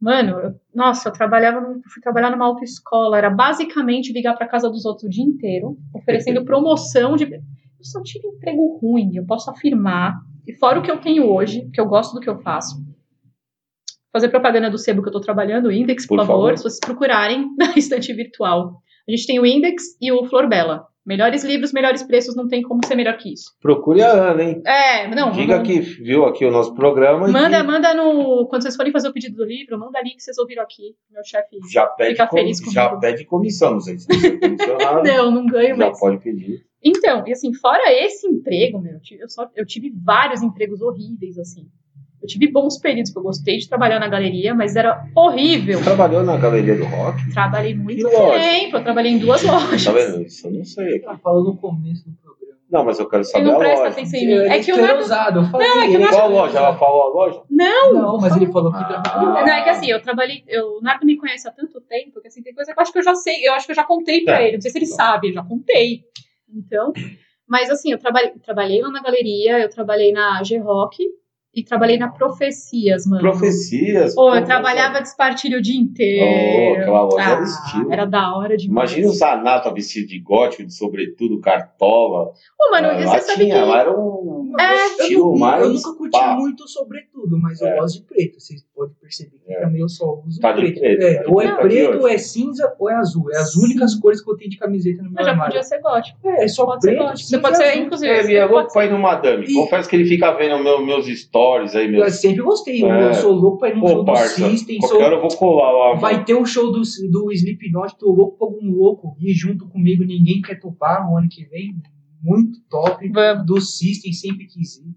Mano, 0.01 0.39
eu- 0.41 0.55
nossa, 0.75 1.09
eu 1.09 1.13
trabalhava, 1.13 1.61
fui 1.93 2.03
trabalhar 2.03 2.31
numa 2.31 2.45
autoescola, 2.45 3.17
era 3.17 3.31
basicamente 3.31 4.13
ligar 4.13 4.35
pra 4.37 4.49
casa 4.49 4.69
dos 4.69 4.85
outros 4.85 5.05
o 5.05 5.09
dia 5.11 5.25
inteiro, 5.25 5.77
oferecendo 5.95 6.45
promoção 6.47 7.17
de. 7.17 7.41
Eu 7.83 7.87
só 7.87 8.01
tive 8.03 8.29
emprego 8.29 8.79
ruim, 8.81 9.11
eu 9.17 9.27
posso 9.27 9.51
afirmar. 9.51 10.15
E 10.47 10.53
fora 10.55 10.79
o 10.79 10.83
que 10.83 10.91
eu 10.91 11.01
tenho 11.01 11.29
hoje, 11.29 11.69
que 11.75 11.81
eu 11.81 11.87
gosto 11.87 12.15
do 12.15 12.21
que 12.21 12.31
eu 12.31 12.39
faço. 12.41 12.77
Fazer 14.13 14.29
propaganda 14.29 14.71
do 14.71 14.79
sebo 14.79 15.03
que 15.03 15.09
eu 15.09 15.13
tô 15.13 15.21
trabalhando, 15.21 15.67
o 15.67 15.73
Index, 15.73 16.07
por, 16.07 16.17
Por 16.19 16.27
favor, 16.27 16.43
favor. 16.43 16.57
se 16.59 16.63
vocês 16.63 16.81
procurarem 16.81 17.49
na 17.59 17.73
estante 17.77 18.13
virtual. 18.13 18.77
A 19.09 19.11
gente 19.11 19.27
tem 19.27 19.41
o 19.41 19.47
Index 19.47 19.83
e 20.01 20.13
o 20.13 20.25
Flor 20.27 20.49
Bela. 20.49 20.87
Melhores 21.05 21.43
livros, 21.43 21.73
melhores 21.73 22.05
preços, 22.05 22.37
não 22.37 22.47
tem 22.47 22.63
como 22.63 22.87
ser 22.87 22.95
melhor 22.95 23.17
que 23.17 23.33
isso. 23.33 23.51
Procure 23.61 24.01
a 24.03 24.13
Ana, 24.31 24.43
hein? 24.45 24.63
É, 24.65 25.09
não, 25.13 25.33
Diga 25.33 25.55
vamos- 25.57 25.67
que 25.69 25.81
viu 25.81 26.25
aqui 26.25 26.45
o 26.45 26.51
nosso 26.53 26.73
programa 26.77 27.29
e 27.29 27.33
Manda, 27.33 27.57
que 27.61 27.67
manda 27.67 27.93
no. 27.93 28.47
Quando 28.47 28.63
vocês 28.63 28.77
forem 28.77 28.93
fazer 28.93 29.09
o 29.09 29.13
pedido 29.13 29.35
do 29.35 29.45
livro, 29.45 29.77
manda 29.81 29.99
ali 29.99 30.11
que 30.11 30.23
vocês 30.23 30.39
ouviram 30.39 30.63
aqui. 30.63 30.95
Meu 31.11 31.25
chefe. 31.25 31.59
já 31.73 31.87
pede, 31.87 32.11
Fica 32.13 32.29
com- 32.29 32.37
feliz 32.37 32.59
já 32.73 32.85
comigo. 32.87 33.01
pede 33.01 33.25
comissão. 33.25 33.73
Não 33.73 33.81
sei 33.81 33.99
se 33.99 34.07
você 34.07 34.39
é 34.45 35.17
Não, 35.17 35.33
não 35.33 35.47
ganho 35.47 35.75
já 35.75 35.87
mais. 35.87 35.99
pode 35.99 36.19
pedir. 36.23 36.65
Então, 36.85 37.25
e 37.27 37.33
assim, 37.33 37.53
fora 37.55 37.93
esse 37.93 38.27
emprego, 38.27 38.79
meu, 38.81 38.99
eu 39.21 39.29
só, 39.29 39.49
eu 39.55 39.65
tive 39.67 39.93
vários 40.05 40.43
empregos 40.43 40.81
horríveis, 40.83 41.39
assim. 41.39 41.67
Eu 42.21 42.29
tive 42.29 42.51
bons 42.53 42.79
períodos, 42.79 43.11
porque 43.11 43.19
eu 43.27 43.31
gostei 43.31 43.59
de 43.59 43.69
trabalhar 43.69 43.99
na 43.99 44.07
galeria, 44.09 44.55
mas 44.55 44.77
era 44.77 45.05
horrível. 45.15 45.79
Você 45.79 45.85
trabalhou 45.85 46.23
na 46.23 46.37
galeria 46.37 46.77
do 46.77 46.85
rock? 46.85 47.33
Trabalhei 47.33 47.75
muito 47.75 48.09
tempo, 48.09 48.77
eu 48.77 48.83
trabalhei 48.83 49.13
em 49.13 49.19
duas 49.19 49.43
lojas. 49.43 49.85
Tá 49.85 49.91
vendo? 49.93 50.23
Isso 50.23 50.47
eu 50.47 50.53
não 50.53 50.65
sei. 50.65 51.03
Ela 51.03 51.19
falou 51.19 51.43
no 51.45 51.57
começo 51.57 52.09
do 52.09 52.15
programa. 52.17 52.43
Não, 52.71 52.85
mas 52.85 52.99
eu 53.01 53.07
quero 53.09 53.23
Ele 53.23 53.29
saber 53.29 53.45
não 53.45 53.57
a 53.57 53.59
presta 53.59 53.79
loja. 53.81 53.91
atenção 53.93 54.21
em 54.21 54.27
mim. 54.27 54.33
Ele 54.33 54.49
É 54.49 54.61
que 54.63 54.73
o 54.73 54.81
Nardo. 54.81 55.01
usado, 55.01 55.41
eu 55.41 55.45
falei. 55.47 55.69
Não, 55.69 55.83
é 55.83 55.87
que 55.89 55.95
ele 55.95 56.07
Qual 56.09 56.31
loja? 56.31 56.59
Ela 56.59 56.79
falou 56.79 57.03
a 57.03 57.09
loja? 57.09 57.43
Não! 57.51 57.93
Não, 57.93 58.19
mas 58.19 58.37
ele 58.37 58.47
falou 58.53 58.71
que 58.73 58.79
Ah. 58.79 58.85
trabalhou. 59.03 59.33
Não, 59.35 59.49
é 59.49 59.63
que 59.65 59.69
assim, 59.71 59.91
eu 59.91 60.01
trabalhei. 60.01 60.43
Eu, 60.49 60.79
o 60.79 60.81
Nardo 60.81 61.05
me 61.05 61.17
conhece 61.17 61.47
há 61.47 61.51
tanto 61.51 61.81
tempo 61.83 62.21
que 62.21 62.29
assim, 62.29 62.41
tem 62.43 62.55
coisa 62.55 62.73
que 62.73 62.79
eu 62.79 62.83
acho 62.83 62.93
que 62.93 62.99
eu 62.99 63.03
já 63.03 63.15
sei, 63.17 63.47
eu 63.47 63.53
acho 63.53 63.67
que 63.67 63.73
eu 63.73 63.77
já 63.77 63.85
contei 63.85 64.25
pra 64.25 64.41
É. 64.41 64.47
ele. 64.47 64.57
Não 64.59 64.61
sei 64.63 64.71
se 64.71 64.79
ele 64.79 64.87
sabe, 64.87 65.29
eu 65.29 65.35
já 65.35 65.43
contei. 65.43 66.05
Então. 66.55 66.93
Mas 67.49 67.69
assim, 67.71 67.93
eu 67.93 67.99
trabalhei, 67.99 68.31
trabalhei 68.43 68.81
lá 68.81 68.91
na 68.91 69.03
galeria, 69.03 69.59
eu 69.61 69.69
trabalhei 69.69 70.13
na 70.13 70.43
G-Rock 70.43 71.03
e 71.55 71.63
trabalhei 71.63 71.99
na 71.99 72.09
Profecias, 72.09 73.05
mano. 73.07 73.21
Profecias. 73.21 74.15
Pô, 74.15 74.35
eu 74.35 74.41
pô, 74.41 74.47
trabalhava 74.47 75.03
de 75.03 75.09
espartilho 75.09 75.59
o 75.59 75.61
dia 75.63 75.79
Oh, 75.79 75.83
inteiro. 75.83 76.81
aquela 76.81 77.03
loja 77.03 77.23
era 77.31 77.41
Ah, 77.41 77.43
estilo. 77.45 77.93
Era 77.93 78.05
da 78.07 78.35
hora 78.35 78.57
demais. 78.57 78.91
Imagina 78.93 79.09
o 79.11 79.15
Zanata 79.15 79.71
vestido 79.75 80.07
de 80.07 80.19
gótico, 80.21 80.65
de 80.65 80.75
sobretudo, 80.75 81.41
cartola. 81.41 82.33
Pô, 82.57 82.71
mano, 82.71 82.89
Ah, 82.89 82.95
você 82.99 83.05
lá 83.05 83.21
sabe 83.21 83.43
tinha, 83.45 83.55
que. 83.55 83.61
lá 83.69 83.81
era 83.81 83.91
um 84.01 84.55
É. 84.59 84.87
estilo 84.87 85.21
eu, 85.21 85.33
nu- 85.33 85.39
mais. 85.39 85.63
eu 85.63 85.73
nunca 85.75 85.95
curti 85.95 86.19
pá. 86.19 86.35
muito 86.37 86.67
sobretudo, 86.69 87.39
mas 87.39 87.61
eu 87.61 87.69
É. 87.69 87.77
gosto 87.77 88.01
de 88.01 88.07
preto. 88.07 88.41
Vocês 88.41 88.63
podem 88.83 88.95
perceber 89.01 89.39
que 89.45 89.53
É. 89.53 89.61
também 89.61 89.81
eu 89.81 89.89
só 89.89 90.21
uso 90.27 90.41
Tá 90.41 90.53
preto. 90.53 90.81
preto, 90.81 91.03
É, 91.03 91.23
tá 91.23 91.31
ou 91.31 91.41
é 91.43 91.57
preto 91.61 91.89
hoje. 91.91 91.99
ou 91.99 92.09
é 92.09 92.19
cinza, 92.19 92.75
ou 92.79 92.91
é 92.91 92.95
azul. 92.95 93.33
É 93.33 93.39
as 93.39 93.55
únicas 93.57 93.95
cores 93.95 94.23
que 94.23 94.31
eu 94.31 94.37
tenho 94.37 94.51
de 94.51 94.59
camiseta 94.59 94.99
no 94.99 95.05
meu 95.05 95.13
Mas 95.15 95.25
já 95.27 95.33
armário. 95.33 95.53
podia 95.53 95.63
ser 95.63 95.81
gótico. 95.81 96.19
É, 96.29 96.49
só 96.49 96.65
Pode 96.65 96.83
ser 96.83 96.89
preto, 96.89 96.99
gótico. 97.03 97.19
Você 97.19 97.25
cinza 97.27 97.41
pode 97.43 97.57
ser, 97.57 97.65
azul. 97.65 97.83
inclusive. 97.83 98.13
É, 98.13 98.25
minha 98.25 98.41
pode 98.43 98.53
louco 98.55 98.73
pra 98.73 98.85
ir 98.87 98.91
no 98.91 98.99
Madame. 98.99 99.45
E- 99.47 99.55
Confesso 99.55 99.89
que 99.89 99.97
ele 99.97 100.05
fica 100.07 100.33
vendo 100.33 100.63
meu- 100.63 100.85
meus 100.85 101.07
stories 101.07 101.75
aí, 101.75 101.87
Eu 101.87 101.91
meus. 101.93 102.15
sempre 102.21 102.43
gostei. 102.43 102.85
É. 102.85 103.09
Eu 103.09 103.15
sou 103.15 103.33
louco 103.33 103.59
pra 103.59 103.69
ir 103.71 103.75
num 103.75 103.81
Pô, 103.81 103.89
show 103.89 103.99
do 103.99 104.05
parça, 104.05 104.49
System. 104.51 104.79
qualquer 104.79 104.97
Sou... 104.97 105.05
hora 105.05 105.15
eu 105.17 105.21
vou 105.21 105.37
colar 105.37 105.71
lá. 105.73 105.95
Vai 106.01 106.25
ter 106.25 106.35
um 106.35 106.45
show 106.45 106.71
do, 106.73 106.83
do 107.11 107.33
Slipknot, 107.33 107.97
tô 107.99 108.11
louco 108.13 108.37
pra 108.39 108.47
algum 108.47 108.71
louco 108.73 109.17
ir 109.21 109.33
junto 109.33 109.67
comigo, 109.69 110.05
ninguém 110.05 110.41
quer 110.43 110.59
topar 110.61 111.05
no 111.09 111.17
ano 111.17 111.29
que 111.31 111.45
vem. 111.47 111.75
Muito 112.23 112.61
top. 112.71 113.09
Vamos. 113.09 113.47
Do 113.47 113.61
System, 113.61 114.13
sempre 114.13 114.47
quis 114.47 114.77
ir. 114.79 114.95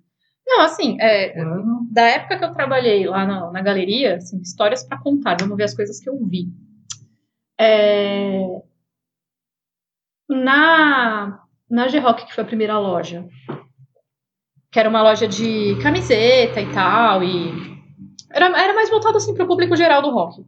Não, 0.47 0.61
assim, 0.61 0.97
é, 1.01 1.43
Mano, 1.43 1.87
da 1.91 2.03
época 2.03 2.37
que 2.37 2.45
eu 2.45 2.53
trabalhei 2.53 3.07
lá 3.07 3.25
na, 3.25 3.51
na 3.51 3.61
galeria, 3.61 4.17
assim, 4.17 4.39
histórias 4.41 4.83
pra 4.83 4.97
contar, 5.01 5.37
vamos 5.39 5.57
ver 5.57 5.63
as 5.63 5.73
coisas 5.73 5.99
que 5.99 6.09
eu 6.09 6.17
vi. 6.25 6.47
É, 7.59 8.41
na 10.29 11.41
na 11.69 11.87
G-Rock, 11.87 12.27
que 12.27 12.33
foi 12.33 12.43
a 12.43 12.47
primeira 12.47 12.77
loja, 12.77 13.27
que 14.71 14.79
era 14.79 14.89
uma 14.89 15.01
loja 15.01 15.27
de 15.27 15.75
camiseta 15.81 16.61
e 16.61 16.71
tal, 16.73 17.23
e 17.23 17.51
era, 18.31 18.45
era 18.47 18.73
mais 18.73 18.89
voltado 18.89 19.17
assim 19.17 19.33
pro 19.33 19.47
público 19.47 19.75
geral 19.75 20.01
do 20.01 20.11
rock. 20.11 20.45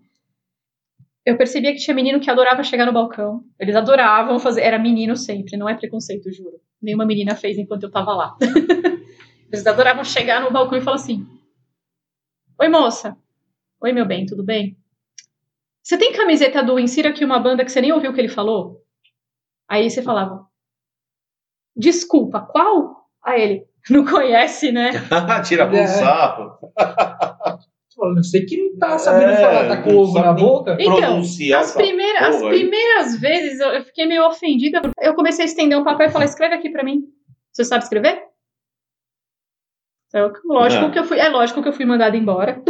Eu 1.26 1.38
percebia 1.38 1.74
que 1.74 1.80
tinha 1.80 1.93
menino 1.95 2.20
que 2.20 2.30
adorava 2.30 2.64
chegar 2.64 2.86
no 2.86 2.93
balcão. 2.93 3.43
Eles 3.60 3.76
adoravam 3.76 4.39
fazer. 4.39 4.62
Era 4.62 4.80
menino 4.80 5.16
sempre, 5.18 5.58
não 5.58 5.68
é 5.68 5.76
preconceito, 5.76 6.32
juro. 6.32 6.62
Nenhuma 6.82 7.06
menina 7.06 7.36
fez 7.36 7.58
enquanto 7.58 7.84
eu 7.84 7.91
tava 7.91 8.14
lá. 8.14 8.36
Eles 9.52 9.66
adoravam 9.66 10.04
chegar 10.04 10.41
no 10.41 10.52
balcão 10.52 10.78
e 10.78 10.82
falar 10.82 10.98
assim: 10.98 11.26
Oi, 12.60 12.68
moça. 12.68 13.18
Oi, 13.82 13.91
meu 13.93 14.06
bem, 14.06 14.26
tudo 14.26 14.43
bem? 14.43 14.78
Você 15.82 15.98
tem 15.98 16.12
camiseta 16.12 16.62
do 16.62 16.78
Insira 16.78 17.10
aqui 17.10 17.24
uma 17.24 17.39
banda 17.39 17.64
que 17.64 17.72
você 17.72 17.80
nem 17.80 17.93
ouviu 17.93 18.12
o 18.12 18.14
que 18.14 18.20
ele 18.20 18.28
falou? 18.30 18.84
Aí 19.70 19.89
você 19.89 20.02
falava: 20.02 20.45
Desculpa, 21.76 22.41
qual? 22.41 23.08
Aí 23.24 23.41
ele: 23.41 23.68
Não 23.89 24.04
conhece, 24.04 24.72
né? 24.72 24.91
Tira 25.48 25.70
com 25.70 25.78
É. 25.78 25.88
sarro. 25.88 26.58
você 28.16 28.41
que 28.45 28.58
não 28.58 28.78
tá 28.80 28.98
sabendo 29.00 29.32
É, 29.32 29.41
falar, 29.41 29.68
tá 29.70 29.82
com 29.82 29.91
não 29.91 29.98
ovo 30.00 30.20
na 30.20 30.34
boca. 30.34 30.76
Então, 30.78 30.98
pronunciar 30.98 31.62
As, 31.62 31.74
primeiras, 31.74 32.36
as 32.36 32.41
primeiras 32.43 33.20
vezes 33.20 33.60
eu, 33.62 33.70
eu 33.70 33.84
fiquei 33.86 34.06
meio 34.06 34.28
ofendida. 34.28 34.82
Eu 35.00 35.16
comecei 35.16 35.45
a 35.45 35.48
estender 35.48 35.78
um 35.78 35.86
papel 35.86 36.08
e 36.08 36.12
falar: 36.12 36.26
Escreve 36.26 36.56
aqui 36.56 36.70
pra 36.70 36.84
mim. 36.84 37.04
Você 37.54 37.64
sabe 37.64 37.84
escrever? 37.86 38.26
Então, 40.10 40.32
lógico 40.45 40.86
É. 40.86 40.89
que 40.91 40.99
eu 40.99 41.03
fui, 41.03 41.20
é 41.20 41.28
lógico 41.30 41.62
que 41.62 41.68
eu 41.68 41.74
fui 41.74 41.86
mandada 41.86 42.16
embora. 42.16 42.62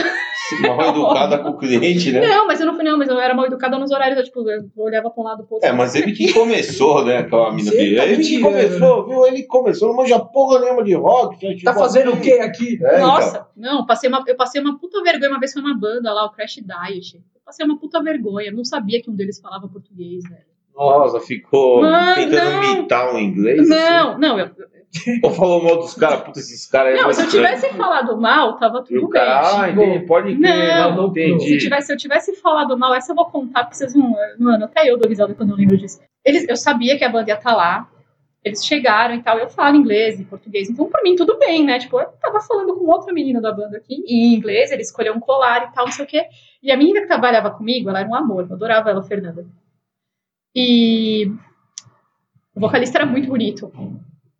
Mal 0.61 0.81
educada 0.89 1.37
com 1.37 1.49
o 1.49 1.57
cliente, 1.57 2.11
né? 2.11 2.25
Não, 2.25 2.47
mas 2.47 2.59
eu 2.59 2.65
não 2.65 2.73
fui, 2.73 2.83
não, 2.83 2.97
mas 2.97 3.07
eu 3.09 3.19
era 3.19 3.33
mal 3.35 3.45
educada 3.45 3.77
nos 3.77 3.91
horários, 3.91 4.17
eu, 4.17 4.23
tipo, 4.23 4.39
eu 4.49 4.63
olhava 4.77 5.09
pra 5.11 5.21
um 5.21 5.25
lado 5.25 5.43
pro 5.43 5.55
outro. 5.55 5.69
É, 5.69 5.71
mas 5.71 5.93
ele 5.93 6.13
que 6.13 6.33
começou, 6.33 7.05
né? 7.05 7.17
Aquela 7.19 7.51
mina 7.51 7.69
Você 7.69 7.77
dele. 7.77 7.95
tá 7.97 8.05
Ele 8.05 8.15
que 8.17 8.23
tirando, 8.23 8.43
começou, 8.51 9.07
viu? 9.07 9.25
Ele 9.27 9.43
começou, 9.43 9.89
não 9.89 9.95
manja 9.97 10.19
porra 10.19 10.59
nenhuma 10.61 10.83
de 10.83 10.95
rock. 10.95 11.39
já 11.39 11.49
Tá 11.49 11.57
chegou 11.73 11.73
fazendo 11.83 12.09
o 12.11 12.13
aqui. 12.15 12.23
que 12.23 12.39
aqui? 12.39 12.79
É, 12.83 12.95
então. 12.95 13.07
Nossa, 13.07 13.47
não, 13.55 13.85
passei 13.85 14.09
uma, 14.09 14.23
eu 14.25 14.35
passei 14.35 14.59
uma 14.59 14.79
puta 14.79 15.03
vergonha 15.03 15.29
uma 15.31 15.39
vez 15.39 15.53
foi 15.53 15.61
uma 15.61 15.77
banda 15.77 16.11
lá, 16.11 16.25
o 16.25 16.31
Crash 16.31 16.55
Diet. 16.55 17.17
Eu 17.17 17.41
passei 17.45 17.63
uma 17.65 17.77
puta 17.77 18.01
vergonha, 18.01 18.51
não 18.51 18.65
sabia 18.65 18.99
que 19.01 19.11
um 19.11 19.15
deles 19.15 19.39
falava 19.39 19.67
português, 19.67 20.23
velho. 20.27 20.41
Nossa, 20.75 21.19
ficou 21.19 21.81
Mano, 21.81 22.15
tentando 22.15 22.51
não. 22.51 22.63
imitar 22.63 23.13
um 23.13 23.19
inglês. 23.19 23.61
assim? 23.61 23.69
Não, 23.69 24.17
não, 24.17 24.39
eu, 24.39 24.49
Ou 25.23 25.31
falou 25.31 25.63
mal 25.63 25.77
dos 25.77 25.93
caras, 25.93 26.21
puta, 26.21 26.39
esses 26.39 26.65
caras 26.65 26.93
aí. 26.93 27.01
não, 27.01 27.09
é 27.09 27.13
se 27.13 27.21
eu 27.21 27.25
estranho. 27.25 27.55
tivesse 27.55 27.75
falado 27.75 28.17
mal, 28.17 28.57
tava 28.57 28.83
tudo 28.83 29.05
o 29.05 29.09
cara, 29.09 29.41
ah, 29.41 29.71
bem. 29.71 29.73
entendi, 29.73 30.05
pode 30.05 30.35
crer, 30.37 30.39
Não, 30.39 30.95
não, 30.95 31.07
entendi. 31.07 31.43
Se, 31.45 31.57
tivesse, 31.57 31.87
se 31.87 31.93
eu 31.93 31.97
tivesse 31.97 32.35
falado 32.37 32.77
mal, 32.77 32.93
essa 32.93 33.11
eu 33.11 33.15
vou 33.15 33.25
contar, 33.25 33.63
porque 33.65 33.75
vocês 33.75 33.93
não. 33.93 34.15
Mano, 34.39 34.65
até 34.65 34.89
eu 34.89 34.97
dou 34.97 35.09
risada 35.09 35.35
quando 35.35 35.51
eu 35.51 35.55
lembro 35.55 35.77
disso. 35.77 35.99
Eles, 36.23 36.47
eu 36.47 36.55
sabia 36.55 36.97
que 36.97 37.03
a 37.03 37.09
banda 37.09 37.29
ia 37.29 37.35
estar 37.35 37.55
lá. 37.55 37.89
Eles 38.43 38.65
chegaram 38.65 39.15
e 39.15 39.21
tal. 39.21 39.37
Eu 39.37 39.49
falo 39.49 39.75
inglês 39.75 40.19
e 40.19 40.23
português. 40.23 40.69
Então, 40.69 40.89
pra 40.89 41.03
mim, 41.03 41.15
tudo 41.15 41.37
bem, 41.37 41.65
né? 41.65 41.79
Tipo, 41.79 41.99
eu 41.99 42.07
tava 42.21 42.39
falando 42.39 42.75
com 42.75 42.85
outra 42.85 43.11
menina 43.13 43.41
da 43.41 43.51
banda 43.51 43.77
aqui 43.77 43.95
em 44.07 44.33
inglês. 44.35 44.71
Ele 44.71 44.81
escolheu 44.81 45.13
um 45.13 45.19
colar 45.19 45.67
e 45.67 45.73
tal, 45.73 45.85
não 45.85 45.91
sei 45.91 46.05
o 46.05 46.07
quê. 46.07 46.23
E 46.63 46.71
a 46.71 46.77
menina 46.77 47.01
que 47.01 47.07
trabalhava 47.07 47.51
comigo, 47.51 47.89
ela 47.89 47.99
era 47.99 48.07
um 48.07 48.15
amor. 48.15 48.45
Eu 48.49 48.55
adorava 48.55 48.89
ela, 48.89 49.03
Fernanda. 49.03 49.45
E. 50.55 51.29
O 52.55 52.59
vocalista 52.59 52.99
era 52.99 53.05
muito 53.05 53.27
bonito. 53.27 53.71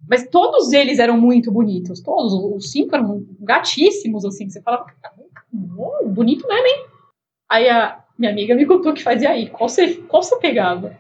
Mas 0.10 0.28
todos 0.30 0.72
eles 0.74 1.00
eram 1.00 1.18
muito 1.20 1.52
bonitos. 1.52 2.02
Todos. 2.02 2.34
Os 2.34 2.72
cinco 2.72 2.96
eram 2.96 3.26
gatíssimos, 3.42 4.24
assim. 4.26 4.50
Você 4.50 4.62
falava, 4.62 4.86
"Hum, 5.54 6.10
bonito 6.10 6.48
mesmo, 6.48 6.66
hein? 6.68 6.86
Aí 7.50 7.70
a 7.70 8.00
minha 8.18 8.32
amiga 8.32 8.56
me 8.56 8.66
contou 8.66 8.94
que 8.94 9.04
fazia 9.04 9.30
aí. 9.30 9.48
Qual 9.50 9.68
você, 9.70 9.96
qual 10.08 10.24
você 10.24 10.38
pegava? 10.38 10.96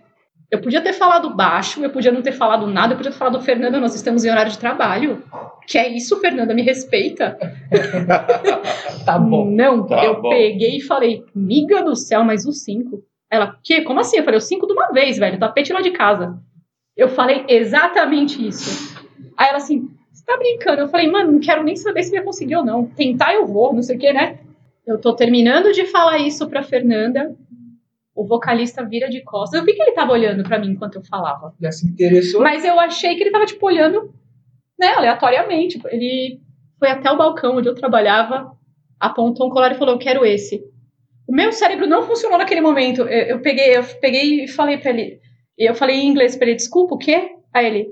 Eu 0.49 0.61
podia 0.61 0.79
ter 0.81 0.93
falado 0.93 1.35
baixo, 1.35 1.83
eu 1.83 1.89
podia 1.89 2.09
não 2.11 2.21
ter 2.21 2.31
falado 2.31 2.65
nada, 2.67 2.93
eu 2.93 2.97
podia 2.97 3.11
ter 3.11 3.17
falado, 3.17 3.41
Fernanda, 3.41 3.81
nós 3.81 3.93
estamos 3.95 4.23
em 4.23 4.29
horário 4.31 4.51
de 4.51 4.57
trabalho. 4.57 5.21
Que 5.67 5.77
é 5.77 5.89
isso, 5.89 6.17
Fernanda, 6.21 6.53
me 6.53 6.61
respeita. 6.61 7.37
Tá 9.05 9.17
bom. 9.17 9.45
Não, 9.49 9.85
Tá 9.85 10.03
eu 10.03 10.21
bom. 10.21 10.29
peguei 10.29 10.77
e 10.77 10.81
falei, 10.81 11.23
miga 11.33 11.83
do 11.83 11.95
céu, 11.95 12.23
mais 12.23 12.45
os 12.45 12.63
cinco. 12.63 13.03
Ela, 13.29 13.57
que? 13.63 13.81
Como 13.81 13.99
assim? 13.99 14.17
Eu 14.17 14.23
falei, 14.23 14.37
os 14.37 14.45
cinco 14.47 14.65
de 14.67 14.73
uma 14.73 14.91
vez, 14.91 15.17
velho, 15.17 15.39
tapete 15.39 15.73
lá 15.73 15.81
de 15.81 15.91
casa. 15.91 16.37
Eu 16.97 17.09
falei 17.09 17.45
exatamente 17.47 18.45
isso. 18.45 18.97
Aí 19.37 19.49
ela 19.49 19.57
assim, 19.57 19.87
você 20.11 20.25
tá 20.25 20.35
brincando? 20.35 20.81
Eu 20.81 20.89
falei, 20.89 21.09
mano, 21.09 21.33
não 21.33 21.39
quero 21.39 21.63
nem 21.63 21.75
saber 21.75 22.03
se 22.03 22.11
vai 22.11 22.23
conseguir 22.23 22.55
ou 22.55 22.65
não. 22.65 22.87
Tentar 22.87 23.33
eu 23.35 23.45
vou, 23.45 23.71
não 23.71 23.83
sei 23.83 23.95
o 23.95 23.99
que, 23.99 24.11
né? 24.11 24.39
Eu 24.85 24.99
tô 24.99 25.13
terminando 25.13 25.71
de 25.71 25.85
falar 25.85 26.17
isso 26.17 26.49
pra 26.49 26.63
Fernanda. 26.63 27.35
O 28.15 28.25
vocalista 28.25 28.83
vira 28.83 29.09
de 29.09 29.21
costas. 29.21 29.59
Eu 29.59 29.65
vi 29.65 29.73
que 29.73 29.81
ele 29.81 29.91
tava 29.91 30.11
olhando 30.11 30.43
pra 30.43 30.57
mim 30.57 30.69
enquanto 30.69 30.95
eu 30.95 31.03
falava. 31.03 31.53
Já 31.61 31.71
se 31.71 31.85
interessou. 31.85 32.41
Mas 32.41 32.65
eu 32.65 32.79
achei 32.79 33.15
que 33.15 33.21
ele 33.21 33.31
tava, 33.31 33.45
tipo, 33.45 33.63
olhando, 33.63 34.11
né, 34.79 34.93
aleatoriamente. 34.93 35.79
Ele 35.91 36.39
foi 36.79 36.89
até 36.89 37.11
o 37.11 37.17
balcão 37.17 37.57
onde 37.57 37.69
eu 37.69 37.75
trabalhava, 37.75 38.51
apontou 38.99 39.47
um 39.47 39.49
colar 39.51 39.71
e 39.71 39.75
falou, 39.75 39.95
eu 39.95 39.99
quero 39.99 40.25
esse. 40.25 40.63
O 41.27 41.35
meu 41.35 41.51
cérebro 41.51 41.85
não 41.85 42.03
funcionou 42.03 42.37
naquele 42.37 42.61
momento. 42.61 43.01
Eu, 43.01 43.07
eu 43.07 43.39
peguei, 43.41 43.77
eu 43.77 43.83
peguei 44.01 44.45
e 44.45 44.47
falei 44.47 44.77
pra 44.77 44.91
ele, 44.91 45.19
eu 45.65 45.75
falei 45.75 45.97
em 45.97 46.07
inglês 46.07 46.35
pra 46.35 46.47
ele, 46.47 46.55
desculpa, 46.55 46.95
o 46.95 46.97
quê? 46.97 47.35
Aí 47.53 47.65
ele, 47.65 47.89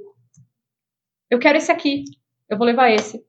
eu 1.29 1.39
quero 1.39 1.57
esse 1.57 1.71
aqui, 1.71 2.03
eu 2.49 2.57
vou 2.57 2.67
levar 2.67 2.91
esse. 2.91 3.25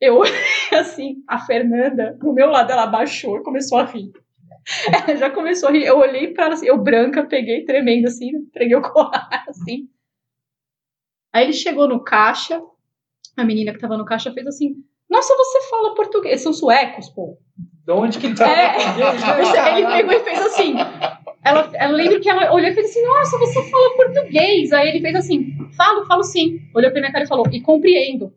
Eu, 0.00 0.22
assim, 0.72 1.22
a 1.28 1.38
Fernanda, 1.38 2.16
do 2.18 2.32
meu 2.32 2.48
lado, 2.48 2.72
ela 2.72 2.86
baixou 2.86 3.38
e 3.38 3.42
começou 3.42 3.78
a 3.78 3.84
rir. 3.84 4.10
Ela 4.92 5.16
já 5.16 5.30
começou 5.30 5.70
a 5.70 5.72
rir. 5.72 5.84
Eu 5.84 5.98
olhei 5.98 6.34
pra 6.34 6.44
ela 6.44 6.54
assim, 6.54 6.66
eu 6.66 6.76
branca, 6.76 7.24
peguei 7.24 7.64
tremendo 7.64 8.06
assim, 8.06 8.28
entreguei 8.28 8.76
o 8.76 8.82
colar, 8.82 9.28
assim. 9.48 9.88
Aí 11.32 11.44
ele 11.44 11.52
chegou 11.52 11.88
no 11.88 12.04
caixa, 12.04 12.60
a 13.36 13.44
menina 13.44 13.72
que 13.72 13.78
tava 13.78 13.96
no 13.96 14.04
caixa 14.04 14.32
fez 14.32 14.46
assim: 14.46 14.74
Nossa, 15.08 15.34
você 15.34 15.62
fala 15.70 15.94
português. 15.94 16.42
São 16.42 16.52
suecos, 16.52 17.08
pô. 17.08 17.38
De 17.86 17.92
onde 17.92 18.18
que 18.18 18.26
ele 18.26 18.34
tá? 18.34 18.48
É, 18.50 19.78
ele 19.78 19.86
pegou 19.86 20.12
e 20.12 20.24
fez 20.24 20.40
assim. 20.40 20.74
Ela, 21.44 21.70
eu 21.80 21.92
lembro 21.96 22.20
que 22.20 22.28
ela 22.28 22.52
olhou 22.52 22.68
e 22.68 22.74
fez 22.74 22.90
assim: 22.90 23.02
Nossa, 23.02 23.38
você 23.38 23.62
fala 23.70 23.96
português. 23.96 24.72
Aí 24.72 24.88
ele 24.88 25.00
fez 25.00 25.14
assim: 25.16 25.46
Falo, 25.76 26.04
falo 26.06 26.22
sim. 26.22 26.60
Olhou 26.74 26.90
pra 26.90 27.00
minha 27.00 27.12
cara 27.12 27.24
e 27.24 27.28
falou: 27.28 27.46
E 27.50 27.60
compreendo. 27.60 28.32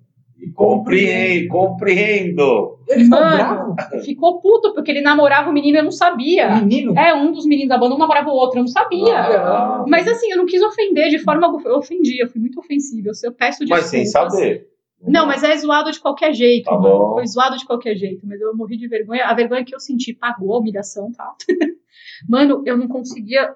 Compreendo, 0.55 1.47
compreendo. 1.47 2.77
Ele 2.89 3.05
ficou 3.05 3.19
Mano, 3.19 3.35
bravo? 3.75 3.75
ficou 4.03 4.41
puto, 4.41 4.73
porque 4.73 4.91
ele 4.91 5.01
namorava 5.01 5.49
o 5.49 5.53
menino 5.53 5.77
e 5.77 5.79
eu 5.79 5.83
não 5.83 5.91
sabia. 5.91 6.55
Menino? 6.55 6.97
É, 6.97 7.13
um 7.13 7.31
dos 7.31 7.45
meninos 7.45 7.69
da 7.69 7.77
banda 7.77 7.95
um 7.95 7.97
namorava 7.97 8.29
o 8.29 8.33
outro, 8.33 8.59
eu 8.59 8.63
não 8.63 8.67
sabia. 8.67 9.17
Ah, 9.19 9.85
Mas 9.87 10.07
assim, 10.07 10.29
eu 10.31 10.37
não 10.37 10.45
quis 10.45 10.61
ofender 10.61 11.09
de 11.09 11.19
forma 11.19 11.45
alguma. 11.45 11.63
Eu 11.67 11.77
ofendi, 11.77 12.21
eu 12.21 12.27
fui 12.27 12.41
muito 12.41 12.59
ofensiva. 12.59 13.09
Eu, 13.23 13.31
peço 13.31 13.59
desculpas. 13.59 13.83
mas 13.83 13.85
sem 13.85 14.05
saber. 14.05 14.67
Não, 15.05 15.25
mas 15.25 15.43
é 15.43 15.55
zoado 15.57 15.91
de 15.91 15.99
qualquer 15.99 16.33
jeito, 16.33 16.65
Tá. 16.69 16.81
Foi 16.81 17.27
zoado 17.27 17.57
de 17.57 17.65
qualquer 17.65 17.95
jeito, 17.95 18.25
mas 18.25 18.39
eu 18.39 18.55
morri 18.55 18.77
de 18.77 18.87
vergonha. 18.87 19.25
A 19.25 19.33
vergonha 19.33 19.63
que 19.65 19.75
eu 19.75 19.79
senti 19.79 20.13
pagou 20.13 20.53
a 20.55 20.59
humilhação, 20.59 21.11
tá? 21.11 21.33
mano, 22.27 22.63
eu 22.65 22.77
não 22.77 22.87
conseguia 22.87 23.49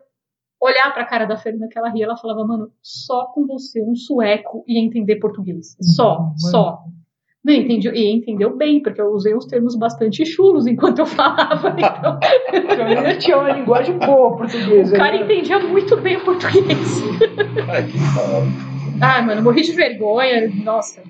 olhar 0.61 0.91
pra 0.93 1.05
cara 1.05 1.25
da 1.25 1.37
Fernanda 1.37 1.67
que 1.69 1.77
ela 1.77 1.89
ria. 1.89 2.05
Ela 2.05 2.17
falava, 2.17 2.45
mano, 2.45 2.71
só 2.81 3.27
com 3.33 3.45
você, 3.45 3.81
um 3.83 3.95
sueco, 3.95 4.63
ia 4.67 4.79
entender 4.79 5.17
português. 5.17 5.75
Só, 5.81 6.19
Mano. 6.19 6.39
só. 6.39 6.79
Não, 7.45 7.53
entendi, 7.53 7.87
e 7.89 8.11
entendeu 8.11 8.57
bem, 8.57 8.81
porque 8.81 8.99
eu 8.99 9.09
usei 9.11 9.33
uns 9.33 9.45
termos 9.45 9.77
bastante 9.77 10.25
chulos 10.25 10.67
enquanto 10.67 10.99
eu 10.99 11.05
falava. 11.05 11.75
Então, 11.79 12.19
Então 12.53 12.87
ele 12.89 13.17
tinha 13.19 13.37
uma 13.37 13.51
linguagem 13.51 13.97
boa 13.97 14.35
portuguesa. 14.35 14.93
o 14.93 14.97
cara 14.97 15.17
né? 15.17 15.23
entendia 15.23 15.59
muito 15.59 15.95
bem 15.97 16.17
o 16.17 16.25
português. 16.25 17.01
Ai, 17.69 17.87
que. 17.87 17.97
Ai, 19.01 19.25
mano, 19.25 19.43
morri 19.43 19.61
de 19.61 19.71
vergonha. 19.71 20.49
Nossa. 20.63 21.01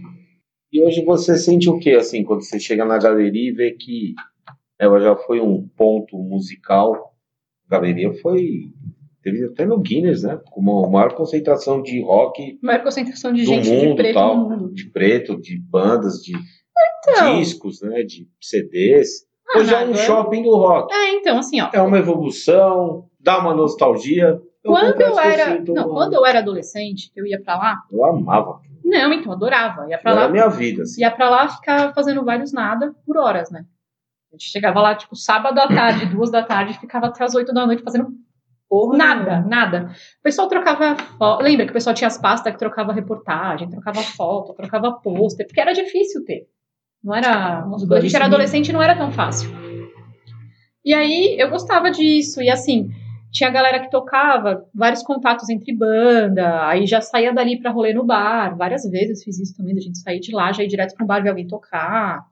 E 0.71 0.83
hoje 0.83 1.03
você 1.03 1.37
sente 1.37 1.69
o 1.69 1.79
que, 1.79 1.95
assim, 1.95 2.23
quando 2.23 2.43
você 2.43 2.59
chega 2.59 2.85
na 2.85 2.99
galeria 2.99 3.49
e 3.49 3.53
vê 3.53 3.71
que 3.71 4.13
ela 4.77 4.99
já 4.99 5.15
foi 5.15 5.39
um 5.39 5.67
ponto 5.75 6.17
musical? 6.17 7.06
A 7.69 7.75
galeria 7.75 8.13
foi. 8.21 8.71
Teve 9.23 9.45
até 9.45 9.65
no 9.65 9.79
Guinness, 9.79 10.23
né? 10.23 10.39
Como 10.51 10.85
a 10.85 10.89
maior 10.89 11.13
concentração 11.13 11.81
de 11.81 12.01
rock 12.01 12.57
Maior 12.63 12.81
concentração 12.83 13.33
de 13.33 13.41
do 13.43 13.47
gente 13.47 13.63
de 13.69 13.75
mundo 13.87 13.95
preto 13.97 14.13
tal. 14.13 14.37
no 14.37 14.49
mundo. 14.49 14.73
De 14.73 14.89
preto, 14.89 15.41
de 15.41 15.59
bandas, 15.69 16.21
de 16.21 16.33
Então. 17.09 17.37
discos, 17.39 17.81
né? 17.81 18.03
De 18.03 18.27
CDs. 18.41 19.25
Ah, 19.49 19.59
Hoje 19.59 19.73
é 19.73 19.85
um 19.85 19.93
shopping 19.95 20.43
do 20.43 20.55
rock. 20.55 20.93
É, 20.93 21.11
então, 21.15 21.39
assim, 21.39 21.59
ó. 21.61 21.69
É 21.73 21.81
uma 21.81 21.97
evolução, 21.97 23.05
dá 23.19 23.39
uma 23.39 23.53
nostalgia. 23.53 24.39
Quando 24.65 24.87
eu 24.87 24.93
confesso 24.93 25.21
que 25.21 25.27
era. 25.27 25.57
sinto 25.57 25.73
Não, 25.73 25.85
uma- 25.85 25.93
quando 25.93 26.13
eu 26.13 26.25
era 26.25 26.39
adolescente, 26.39 27.11
eu 27.15 27.25
ia 27.25 27.41
pra 27.41 27.57
lá. 27.57 27.75
Eu 27.91 28.03
amava. 28.05 28.59
Não, 28.83 29.11
então, 29.13 29.31
adorava. 29.31 29.87
Ia 29.89 29.97
pra 29.97 30.11
Era 30.11 30.19
lá. 30.21 30.25
a 30.27 30.29
minha 30.29 30.47
vida, 30.49 30.83
assim. 30.83 31.01
Ia 31.01 31.11
pra 31.11 31.29
lá 31.29 31.47
ficar 31.49 31.93
fazendo 31.93 32.23
vários 32.23 32.51
nada 32.53 32.93
por 33.05 33.17
horas, 33.17 33.49
né? 33.51 33.63
A 34.31 34.35
gente 34.35 34.49
chegava 34.49 34.81
lá, 34.81 34.95
tipo, 34.95 35.15
sábado 35.15 35.59
à 35.59 35.67
tarde, 35.67 36.05
duas 36.13 36.29
da 36.31 36.43
tarde, 36.43 36.73
e 36.73 36.79
ficava 36.79 37.07
até 37.07 37.23
as 37.23 37.35
oito 37.35 37.53
da 37.53 37.65
noite 37.65 37.83
fazendo 37.83 38.15
Porra 38.69 38.97
nada, 38.97 39.41
nada. 39.41 39.91
O 40.19 40.23
pessoal 40.23 40.47
trocava 40.49 40.95
foto. 41.17 41.41
Lembra 41.41 41.65
que 41.65 41.71
o 41.71 41.73
pessoal 41.73 41.93
tinha 41.93 42.07
as 42.07 42.17
pastas 42.17 42.51
que 42.51 42.59
trocava 42.59 42.91
reportagem, 42.91 43.69
trocava 43.69 44.01
foto, 44.01 44.53
trocava 44.53 44.91
pôster, 44.91 45.47
porque 45.47 45.61
era 45.61 45.73
difícil 45.73 46.25
ter. 46.25 46.47
Não 47.01 47.15
era. 47.15 47.61
Quando 47.61 47.93
a 47.93 47.99
gente 48.01 48.15
era 48.15 48.25
adolescente, 48.25 48.73
não 48.73 48.81
era 48.81 48.95
tão 48.95 49.11
fácil. 49.11 49.49
E 50.83 50.93
aí 50.93 51.37
eu 51.39 51.49
gostava 51.49 51.89
disso. 51.89 52.41
E 52.41 52.49
assim, 52.49 52.89
tinha 53.31 53.49
galera 53.49 53.79
que 53.79 53.89
tocava, 53.89 54.65
vários 54.75 55.01
contatos 55.01 55.49
entre 55.49 55.73
banda, 55.73 56.67
aí 56.67 56.85
já 56.85 56.99
saía 56.99 57.33
dali 57.33 57.57
pra 57.61 57.71
rolê 57.71 57.93
no 57.93 58.03
bar. 58.03 58.57
Várias 58.57 58.83
vezes 58.89 59.23
fiz 59.23 59.39
isso 59.39 59.55
também, 59.55 59.75
da 59.75 59.81
gente 59.81 59.97
sair 59.97 60.19
de 60.19 60.33
lá, 60.33 60.51
já 60.51 60.63
ir 60.63 60.67
direto 60.67 60.93
pro 60.93 61.05
bar 61.05 61.23
ver 61.23 61.29
alguém 61.29 61.47
tocar. 61.47 62.25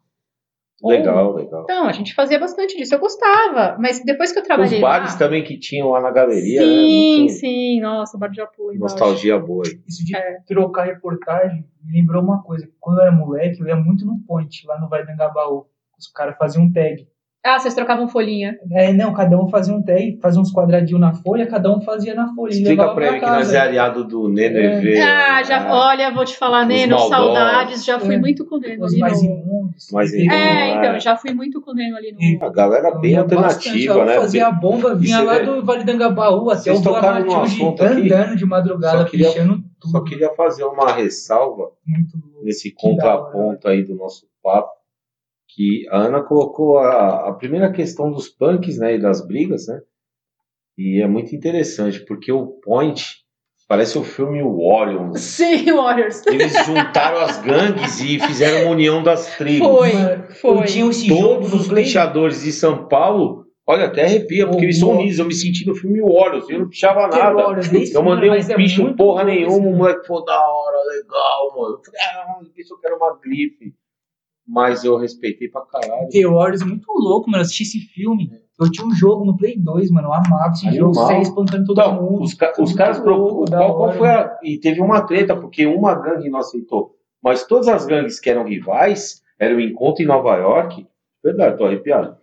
Legal, 0.83 1.33
legal. 1.33 1.63
Então, 1.63 1.87
a 1.87 1.91
gente 1.91 2.13
fazia 2.13 2.37
bastante 2.37 2.75
disso. 2.77 2.93
Eu 2.93 2.99
gostava, 2.99 3.77
mas 3.79 4.03
depois 4.03 4.31
que 4.31 4.39
eu 4.39 4.41
Os 4.41 4.47
trabalhei 4.47 4.79
bares 4.81 5.13
lá... 5.13 5.19
também 5.19 5.43
que 5.43 5.57
tinham 5.57 5.89
lá 5.89 6.01
na 6.01 6.11
galeria, 6.11 6.59
né? 6.61 6.67
Sim, 6.67 7.17
Muito 7.19 7.33
sim, 7.33 7.81
nossa, 7.81 8.17
bar 8.17 8.29
de 8.29 8.41
apoio. 8.41 8.79
nostalgia 8.79 9.39
boa. 9.39 9.63
aí. 9.65 9.79
Isso 9.87 10.05
de 10.05 10.15
É. 10.15 10.39
trocar 10.45 10.83
reportagem 10.85 11.65
me 11.83 11.93
lembrou 11.99 12.21
uma 12.21 12.43
coisa. 12.43 12.69
Quando 12.79 12.97
eu 12.99 13.03
era 13.03 13.11
moleque, 13.11 13.61
eu 13.61 13.67
ia 13.67 13.75
muito 13.75 14.05
no 14.05 14.19
Point, 14.27 14.65
lá 14.67 14.79
no 14.79 14.89
Vale 14.89 15.05
do. 15.05 15.67
Os 15.97 16.07
caras 16.07 16.35
faziam 16.37 16.65
um 16.65 16.71
tag. 16.73 17.07
Ah, 17.45 17.59
vocês 17.59 17.75
trocavam 17.75 18.07
folhinha. 18.07 18.57
É, 18.71 18.91
não, 18.91 19.13
cada 19.13 19.39
um 19.39 19.47
fazia 19.49 19.73
um 19.75 19.81
tag, 19.83 20.17
fazia 20.19 20.41
uns 20.41 20.51
quadradinhos 20.51 20.99
na 20.99 21.13
folha, 21.13 21.45
cada 21.45 21.71
um 21.71 21.79
fazia 21.79 22.15
na 22.15 22.33
folha. 22.33 22.51
e 22.53 22.57
Explica 22.57 22.87
pra 22.95 23.07
ele 23.07 23.19
que 23.19 23.25
nós 23.25 23.53
é 23.53 23.59
aliado 23.59 24.03
do 24.03 24.27
Neno 24.27 24.57
É. 24.57 24.77
EV. 24.79 24.99
Ah, 25.01 25.43
já, 25.43 25.59
né? 25.59 25.69
olha, 25.71 26.11
vou 26.11 26.25
te 26.25 26.35
falar, 26.35 26.65
Neno, 26.65 26.97
saudades, 26.97 27.85
já 27.85 27.99
fui 27.99 28.15
É. 28.15 28.19
muito 28.19 28.45
com 28.45 28.55
o 28.55 28.59
Neno 28.59 28.83
Os 28.85 28.93
ali 28.93 28.99
mais 29.01 29.21
no... 29.21 29.29
imundos. 29.29 29.87
Mais 29.93 30.11
imundos. 30.13 30.33
É, 30.35 30.41
Ah, 30.41 30.67
então, 30.69 30.95
é. 30.95 30.99
já 30.99 31.15
fui 31.15 31.33
muito 31.33 31.61
com 31.61 31.71
o 31.71 31.73
Neno 31.75 31.95
ali 31.97 32.11
no... 32.13 32.19
E- 32.19 32.39
A 32.41 32.49
galera 32.49 32.91
bem 32.95 33.15
alternativa, 33.15 33.93
bastante, 33.93 34.07
né? 34.09 34.17
Eu 34.17 34.21
fazia 34.21 34.47
a 34.47 34.51
bomba, 34.51 34.95
vinha 34.95 35.21
lá 35.21 35.37
do 35.39 35.63
Vale 35.63 35.83
do 35.83 35.91
Angabaú 35.91 36.49
até 36.49 36.61
Vocês 36.73 36.79
o 36.79 36.83
Boa 36.83 37.43
assunto 37.43 37.83
aqui, 37.83 38.11
andando 38.11 38.35
de 38.35 38.45
madrugada, 38.45 38.97
só 38.99 39.05
queria- 39.05 39.27
pichando 39.29 39.63
tudo. 39.79 39.91
Só 39.91 40.01
queria 40.03 40.29
fazer 40.33 40.63
uma 40.63 40.91
ressalva 40.93 41.69
Muito 41.85 42.17
nesse 42.43 42.73
contraponto 42.73 43.67
aí 43.67 43.83
do 43.83 43.95
nosso 43.95 44.25
papo, 44.43 44.71
que 45.55 45.87
a 45.89 45.97
Ana 45.99 46.21
colocou 46.21 46.77
a, 46.79 47.29
a 47.29 47.33
primeira 47.33 47.71
questão 47.71 48.11
dos 48.11 48.27
punks, 48.27 48.77
né, 48.77 48.95
e 48.95 48.99
das 49.01 49.25
brigas, 49.25 49.67
né, 49.67 49.79
e 50.77 51.01
é 51.01 51.07
muito 51.07 51.33
interessante, 51.35 52.01
porque 52.05 52.31
o 52.31 52.47
Point 52.61 53.23
parece 53.67 53.97
o 53.97 54.03
filme 54.03 54.41
Warriors. 54.43 55.21
Sim, 55.21 55.71
Warriors. 55.71 56.21
Eles 56.27 56.53
juntaram 56.65 57.19
as 57.21 57.41
gangues 57.41 57.99
e 58.01 58.19
fizeram 58.19 58.63
uma 58.65 58.71
união 58.71 59.01
das 59.01 59.37
tribos. 59.37 59.67
Foi, 59.67 59.91
foi. 60.41 60.57
Eu 60.57 60.65
tinha 60.65 60.89
esse 60.89 61.07
Todos 61.07 61.53
os 61.53 61.67
Play. 61.69 61.85
pichadores 61.85 62.41
de 62.43 62.51
São 62.51 62.87
Paulo, 62.89 63.45
olha, 63.65 63.85
até 63.85 64.03
arrepia, 64.03 64.45
porque 64.47 64.63
O- 64.63 64.65
eles 64.65 64.77
são 64.79 64.89
unidos. 64.91 65.17
Eu 65.17 65.25
me 65.25 65.33
senti 65.33 65.65
no 65.65 65.73
filme 65.73 66.01
Warriors, 66.01 66.49
eu 66.49 66.59
não 66.59 66.67
pichava 66.69 67.07
nada. 67.07 67.33
Warriors, 67.33 67.93
Eu 67.93 68.03
mandei 68.03 68.29
um 68.29 68.33
é 68.33 68.57
muito 68.57 68.95
porra 68.97 69.23
nenhuma, 69.23 69.69
o 69.69 69.75
moleque 69.77 70.05
falou 70.05 70.25
da 70.25 70.37
hora, 70.37 70.77
legal, 70.89 71.55
mano. 71.55 71.75
Eu 71.77 71.81
falei, 71.85 72.01
ah, 72.01 72.35
eu 72.43 72.49
pensou 72.53 72.77
que 72.77 72.85
era 72.85 72.95
uma 72.97 73.17
grife. 73.17 73.73
Mas 74.47 74.83
eu 74.83 74.97
respeitei 74.97 75.47
pra 75.49 75.61
caralho. 75.65 76.07
The 76.09 76.27
Warriors 76.27 76.61
é 76.61 76.65
muito 76.65 76.85
louco, 76.91 77.29
mano. 77.29 77.41
Eu 77.41 77.45
assisti 77.45 77.63
esse 77.63 77.79
filme. 77.79 78.29
Eu 78.59 78.71
tinha 78.71 78.85
um 78.87 78.93
jogo 78.93 79.25
no 79.25 79.35
Play 79.35 79.57
2, 79.59 79.89
mano. 79.91 80.07
Eu 80.09 80.13
amava 80.13 80.51
esse 80.53 80.67
Animal. 80.67 80.93
jogo. 80.93 81.07
Saia 81.07 81.21
espantando 81.21 81.65
todo 81.65 81.81
Então, 81.81 82.01
mundo. 82.01 82.23
os, 82.23 82.33
ca- 82.35 82.53
os 82.59 82.73
caras. 82.73 83.03
louco, 83.03 83.45
qual, 83.49 83.91
foi 83.93 84.07
a. 84.09 84.37
E 84.43 84.57
teve 84.59 84.79
uma 84.81 85.01
treta, 85.01 85.35
porque 85.35 85.65
uma 85.65 85.95
gangue 85.95 86.29
não 86.29 86.39
aceitou. 86.39 86.95
Mas 87.23 87.45
todas 87.45 87.67
as 87.67 87.85
gangues 87.85 88.19
que 88.19 88.29
eram 88.29 88.45
rivais, 88.47 89.21
era 89.39 89.55
o 89.55 89.59
encontro 89.59 90.03
em 90.03 90.07
Nova 90.07 90.35
York. 90.37 90.85
Verdade, 91.23 91.57
tô 91.57 91.65
arrepiado. 91.65 92.15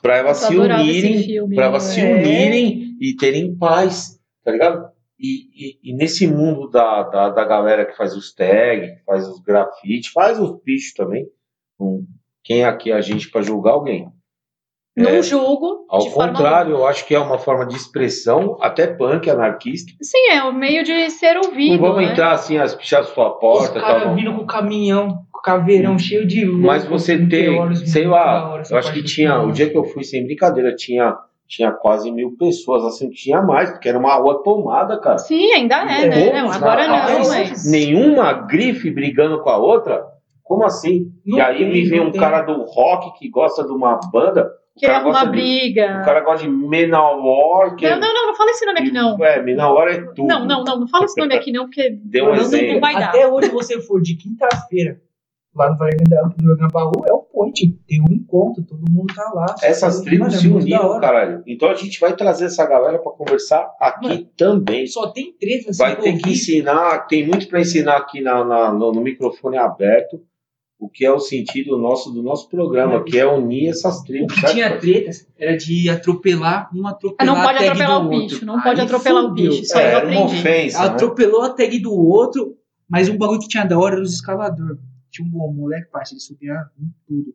Pra 0.00 0.16
elas 0.16 0.36
se 0.38 0.56
unirem. 0.56 1.48
Pra 1.54 1.64
elas 1.64 1.82
se 1.82 2.00
é. 2.00 2.14
unirem 2.14 2.96
e 3.00 3.16
terem 3.16 3.54
paz, 3.56 4.18
tá 4.44 4.52
ligado? 4.52 4.88
E, 5.18 5.48
e- 5.54 5.78
e 5.90 5.94
nesse 5.96 6.26
mundo 6.26 6.68
da, 6.68 7.02
da, 7.04 7.30
da 7.30 7.44
galera 7.44 7.84
que 7.84 7.96
faz 7.96 8.14
os 8.16 8.32
tags, 8.32 8.90
que 8.98 9.04
faz 9.04 9.28
os 9.28 9.40
grafites, 9.40 10.12
faz 10.12 10.38
os 10.40 10.52
bichos 10.62 10.94
também. 10.94 11.26
Quem 12.44 12.62
é 12.62 12.64
aqui 12.66 12.92
é 12.92 12.94
a 12.94 13.00
gente 13.00 13.30
pra 13.30 13.42
julgar 13.42 13.72
alguém? 13.72 14.08
Não 14.96 15.10
É. 15.10 15.22
julgo. 15.22 15.86
Ao 15.88 15.98
de 16.00 16.10
forma 16.10 16.32
contrário, 16.32 16.70
eu 16.76 16.86
acho 16.86 17.04
que 17.06 17.14
é 17.14 17.18
uma 17.18 17.36
forma 17.38 17.66
de 17.66 17.74
expressão, 17.74 18.56
até 18.60 18.86
punk, 18.86 19.28
anarquista. 19.28 19.92
Sim, 20.00 20.28
é 20.30 20.42
o 20.44 20.52
meio 20.52 20.84
de 20.84 21.10
ser 21.10 21.36
ouvido. 21.36 21.72
Não 21.72 21.80
vamos 21.88 22.04
né? 22.06 22.12
entrar 22.12 22.30
assim, 22.32 22.58
as 22.58 22.74
pichar 22.76 23.02
sua 23.04 23.34
Os 23.34 23.40
porta, 23.40 23.80
caras 23.80 24.02
tal. 24.02 24.08
não. 24.10 24.14
vindo 24.14 24.32
com 24.34 24.42
o 24.42 24.46
caminhão, 24.46 25.08
com 25.32 25.38
o 25.38 25.42
caveirão 25.42 25.98
cheio 25.98 26.24
de 26.26 26.44
luz. 26.44 26.60
Mas 26.64 26.84
você 26.84 27.18
tem, 27.26 27.74
sei 27.86 28.06
lá, 28.06 28.62
eu 28.70 28.78
acho 28.78 28.92
que 28.92 29.02
tinha, 29.02 29.40
o 29.40 29.50
dia 29.50 29.68
que 29.68 29.76
eu 29.76 29.82
fui, 29.84 30.04
sem 30.04 30.24
brincadeira, 30.24 30.72
tinha, 30.76 31.16
tinha 31.48 31.72
quase 31.72 32.12
mil 32.12 32.36
pessoas, 32.38 32.84
assim, 32.84 33.10
tinha 33.10 33.42
mais, 33.42 33.70
porque 33.72 33.88
era 33.88 33.98
uma 33.98 34.14
rua 34.14 34.44
tomada, 34.44 35.00
cara. 35.00 35.18
Sim, 35.18 35.50
ainda 35.54 35.74
é, 35.92 36.06
né? 36.06 36.22
Poucos, 36.22 36.40
Não, 36.40 36.52
agora 36.52 36.86
não, 36.86 37.28
mas. 37.28 37.68
Nenhuma 37.68 38.32
grife 38.32 38.92
brigando 38.92 39.42
com 39.42 39.50
a 39.50 39.56
outra? 39.56 40.04
Como 40.44 40.64
assim? 40.64 41.10
Não 41.24 41.38
e 41.38 41.40
aí 41.40 41.58
tem, 41.58 41.72
me 41.72 41.84
vem 41.88 42.00
um 42.00 42.10
tem. 42.12 42.20
cara 42.20 42.42
do 42.42 42.62
rock 42.64 43.18
que 43.18 43.28
gosta 43.30 43.64
de 43.64 43.72
uma 43.72 43.98
banda, 44.12 44.48
Querer 44.76 44.92
cara 44.92 45.04
gosta 45.04 45.20
arrumar 45.22 45.32
de, 45.36 45.40
briga. 45.42 46.00
o 46.00 46.04
cara 46.04 46.20
gosta 46.20 46.46
de 46.46 46.52
Menawar, 46.52 47.76
que 47.76 47.88
Não, 47.88 47.98
não, 48.00 48.12
não, 48.14 48.26
não 48.26 48.34
fala 48.34 48.50
esse 48.50 48.66
nome 48.66 48.80
aqui, 48.80 48.92
não. 48.92 49.24
É, 49.24 49.42
Menawar 49.42 49.88
é 49.88 50.00
tudo. 50.02 50.26
Não, 50.26 50.44
não, 50.44 50.64
não, 50.64 50.80
não 50.80 50.88
fala 50.88 51.04
esse 51.06 51.18
nome 51.18 51.34
aqui, 51.34 51.50
não, 51.52 51.64
porque. 51.64 51.90
Deu 52.04 52.24
um 52.26 52.28
não, 52.28 52.34
exemplo. 52.34 52.74
não 52.74 52.80
vai 52.80 52.94
dar. 52.94 53.08
Até 53.08 53.26
hoje 53.26 53.48
você 53.50 53.80
for 53.80 54.00
de 54.02 54.16
quinta-feira 54.16 55.00
lá 55.54 55.70
no 55.70 55.76
Vale 55.76 55.96
do 56.36 56.52
Angabaú, 56.52 57.04
é 57.08 57.12
o 57.12 57.20
point. 57.20 57.68
Tem 57.86 58.00
um 58.00 58.12
encontro, 58.12 58.64
todo 58.64 58.82
mundo 58.90 59.14
tá 59.14 59.30
lá. 59.32 59.54
Essas 59.62 60.00
tribos 60.00 60.34
é 60.34 60.38
se 60.38 60.48
da 60.48 60.56
uniram, 60.56 60.98
caralho. 61.00 61.44
Então 61.46 61.70
a 61.70 61.74
gente 61.74 62.00
vai 62.00 62.12
trazer 62.16 62.46
essa 62.46 62.66
galera 62.66 62.98
pra 62.98 63.12
conversar 63.12 63.70
aqui 63.80 64.08
Mano, 64.08 64.28
também. 64.36 64.86
Só 64.88 65.12
tem 65.12 65.32
treta 65.38 65.70
assim, 65.70 65.78
Vai 65.80 65.94
ter 65.96 66.18
que 66.18 66.30
ensinar, 66.30 67.06
tem 67.06 67.24
muito 67.24 67.46
para 67.46 67.60
ensinar 67.60 67.96
aqui 67.98 68.20
na, 68.20 68.44
na- 68.44 68.72
no, 68.72 68.90
no 68.90 69.00
microfone 69.00 69.56
aberto, 69.56 70.20
o 70.84 70.88
que 70.88 71.04
é 71.04 71.10
o 71.10 71.18
sentido 71.18 71.78
nosso 71.78 72.10
do 72.10 72.22
nosso 72.22 72.48
programa, 72.48 73.02
que 73.02 73.18
é 73.18 73.26
unir 73.26 73.68
essas 73.70 74.00
O 74.00 74.04
tribos. 74.04 74.34
que 74.34 74.40
certo? 74.40 74.52
tinha 74.54 74.76
tretas 74.78 75.26
era 75.38 75.56
de 75.56 75.88
atropelar, 75.88 76.68
um 76.74 76.86
Ah, 76.86 76.90
atropelar 76.90 77.34
não 77.34 77.42
pode 77.42 77.56
a 77.56 77.58
tag 77.60 77.70
atropelar 77.70 78.00
do 78.02 78.08
o 78.08 78.12
outro. 78.12 78.28
bicho, 78.28 78.44
não 78.46 78.60
pode 78.60 78.80
Aí 78.80 78.86
atropelar 78.86 79.24
o 79.24 79.28
fudeu. 79.30 79.50
bicho. 79.50 79.62
Isso 79.62 79.78
aí 79.78 79.84
É, 79.84 79.92
eu 79.94 79.96
era 79.98 80.08
uma 80.08 80.24
ofensa. 80.26 80.78
né? 80.78 80.84
Atropelou 80.86 81.42
a 81.42 81.50
tag 81.50 81.78
do 81.78 81.92
outro, 81.94 82.54
mas 82.88 83.08
um 83.08 83.16
bagulho 83.16 83.40
que 83.40 83.48
tinha 83.48 83.64
da 83.64 83.78
hora 83.78 83.94
era 83.94 84.02
os 84.02 84.12
escalador. 84.14 84.78
Tinha 85.10 85.26
um 85.26 85.30
bom 85.30 85.52
moleque, 85.52 85.90
parceiro, 85.90 86.18
ele 86.20 86.26
subia 86.26 86.54
em 86.78 86.88
tudo. 87.06 87.34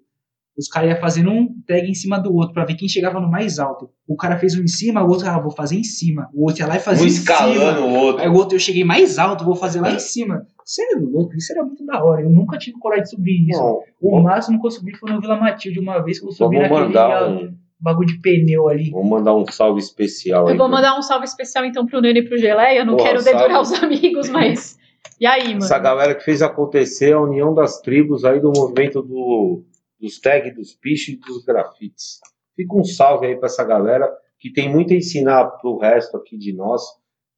Os 0.57 0.67
caras 0.67 0.89
iam 0.91 0.99
fazendo 0.99 1.29
um 1.31 1.47
tag 1.65 1.89
em 1.89 1.93
cima 1.93 2.19
do 2.19 2.33
outro 2.35 2.53
pra 2.53 2.65
ver 2.65 2.75
quem 2.75 2.89
chegava 2.89 3.19
no 3.21 3.31
mais 3.31 3.59
alto. 3.59 3.89
O 4.05 4.17
cara 4.17 4.37
fez 4.37 4.55
um 4.59 4.61
em 4.63 4.67
cima, 4.67 5.01
o 5.01 5.07
outro, 5.09 5.27
ah, 5.29 5.39
vou 5.39 5.51
fazer 5.51 5.77
em 5.77 5.83
cima. 5.85 6.29
O 6.33 6.43
outro 6.45 6.61
ia 6.61 6.67
lá 6.67 6.75
e 6.75 6.79
fazia 6.81 7.05
Um 7.05 7.07
em 7.07 7.11
escalando 7.11 7.75
cima. 7.77 7.79
o 7.87 7.93
outro. 7.95 8.21
Aí 8.21 8.27
o 8.29 8.33
outro, 8.33 8.55
eu 8.55 8.59
cheguei 8.59 8.83
mais 8.83 9.17
alto, 9.17 9.45
vou 9.45 9.55
fazer 9.55 9.79
lá 9.79 9.89
em 9.91 9.99
cima. 9.99 10.45
Você 10.69 10.83
é 10.83 10.99
louco, 10.99 11.35
isso 11.35 11.51
era 11.51 11.63
muito 11.63 11.83
da 11.83 12.03
hora. 12.03 12.21
Eu 12.21 12.29
nunca 12.29 12.57
tive 12.59 12.77
coragem 12.77 13.03
de 13.05 13.09
subir 13.09 13.49
isso. 13.49 13.59
Não, 13.59 13.81
O 13.99 14.19
máximo 14.21 14.61
que 14.61 14.67
eu 14.67 14.71
subi 14.71 14.95
foi 14.95 15.11
no 15.11 15.19
Vila 15.19 15.35
Matilde 15.35 15.79
uma 15.79 15.99
vez 16.03 16.19
que 16.19 16.27
eu 16.27 16.31
subi 16.31 16.57
vamos 16.57 16.69
naquele 16.69 16.87
mandar 16.87 17.27
um, 17.27 17.55
bagulho 17.79 18.07
de 18.07 18.19
pneu 18.21 18.67
ali. 18.67 18.91
vamos 18.91 19.09
mandar 19.09 19.33
um 19.35 19.47
salve 19.47 19.79
especial 19.79 20.45
aí. 20.47 20.53
Eu 20.53 20.57
vou 20.59 20.67
pra- 20.69 20.75
mandar 20.77 20.95
um 20.97 21.01
salve 21.01 21.25
especial 21.25 21.65
então 21.65 21.87
pro 21.87 21.99
Nene 22.01 22.19
e 22.19 22.23
pro 22.27 22.37
Geleia. 22.37 22.79
Eu 22.79 22.85
não 22.85 22.97
Porra, 22.97 23.09
quero 23.09 23.23
dedurar 23.23 23.65
salve. 23.65 23.73
os 23.73 23.83
amigos, 23.83 24.29
mas. 24.29 24.77
E 25.19 25.25
aí, 25.25 25.47
mano? 25.53 25.65
Essa 25.65 25.79
galera 25.79 26.13
que 26.13 26.23
fez 26.23 26.41
acontecer 26.43 27.13
a 27.13 27.19
união 27.19 27.51
das 27.53 27.81
tribos 27.81 28.23
aí 28.23 28.39
do 28.39 28.51
movimento 28.55 29.01
do, 29.01 29.63
dos 29.99 30.19
tags, 30.19 30.53
dos 30.55 30.73
pichos 30.75 31.15
e 31.15 31.17
dos 31.17 31.43
grafites. 31.43 32.19
Fica 32.55 32.75
um 32.77 32.83
salve 32.83 33.25
aí 33.25 33.35
pra 33.37 33.47
essa 33.47 33.63
galera 33.63 34.07
que 34.39 34.53
tem 34.53 34.69
muito 34.71 34.93
a 34.93 34.95
ensinar 34.95 35.45
pro 35.59 35.77
resto 35.79 36.15
aqui 36.15 36.37
de 36.37 36.53
nós, 36.53 36.83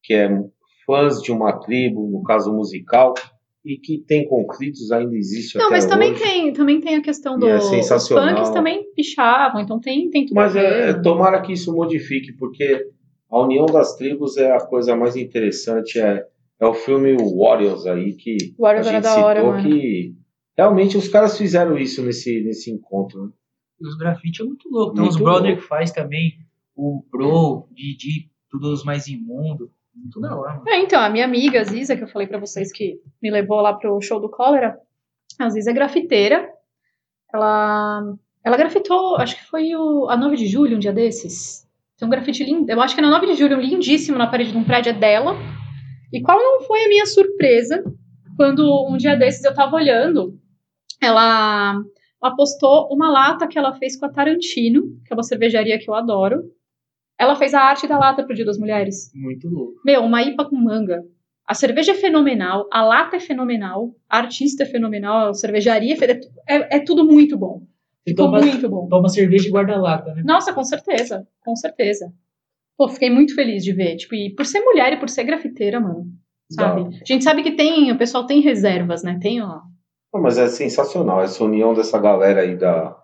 que 0.04 0.14
é 0.14 0.28
fãs 0.86 1.22
de 1.22 1.32
uma 1.32 1.54
tribo, 1.60 2.08
no 2.10 2.24
caso 2.24 2.54
musical, 2.54 3.14
e 3.64 3.78
que 3.78 4.00
tem 4.00 4.28
conflitos, 4.28 4.92
ainda 4.92 5.16
existe 5.16 5.58
Não, 5.58 5.66
até 5.66 5.76
mas 5.76 5.86
também 5.86 6.12
hoje. 6.14 6.24
tem, 6.24 6.54
também 6.54 6.80
tem 6.82 6.96
a 6.96 7.02
questão 7.02 7.38
E 7.38 7.40
do. 7.42 7.48
é 7.48 7.58
os 7.58 7.66
sensacional. 7.66 8.36
punks 8.36 8.50
também 8.50 8.84
pichavam, 8.96 9.62
então 9.62 9.80
tem, 9.80 10.10
tem 10.10 10.26
tudo 10.26 10.36
Mas 10.36 10.56
a 10.58 10.62
ver. 10.62 10.66
é, 10.66 10.82
é, 10.82 10.92
mano. 10.94 11.04
tomara 11.04 11.42
que 11.42 11.54
isso 11.54 11.72
modifique, 11.74 12.34
porque 12.34 12.88
a 13.30 13.40
união 13.40 13.66
das 13.68 13.96
tribos 13.96 14.36
é 14.38 14.52
a 14.52 14.60
coisa 14.60 14.96
mais 14.96 15.16
interessante. 15.16 16.00
É, 16.00 16.26
é 16.60 16.66
o 16.66 16.74
filme 16.74 17.16
Warriors 17.18 17.86
aí 17.86 18.14
que 18.14 18.54
Warriors 18.58 18.88
a 18.88 18.90
era 18.90 18.98
gente 18.98 19.04
da 19.04 19.10
citou 19.10 19.26
hora, 19.26 19.62
que 19.62 20.16
realmente 20.58 20.98
os 20.98 21.08
caras 21.08 21.38
fizeram 21.38 21.78
isso 21.78 22.02
nesse, 22.04 22.42
nesse 22.44 22.72
encontro. 22.72 23.26
Né? 23.26 23.32
Os 23.80 23.96
grafites 23.96 24.42
é 24.42 24.44
muito 24.44 24.68
louco. 24.70 24.94
Tem 24.94 25.02
Muito 25.04 25.14
os 25.16 25.22
brother 25.22 25.48
louco. 25.52 25.62
que 25.62 25.68
faz 25.68 25.92
também. 25.92 26.34
O 26.76 27.04
Bro, 27.12 27.68
Didi, 27.72 28.30
tudo 28.50 28.72
os 28.72 28.84
mais 28.84 29.08
imundo. 29.08 29.72
Muito 29.96 30.20
da 30.20 30.36
hora. 30.36 30.62
É, 30.68 30.80
então, 30.80 31.02
a 31.02 31.10
minha 31.10 31.26
amiga 31.26 31.64
Ziza, 31.64 31.96
que 31.96 32.04
eu 32.04 32.08
falei 32.08 32.28
pra 32.28 32.40
vocês 32.40 32.72
que 32.72 33.00
me 33.22 33.30
levou 33.30 33.62
lá 33.62 33.74
pro 33.74 34.02
show 34.02 34.20
do 34.20 34.30
Cólera, 34.30 34.78
a 35.40 35.50
Ziza 35.50 35.72
é 35.72 35.74
grafiteira. 35.74 36.50
Ela, 37.34 38.16
ela 38.44 38.58
grafitou, 38.58 39.18
acho 39.18 39.38
que 39.38 39.46
foi 39.46 39.76
o, 39.76 40.10
a 40.10 40.18
9 40.18 40.36
de 40.36 40.48
julho, 40.48 40.78
um 40.78 40.80
dia 40.80 40.94
desses. 40.94 41.68
Tem 41.98 42.08
um 42.08 42.12
grafite 42.12 42.44
lindo, 42.44 42.70
eu 42.70 42.82
acho 42.82 42.96
que 42.96 43.02
é 43.02 43.04
na 43.04 43.12
9 43.12 43.28
de 43.28 43.36
julho, 43.36 43.60
lindíssimo, 43.60 44.18
na 44.18 44.28
parede 44.28 44.52
de 44.52 44.58
um 44.58 44.64
prédio 44.64 44.90
é 44.90 44.94
dela. 44.94 45.36
E 46.12 46.22
qual 46.22 46.38
não 46.40 46.62
foi 46.62 46.86
a 46.86 46.90
minha 46.90 47.06
surpresa 47.06 47.84
quando 48.36 48.88
um 48.90 48.98
dia 48.98 49.16
desses 49.16 49.44
eu 49.44 49.54
tava 49.54 49.76
olhando, 49.76 50.38
ela, 51.02 51.80
ela 52.22 52.36
postou 52.36 52.88
uma 52.92 53.10
lata 53.10 53.48
que 53.48 53.58
ela 53.58 53.74
fez 53.76 53.98
com 53.98 54.06
a 54.06 54.12
Tarantino, 54.12 54.82
que 55.06 55.14
é 55.14 55.16
uma 55.16 55.24
cervejaria 55.24 55.78
que 55.78 55.90
eu 55.90 55.94
adoro. 55.94 56.42
Ela 57.22 57.36
fez 57.36 57.54
a 57.54 57.62
arte 57.62 57.88
da 57.88 57.98
lata 58.00 58.24
pro 58.24 58.34
Dia 58.36 58.46
das 58.46 58.58
Mulheres. 58.58 59.12
Muito 59.14 59.48
louco. 59.48 59.74
Meu, 59.86 60.02
uma 60.04 60.24
IPA 60.24 60.46
com 60.50 60.56
manga. 60.56 61.04
A 61.48 61.54
cerveja 61.54 61.92
é 61.92 61.96
fenomenal, 61.96 62.68
a 62.72 62.82
lata 62.84 63.18
é 63.18 63.20
fenomenal, 63.20 63.94
a 64.10 64.18
artista 64.20 64.64
é 64.64 64.66
fenomenal, 64.66 65.30
a 65.30 65.34
cervejaria 65.34 65.94
é, 65.94 65.98
fe- 65.98 66.20
é, 66.48 66.78
é 66.78 66.80
tudo 66.80 67.06
muito 67.06 67.38
bom. 67.38 67.62
Ficou 68.08 68.26
toma, 68.26 68.40
muito 68.42 68.68
bom. 68.70 68.88
toma 68.88 69.10
cerveja 69.10 69.48
e 69.48 69.52
guarda-lata, 69.52 70.14
né? 70.16 70.24
Nossa, 70.26 70.54
com 70.54 70.64
certeza, 70.64 71.28
com 71.46 71.56
certeza. 71.56 72.12
Pô, 72.78 72.88
fiquei 72.88 73.10
muito 73.10 73.36
feliz 73.36 73.64
de 73.64 73.74
ver. 73.74 73.98
Tipo, 73.98 74.16
e 74.16 74.34
por 74.34 74.46
ser 74.46 74.62
mulher 74.62 74.94
e 74.94 74.98
por 74.98 75.10
ser 75.10 75.24
grafiteira, 75.26 75.80
mano, 75.80 76.06
sabe? 76.50 76.82
A 77.02 77.06
gente 77.06 77.24
sabe 77.24 77.44
que 77.44 77.52
tem, 77.52 77.92
o 77.92 77.98
pessoal 77.98 78.26
tem 78.26 78.40
reservas, 78.42 79.04
né? 79.04 79.20
Tem, 79.22 79.42
ó. 79.42 79.60
Não, 80.14 80.22
mas 80.22 80.38
é 80.38 80.48
sensacional 80.48 81.22
essa 81.22 81.44
união 81.44 81.74
dessa 81.74 82.00
galera 82.00 82.42
aí 82.42 82.56
da 82.58 82.98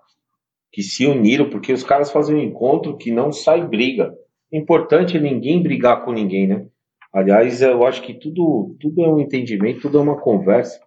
que 0.77 0.83
se 0.83 1.07
uniram, 1.07 1.49
porque 1.49 1.73
os 1.73 1.81
caras 1.81 2.11
fazem 2.11 2.35
um 2.35 2.39
encontro 2.39 2.95
que 2.97 3.09
não 3.11 3.31
sai 3.31 3.65
briga. 3.65 4.13
O 4.53 4.55
importante 4.55 5.17
é 5.17 5.19
ninguém 5.19 5.59
brigar 5.59 6.05
com 6.05 6.11
ninguém, 6.11 6.45
né? 6.45 6.67
Aliás, 7.11 7.63
eu 7.63 7.83
acho 7.83 8.03
que 8.03 8.13
tudo, 8.13 8.75
tudo 8.79 9.03
é 9.03 9.09
um 9.09 9.19
entendimento, 9.19 9.81
tudo 9.81 9.97
é 9.97 10.01
uma 10.01 10.21
conversa, 10.21 10.79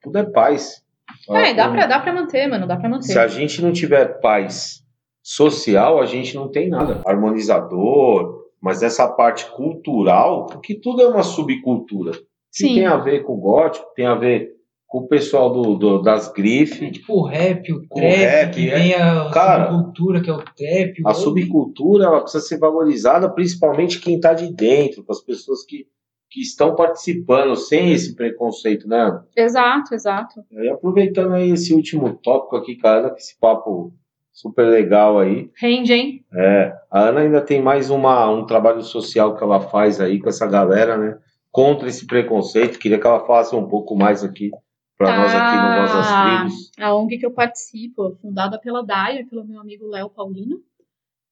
tudo 0.00 0.16
é 0.16 0.24
paz. 0.24 0.82
É, 1.28 1.52
dá 1.52 1.66
Ah, 1.66 1.70
pra, 1.70 1.86
dá 1.86 2.00
pra 2.00 2.14
manter, 2.14 2.46
mano, 2.46 2.66
dá 2.66 2.78
pra 2.78 2.88
manter. 2.88 3.08
Se 3.08 3.18
a 3.18 3.26
gente 3.28 3.60
não 3.60 3.74
tiver 3.74 4.22
paz 4.22 4.82
social, 5.22 6.00
a 6.00 6.06
gente 6.06 6.34
não 6.34 6.50
tem 6.50 6.70
nada. 6.70 7.02
Harmonizador, 7.04 8.46
mas 8.58 8.82
essa 8.82 9.06
parte 9.06 9.44
cultural, 9.50 10.46
porque 10.46 10.80
tudo 10.80 11.02
é 11.02 11.08
uma 11.08 11.22
subcultura. 11.22 12.12
Que 12.12 12.66
Sim. 12.68 12.74
tem 12.76 12.86
a 12.86 12.96
ver 12.96 13.22
com 13.22 13.34
o 13.34 13.40
gótico, 13.40 13.84
tem 13.94 14.06
a 14.06 14.14
ver 14.14 14.55
o 14.98 15.06
pessoal 15.08 15.50
do, 15.52 15.74
do- 15.74 16.02
das 16.02 16.32
grifes. 16.32 16.90
Tipo 16.92 17.14
o 17.20 17.22
rap, 17.26 17.72
o 17.72 17.80
trap, 17.88 18.02
rap, 18.16 18.54
que 18.54 18.70
é. 18.70 18.74
vem 18.78 18.94
a 18.94 19.30
Cara, 19.32 19.70
subcultura, 19.70 20.20
que 20.22 20.30
é 20.30 20.32
o 20.32 20.38
trap. 20.38 20.94
A 21.04 21.10
o- 21.10 21.14
subcultura 21.14 22.04
ela 22.06 22.20
precisa 22.20 22.44
ser 22.44 22.58
valorizada, 22.58 23.28
principalmente 23.30 24.00
quem 24.00 24.16
está 24.16 24.32
de 24.34 24.52
dentro, 24.54 25.02
com 25.04 25.12
as 25.12 25.20
pessoas 25.20 25.64
que, 25.64 25.86
que 26.30 26.40
estão 26.40 26.74
participando, 26.74 27.56
sem 27.56 27.92
esse 27.92 28.14
preconceito, 28.14 28.88
né? 28.88 28.96
Ana? 29.00 29.26
Exato, 29.36 29.94
exato. 29.94 30.40
E 30.52 30.68
aproveitando 30.68 31.34
aí 31.34 31.50
esse 31.50 31.72
último 31.74 32.14
tópico 32.22 32.56
aqui, 32.56 32.76
com 32.76 32.86
a 32.88 32.92
Ana, 32.96 33.10
com 33.10 33.16
esse 33.16 33.38
papo 33.38 33.92
super 34.32 34.66
legal 34.66 35.18
aí. 35.18 35.50
Rende, 35.58 35.92
hein? 35.92 36.24
É, 36.34 36.72
a 36.90 37.00
Ana 37.08 37.20
ainda 37.20 37.40
tem 37.40 37.62
mais 37.62 37.88
uma, 37.90 38.28
um 38.30 38.44
trabalho 38.44 38.82
social 38.82 39.34
que 39.36 39.42
ela 39.42 39.60
faz 39.60 40.00
aí 40.00 40.18
com 40.18 40.28
essa 40.28 40.46
galera, 40.46 40.96
né? 40.98 41.16
Contra 41.50 41.88
esse 41.88 42.06
preconceito. 42.06 42.78
Queria 42.78 42.98
que 42.98 43.06
ela 43.06 43.20
falasse 43.24 43.56
um 43.56 43.66
pouco 43.66 43.96
mais 43.96 44.22
aqui 44.22 44.50
para 44.96 45.16
nós 45.16 45.34
aqui 45.34 45.56
no 45.56 45.74
Voz 45.74 45.92
das 45.92 46.06
Ah, 46.06 46.22
Tribos. 46.46 46.70
A 46.78 46.94
ONG 46.94 47.18
que 47.18 47.26
eu 47.26 47.32
participo, 47.32 48.16
fundada 48.22 48.58
pela 48.58 48.84
Daia, 48.84 49.26
pelo 49.28 49.44
meu 49.44 49.60
amigo 49.60 49.86
Léo 49.88 50.08
Paulino, 50.10 50.62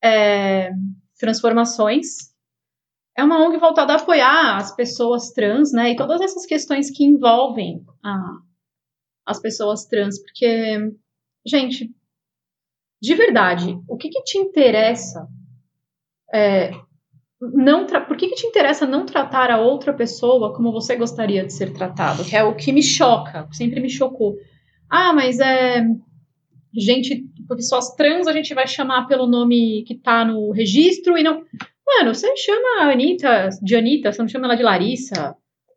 é 0.03 0.71
Transformações. 1.19 2.35
É 3.17 3.23
uma 3.25 3.39
ONG 3.47 3.57
voltada 3.59 3.93
a 3.93 3.97
apoiar 3.97 4.57
as 4.57 4.75
pessoas 4.75 5.31
trans, 5.31 5.73
né? 5.73 5.91
E 5.93 5.97
todas 5.97 6.21
essas 6.21 6.45
questões 6.45 6.91
que 6.91 7.05
envolvem 7.05 7.85
a- 8.05 8.39
as 9.25 9.41
pessoas 9.41 9.85
trans. 9.87 10.21
Porque, 10.21 10.79
gente, 11.47 11.95
de 13.01 13.15
verdade, 13.15 13.79
o 13.89 13.97
que, 13.97 14.09
que 14.09 14.23
te 14.23 14.39
interessa? 14.39 15.27
é, 16.33 16.73
não 17.41 17.87
por 17.87 18.17
que, 18.17 18.29
que 18.29 18.35
te 18.35 18.47
interessa 18.47 18.87
não 18.87 19.05
tratar 19.05 19.51
a 19.51 19.61
outra 19.61 19.93
pessoa 19.93 20.55
como 20.55 20.73
você 20.73 20.97
gostaria 20.97 21.45
de 21.45 21.53
ser 21.53 21.73
tratado? 21.73 22.25
Que 22.25 22.37
é 22.37 22.43
o 22.43 22.55
que 22.55 22.73
me 22.73 22.83
choca, 22.83 23.49
sempre 23.53 23.81
me 23.81 23.91
chocou. 23.91 24.37
Ah, 24.91 25.13
mas 25.13 25.41
é. 25.41 25.85
Gente, 26.77 27.25
pessoas 27.49 27.95
trans 27.95 28.27
a 28.27 28.33
gente 28.33 28.53
vai 28.53 28.67
chamar 28.67 29.07
pelo 29.07 29.29
nome 29.29 29.85
que 29.87 29.95
tá 29.95 30.25
no 30.25 30.51
registro 30.51 31.17
e 31.17 31.23
não. 31.23 31.43
Mano, 31.87 32.15
você 32.15 32.35
chama 32.37 32.83
a 32.83 32.93
Anitta 32.93 33.51
de 33.63 33.77
Anitta, 33.77 34.13
você 34.13 34.23
não 34.23 34.29
chama 34.29 34.47
ela 34.47 34.57
de 34.57 34.63
Larissa. 34.63 35.37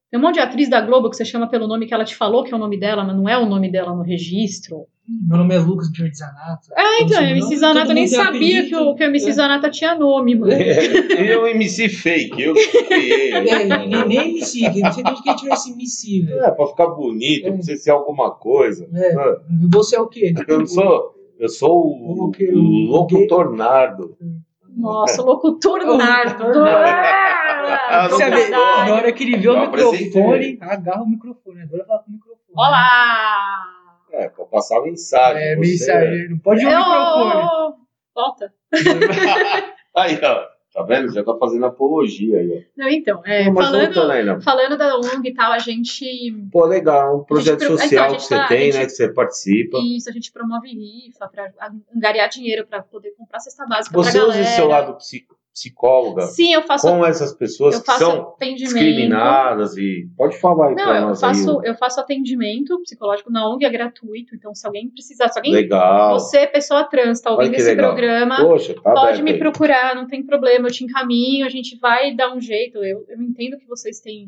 Tem 0.09 0.17
um 0.19 0.23
monte 0.23 0.35
de 0.35 0.39
atriz 0.39 0.69
da 0.69 0.79
Globo 0.79 1.09
que 1.09 1.17
você 1.17 1.25
chama 1.25 1.49
pelo 1.49 1.67
nome 1.67 1.85
que 1.85 1.93
ela 1.93 2.05
te 2.05 2.15
falou 2.15 2.43
que 2.43 2.53
é 2.53 2.55
o 2.55 2.59
nome 2.59 2.79
dela, 2.79 3.03
mas 3.03 3.15
não 3.15 3.27
é 3.27 3.37
o 3.37 3.45
nome 3.45 3.69
dela 3.69 3.93
no 3.93 4.03
registro. 4.03 4.85
Meu 5.25 5.37
nome 5.37 5.55
é 5.55 5.59
Lucas 5.59 5.89
de 5.89 6.13
Zanato. 6.13 6.67
Ah, 6.75 6.97
então, 7.01 7.17
Todo 7.17 7.27
MC 7.29 7.65
eu 7.65 7.93
nem 7.93 8.07
sabia 8.07 8.65
que 8.65 8.75
o, 8.75 8.93
que 8.95 9.03
o 9.03 9.07
MC 9.07 9.29
É. 9.29 9.31
Zanata 9.33 9.69
tinha 9.69 9.95
nome, 9.95 10.35
mano. 10.35 10.51
Ele 10.51 11.31
é 11.31 11.39
um 11.39 11.47
MC 11.47 11.87
fake, 11.89 12.41
eu 12.41 12.53
criei. 12.53 13.31
É, 13.31 14.05
nem, 14.05 14.41
siga, 14.41 14.79
não 14.81 14.91
sei 14.91 15.03
de 15.03 15.09
onde 15.11 15.23
que 15.23 15.29
ele 15.29 15.37
tirou 15.37 15.53
esse 15.53 15.71
MC, 15.71 16.21
velho. 16.23 16.43
É, 16.43 16.51
pra 16.51 16.67
ficar 16.67 16.87
bonito, 16.87 17.43
pra 17.43 17.55
você 17.55 17.77
ser 17.77 17.91
alguma 17.91 18.31
coisa. 18.31 18.87
É. 18.93 19.15
Ah, 19.15 19.37
Você 19.71 19.95
é 19.95 20.01
o 20.01 20.07
quê? 20.07 20.33
Eu 20.47 20.59
não 20.59 20.65
sou. 20.67 21.13
Eu 21.39 21.49
sou 21.49 21.85
o, 21.85 22.11
O 22.11 22.25
o 22.25 22.31
O 22.55 22.91
louco 22.91 23.15
gay? 23.15 23.27
tornado. 23.27 24.17
Nossa, 24.75 25.21
o 25.23 25.25
locutor 25.25 25.85
Nardo. 25.97 26.53
na 28.49 28.93
hora 28.93 29.11
que 29.11 29.23
ele 29.23 29.37
vê 29.37 29.49
o 29.49 29.59
microfone, 29.61 30.57
agarra 30.61 31.03
o 31.03 31.07
microfone. 31.09 31.61
Adora 31.63 31.85
falar 31.85 31.99
com 32.03 32.09
o 32.09 32.13
microfone. 32.13 32.41
Olá! 32.55 33.63
É, 34.11 34.29
pra 34.29 34.45
passar 34.45 34.81
mensagem. 34.81 35.41
É, 35.43 35.55
você- 35.55 35.61
mensagem. 35.61 36.29
Não 36.29 36.39
pode 36.39 36.65
ver 36.65 36.75
o 36.75 36.79
microfone. 36.79 37.75
Volta. 38.15 38.53
aí, 39.95 40.19
ó. 40.23 40.56
Tá 40.77 40.83
vendo? 40.83 41.11
Já 41.11 41.23
tá 41.23 41.35
fazendo 41.39 41.65
apologia 41.65 42.37
aí, 42.37 42.51
ó. 42.77 42.83
Não, 42.83 42.87
então, 42.87 43.19
é, 43.25 43.45
Não, 43.45 43.55
falando, 43.55 43.85
voltando 43.85 44.11
aí, 44.11 44.23
não. 44.23 44.39
falando 44.41 44.77
da 44.77 44.95
ONG 44.95 45.27
e 45.29 45.33
tal, 45.33 45.51
a 45.51 45.57
gente 45.57 46.05
Pô, 46.51 46.65
legal. 46.67 47.21
Um 47.21 47.23
projeto 47.23 47.57
pro- 47.65 47.69
social 47.79 47.87
então, 47.91 48.05
a 48.05 48.09
gente 48.09 48.19
que 48.21 48.27
você 48.27 48.35
tá- 48.35 48.45
a 48.45 48.47
tem, 48.47 48.59
gente- 48.71 48.75
né? 48.77 48.85
Que 48.85 48.91
você 48.91 49.11
participa. 49.11 49.77
Isso, 49.79 50.07
a 50.07 50.13
gente 50.13 50.31
promove 50.31 50.67
rifa 50.69 51.27
para 51.29 51.51
angariar 51.95 52.29
dinheiro 52.29 52.67
para 52.67 52.83
poder 52.83 53.09
comprar 53.17 53.39
cesta 53.39 53.65
básica 53.65 53.95
Você 53.97 54.09
usa 54.19 54.27
galera. 54.27 54.41
esse 54.43 54.55
seu 54.55 54.67
lado 54.67 54.93
psi- 54.97 55.25
psicóloga 55.57 56.21
Sim, 56.27 56.53
eu 56.53 56.61
faço, 56.61 56.87
com 56.87 57.03
essas 57.03 57.33
pessoas 57.33 57.75
eu 57.75 57.81
que 57.81 57.91
são 57.93 58.35
discriminadas 58.55 59.75
e. 59.75 60.07
Pode 60.15 60.37
falar 60.39 60.69
aí 60.69 60.75
Não, 60.75 60.95
eu 60.95 61.01
nós 61.07 61.19
faço, 61.19 61.59
aí. 61.59 61.67
eu 61.69 61.75
faço 61.75 61.99
atendimento 61.99 62.79
psicológico 62.81 63.31
na 63.31 63.49
ONG, 63.49 63.65
é 63.65 63.69
gratuito. 63.69 64.35
Então, 64.35 64.53
se 64.53 64.65
alguém 64.67 64.89
precisar, 64.89 65.29
se 65.29 65.39
alguém. 65.39 65.53
Legal. 65.53 66.19
Você, 66.19 66.45
pessoa 66.47 66.83
trans, 66.83 67.19
tá 67.21 67.31
Olha 67.31 67.39
ouvindo 67.39 67.55
esse 67.55 67.69
legal. 67.69 67.89
programa, 67.89 68.37
Poxa, 68.37 68.75
tá 68.75 68.93
pode 68.93 69.23
me 69.23 69.31
aí. 69.31 69.39
procurar, 69.39 69.95
não 69.95 70.05
tem 70.07 70.23
problema, 70.23 70.67
eu 70.67 70.71
te 70.71 70.83
encaminho, 70.83 71.45
a 71.45 71.49
gente 71.49 71.77
vai 71.79 72.15
dar 72.15 72.33
um 72.33 72.39
jeito. 72.39 72.77
Eu, 72.77 73.03
eu 73.09 73.21
entendo 73.21 73.57
que 73.57 73.65
vocês 73.67 73.99
têm 73.99 74.27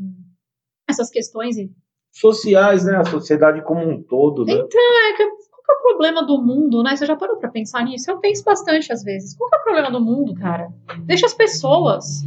essas 0.90 1.10
questões. 1.12 1.58
e- 1.58 1.70
Sociais, 2.12 2.86
né? 2.86 2.98
A 2.98 3.06
sociedade 3.06 3.62
como 3.64 3.88
um 3.88 4.02
todo, 4.02 4.44
né? 4.44 4.54
Então, 4.54 4.82
é 5.12 5.14
que 5.16 5.24
qual 5.24 5.49
é 5.70 5.74
o 5.74 5.82
problema 5.82 6.26
do 6.26 6.42
mundo, 6.42 6.82
né? 6.84 6.96
Você 6.96 7.06
já 7.06 7.16
parou 7.16 7.38
pra 7.38 7.50
pensar 7.50 7.84
nisso? 7.84 8.10
Eu 8.10 8.20
penso 8.20 8.44
bastante 8.44 8.92
às 8.92 9.04
vezes. 9.04 9.36
Qual 9.36 9.50
que 9.50 9.56
é 9.58 9.60
o 9.60 9.64
problema 9.64 9.92
do 9.92 10.02
mundo, 10.04 10.34
cara? 10.34 10.70
Deixa 11.06 11.26
as 11.26 11.34
pessoas. 11.34 12.24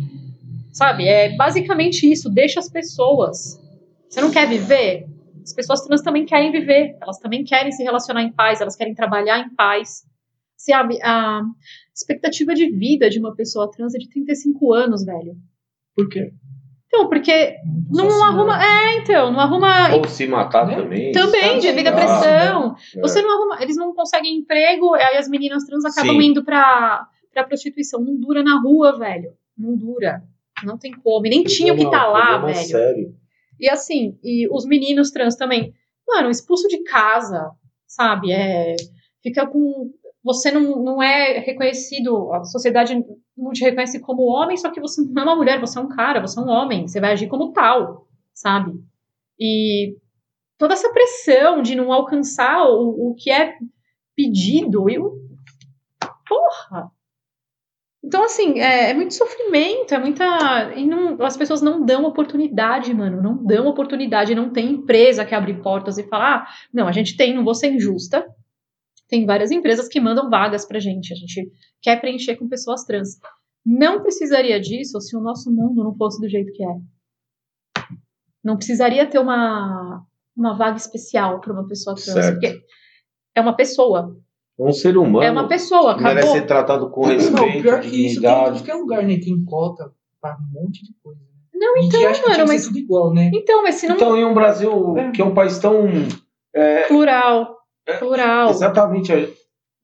Sabe? 0.72 1.06
É 1.06 1.36
basicamente 1.36 2.10
isso, 2.10 2.30
deixa 2.30 2.60
as 2.60 2.68
pessoas. 2.68 3.60
Você 4.08 4.20
não 4.20 4.30
quer 4.30 4.48
viver? 4.48 5.06
As 5.42 5.52
pessoas 5.52 5.82
trans 5.82 6.02
também 6.02 6.24
querem 6.24 6.52
viver. 6.52 6.96
Elas 7.00 7.18
também 7.18 7.44
querem 7.44 7.72
se 7.72 7.82
relacionar 7.82 8.22
em 8.22 8.32
paz, 8.32 8.60
elas 8.60 8.76
querem 8.76 8.94
trabalhar 8.94 9.40
em 9.40 9.54
paz. 9.54 10.04
Se 10.56 10.72
a, 10.72 10.86
a 11.02 11.42
expectativa 11.94 12.54
de 12.54 12.70
vida 12.70 13.10
de 13.10 13.18
uma 13.18 13.34
pessoa 13.34 13.70
trans 13.70 13.94
é 13.94 13.98
de 13.98 14.08
35 14.08 14.72
anos, 14.72 15.04
velho. 15.04 15.36
Por 15.94 16.08
quê? 16.08 16.32
Então, 16.94 17.08
porque 17.08 17.56
não 17.90 18.06
Assassinato. 18.06 18.34
arruma. 18.34 18.62
É, 18.62 18.96
então, 18.98 19.32
não 19.32 19.40
arruma. 19.40 19.94
Ou 19.96 20.04
se 20.06 20.26
matar 20.26 20.66
Né? 20.66 20.76
também. 20.76 21.12
Também, 21.12 21.58
devido 21.58 21.86
à 21.86 21.90
Ah, 21.90 21.94
pressão. 21.94 22.76
é. 22.96 23.00
Você 23.00 23.22
não 23.22 23.30
arruma, 23.30 23.62
eles 23.62 23.76
não 23.76 23.94
conseguem 23.94 24.36
emprego, 24.36 24.92
aí 24.94 25.16
as 25.16 25.26
meninas 25.26 25.64
trans 25.64 25.84
acabam 25.86 26.20
Sim. 26.20 26.26
indo 26.28 26.44
pra, 26.44 27.06
pra 27.32 27.44
prostituição. 27.44 27.98
Não 28.02 28.14
dura 28.20 28.42
na 28.42 28.60
rua, 28.60 28.98
velho. 28.98 29.32
Não 29.56 29.74
dura. 29.74 30.22
Não 30.64 30.76
tem 30.76 30.92
como. 30.92 31.26
E 31.26 31.30
nem 31.30 31.42
tinha 31.44 31.72
o 31.72 31.76
que 31.76 31.90
tá 31.90 32.06
lá, 32.06 32.38
problema 32.38 32.52
velho. 32.58 32.68
Sério. 32.68 33.14
E 33.58 33.70
assim, 33.70 34.18
e 34.22 34.46
os 34.54 34.66
meninos 34.66 35.10
trans 35.10 35.34
também. 35.34 35.72
Mano, 36.06 36.28
expulso 36.28 36.68
de 36.68 36.82
casa, 36.82 37.50
sabe? 37.86 38.32
É, 38.32 38.76
fica 39.22 39.46
com. 39.46 39.90
Você 40.24 40.52
não, 40.52 40.82
não 40.82 41.02
é 41.02 41.38
reconhecido, 41.38 42.32
a 42.32 42.44
sociedade 42.44 42.94
não 43.36 43.50
te 43.50 43.64
reconhece 43.64 44.00
como 44.00 44.22
homem, 44.22 44.56
só 44.56 44.70
que 44.70 44.80
você 44.80 45.02
não 45.02 45.22
é 45.22 45.24
uma 45.24 45.36
mulher, 45.36 45.60
você 45.60 45.78
é 45.78 45.82
um 45.82 45.88
cara, 45.88 46.20
você 46.20 46.38
é 46.38 46.42
um 46.42 46.48
homem, 46.48 46.86
você 46.86 47.00
vai 47.00 47.12
agir 47.12 47.28
como 47.28 47.52
tal, 47.52 48.06
sabe? 48.32 48.72
E 49.38 49.96
toda 50.56 50.74
essa 50.74 50.92
pressão 50.92 51.60
de 51.60 51.74
não 51.74 51.92
alcançar 51.92 52.64
o, 52.68 53.10
o 53.10 53.14
que 53.16 53.30
é 53.30 53.56
pedido, 54.14 54.88
eu. 54.88 55.12
Porra! 56.28 56.90
Então, 58.04 58.24
assim, 58.24 58.58
é, 58.58 58.90
é 58.90 58.94
muito 58.94 59.14
sofrimento, 59.14 59.94
é 59.94 59.98
muita. 59.98 60.72
E 60.76 60.84
não, 60.84 61.22
as 61.24 61.36
pessoas 61.36 61.62
não 61.62 61.84
dão 61.84 62.04
oportunidade, 62.04 62.92
mano. 62.92 63.22
Não 63.22 63.36
dão 63.36 63.66
oportunidade. 63.68 64.34
Não 64.34 64.50
tem 64.50 64.72
empresa 64.72 65.24
que 65.24 65.34
abre 65.34 65.54
portas 65.54 65.98
e 65.98 66.08
fala: 66.08 66.36
ah, 66.36 66.46
não, 66.72 66.88
a 66.88 66.92
gente 66.92 67.16
tem, 67.16 67.32
não 67.32 67.44
vou 67.44 67.54
ser 67.54 67.72
injusta. 67.72 68.26
Tem 69.12 69.26
várias 69.26 69.50
empresas 69.50 69.88
que 69.88 70.00
mandam 70.00 70.30
vagas 70.30 70.64
pra 70.64 70.80
gente. 70.80 71.12
A 71.12 71.16
gente 71.16 71.52
quer 71.82 72.00
preencher 72.00 72.34
com 72.36 72.48
pessoas 72.48 72.82
trans. 72.84 73.18
Não 73.64 74.00
precisaria 74.00 74.58
disso 74.58 74.98
se 75.02 75.14
o 75.14 75.20
nosso 75.20 75.52
mundo 75.52 75.84
não 75.84 75.94
fosse 75.94 76.18
do 76.18 76.26
jeito 76.30 76.50
que 76.50 76.64
é. 76.64 77.82
Não 78.42 78.56
precisaria 78.56 79.04
ter 79.06 79.18
uma, 79.18 80.02
uma 80.34 80.56
vaga 80.56 80.78
especial 80.78 81.40
para 81.40 81.52
uma 81.52 81.66
pessoa 81.68 81.94
trans. 81.94 82.10
Certo. 82.14 82.40
Porque 82.40 82.62
é 83.34 83.40
uma 83.42 83.54
pessoa. 83.54 84.16
Um 84.58 84.72
ser 84.72 84.96
humano 84.96 85.22
é 85.22 85.30
uma 85.30 85.46
pessoa, 85.46 85.94
merece 85.96 86.18
acabou. 86.20 86.34
ser 86.34 86.46
tratado 86.46 86.90
com 86.90 87.02
Não, 87.02 87.08
respeito, 87.08 87.62
pior 87.62 87.80
que 87.82 88.06
isso 88.06 88.20
tem 88.22 88.30
em 88.30 88.34
qualquer 88.52 88.74
lugar, 88.76 89.02
né? 89.04 89.18
Tem 89.18 89.44
cota 89.44 89.92
pra 90.22 90.38
um 90.38 90.62
monte 90.62 90.84
de 90.86 90.94
coisa. 91.02 91.20
né? 91.20 91.26
Não, 91.54 91.76
E 91.76 91.86
então, 91.86 92.00
que 92.00 92.06
acha 92.06 92.22
que 92.22 92.28
mano, 92.30 92.44
mas. 92.48 92.66
tudo 92.66 92.78
igual, 92.78 93.12
né? 93.12 93.30
Então, 93.34 93.62
mas 93.62 93.74
se 93.74 93.86
não. 93.86 93.96
Então, 93.96 94.16
em 94.16 94.24
um 94.24 94.32
Brasil 94.32 94.96
É. 94.96 95.10
que 95.10 95.20
é 95.20 95.24
um 95.24 95.34
país 95.34 95.58
tão. 95.58 95.84
é, 96.54 96.84
Plural. 96.88 97.58
É, 97.86 97.96
Plural. 97.98 98.50
exatamente. 98.50 99.12
é, 99.12 99.28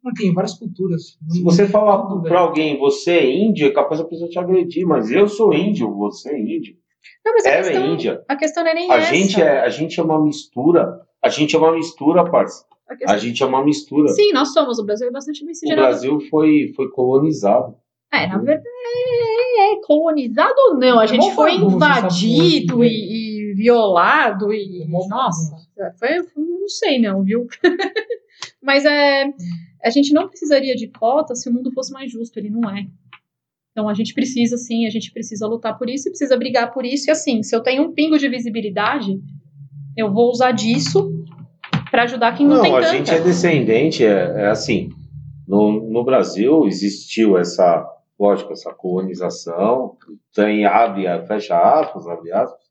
Não 0.02 0.12
tem 0.12 0.32
várias 0.32 0.54
culturas. 0.58 1.16
Se 1.28 1.42
você 1.42 1.66
falar 1.66 2.06
pra 2.06 2.20
velho. 2.22 2.38
alguém, 2.38 2.78
você 2.78 3.12
é 3.12 3.30
índio, 3.30 3.66
é 3.66 3.70
capaz 3.70 4.00
da 4.00 4.06
pessoa 4.06 4.28
te 4.30 4.38
agredir, 4.38 4.86
mas 4.86 5.10
eu 5.10 5.26
sou 5.28 5.52
índio, 5.52 5.92
você 5.94 6.30
é 6.30 6.38
índio. 6.40 6.74
Não, 7.24 7.32
mas 7.32 7.44
a 7.46 7.48
Ela 7.50 7.58
é 7.58 7.62
questão, 7.70 7.86
índia. 7.94 8.24
a 8.28 8.36
questão 8.36 8.62
não 8.64 8.70
é 8.70 8.74
nem 8.74 8.90
A 8.90 8.96
essa. 8.96 9.14
gente 9.14 9.40
é, 9.42 9.60
a 9.60 9.68
gente 9.68 9.98
é 9.98 10.02
uma 10.02 10.22
mistura. 10.22 11.00
A 11.22 11.28
gente 11.28 11.54
é 11.56 11.58
uma 11.58 11.72
mistura, 11.72 12.24
parça. 12.30 12.64
A 12.88 12.96
questão- 12.96 13.14
A 13.14 13.18
gente 13.18 13.42
é 13.42 13.46
uma 13.46 13.64
mistura. 13.64 14.08
Sim, 14.08 14.32
nós 14.32 14.52
somos. 14.52 14.78
O 14.78 14.84
Brasil 14.84 15.08
é 15.08 15.10
bastante 15.10 15.42
O 15.42 15.46
miscigenado. 15.46 15.88
Brasil 15.88 16.20
foi, 16.30 16.72
foi 16.76 16.88
colonizado. 16.90 17.74
É, 18.12 18.26
na 18.26 18.38
verdade, 18.38 18.62
é, 18.66 19.72
é 19.74 19.80
colonizado 19.84 20.54
ou 20.68 20.78
não? 20.78 20.98
A 20.98 21.04
É 21.04 21.08
gente 21.08 21.30
foi 21.34 21.52
invadido 21.56 22.82
e, 22.84 22.88
e 22.88 23.27
violado 23.58 24.52
e. 24.52 24.86
Nossa, 24.88 25.56
foi, 25.98 26.10
não 26.36 26.68
sei 26.68 27.00
não, 27.00 27.24
viu? 27.24 27.44
Mas 28.62 28.84
é, 28.84 29.24
a 29.84 29.90
gente 29.90 30.14
não 30.14 30.28
precisaria 30.28 30.76
de 30.76 30.86
cota 30.86 31.34
se 31.34 31.50
o 31.50 31.52
mundo 31.52 31.72
fosse 31.72 31.92
mais 31.92 32.10
justo, 32.10 32.38
ele 32.38 32.50
não 32.50 32.70
é. 32.70 32.86
Então 33.72 33.88
a 33.88 33.94
gente 33.94 34.14
precisa 34.14 34.56
sim, 34.56 34.86
a 34.86 34.90
gente 34.90 35.12
precisa 35.12 35.46
lutar 35.46 35.76
por 35.76 35.90
isso 35.90 36.08
e 36.08 36.10
precisa 36.10 36.36
brigar 36.36 36.72
por 36.72 36.84
isso. 36.84 37.10
E 37.10 37.10
assim, 37.10 37.42
se 37.42 37.54
eu 37.54 37.60
tenho 37.60 37.82
um 37.82 37.92
pingo 37.92 38.16
de 38.16 38.28
visibilidade, 38.28 39.20
eu 39.96 40.12
vou 40.12 40.30
usar 40.30 40.52
disso 40.52 41.12
pra 41.90 42.04
ajudar 42.04 42.36
quem 42.36 42.46
não, 42.46 42.56
Não, 42.56 42.62
tem 42.62 42.72
a 42.72 42.80
tanta. 42.80 42.92
gente 42.92 43.10
é 43.10 43.20
descendente, 43.20 44.04
é, 44.04 44.42
é 44.42 44.46
assim. 44.48 44.90
No, 45.48 45.90
no 45.90 46.04
Brasil 46.04 46.66
existiu 46.66 47.36
essa, 47.36 47.84
lógico, 48.18 48.52
essa 48.52 48.72
colonização, 48.72 49.96
tem 50.34 50.64
abre, 50.64 51.04
fecha 51.26 51.56
aspas, 51.56 52.06
abre 52.06 52.30
aspas, 52.32 52.67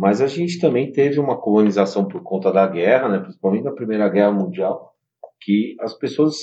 mas 0.00 0.22
a 0.22 0.26
gente 0.26 0.58
também 0.58 0.90
teve 0.90 1.20
uma 1.20 1.38
colonização 1.38 2.08
por 2.08 2.22
conta 2.22 2.50
da 2.50 2.66
guerra, 2.66 3.06
né, 3.06 3.18
principalmente 3.18 3.64
na 3.64 3.72
Primeira 3.72 4.08
Guerra 4.08 4.32
Mundial, 4.32 4.94
que 5.42 5.76
as 5.78 5.92
pessoas 5.92 6.36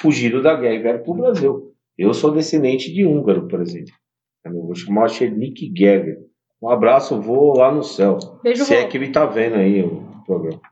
fugiram 0.00 0.40
da 0.40 0.54
guerra 0.54 0.74
e 0.76 0.82
vieram 0.82 1.02
para 1.02 1.12
o 1.12 1.16
Brasil. 1.16 1.74
Eu 1.98 2.14
sou 2.14 2.32
descendente 2.32 2.90
de 2.90 3.04
húngaro, 3.04 3.46
por 3.48 3.60
exemplo. 3.60 3.92
Eu 4.46 4.52
vou 4.62 4.74
chamar 4.74 5.08
Chernik 5.08 5.70
Gerger. 5.76 6.20
Um 6.62 6.70
abraço, 6.70 7.20
vou 7.20 7.54
lá 7.54 7.70
no 7.70 7.82
céu. 7.82 8.16
Beijo, 8.42 8.64
Se 8.64 8.74
é 8.74 8.82
vô. 8.84 8.88
que 8.88 8.96
ele 8.96 9.12
tá 9.12 9.26
vendo 9.26 9.56
aí 9.56 9.82
o 9.82 10.02
programa. 10.24 10.62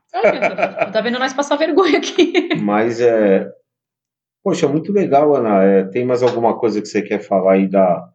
Tá 0.91 0.99
vendo 0.99 1.19
nós 1.19 1.33
passar 1.33 1.57
vergonha 1.57 1.99
aqui. 1.99 2.49
Mas 2.59 2.99
é. 2.99 3.47
Poxa, 4.43 4.67
muito 4.67 4.91
legal, 4.91 5.35
Ana. 5.35 5.63
É, 5.63 5.83
tem 5.83 6.03
mais 6.03 6.23
alguma 6.23 6.57
coisa 6.57 6.81
que 6.81 6.87
você 6.87 7.03
quer 7.03 7.19
falar 7.19 7.53
aí 7.53 7.69
da, 7.69 8.10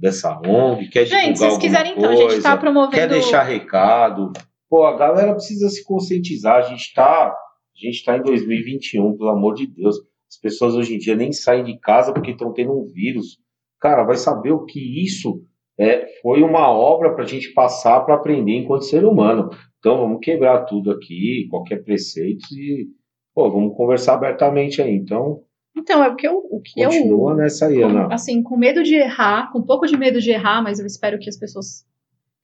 dessa 0.00 0.40
ONG? 0.46 0.88
Quer 0.88 1.06
Gente, 1.06 1.38
se 1.38 1.44
vocês 1.44 1.58
quiserem, 1.58 1.92
então, 1.96 2.10
a 2.10 2.16
gente 2.16 2.26
coisa? 2.26 2.42
tá 2.42 2.56
promovendo. 2.56 2.96
Quer 2.96 3.08
deixar 3.08 3.42
recado? 3.42 4.32
Pô, 4.68 4.84
a 4.84 4.96
galera 4.96 5.34
precisa 5.34 5.68
se 5.68 5.84
conscientizar. 5.84 6.56
A 6.56 6.62
gente 6.62 6.92
tá, 6.94 7.28
a 7.28 7.86
gente 7.86 8.04
tá 8.04 8.16
em 8.16 8.22
2021, 8.22 9.16
pelo 9.16 9.30
amor 9.30 9.54
de 9.54 9.66
Deus. 9.66 9.96
As 10.28 10.38
pessoas 10.40 10.74
hoje 10.74 10.94
em 10.94 10.98
dia 10.98 11.16
nem 11.16 11.32
saem 11.32 11.64
de 11.64 11.78
casa 11.78 12.12
porque 12.12 12.30
estão 12.30 12.52
tendo 12.52 12.72
um 12.72 12.86
vírus. 12.86 13.38
Cara, 13.80 14.04
vai 14.04 14.16
saber 14.16 14.52
o 14.52 14.64
que 14.64 15.04
isso 15.04 15.42
é, 15.80 16.06
foi 16.20 16.42
uma 16.42 16.70
obra 16.70 17.14
para 17.14 17.24
a 17.24 17.26
gente 17.26 17.54
passar 17.54 18.00
para 18.00 18.14
aprender 18.14 18.52
enquanto 18.52 18.84
ser 18.84 19.02
humano. 19.02 19.48
Então 19.78 19.96
vamos 19.96 20.20
quebrar 20.20 20.66
tudo 20.66 20.90
aqui, 20.90 21.48
qualquer 21.50 21.82
preceito 21.82 22.44
e 22.52 22.86
pô, 23.34 23.50
vamos 23.50 23.74
conversar 23.74 24.14
abertamente 24.14 24.82
aí. 24.82 24.94
Então 24.94 25.40
Então, 25.80 26.04
é 26.04 26.08
o 26.08 26.16
que 26.16 26.26
eu. 26.26 26.36
O 26.50 26.60
que 26.60 26.80
eu 26.80 26.90
continua 26.90 27.34
nessa 27.34 27.66
aí, 27.66 27.82
Ana. 27.82 28.12
assim, 28.12 28.42
com 28.42 28.56
medo 28.56 28.82
de 28.82 28.94
errar, 28.94 29.50
com 29.50 29.60
um 29.60 29.66
pouco 29.66 29.86
de 29.86 29.96
medo 29.96 30.20
de 30.20 30.30
errar, 30.30 30.62
mas 30.62 30.78
eu 30.78 30.86
espero 30.86 31.18
que 31.18 31.28
as 31.28 31.38
pessoas 31.38 31.86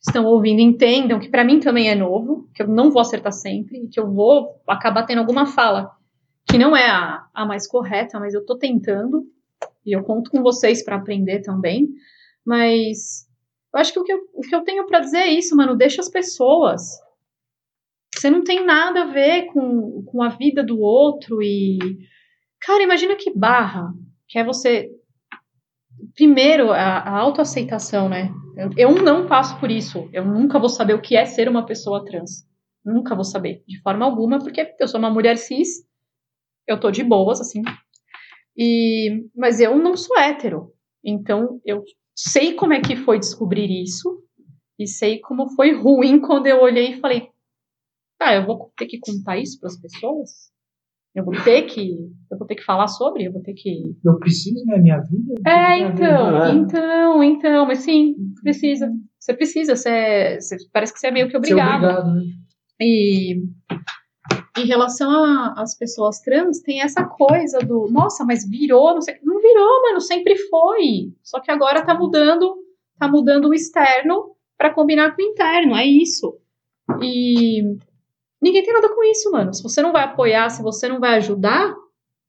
estão 0.00 0.24
ouvindo 0.24 0.60
entendam 0.60 1.18
que 1.18 1.28
para 1.28 1.44
mim 1.44 1.58
também 1.58 1.88
é 1.88 1.94
novo, 1.94 2.48
que 2.54 2.62
eu 2.62 2.68
não 2.68 2.90
vou 2.90 3.00
acertar 3.00 3.32
sempre, 3.32 3.88
que 3.88 3.98
eu 3.98 4.10
vou 4.10 4.60
acabar 4.66 5.04
tendo 5.04 5.18
alguma 5.18 5.46
fala 5.46 5.90
que 6.48 6.58
não 6.58 6.76
é 6.76 6.88
a, 6.88 7.26
a 7.34 7.44
mais 7.44 7.66
correta, 7.66 8.20
mas 8.20 8.32
eu 8.32 8.44
tô 8.44 8.56
tentando 8.56 9.26
e 9.84 9.92
eu 9.92 10.02
conto 10.04 10.30
com 10.30 10.42
vocês 10.42 10.84
para 10.84 10.96
aprender 10.96 11.40
também. 11.40 11.88
Mas 12.44 13.26
eu 13.74 13.80
acho 13.80 13.92
que 13.92 13.98
o 13.98 14.04
que 14.04 14.12
eu, 14.12 14.20
o 14.32 14.40
que 14.40 14.54
eu 14.54 14.62
tenho 14.62 14.86
para 14.86 15.00
dizer 15.00 15.18
é 15.18 15.30
isso, 15.30 15.56
mano, 15.56 15.76
deixa 15.76 16.00
as 16.00 16.08
pessoas. 16.08 16.82
Você 18.14 18.30
não 18.30 18.42
tem 18.42 18.64
nada 18.64 19.02
a 19.02 19.06
ver 19.06 19.46
com, 19.46 20.02
com 20.04 20.22
a 20.22 20.28
vida 20.28 20.62
do 20.62 20.80
outro 20.80 21.42
e. 21.42 21.78
Cara, 22.60 22.82
imagina 22.82 23.16
que 23.16 23.32
barra 23.36 23.92
que 24.28 24.38
é 24.38 24.44
você. 24.44 24.90
Primeiro, 26.14 26.72
a, 26.72 26.98
a 26.98 27.18
autoaceitação, 27.18 28.08
né? 28.08 28.30
Eu, 28.56 28.70
eu 28.76 29.02
não 29.02 29.26
passo 29.26 29.58
por 29.60 29.70
isso. 29.70 30.08
Eu 30.12 30.24
nunca 30.24 30.58
vou 30.58 30.68
saber 30.68 30.94
o 30.94 31.00
que 31.00 31.16
é 31.16 31.24
ser 31.24 31.48
uma 31.48 31.64
pessoa 31.66 32.04
trans. 32.04 32.46
Nunca 32.84 33.14
vou 33.14 33.24
saber, 33.24 33.62
de 33.66 33.80
forma 33.80 34.04
alguma, 34.04 34.38
porque 34.38 34.74
eu 34.78 34.88
sou 34.88 34.98
uma 34.98 35.10
mulher 35.10 35.36
cis, 35.36 35.84
eu 36.66 36.78
tô 36.78 36.90
de 36.90 37.02
boas, 37.02 37.40
assim. 37.40 37.62
E, 38.56 39.28
mas 39.34 39.60
eu 39.60 39.76
não 39.76 39.96
sou 39.96 40.16
hétero. 40.18 40.72
Então, 41.04 41.60
eu 41.64 41.82
sei 42.14 42.54
como 42.54 42.72
é 42.72 42.80
que 42.80 42.96
foi 42.96 43.18
descobrir 43.18 43.70
isso. 43.82 44.22
E 44.78 44.86
sei 44.86 45.20
como 45.20 45.50
foi 45.54 45.72
ruim 45.72 46.20
quando 46.20 46.46
eu 46.46 46.60
olhei 46.60 46.92
e 46.92 47.00
falei: 47.00 47.30
tá, 48.18 48.34
eu 48.34 48.46
vou 48.46 48.72
ter 48.76 48.86
que 48.86 48.98
contar 48.98 49.38
isso 49.38 49.58
para 49.58 49.68
as 49.68 49.80
pessoas? 49.80 50.52
Eu 51.16 51.24
vou 51.24 51.34
ter 51.42 51.62
que, 51.62 51.96
eu 52.30 52.36
vou 52.36 52.46
ter 52.46 52.56
que 52.56 52.62
falar 52.62 52.88
sobre, 52.88 53.24
eu 53.24 53.32
vou 53.32 53.42
ter 53.42 53.54
que. 53.54 53.96
Eu 54.04 54.18
preciso 54.18 54.62
na 54.66 54.76
minha 54.76 55.00
vida? 55.00 55.34
É, 55.46 55.78
então, 55.78 56.44
é. 56.44 56.52
então, 56.52 57.22
então, 57.24 57.66
mas 57.66 57.78
sim, 57.78 58.14
precisa. 58.42 58.92
Você 59.18 59.32
precisa, 59.32 59.74
você, 59.74 60.38
você 60.38 60.56
parece 60.70 60.92
que 60.92 61.00
você 61.00 61.06
é 61.06 61.10
meio 61.10 61.30
que 61.30 61.36
obrigado. 61.36 61.86
É 61.86 61.88
obrigado, 61.88 62.14
né? 62.14 62.22
E 62.78 63.42
em 64.58 64.66
relação 64.66 65.10
às 65.56 65.76
pessoas 65.76 66.20
trans, 66.20 66.60
tem 66.60 66.82
essa 66.82 67.02
coisa 67.04 67.60
do, 67.60 67.88
nossa, 67.90 68.22
mas 68.22 68.46
virou, 68.46 68.92
não 68.92 69.00
sei, 69.00 69.16
não 69.22 69.40
virou, 69.40 69.82
mano, 69.84 70.00
sempre 70.02 70.36
foi. 70.36 71.14
Só 71.22 71.40
que 71.40 71.50
agora 71.50 71.84
tá 71.84 71.94
mudando, 71.94 72.56
tá 72.98 73.08
mudando 73.08 73.48
o 73.48 73.54
externo 73.54 74.36
para 74.56 74.72
combinar 74.72 75.16
com 75.16 75.22
o 75.22 75.24
interno, 75.24 75.74
é 75.74 75.86
isso. 75.86 76.38
E 77.00 77.78
Ninguém 78.40 78.62
tem 78.62 78.72
nada 78.72 78.94
com 78.94 79.02
isso, 79.04 79.30
mano. 79.30 79.52
Se 79.54 79.62
você 79.62 79.80
não 79.80 79.92
vai 79.92 80.04
apoiar, 80.04 80.50
se 80.50 80.62
você 80.62 80.88
não 80.88 81.00
vai 81.00 81.16
ajudar, 81.16 81.74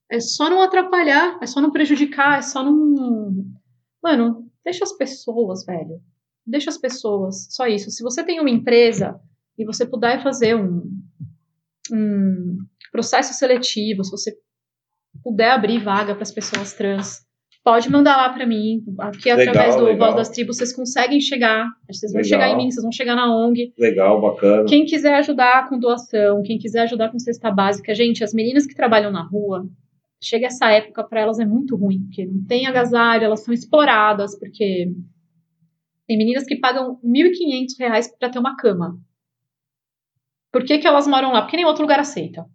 é 0.10 0.20
só 0.20 0.50
não 0.50 0.62
atrapalhar, 0.62 1.38
é 1.42 1.46
só 1.46 1.60
não 1.60 1.72
prejudicar, 1.72 2.40
é 2.40 2.42
só 2.42 2.64
não. 2.64 3.46
Mano, 4.02 4.50
deixa 4.64 4.84
as 4.84 4.94
pessoas, 4.94 5.66
velho. 5.66 6.02
Deixa 6.46 6.70
as 6.70 6.78
pessoas. 6.78 7.48
Só 7.50 7.68
isso. 7.68 7.92
Se 7.92 8.02
você 8.02 8.24
tem 8.24 8.40
uma 8.40 8.50
empresa 8.50 9.20
e 9.58 9.66
você 9.66 9.86
puder 9.86 10.24
fazer 10.24 10.56
um, 10.56 10.90
um 11.92 12.58
processo 12.92 13.34
seletivo, 13.34 14.04
se 14.04 14.12
você 14.12 14.38
puder 15.22 15.52
abrir 15.52 15.84
vaga 15.84 16.14
para 16.14 16.24
as 16.24 16.32
pessoas 16.32 16.74
trans, 16.74 17.27
pode 17.68 17.92
mandar 17.92 18.16
lá 18.16 18.30
para 18.30 18.46
mim. 18.46 18.82
Aqui, 18.98 19.30
legal, 19.30 19.50
através 19.50 19.76
do 19.76 19.84
legal. 19.84 20.08
Voz 20.08 20.16
das 20.16 20.30
Tribos, 20.30 20.56
vocês 20.56 20.74
conseguem 20.74 21.20
chegar. 21.20 21.68
Vocês 21.86 22.14
vão 22.14 22.22
legal. 22.22 22.40
chegar 22.40 22.50
em 22.54 22.56
mim, 22.56 22.72
vocês 22.72 22.82
vão 22.82 22.94
chegar 22.94 23.14
na 23.14 23.30
ONG. 23.36 23.74
Legal, 23.78 24.22
bacana. 24.22 24.64
Quem 24.64 24.86
quiser 24.86 25.16
ajudar 25.16 25.68
com 25.68 25.78
doação, 25.78 26.42
quem 26.44 26.58
quiser 26.58 26.84
ajudar 26.84 27.12
com 27.12 27.20
cesta 27.20 27.52
básica. 27.52 27.94
Gente, 27.94 28.24
as 28.24 28.34
meninas 28.34 28.66
que 28.66 28.74
trabalham 28.74 29.12
na 29.12 29.22
rua, 29.22 29.68
chega 30.24 30.46
essa 30.46 30.72
época 30.72 31.04
para 31.04 31.20
elas 31.20 31.40
é 31.40 31.46
muito 31.46 31.76
ruim, 31.76 32.04
porque 32.04 32.26
não 32.26 32.46
tem 32.46 32.68
agasalho, 32.68 33.26
elas 33.26 33.44
são 33.44 33.54
exploradas, 33.54 34.40
porque 34.40 34.90
tem 36.08 36.18
meninas 36.18 36.46
que 36.46 36.56
pagam 36.56 36.98
R$ 37.04 37.30
1.500 37.30 38.18
para 38.18 38.30
ter 38.30 38.40
uma 38.40 38.56
cama. 38.56 38.98
Por 40.54 40.64
que, 40.64 40.78
que 40.78 40.88
elas 40.88 41.06
moram 41.06 41.34
lá? 41.34 41.42
Porque 41.42 41.58
nem 41.58 41.66
outro 41.66 41.82
lugar 41.82 42.00
aceita. 42.00 42.46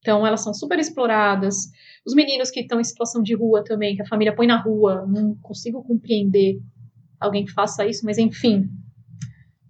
Então, 0.00 0.26
elas 0.26 0.42
são 0.42 0.52
super 0.52 0.78
exploradas. 0.80 1.70
Os 2.06 2.14
meninos 2.14 2.50
que 2.50 2.60
estão 2.60 2.78
em 2.78 2.84
situação 2.84 3.22
de 3.22 3.34
rua 3.34 3.64
também, 3.64 3.96
que 3.96 4.02
a 4.02 4.06
família 4.06 4.34
põe 4.34 4.46
na 4.46 4.60
rua, 4.60 5.06
não 5.06 5.34
consigo 5.36 5.82
compreender 5.82 6.60
alguém 7.18 7.44
que 7.44 7.52
faça 7.52 7.86
isso, 7.86 8.04
mas 8.04 8.18
enfim. 8.18 8.68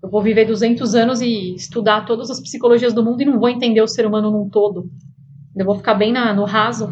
Eu 0.02 0.10
vou 0.10 0.22
viver 0.22 0.44
200 0.44 0.94
anos 0.94 1.20
e 1.20 1.54
estudar 1.54 2.04
todas 2.04 2.30
as 2.30 2.40
psicologias 2.40 2.92
do 2.92 3.04
mundo 3.04 3.22
e 3.22 3.24
não 3.24 3.38
vou 3.38 3.48
entender 3.48 3.80
o 3.80 3.88
ser 3.88 4.04
humano 4.04 4.30
num 4.30 4.48
todo. 4.48 4.90
Eu 5.56 5.64
vou 5.64 5.76
ficar 5.76 5.94
bem 5.94 6.12
na, 6.12 6.34
no 6.34 6.44
raso. 6.44 6.88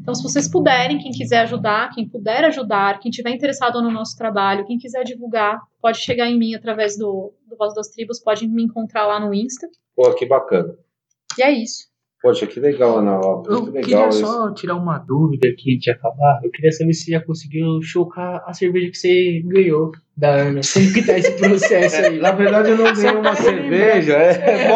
Então, 0.00 0.14
se 0.16 0.22
vocês 0.22 0.50
puderem, 0.50 0.98
quem 0.98 1.12
quiser 1.12 1.42
ajudar, 1.42 1.90
quem 1.94 2.08
puder 2.08 2.44
ajudar, 2.46 2.98
quem 2.98 3.10
tiver 3.10 3.30
interessado 3.30 3.80
no 3.80 3.90
nosso 3.90 4.16
trabalho, 4.16 4.66
quem 4.66 4.76
quiser 4.76 5.04
divulgar, 5.04 5.60
pode 5.80 5.98
chegar 5.98 6.28
em 6.28 6.36
mim 6.36 6.56
através 6.56 6.98
do, 6.98 7.32
do 7.48 7.56
Voz 7.56 7.72
das 7.72 7.88
Tribos, 7.88 8.20
pode 8.20 8.48
me 8.48 8.64
encontrar 8.64 9.06
lá 9.06 9.20
no 9.20 9.32
Insta. 9.32 9.68
Pô, 9.94 10.12
que 10.14 10.26
bacana. 10.26 10.74
E 11.38 11.42
é 11.42 11.52
isso. 11.52 11.91
Poxa, 12.22 12.46
que 12.46 12.60
legal, 12.60 12.98
Ana 12.98 13.18
Laura. 13.18 13.52
Eu 13.52 13.64
legal 13.64 13.82
queria 13.82 14.08
isso. 14.10 14.20
só 14.24 14.54
tirar 14.54 14.76
uma 14.76 14.96
dúvida 14.96 15.48
aqui 15.48 15.72
antes 15.74 15.82
de 15.82 15.90
acabar. 15.90 16.38
Eu 16.44 16.52
queria 16.52 16.70
saber 16.70 16.92
se 16.92 17.10
já 17.10 17.20
conseguiu 17.20 17.82
chocar 17.82 18.44
a 18.46 18.52
cerveja 18.54 18.90
que 18.90 18.96
você 18.96 19.42
ganhou 19.44 19.90
da 20.16 20.28
Ana. 20.36 20.60
Como 20.72 20.92
que 20.92 21.04
tá 21.04 21.18
esse 21.18 21.32
processo 21.32 21.96
aí? 21.96 22.20
Na 22.20 22.30
verdade, 22.30 22.70
eu 22.70 22.76
não 22.78 22.94
ganhei 22.94 23.16
uma 23.16 23.34
cerveja. 23.34 24.12
É. 24.12 24.70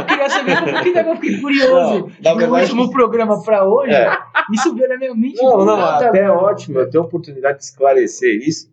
Eu 0.00 0.04
queria 0.04 0.28
saber 0.28 0.60
como 0.60 0.82
que 0.82 0.92
tá, 0.92 1.00
eu 1.00 1.14
fiquei 1.16 1.40
curioso. 1.40 2.12
Não, 2.22 2.36
no 2.36 2.54
último 2.58 2.90
programa 2.90 3.42
pra 3.42 3.66
hoje, 3.66 3.94
É. 3.94 4.10
isso 4.52 4.74
veio 4.74 4.90
na 4.90 4.98
minha 4.98 5.14
mente. 5.14 5.42
Não, 5.42 5.56
não, 5.64 5.76
nada 5.78 6.08
até 6.08 6.24
é 6.24 6.30
ótimo 6.30 6.80
eu 6.80 6.90
ter 6.90 6.98
a 6.98 7.02
oportunidade 7.02 7.58
de 7.60 7.64
esclarecer 7.64 8.46
isso, 8.46 8.70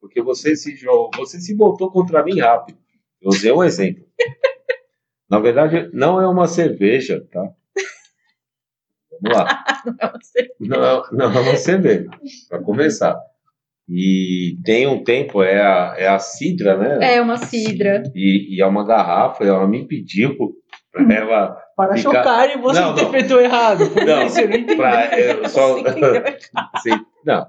porque 0.00 0.20
você 0.20 0.56
se 0.56 0.76
você 1.16 1.40
se 1.40 1.54
voltou 1.54 1.92
contra 1.92 2.24
mim 2.24 2.40
rápido. 2.40 2.76
Eu 3.22 3.28
usei 3.30 3.52
um 3.52 3.62
exemplo. 3.62 4.04
Na 5.30 5.38
verdade, 5.38 5.90
não 5.92 6.20
é 6.20 6.26
uma 6.26 6.48
cerveja, 6.48 7.24
tá? 7.30 7.52
Vamos 9.22 9.38
lá. 9.38 9.64
Não 10.60 10.84
é, 10.84 11.02
não 11.12 11.24
é 11.32 11.40
uma 11.40 11.56
cerveja, 11.56 12.08
para 12.48 12.60
começar. 12.62 13.16
E 13.88 14.56
tem 14.64 14.86
um 14.86 15.02
tempo, 15.02 15.42
é 15.42 15.60
a, 15.62 15.94
é 15.96 16.08
a 16.08 16.18
Sidra, 16.18 16.76
né? 16.76 17.14
É 17.16 17.20
uma 17.22 17.38
cidra. 17.38 18.02
E, 18.14 18.56
e 18.56 18.60
é 18.60 18.66
uma 18.66 18.84
garrafa, 18.84 19.44
e 19.44 19.48
ela 19.48 19.66
me 19.66 19.86
pediu 19.86 20.36
pra 20.92 21.14
ela. 21.14 21.56
Para 21.76 21.96
Fica- 21.96 22.10
chocar 22.18 22.50
e 22.50 22.58
você 22.60 22.80
Não, 22.80 22.88
não. 22.88 22.92
interpretou 22.94 23.40
errado. 23.40 23.84
Não, 24.04 24.26
isso 24.26 24.40
eu 24.40 24.48
não 24.48 24.56
entendi. 24.56 24.76
pra, 24.76 25.18
eu 25.18 25.48
só, 25.48 25.76
Sim, 26.82 27.00
não. 27.24 27.46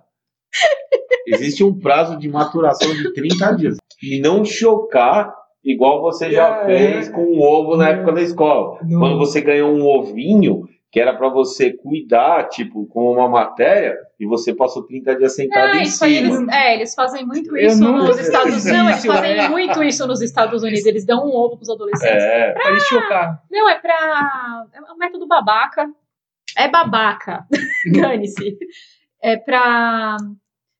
Existe 1.27 1.63
um 1.63 1.77
prazo 1.77 2.17
de 2.17 2.29
maturação 2.29 2.91
de 2.93 3.11
30 3.13 3.51
dias. 3.55 3.77
E 4.01 4.19
não 4.21 4.45
chocar 4.45 5.33
igual 5.63 6.01
você 6.01 6.31
já 6.31 6.61
É. 6.63 6.65
fez 6.65 7.09
com 7.09 7.21
o 7.23 7.41
ovo 7.41 7.75
na 7.75 7.85
Não. 7.85 7.91
época 7.91 8.13
da 8.13 8.21
escola. 8.21 8.79
Não. 8.83 8.99
Quando 8.99 9.17
você 9.17 9.41
ganhou 9.41 9.71
um 9.75 9.83
ovinho, 9.85 10.61
que 10.91 10.99
era 10.99 11.15
para 11.15 11.29
você 11.29 11.71
cuidar, 11.71 12.49
tipo, 12.49 12.87
com 12.87 13.11
uma 13.13 13.29
matéria, 13.29 13.95
e 14.19 14.25
você 14.25 14.53
passou 14.55 14.83
30 14.87 15.15
dias 15.17 15.35
sentado 15.35 15.77
É, 15.77 15.81
em 15.83 15.85
cima. 15.85 16.09
eles, 16.09 16.47
é, 16.49 16.75
eles 16.75 16.95
fazem 16.95 17.25
muito 17.25 17.55
Eu 17.55 17.67
isso 17.67 17.79
nos 17.83 18.19
Estados 18.19 18.47
Unidos. 18.53 18.65
Não, 18.65 18.89
eles 18.89 19.05
fazem 19.05 19.31
é. 19.39 19.49
muito 19.49 19.83
isso 19.83 20.07
nos 20.07 20.21
Estados 20.21 20.63
Unidos. 20.63 20.85
Eles 20.85 21.05
dão 21.05 21.25
um 21.27 21.31
ovo 21.35 21.57
pros 21.57 21.69
adolescentes. 21.69 22.23
É, 22.23 22.51
Pra 22.53 22.69
ele 22.71 22.79
chocar. 22.81 23.43
Não, 23.51 23.69
é 23.69 23.77
pra. 23.79 24.65
É 24.73 24.91
um 24.91 24.97
método 24.97 25.27
babaca. 25.27 25.87
É 26.57 26.67
babaca. 26.67 27.45
Dane-se. 27.93 28.57
É 29.21 29.37
pra 29.37 30.17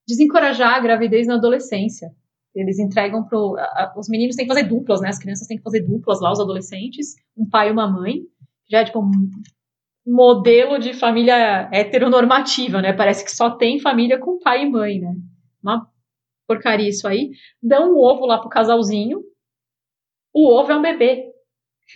desencorajar 0.08 0.74
a 0.76 0.80
gravidez 0.80 1.28
na 1.28 1.36
adolescência. 1.36 2.10
Eles 2.56 2.80
entregam 2.80 3.24
pro. 3.24 3.56
a- 3.60 3.94
os 3.96 4.10
meninos 4.10 4.36
têm 4.36 4.48
que 4.48 4.54
fazer 4.54 4.64
duplas, 4.68 5.02
né? 5.02 5.10
As 5.10 5.20
crianças 5.20 5.48
têm 5.48 5.58
que 5.58 5.64
fazer 5.64 5.82
duplas 5.82 6.20
lá, 6.20 6.32
os 6.32 6.40
adolescentes. 6.40 7.14
Um 7.38 7.48
pai 7.48 7.70
e 7.70 7.72
uma 7.72 7.88
mãe. 7.88 8.22
Já 8.70 8.80
é 8.80 8.86
tipo 8.86 9.02
modelo 10.06 10.80
de 10.80 10.94
família 10.94 11.70
heteronormativa, 11.72 12.82
né? 12.82 12.94
Parece 12.94 13.24
que 13.24 13.32
só 13.36 13.50
tem 13.52 13.80
família 13.80 14.18
com 14.18 14.40
pai 14.40 14.64
e 14.64 14.70
mãe, 14.70 15.00
né? 15.00 15.14
Uma 15.62 15.88
porcaria 16.48 16.90
isso 16.90 17.08
aí. 17.08 17.30
Dão 17.62 17.94
um 17.94 17.98
ovo 17.98 18.26
lá 18.26 18.40
pro 18.40 18.50
casalzinho. 18.50 19.20
O 20.34 20.52
ovo 20.54 20.72
é 20.72 20.76
um 20.78 20.82
bebê. 20.82 21.26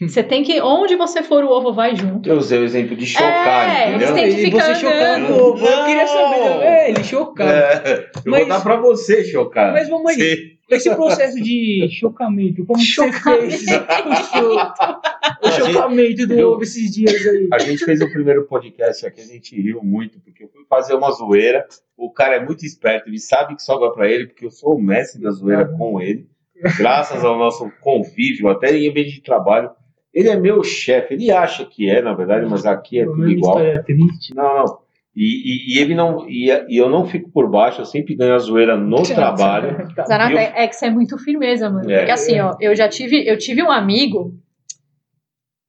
Você 0.02 0.24
tem 0.24 0.42
que. 0.44 0.60
Onde 0.60 0.96
você 0.96 1.22
for, 1.22 1.44
o 1.44 1.50
ovo 1.50 1.72
vai 1.72 1.96
junto. 1.96 2.28
eu 2.28 2.38
usei 2.38 2.58
o 2.60 2.64
exemplo 2.64 2.96
de 2.96 3.06
chocar, 3.06 3.70
É, 3.70 3.90
entendeu? 3.90 4.18
eles 4.18 4.34
têm 4.36 4.36
que 4.36 4.42
E 4.42 4.46
ficar 4.52 4.66
você 4.66 4.76
chocar 4.82 5.20
andando. 5.20 5.30
no 5.30 5.44
ovo. 5.50 5.66
Eu 5.68 5.86
queria 5.86 6.08
saber. 6.08 6.40
Não. 6.40 6.62
É, 6.64 6.90
ele 6.90 7.04
chocar. 7.04 7.48
É, 7.48 8.00
eu 8.26 8.32
Mas- 8.32 8.40
vou 8.40 8.48
dar 8.50 8.64
pra 8.64 8.76
você 8.78 9.24
chocar. 9.24 9.72
Mas 9.72 9.88
vamos 9.88 10.12
aí. 10.12 10.53
Esse 10.70 10.96
processo 10.96 11.42
de 11.42 11.88
chocamento, 11.92 12.66
como 12.66 12.80
que 12.80 12.86
você 12.86 13.12
Chocamento. 13.12 13.42
fez 13.52 13.64
o, 13.68 15.50
gente- 15.52 15.72
chocamento 15.74 16.28
do 16.28 16.50
ovo 16.50 16.64
esses 16.64 16.92
dias 16.92 17.26
aí? 17.28 17.48
A 17.52 17.60
gente 17.60 17.84
fez 17.84 18.02
o 18.02 18.10
primeiro 18.12 18.46
podcast 18.46 19.06
aqui, 19.06 19.22
a 19.22 19.26
gente 19.26 19.60
riu 19.62 19.82
muito, 19.84 20.20
porque 20.22 20.44
eu 20.46 20.50
fui 20.50 20.64
fazer 20.70 20.94
uma 20.96 21.12
zoeira. 21.12 21.66
O 21.98 22.12
cara 22.12 22.36
é 22.38 22.46
muito 22.46 22.66
esperto, 22.66 23.10
ele 23.10 23.20
sabe 23.20 23.56
que 23.56 23.62
sobra 23.62 23.92
pra 23.92 24.10
ele, 24.10 24.28
porque 24.28 24.46
eu 24.46 24.52
sou 24.52 24.76
o 24.76 24.82
mestre 24.82 25.22
da 25.22 25.32
zoeira 25.32 25.66
com 25.66 26.02
ele. 26.02 26.28
Graças 26.78 27.24
ao 27.26 27.38
nosso 27.38 27.70
convívio, 27.82 28.48
até 28.48 28.76
em 28.76 28.90
ambiente 28.90 29.16
de 29.16 29.22
trabalho. 29.22 29.70
Ele 30.14 30.30
é 30.30 30.36
meu 30.38 30.64
chefe, 30.64 31.16
ele 31.16 31.32
acha 31.32 31.66
que 31.66 31.90
é, 31.90 32.02
na 32.02 32.14
verdade, 32.14 32.46
mas 32.50 32.66
aqui 32.66 33.00
é 33.00 33.06
tudo 33.06 33.30
igual. 33.30 33.58
história 33.58 33.84
triste. 33.84 34.34
Não, 34.36 34.58
não. 34.60 34.83
E, 35.16 35.76
e, 35.76 35.76
e 35.76 35.80
ele 35.80 35.94
não. 35.94 36.28
E, 36.28 36.50
e 36.70 36.78
eu 36.78 36.90
não 36.90 37.06
fico 37.06 37.30
por 37.32 37.50
baixo, 37.50 37.82
eu 37.82 37.86
sempre 37.86 38.16
ganho 38.16 38.34
a 38.34 38.40
zoeira 38.40 38.76
no 38.76 39.04
trabalho. 39.04 39.88
Zanata, 40.08 40.32
E 40.32 40.34
eu- 40.34 40.40
é 40.40 40.68
que 40.68 40.76
você 40.76 40.88
é 40.88 40.90
muito 40.90 41.18
firmeza, 41.20 41.70
mano. 41.70 41.90
É. 41.90 41.98
Porque 42.00 42.12
assim, 42.12 42.40
ó, 42.40 42.56
eu 42.60 42.76
já 42.76 42.88
tive, 42.90 43.24
eu 43.28 43.38
tive 43.38 43.62
um 43.62 43.72
amigo. 43.72 44.34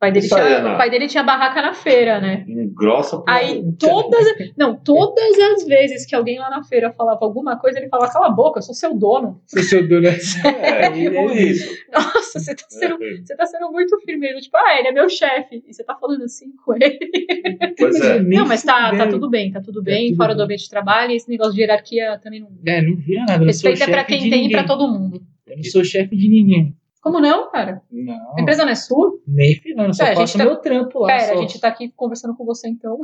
O 0.04 0.10
pai 0.10 0.12
dele, 0.12 0.28
tinha, 0.28 0.76
pai 0.76 0.90
dele 0.90 1.06
tinha 1.08 1.22
barraca 1.22 1.62
na 1.62 1.72
feira, 1.72 2.20
né? 2.20 2.44
Engrossa 2.48 3.18
por 3.18 3.28
Aí 3.28 3.62
todas. 3.78 4.26
Não, 4.56 4.76
todas 4.76 5.38
as 5.38 5.66
vezes 5.66 6.06
que 6.06 6.14
alguém 6.14 6.38
lá 6.38 6.50
na 6.50 6.62
feira 6.62 6.92
falava 6.92 7.18
alguma 7.22 7.58
coisa, 7.58 7.78
ele 7.78 7.88
falava, 7.88 8.12
cala 8.12 8.26
a 8.26 8.30
boca, 8.30 8.58
eu 8.58 8.62
sou 8.62 8.74
seu 8.74 8.94
dono. 8.94 9.40
O 9.54 9.60
seu 9.60 9.86
dono 9.86 10.06
é... 10.08 10.14
É, 10.14 10.90
tipo 10.90 11.32
isso. 11.32 11.74
Nossa, 11.92 12.38
você 12.38 12.54
tá 12.54 12.64
sendo. 12.68 13.02
É, 13.02 13.16
Você 13.24 13.36
tá 13.36 13.46
sendo 13.46 13.70
muito 13.70 13.98
firmeza. 14.00 14.40
Tipo, 14.40 14.56
ah, 14.56 14.78
ele 14.78 14.88
é 14.88 14.92
meu 14.92 15.08
chefe. 15.08 15.62
E 15.66 15.72
você 15.72 15.84
tá 15.84 15.94
falando 15.94 16.24
assim 16.24 16.52
com 16.64 16.74
ele. 16.74 16.98
Pois 17.78 18.00
é. 18.00 18.20
Não, 18.20 18.46
mas 18.46 18.62
tá, 18.62 18.96
tá 18.96 19.08
tudo 19.08 19.28
bem, 19.28 19.50
tá 19.50 19.60
tudo 19.60 19.82
bem. 19.82 20.08
tudo 20.08 20.16
fora 20.16 20.28
bem. 20.28 20.36
do 20.36 20.42
ambiente 20.42 20.64
de 20.64 20.70
trabalho, 20.70 21.12
e 21.12 21.16
esse 21.16 21.28
negócio 21.28 21.54
de 21.54 21.60
hierarquia 21.60 22.18
também 22.22 22.40
não. 22.40 22.48
É, 22.66 22.80
não 22.80 22.96
vira 22.96 23.20
nada. 23.20 23.38
Sou 23.38 23.46
Respeito 23.46 23.82
é 23.82 23.86
pra 23.86 24.04
quem 24.04 24.30
tem 24.30 24.46
e 24.46 24.50
pra 24.50 24.64
todo 24.64 24.88
mundo. 24.88 25.20
Eu 25.46 25.56
não 25.56 25.64
sou 25.64 25.84
chefe 25.84 26.16
de 26.16 26.28
ninguém. 26.28 26.74
Como 27.04 27.20
não, 27.20 27.50
cara? 27.50 27.82
Não. 27.92 28.34
A 28.36 28.40
empresa 28.40 28.64
não 28.64 28.72
é 28.72 28.74
sua? 28.74 29.12
Nem 29.28 29.54
ferrando, 29.56 29.94
só 29.94 30.04
É, 30.04 30.06
a 30.06 30.14
gente 30.14 30.20
faço 30.32 30.38
tá- 30.38 30.44
meu 30.44 30.56
trampo 30.56 31.00
lá. 31.00 31.08
Pera, 31.08 31.20
só. 31.26 31.32
a 31.34 31.36
gente 31.36 31.60
tá 31.60 31.68
aqui 31.68 31.92
conversando 31.94 32.34
com 32.34 32.44
você 32.46 32.66
então. 32.68 32.98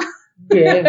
É, 0.54 0.82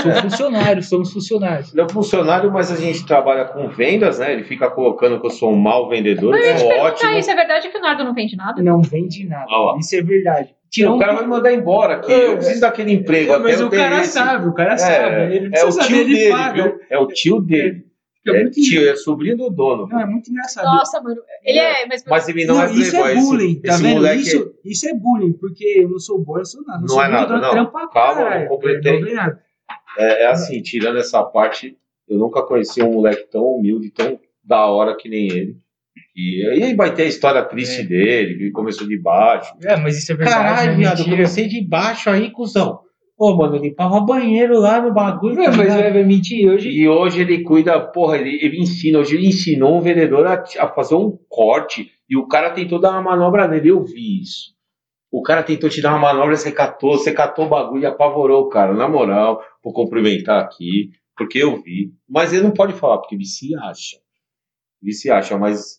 sou 0.00 0.12
funcionário, 0.22 0.80
somos 0.80 1.12
funcionários. 1.12 1.72
Ele 1.74 1.82
é 1.82 1.88
funcionário, 1.88 2.52
mas 2.52 2.70
a 2.70 2.76
gente 2.76 3.04
trabalha 3.04 3.46
com 3.46 3.68
vendas, 3.68 4.20
né? 4.20 4.32
Ele 4.32 4.44
fica 4.44 4.70
colocando 4.70 5.20
que 5.20 5.26
eu 5.26 5.30
sou 5.30 5.52
um 5.52 5.56
mau 5.56 5.88
vendedor, 5.88 6.30
Mas 6.30 6.46
eu 6.46 6.58
sou 6.58 6.68
perguntar 6.68 6.86
ótimo. 6.92 7.10
isso, 7.18 7.30
é 7.30 7.34
verdade 7.34 7.68
que 7.68 7.76
o 7.78 7.80
Nardo 7.80 8.04
não 8.04 8.14
vende 8.14 8.36
nada? 8.36 8.62
Não 8.62 8.80
vende 8.80 9.26
nada. 9.26 9.46
Lá. 9.50 9.76
Isso 9.78 9.96
é 9.96 10.02
verdade. 10.02 10.54
Tirar 10.70 10.94
o 10.94 10.98
cara 11.00 11.14
vai 11.14 11.24
me 11.24 11.28
mandar 11.30 11.52
embora 11.52 11.94
aqui. 11.96 12.12
Eu 12.12 12.36
preciso 12.36 12.60
daquele 12.60 12.92
emprego. 12.92 13.32
É, 13.32 13.38
mas 13.40 13.54
até 13.60 13.62
eu 13.62 13.66
o 13.66 13.70
cara 13.70 14.00
esse. 14.02 14.12
sabe, 14.12 14.48
o 14.48 14.54
cara 14.54 14.72
É, 14.74 14.76
sabe. 14.78 15.34
Ele 15.34 15.48
não 15.48 15.58
é 15.58 15.64
o 15.64 15.68
tio 15.68 15.72
saber, 15.82 15.98
ele 15.98 16.14
dele, 16.14 16.30
paga. 16.30 16.62
viu? 16.62 16.80
É 16.88 16.98
o 16.98 17.06
tio 17.08 17.40
dele. 17.40 17.84
É 18.26 18.40
muito 18.42 18.60
tio, 18.60 18.88
é 18.88 18.94
sobrinho 18.94 19.36
do 19.36 19.50
dono. 19.50 19.88
Não, 19.88 20.00
é 20.00 20.06
muito 20.06 20.30
engraçado. 20.30 20.64
Nossa, 20.64 21.00
mano. 21.00 21.20
Ele 21.42 21.58
é. 21.58 21.86
Mas, 21.86 22.04
Mas 22.06 22.28
ele 22.28 22.44
não, 22.44 22.54
Não, 22.54 22.62
é 22.62 22.72
isso 22.72 22.90
playboy. 22.92 23.10
é 23.10 23.14
bullying, 23.16 23.50
esse, 23.52 23.60
tá 23.62 23.72
esse 23.74 23.82
vendo? 23.82 23.94
moleque 23.94 24.22
Isso, 24.22 24.54
isso 24.64 24.88
é 24.88 24.94
bullying, 24.94 25.32
porque 25.32 25.64
eu 25.78 25.88
não 25.90 25.98
sou 25.98 26.22
boy, 26.22 26.40
eu 26.40 26.44
sou 26.44 26.62
nada. 26.64 26.78
Eu 26.78 26.82
Não 26.82 26.88
sou 26.88 27.02
é 27.02 27.08
nada, 27.08 27.38
não. 27.38 27.50
trampo 27.50 27.72
pra 27.72 27.88
Calma, 27.88 28.20
eu 28.20 28.24
caralho. 28.26 28.48
completei. 28.48 29.00
Não 29.00 29.32
é, 29.98 30.22
é 30.22 30.26
assim, 30.28 30.62
tirando 30.62 30.98
essa 30.98 31.22
parte, 31.24 31.76
eu 32.08 32.16
nunca 32.18 32.42
conheci 32.42 32.82
um 32.82 32.92
moleque 32.92 33.26
tão 33.30 33.44
humilde, 33.44 33.90
tão 33.90 34.18
da 34.44 34.66
hora 34.66 34.96
que 34.96 35.08
nem 35.08 35.26
ele. 35.28 35.56
E 36.14 36.46
aí 36.46 36.74
vai 36.76 36.94
ter 36.94 37.02
a 37.04 37.06
história 37.06 37.42
triste 37.42 37.80
É. 37.80 37.84
dele, 37.84 38.34
que 38.36 38.42
ele 38.44 38.50
começou 38.50 38.86
de 38.86 38.98
baixo. 38.98 39.52
É, 39.62 39.76
mas 39.76 39.98
isso 39.98 40.12
é 40.12 40.14
verdade. 40.14 40.36
Caralho, 40.36 40.70
é 40.72 40.76
viado, 40.76 41.00
eu 41.00 41.04
comecei 41.06 41.48
de 41.48 41.60
baixo 41.66 42.08
aí, 42.08 42.30
cuzão. 42.30 42.80
Pô, 43.22 43.36
mano, 43.36 43.54
eu 43.54 43.62
limpava 43.62 44.00
banheiro 44.00 44.58
lá 44.58 44.82
no 44.82 44.92
bagulho. 44.92 45.40
É, 45.40 45.44
tá 45.44 45.56
mas 45.56 45.72
vai, 45.72 45.92
vai 45.92 46.02
mentir 46.02 46.50
hoje. 46.50 46.68
E 46.68 46.88
hoje 46.88 47.20
ele 47.20 47.44
cuida, 47.44 47.78
porra, 47.78 48.18
ele, 48.18 48.44
ele 48.44 48.60
ensina, 48.60 48.98
hoje 48.98 49.14
ele 49.14 49.28
ensinou 49.28 49.78
um 49.78 49.80
vendedor 49.80 50.26
a, 50.26 50.42
a 50.58 50.66
fazer 50.66 50.96
um 50.96 51.16
corte 51.28 51.92
e 52.10 52.16
o 52.16 52.26
cara 52.26 52.50
tentou 52.50 52.80
dar 52.80 52.90
uma 52.90 53.02
manobra 53.02 53.46
nele, 53.46 53.68
eu 53.68 53.84
vi 53.84 54.22
isso. 54.22 54.56
O 55.08 55.22
cara 55.22 55.44
tentou 55.44 55.70
te 55.70 55.80
dar 55.80 55.90
uma 55.90 56.00
manobra, 56.00 56.34
você 56.34 56.50
catou, 56.50 56.98
você 56.98 57.12
catou 57.12 57.46
o 57.46 57.48
bagulho 57.48 57.84
e 57.84 57.86
apavorou 57.86 58.42
o 58.42 58.48
cara, 58.48 58.74
na 58.74 58.88
moral, 58.88 59.40
vou 59.62 59.72
cumprimentar 59.72 60.42
aqui, 60.42 60.90
porque 61.16 61.38
eu 61.38 61.62
vi. 61.62 61.92
Mas 62.08 62.32
ele 62.32 62.42
não 62.42 62.50
pode 62.50 62.72
falar, 62.72 62.98
porque 62.98 63.14
ele 63.14 63.24
se 63.24 63.54
acha. 63.54 63.98
Ele 64.82 64.92
se 64.92 65.12
acha, 65.12 65.38
mas 65.38 65.78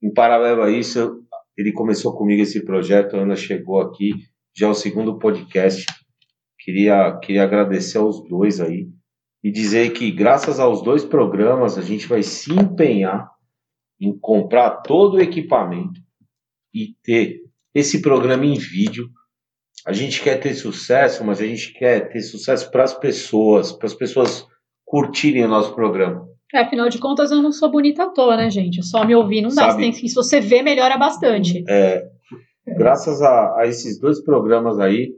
em 0.00 0.14
paralelo 0.14 0.62
a 0.62 0.70
isso, 0.70 1.24
ele 1.58 1.72
começou 1.72 2.16
comigo 2.16 2.40
esse 2.40 2.64
projeto, 2.64 3.16
a 3.16 3.22
Ana 3.22 3.34
chegou 3.34 3.80
aqui, 3.80 4.12
já 4.56 4.68
é 4.68 4.70
o 4.70 4.74
segundo 4.74 5.18
podcast. 5.18 5.84
Queria, 6.64 7.12
queria 7.22 7.42
agradecer 7.44 7.98
aos 7.98 8.26
dois 8.26 8.58
aí 8.60 8.88
e 9.42 9.50
dizer 9.52 9.90
que 9.92 10.10
graças 10.10 10.58
aos 10.58 10.82
dois 10.82 11.04
programas 11.04 11.76
a 11.76 11.82
gente 11.82 12.06
vai 12.08 12.22
se 12.22 12.50
empenhar 12.52 13.28
em 14.00 14.16
comprar 14.18 14.70
todo 14.80 15.14
o 15.16 15.20
equipamento 15.20 16.00
e 16.74 16.94
ter 17.04 17.40
esse 17.74 18.00
programa 18.00 18.46
em 18.46 18.54
vídeo. 18.54 19.08
A 19.86 19.92
gente 19.92 20.22
quer 20.22 20.40
ter 20.40 20.54
sucesso, 20.54 21.22
mas 21.22 21.38
a 21.40 21.44
gente 21.46 21.74
quer 21.74 22.08
ter 22.10 22.22
sucesso 22.22 22.70
para 22.70 22.84
as 22.84 22.94
pessoas, 22.94 23.70
para 23.70 23.86
as 23.86 23.94
pessoas 23.94 24.46
curtirem 24.86 25.44
o 25.44 25.48
nosso 25.48 25.74
programa. 25.74 26.26
É, 26.54 26.60
afinal 26.60 26.88
de 26.88 26.98
contas, 26.98 27.30
eu 27.30 27.42
não 27.42 27.52
sou 27.52 27.70
bonita 27.70 28.04
à 28.04 28.08
toa, 28.08 28.36
né, 28.38 28.48
gente? 28.48 28.82
Só 28.82 29.04
me 29.04 29.14
ouvir 29.14 29.42
não 29.42 29.50
dá. 29.50 29.54
Sabe? 29.56 29.72
Você 29.72 29.78
tem 29.80 29.92
que- 29.92 30.08
se 30.08 30.14
você 30.14 30.40
vê, 30.40 30.62
melhora 30.62 30.96
bastante. 30.96 31.62
Graças 32.66 33.20
a, 33.20 33.60
a 33.60 33.66
esses 33.66 33.98
dois 34.00 34.22
programas 34.22 34.78
aí, 34.78 35.12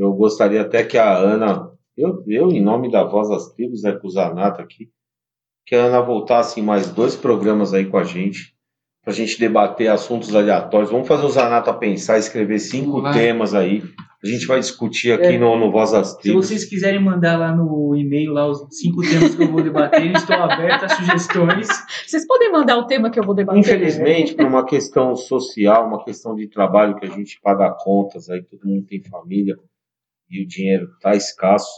eu 0.00 0.12
gostaria 0.14 0.62
até 0.62 0.82
que 0.82 0.96
a 0.98 1.14
Ana, 1.16 1.70
eu, 1.96 2.22
eu 2.26 2.50
em 2.50 2.62
nome 2.62 2.90
da 2.90 3.04
Voz 3.04 3.28
das 3.28 3.52
Tribos, 3.52 3.82
né, 3.82 3.92
com 3.92 4.06
o 4.06 4.10
Zanata 4.10 4.62
aqui, 4.62 4.88
que 5.66 5.74
a 5.74 5.84
Ana 5.84 6.00
voltasse 6.00 6.58
em 6.58 6.62
mais 6.62 6.88
dois 6.90 7.14
programas 7.14 7.74
aí 7.74 7.84
com 7.86 7.98
a 7.98 8.04
gente, 8.04 8.54
pra 9.04 9.12
gente 9.12 9.38
debater 9.38 9.88
assuntos 9.88 10.34
aleatórios. 10.34 10.90
Vamos 10.90 11.06
fazer 11.08 11.24
o 11.26 11.30
Zanata 11.30 11.72
pensar, 11.72 12.18
escrever 12.18 12.58
cinco 12.58 13.02
Vai. 13.02 13.12
temas 13.12 13.54
aí. 13.54 13.82
A 14.22 14.26
gente 14.26 14.46
vai 14.46 14.60
discutir 14.60 15.12
aqui 15.12 15.24
É. 15.36 15.38
no, 15.38 15.58
no 15.58 15.70
Voz 15.72 15.92
das 15.92 16.08
Se 16.10 16.18
Tribos. 16.20 16.46
vocês 16.46 16.66
quiserem 16.66 17.02
mandar 17.02 17.38
lá 17.38 17.54
no 17.56 17.96
e-mail 17.96 18.32
lá 18.34 18.46
os 18.46 18.66
cinco 18.70 19.00
temas 19.00 19.34
que 19.34 19.42
eu 19.42 19.50
vou 19.50 19.62
debater, 19.62 20.12
estou 20.14 20.36
aberto 20.36 20.84
a 20.84 20.88
sugestões. 20.90 21.66
Vocês 22.06 22.26
podem 22.26 22.52
mandar 22.52 22.76
o 22.76 22.86
tema 22.86 23.10
que 23.10 23.18
eu 23.18 23.24
vou 23.24 23.34
debater? 23.34 23.58
Infelizmente, 23.60 24.34
por 24.34 24.44
uma 24.44 24.66
questão 24.66 25.16
social, 25.16 25.86
uma 25.86 26.04
questão 26.04 26.34
de 26.34 26.46
trabalho 26.48 26.96
que 26.96 27.06
a 27.06 27.08
gente 27.08 27.40
paga 27.42 27.70
contas, 27.70 28.28
aí 28.28 28.42
todo 28.42 28.60
mundo 28.66 28.84
tem 28.86 29.02
família 29.02 29.56
e 30.30 30.42
o 30.42 30.46
dinheiro 30.46 30.86
está 30.94 31.14
escasso. 31.14 31.70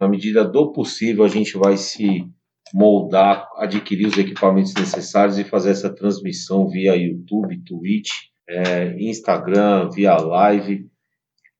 Na 0.00 0.08
medida 0.08 0.44
do 0.44 0.72
possível, 0.72 1.24
a 1.24 1.28
gente 1.28 1.56
vai 1.58 1.76
se 1.76 2.24
moldar, 2.72 3.48
adquirir 3.56 4.06
os 4.06 4.16
equipamentos 4.16 4.74
necessários 4.74 5.38
e 5.38 5.44
fazer 5.44 5.70
essa 5.70 5.92
transmissão 5.94 6.68
via 6.68 6.94
YouTube, 6.96 7.62
Twitch, 7.64 8.10
eh, 8.48 8.96
Instagram, 8.98 9.90
via 9.90 10.16
live. 10.16 10.88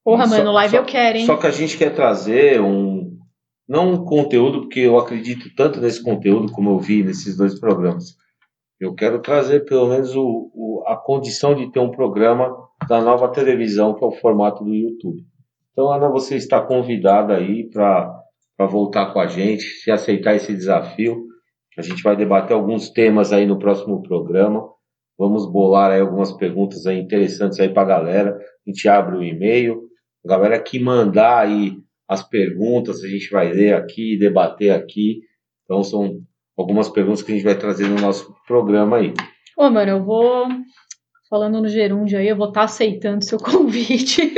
Porra, 0.04 0.26
Só- 0.26 0.38
mano, 0.38 0.52
live 0.52 0.70
só- 0.70 0.76
eu 0.78 0.84
quero, 0.86 1.18
hein? 1.18 1.26
Só 1.26 1.36
que 1.36 1.46
a 1.46 1.50
gente 1.50 1.76
quer 1.76 1.94
trazer 1.94 2.60
um. 2.60 3.10
Não 3.68 3.92
um 3.92 4.04
conteúdo, 4.04 4.62
porque 4.62 4.80
eu 4.80 4.98
acredito 4.98 5.48
tanto 5.54 5.80
nesse 5.80 6.02
conteúdo 6.02 6.50
como 6.50 6.70
eu 6.70 6.78
vi 6.80 7.04
nesses 7.04 7.36
dois 7.36 7.58
programas. 7.60 8.16
Eu 8.80 8.94
quero 8.94 9.20
trazer 9.20 9.64
pelo 9.64 9.88
menos 9.88 10.14
o, 10.16 10.50
o- 10.54 10.82
a 10.86 10.96
condição 10.96 11.54
de 11.54 11.70
ter 11.70 11.78
um 11.78 11.90
programa 11.90 12.50
da 12.88 13.00
nova 13.00 13.28
televisão, 13.28 13.94
que 13.94 14.02
é 14.02 14.06
o 14.06 14.12
formato 14.12 14.64
do 14.64 14.74
YouTube. 14.74 15.22
Então, 15.72 15.92
Ana, 15.92 16.08
você 16.08 16.36
está 16.36 16.60
convidada 16.60 17.36
aí 17.36 17.68
para 17.70 18.22
voltar 18.58 19.12
com 19.12 19.20
a 19.20 19.26
gente, 19.26 19.62
se 19.62 19.90
aceitar 19.90 20.34
esse 20.34 20.52
desafio. 20.52 21.26
A 21.78 21.82
gente 21.82 22.02
vai 22.02 22.16
debater 22.16 22.54
alguns 22.54 22.90
temas 22.90 23.32
aí 23.32 23.46
no 23.46 23.58
próximo 23.58 24.02
programa. 24.02 24.68
Vamos 25.18 25.50
bolar 25.50 25.92
aí 25.92 26.00
algumas 26.00 26.32
perguntas 26.32 26.86
aí 26.86 26.98
interessantes 26.98 27.60
aí 27.60 27.68
para 27.68 27.82
a 27.82 27.98
galera. 27.98 28.36
A 28.66 28.70
gente 28.70 28.88
abre 28.88 29.16
o 29.16 29.22
e-mail. 29.22 29.82
A 30.24 30.28
galera 30.28 30.60
que 30.60 30.78
mandar 30.78 31.46
aí 31.46 31.76
as 32.08 32.22
perguntas, 32.22 33.04
a 33.04 33.08
gente 33.08 33.30
vai 33.30 33.52
ler 33.52 33.74
aqui, 33.74 34.18
debater 34.18 34.72
aqui. 34.72 35.20
Então, 35.64 35.82
são 35.84 36.20
algumas 36.58 36.88
perguntas 36.88 37.22
que 37.22 37.30
a 37.30 37.34
gente 37.34 37.44
vai 37.44 37.56
trazer 37.56 37.88
no 37.88 38.00
nosso 38.00 38.34
programa 38.46 38.96
aí. 38.96 39.14
Ô, 39.56 39.70
mano, 39.70 39.90
eu 39.92 40.04
vou. 40.04 40.48
Falando 41.28 41.62
no 41.62 41.68
gerúndio 41.68 42.18
aí, 42.18 42.26
eu 42.26 42.36
vou 42.36 42.48
estar 42.48 42.64
aceitando 42.64 43.24
seu 43.24 43.38
convite. 43.38 44.34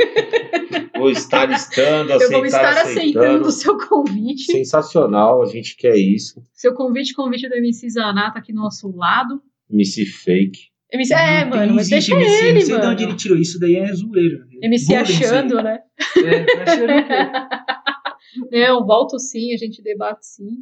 Vou 0.95 1.09
estar 1.09 1.49
estando, 1.51 2.11
eu 2.11 2.29
vou 2.29 2.45
estar 2.45 2.81
aceitando 2.81 3.47
o 3.47 3.51
seu 3.51 3.77
convite. 3.77 4.51
Sensacional, 4.51 5.41
a 5.41 5.45
gente 5.45 5.75
quer 5.75 5.95
isso. 5.95 6.41
Seu 6.53 6.73
convite, 6.73 7.13
convite 7.13 7.49
do 7.49 7.55
MC 7.55 7.89
Zanata 7.89 8.39
aqui 8.39 8.53
do 8.53 8.59
nosso 8.59 8.95
lado. 8.95 9.41
MC 9.69 10.05
Fake. 10.05 10.73
MC, 10.91 11.13
é, 11.13 11.43
mano, 11.45 11.73
mas 11.73 11.89
deixa 11.89 12.13
MC, 12.13 12.45
ele, 12.45 12.53
Não 12.53 12.61
sei 12.61 12.67
de 12.67 12.79
mano. 12.79 12.91
onde 12.91 13.03
ele 13.03 13.15
tirou 13.15 13.37
isso, 13.37 13.59
daí 13.59 13.77
é 13.77 13.91
zoeira. 13.93 14.45
MC 14.61 14.83
isso 14.83 14.91
aí. 14.91 14.97
achando, 14.99 15.55
né? 15.55 15.79
É, 16.23 16.43
tá 16.43 16.63
achando 16.63 16.83
o 16.83 17.07
quê? 17.07 18.49
Não, 18.51 18.85
volto 18.85 19.17
sim, 19.17 19.53
a 19.53 19.57
gente 19.57 19.81
debate 19.81 20.25
sim. 20.25 20.59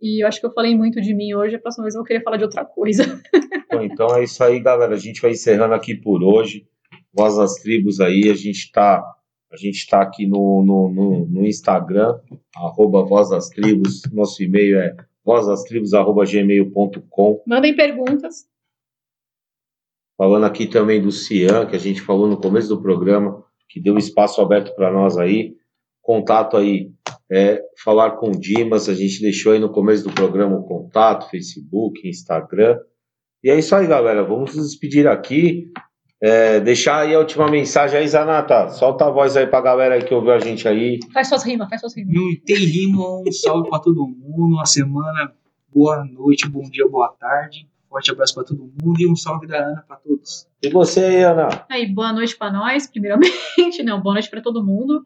E 0.00 0.24
eu 0.24 0.26
acho 0.26 0.40
que 0.40 0.46
eu 0.46 0.52
falei 0.52 0.76
muito 0.76 1.00
de 1.00 1.14
mim 1.14 1.32
hoje, 1.32 1.54
a 1.54 1.60
próxima 1.60 1.84
vez 1.84 1.94
eu 1.94 2.00
vou 2.00 2.06
querer 2.06 2.24
falar 2.24 2.38
de 2.38 2.42
outra 2.42 2.64
coisa. 2.64 3.22
Bom, 3.70 3.82
então 3.82 4.16
é 4.16 4.24
isso 4.24 4.42
aí, 4.42 4.58
galera. 4.58 4.94
A 4.94 4.98
gente 4.98 5.22
vai 5.22 5.30
encerrando 5.30 5.74
aqui 5.74 5.94
por 5.94 6.24
hoje. 6.24 6.66
Voz 7.14 7.36
das 7.36 7.54
Tribos 7.54 8.00
aí, 8.00 8.28
a 8.28 8.34
gente 8.34 8.64
está 8.64 9.00
a 9.52 9.56
gente 9.56 9.86
tá 9.86 10.00
aqui 10.00 10.26
no, 10.26 10.64
no, 10.64 10.88
no, 10.88 11.26
no 11.26 11.44
Instagram, 11.44 12.18
arroba 12.56 13.04
Voz 13.04 13.28
das 13.28 13.50
Tribos. 13.50 14.00
Nosso 14.10 14.42
e-mail 14.42 14.78
é 14.78 14.96
vozdastribos.gmail.com. 15.24 17.42
Mandem 17.46 17.76
perguntas. 17.76 18.46
Falando 20.16 20.44
aqui 20.44 20.66
também 20.66 21.02
do 21.02 21.12
Cian, 21.12 21.66
que 21.66 21.76
a 21.76 21.78
gente 21.78 22.00
falou 22.00 22.26
no 22.26 22.40
começo 22.40 22.68
do 22.68 22.80
programa, 22.80 23.44
que 23.68 23.78
deu 23.78 23.98
espaço 23.98 24.40
aberto 24.40 24.74
para 24.74 24.90
nós 24.90 25.18
aí. 25.18 25.54
Contato 26.00 26.56
aí, 26.56 26.90
é, 27.30 27.62
falar 27.84 28.12
com 28.12 28.30
o 28.30 28.38
Dimas, 28.38 28.88
a 28.88 28.94
gente 28.94 29.20
deixou 29.20 29.52
aí 29.52 29.58
no 29.58 29.70
começo 29.70 30.04
do 30.04 30.14
programa 30.14 30.56
o 30.56 30.64
contato, 30.64 31.28
Facebook, 31.28 32.08
Instagram. 32.08 32.78
E 33.44 33.50
é 33.50 33.58
isso 33.58 33.74
aí, 33.74 33.86
galera. 33.86 34.24
Vamos 34.24 34.56
nos 34.56 34.70
despedir 34.70 35.06
aqui. 35.06 35.70
É, 36.24 36.60
deixar 36.60 37.00
aí 37.00 37.14
a 37.16 37.18
última 37.18 37.50
mensagem 37.50 37.98
aí, 37.98 38.06
Zanata. 38.06 38.68
Solta 38.68 39.06
a 39.06 39.10
voz 39.10 39.36
aí 39.36 39.44
pra 39.44 39.60
galera 39.60 39.96
aí 39.96 40.04
que 40.04 40.14
ouviu 40.14 40.32
a 40.32 40.38
gente 40.38 40.68
aí. 40.68 41.00
Faz 41.12 41.28
suas 41.28 41.42
rimas, 41.42 41.68
faz 41.68 41.80
suas 41.80 41.96
rimas. 41.96 42.14
Não 42.14 42.30
tem 42.46 42.56
rima, 42.56 43.02
um 43.02 43.32
salve 43.32 43.68
pra 43.68 43.80
todo 43.80 44.06
mundo, 44.06 44.54
uma 44.54 44.64
semana, 44.64 45.32
boa 45.74 46.04
noite, 46.04 46.48
bom 46.48 46.62
dia, 46.62 46.88
boa 46.88 47.12
tarde. 47.18 47.68
Forte 47.88 48.12
abraço 48.12 48.34
pra 48.34 48.44
todo 48.44 48.70
mundo 48.80 49.00
e 49.00 49.10
um 49.10 49.16
salve 49.16 49.48
da 49.48 49.58
Ana 49.58 49.84
pra 49.86 49.96
todos. 49.96 50.46
E 50.62 50.70
você 50.70 51.00
aí, 51.00 51.24
Ana? 51.24 51.66
Aí, 51.68 51.92
boa 51.92 52.12
noite 52.12 52.36
pra 52.38 52.52
nós, 52.52 52.86
primeiramente. 52.86 53.32
Não, 53.82 54.00
boa 54.00 54.14
noite 54.14 54.30
pra 54.30 54.40
todo 54.40 54.64
mundo. 54.64 55.04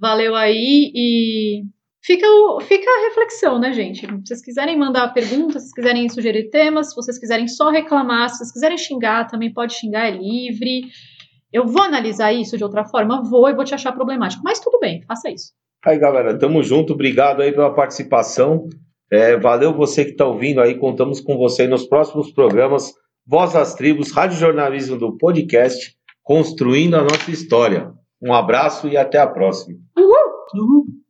Valeu 0.00 0.34
aí 0.34 0.90
e 0.94 1.64
fica, 2.04 2.26
o- 2.28 2.60
fica 2.60 2.88
a 2.90 3.08
reflexão, 3.08 3.58
né, 3.58 3.72
gente? 3.72 4.00
Se 4.06 4.12
vocês 4.26 4.42
quiserem 4.42 4.78
mandar 4.78 5.12
perguntas, 5.14 5.62
se 5.62 5.68
vocês 5.70 5.72
quiserem 5.74 6.08
sugerir 6.08 6.50
temas, 6.50 6.90
se 6.90 6.96
vocês 6.96 7.18
quiserem 7.18 7.48
só 7.48 7.70
reclamar, 7.70 8.28
se 8.30 8.38
vocês 8.38 8.52
quiserem 8.52 8.78
xingar, 8.78 9.26
também 9.26 9.52
pode 9.52 9.74
xingar, 9.74 10.06
é 10.08 10.10
livre. 10.10 10.82
Eu 11.52 11.66
vou 11.66 11.82
analisar 11.82 12.32
isso 12.32 12.56
de 12.56 12.64
outra 12.64 12.84
forma, 12.84 13.22
vou 13.22 13.48
e 13.48 13.54
vou 13.54 13.64
te 13.64 13.74
achar 13.74 13.92
problemático. 13.92 14.42
Mas 14.44 14.60
tudo 14.60 14.78
bem, 14.78 15.02
faça 15.06 15.30
isso. 15.30 15.52
Aí, 15.84 15.98
galera, 15.98 16.38
tamo 16.38 16.62
junto. 16.62 16.92
Obrigado 16.94 17.42
aí 17.42 17.52
pela 17.52 17.72
participação. 17.74 18.66
É, 19.12 19.36
valeu 19.36 19.72
você 19.74 20.04
que 20.04 20.12
está 20.12 20.26
ouvindo 20.26 20.60
aí. 20.60 20.74
Contamos 20.78 21.20
com 21.20 21.36
você 21.36 21.62
aí 21.62 21.68
nos 21.68 21.86
próximos 21.86 22.32
programas. 22.32 22.92
Voz 23.26 23.52
das 23.52 23.74
Tribos, 23.74 24.10
Rádio 24.10 24.38
Jornalismo 24.38 24.96
do 24.98 25.16
Podcast, 25.16 25.94
construindo 26.22 26.94
a 26.96 27.02
nossa 27.02 27.30
história. 27.30 27.92
Um 28.22 28.32
abraço 28.32 28.88
e 28.88 28.96
até 28.96 29.18
a 29.18 29.26
próxima. 29.26 29.78
Uhul. 29.96 30.94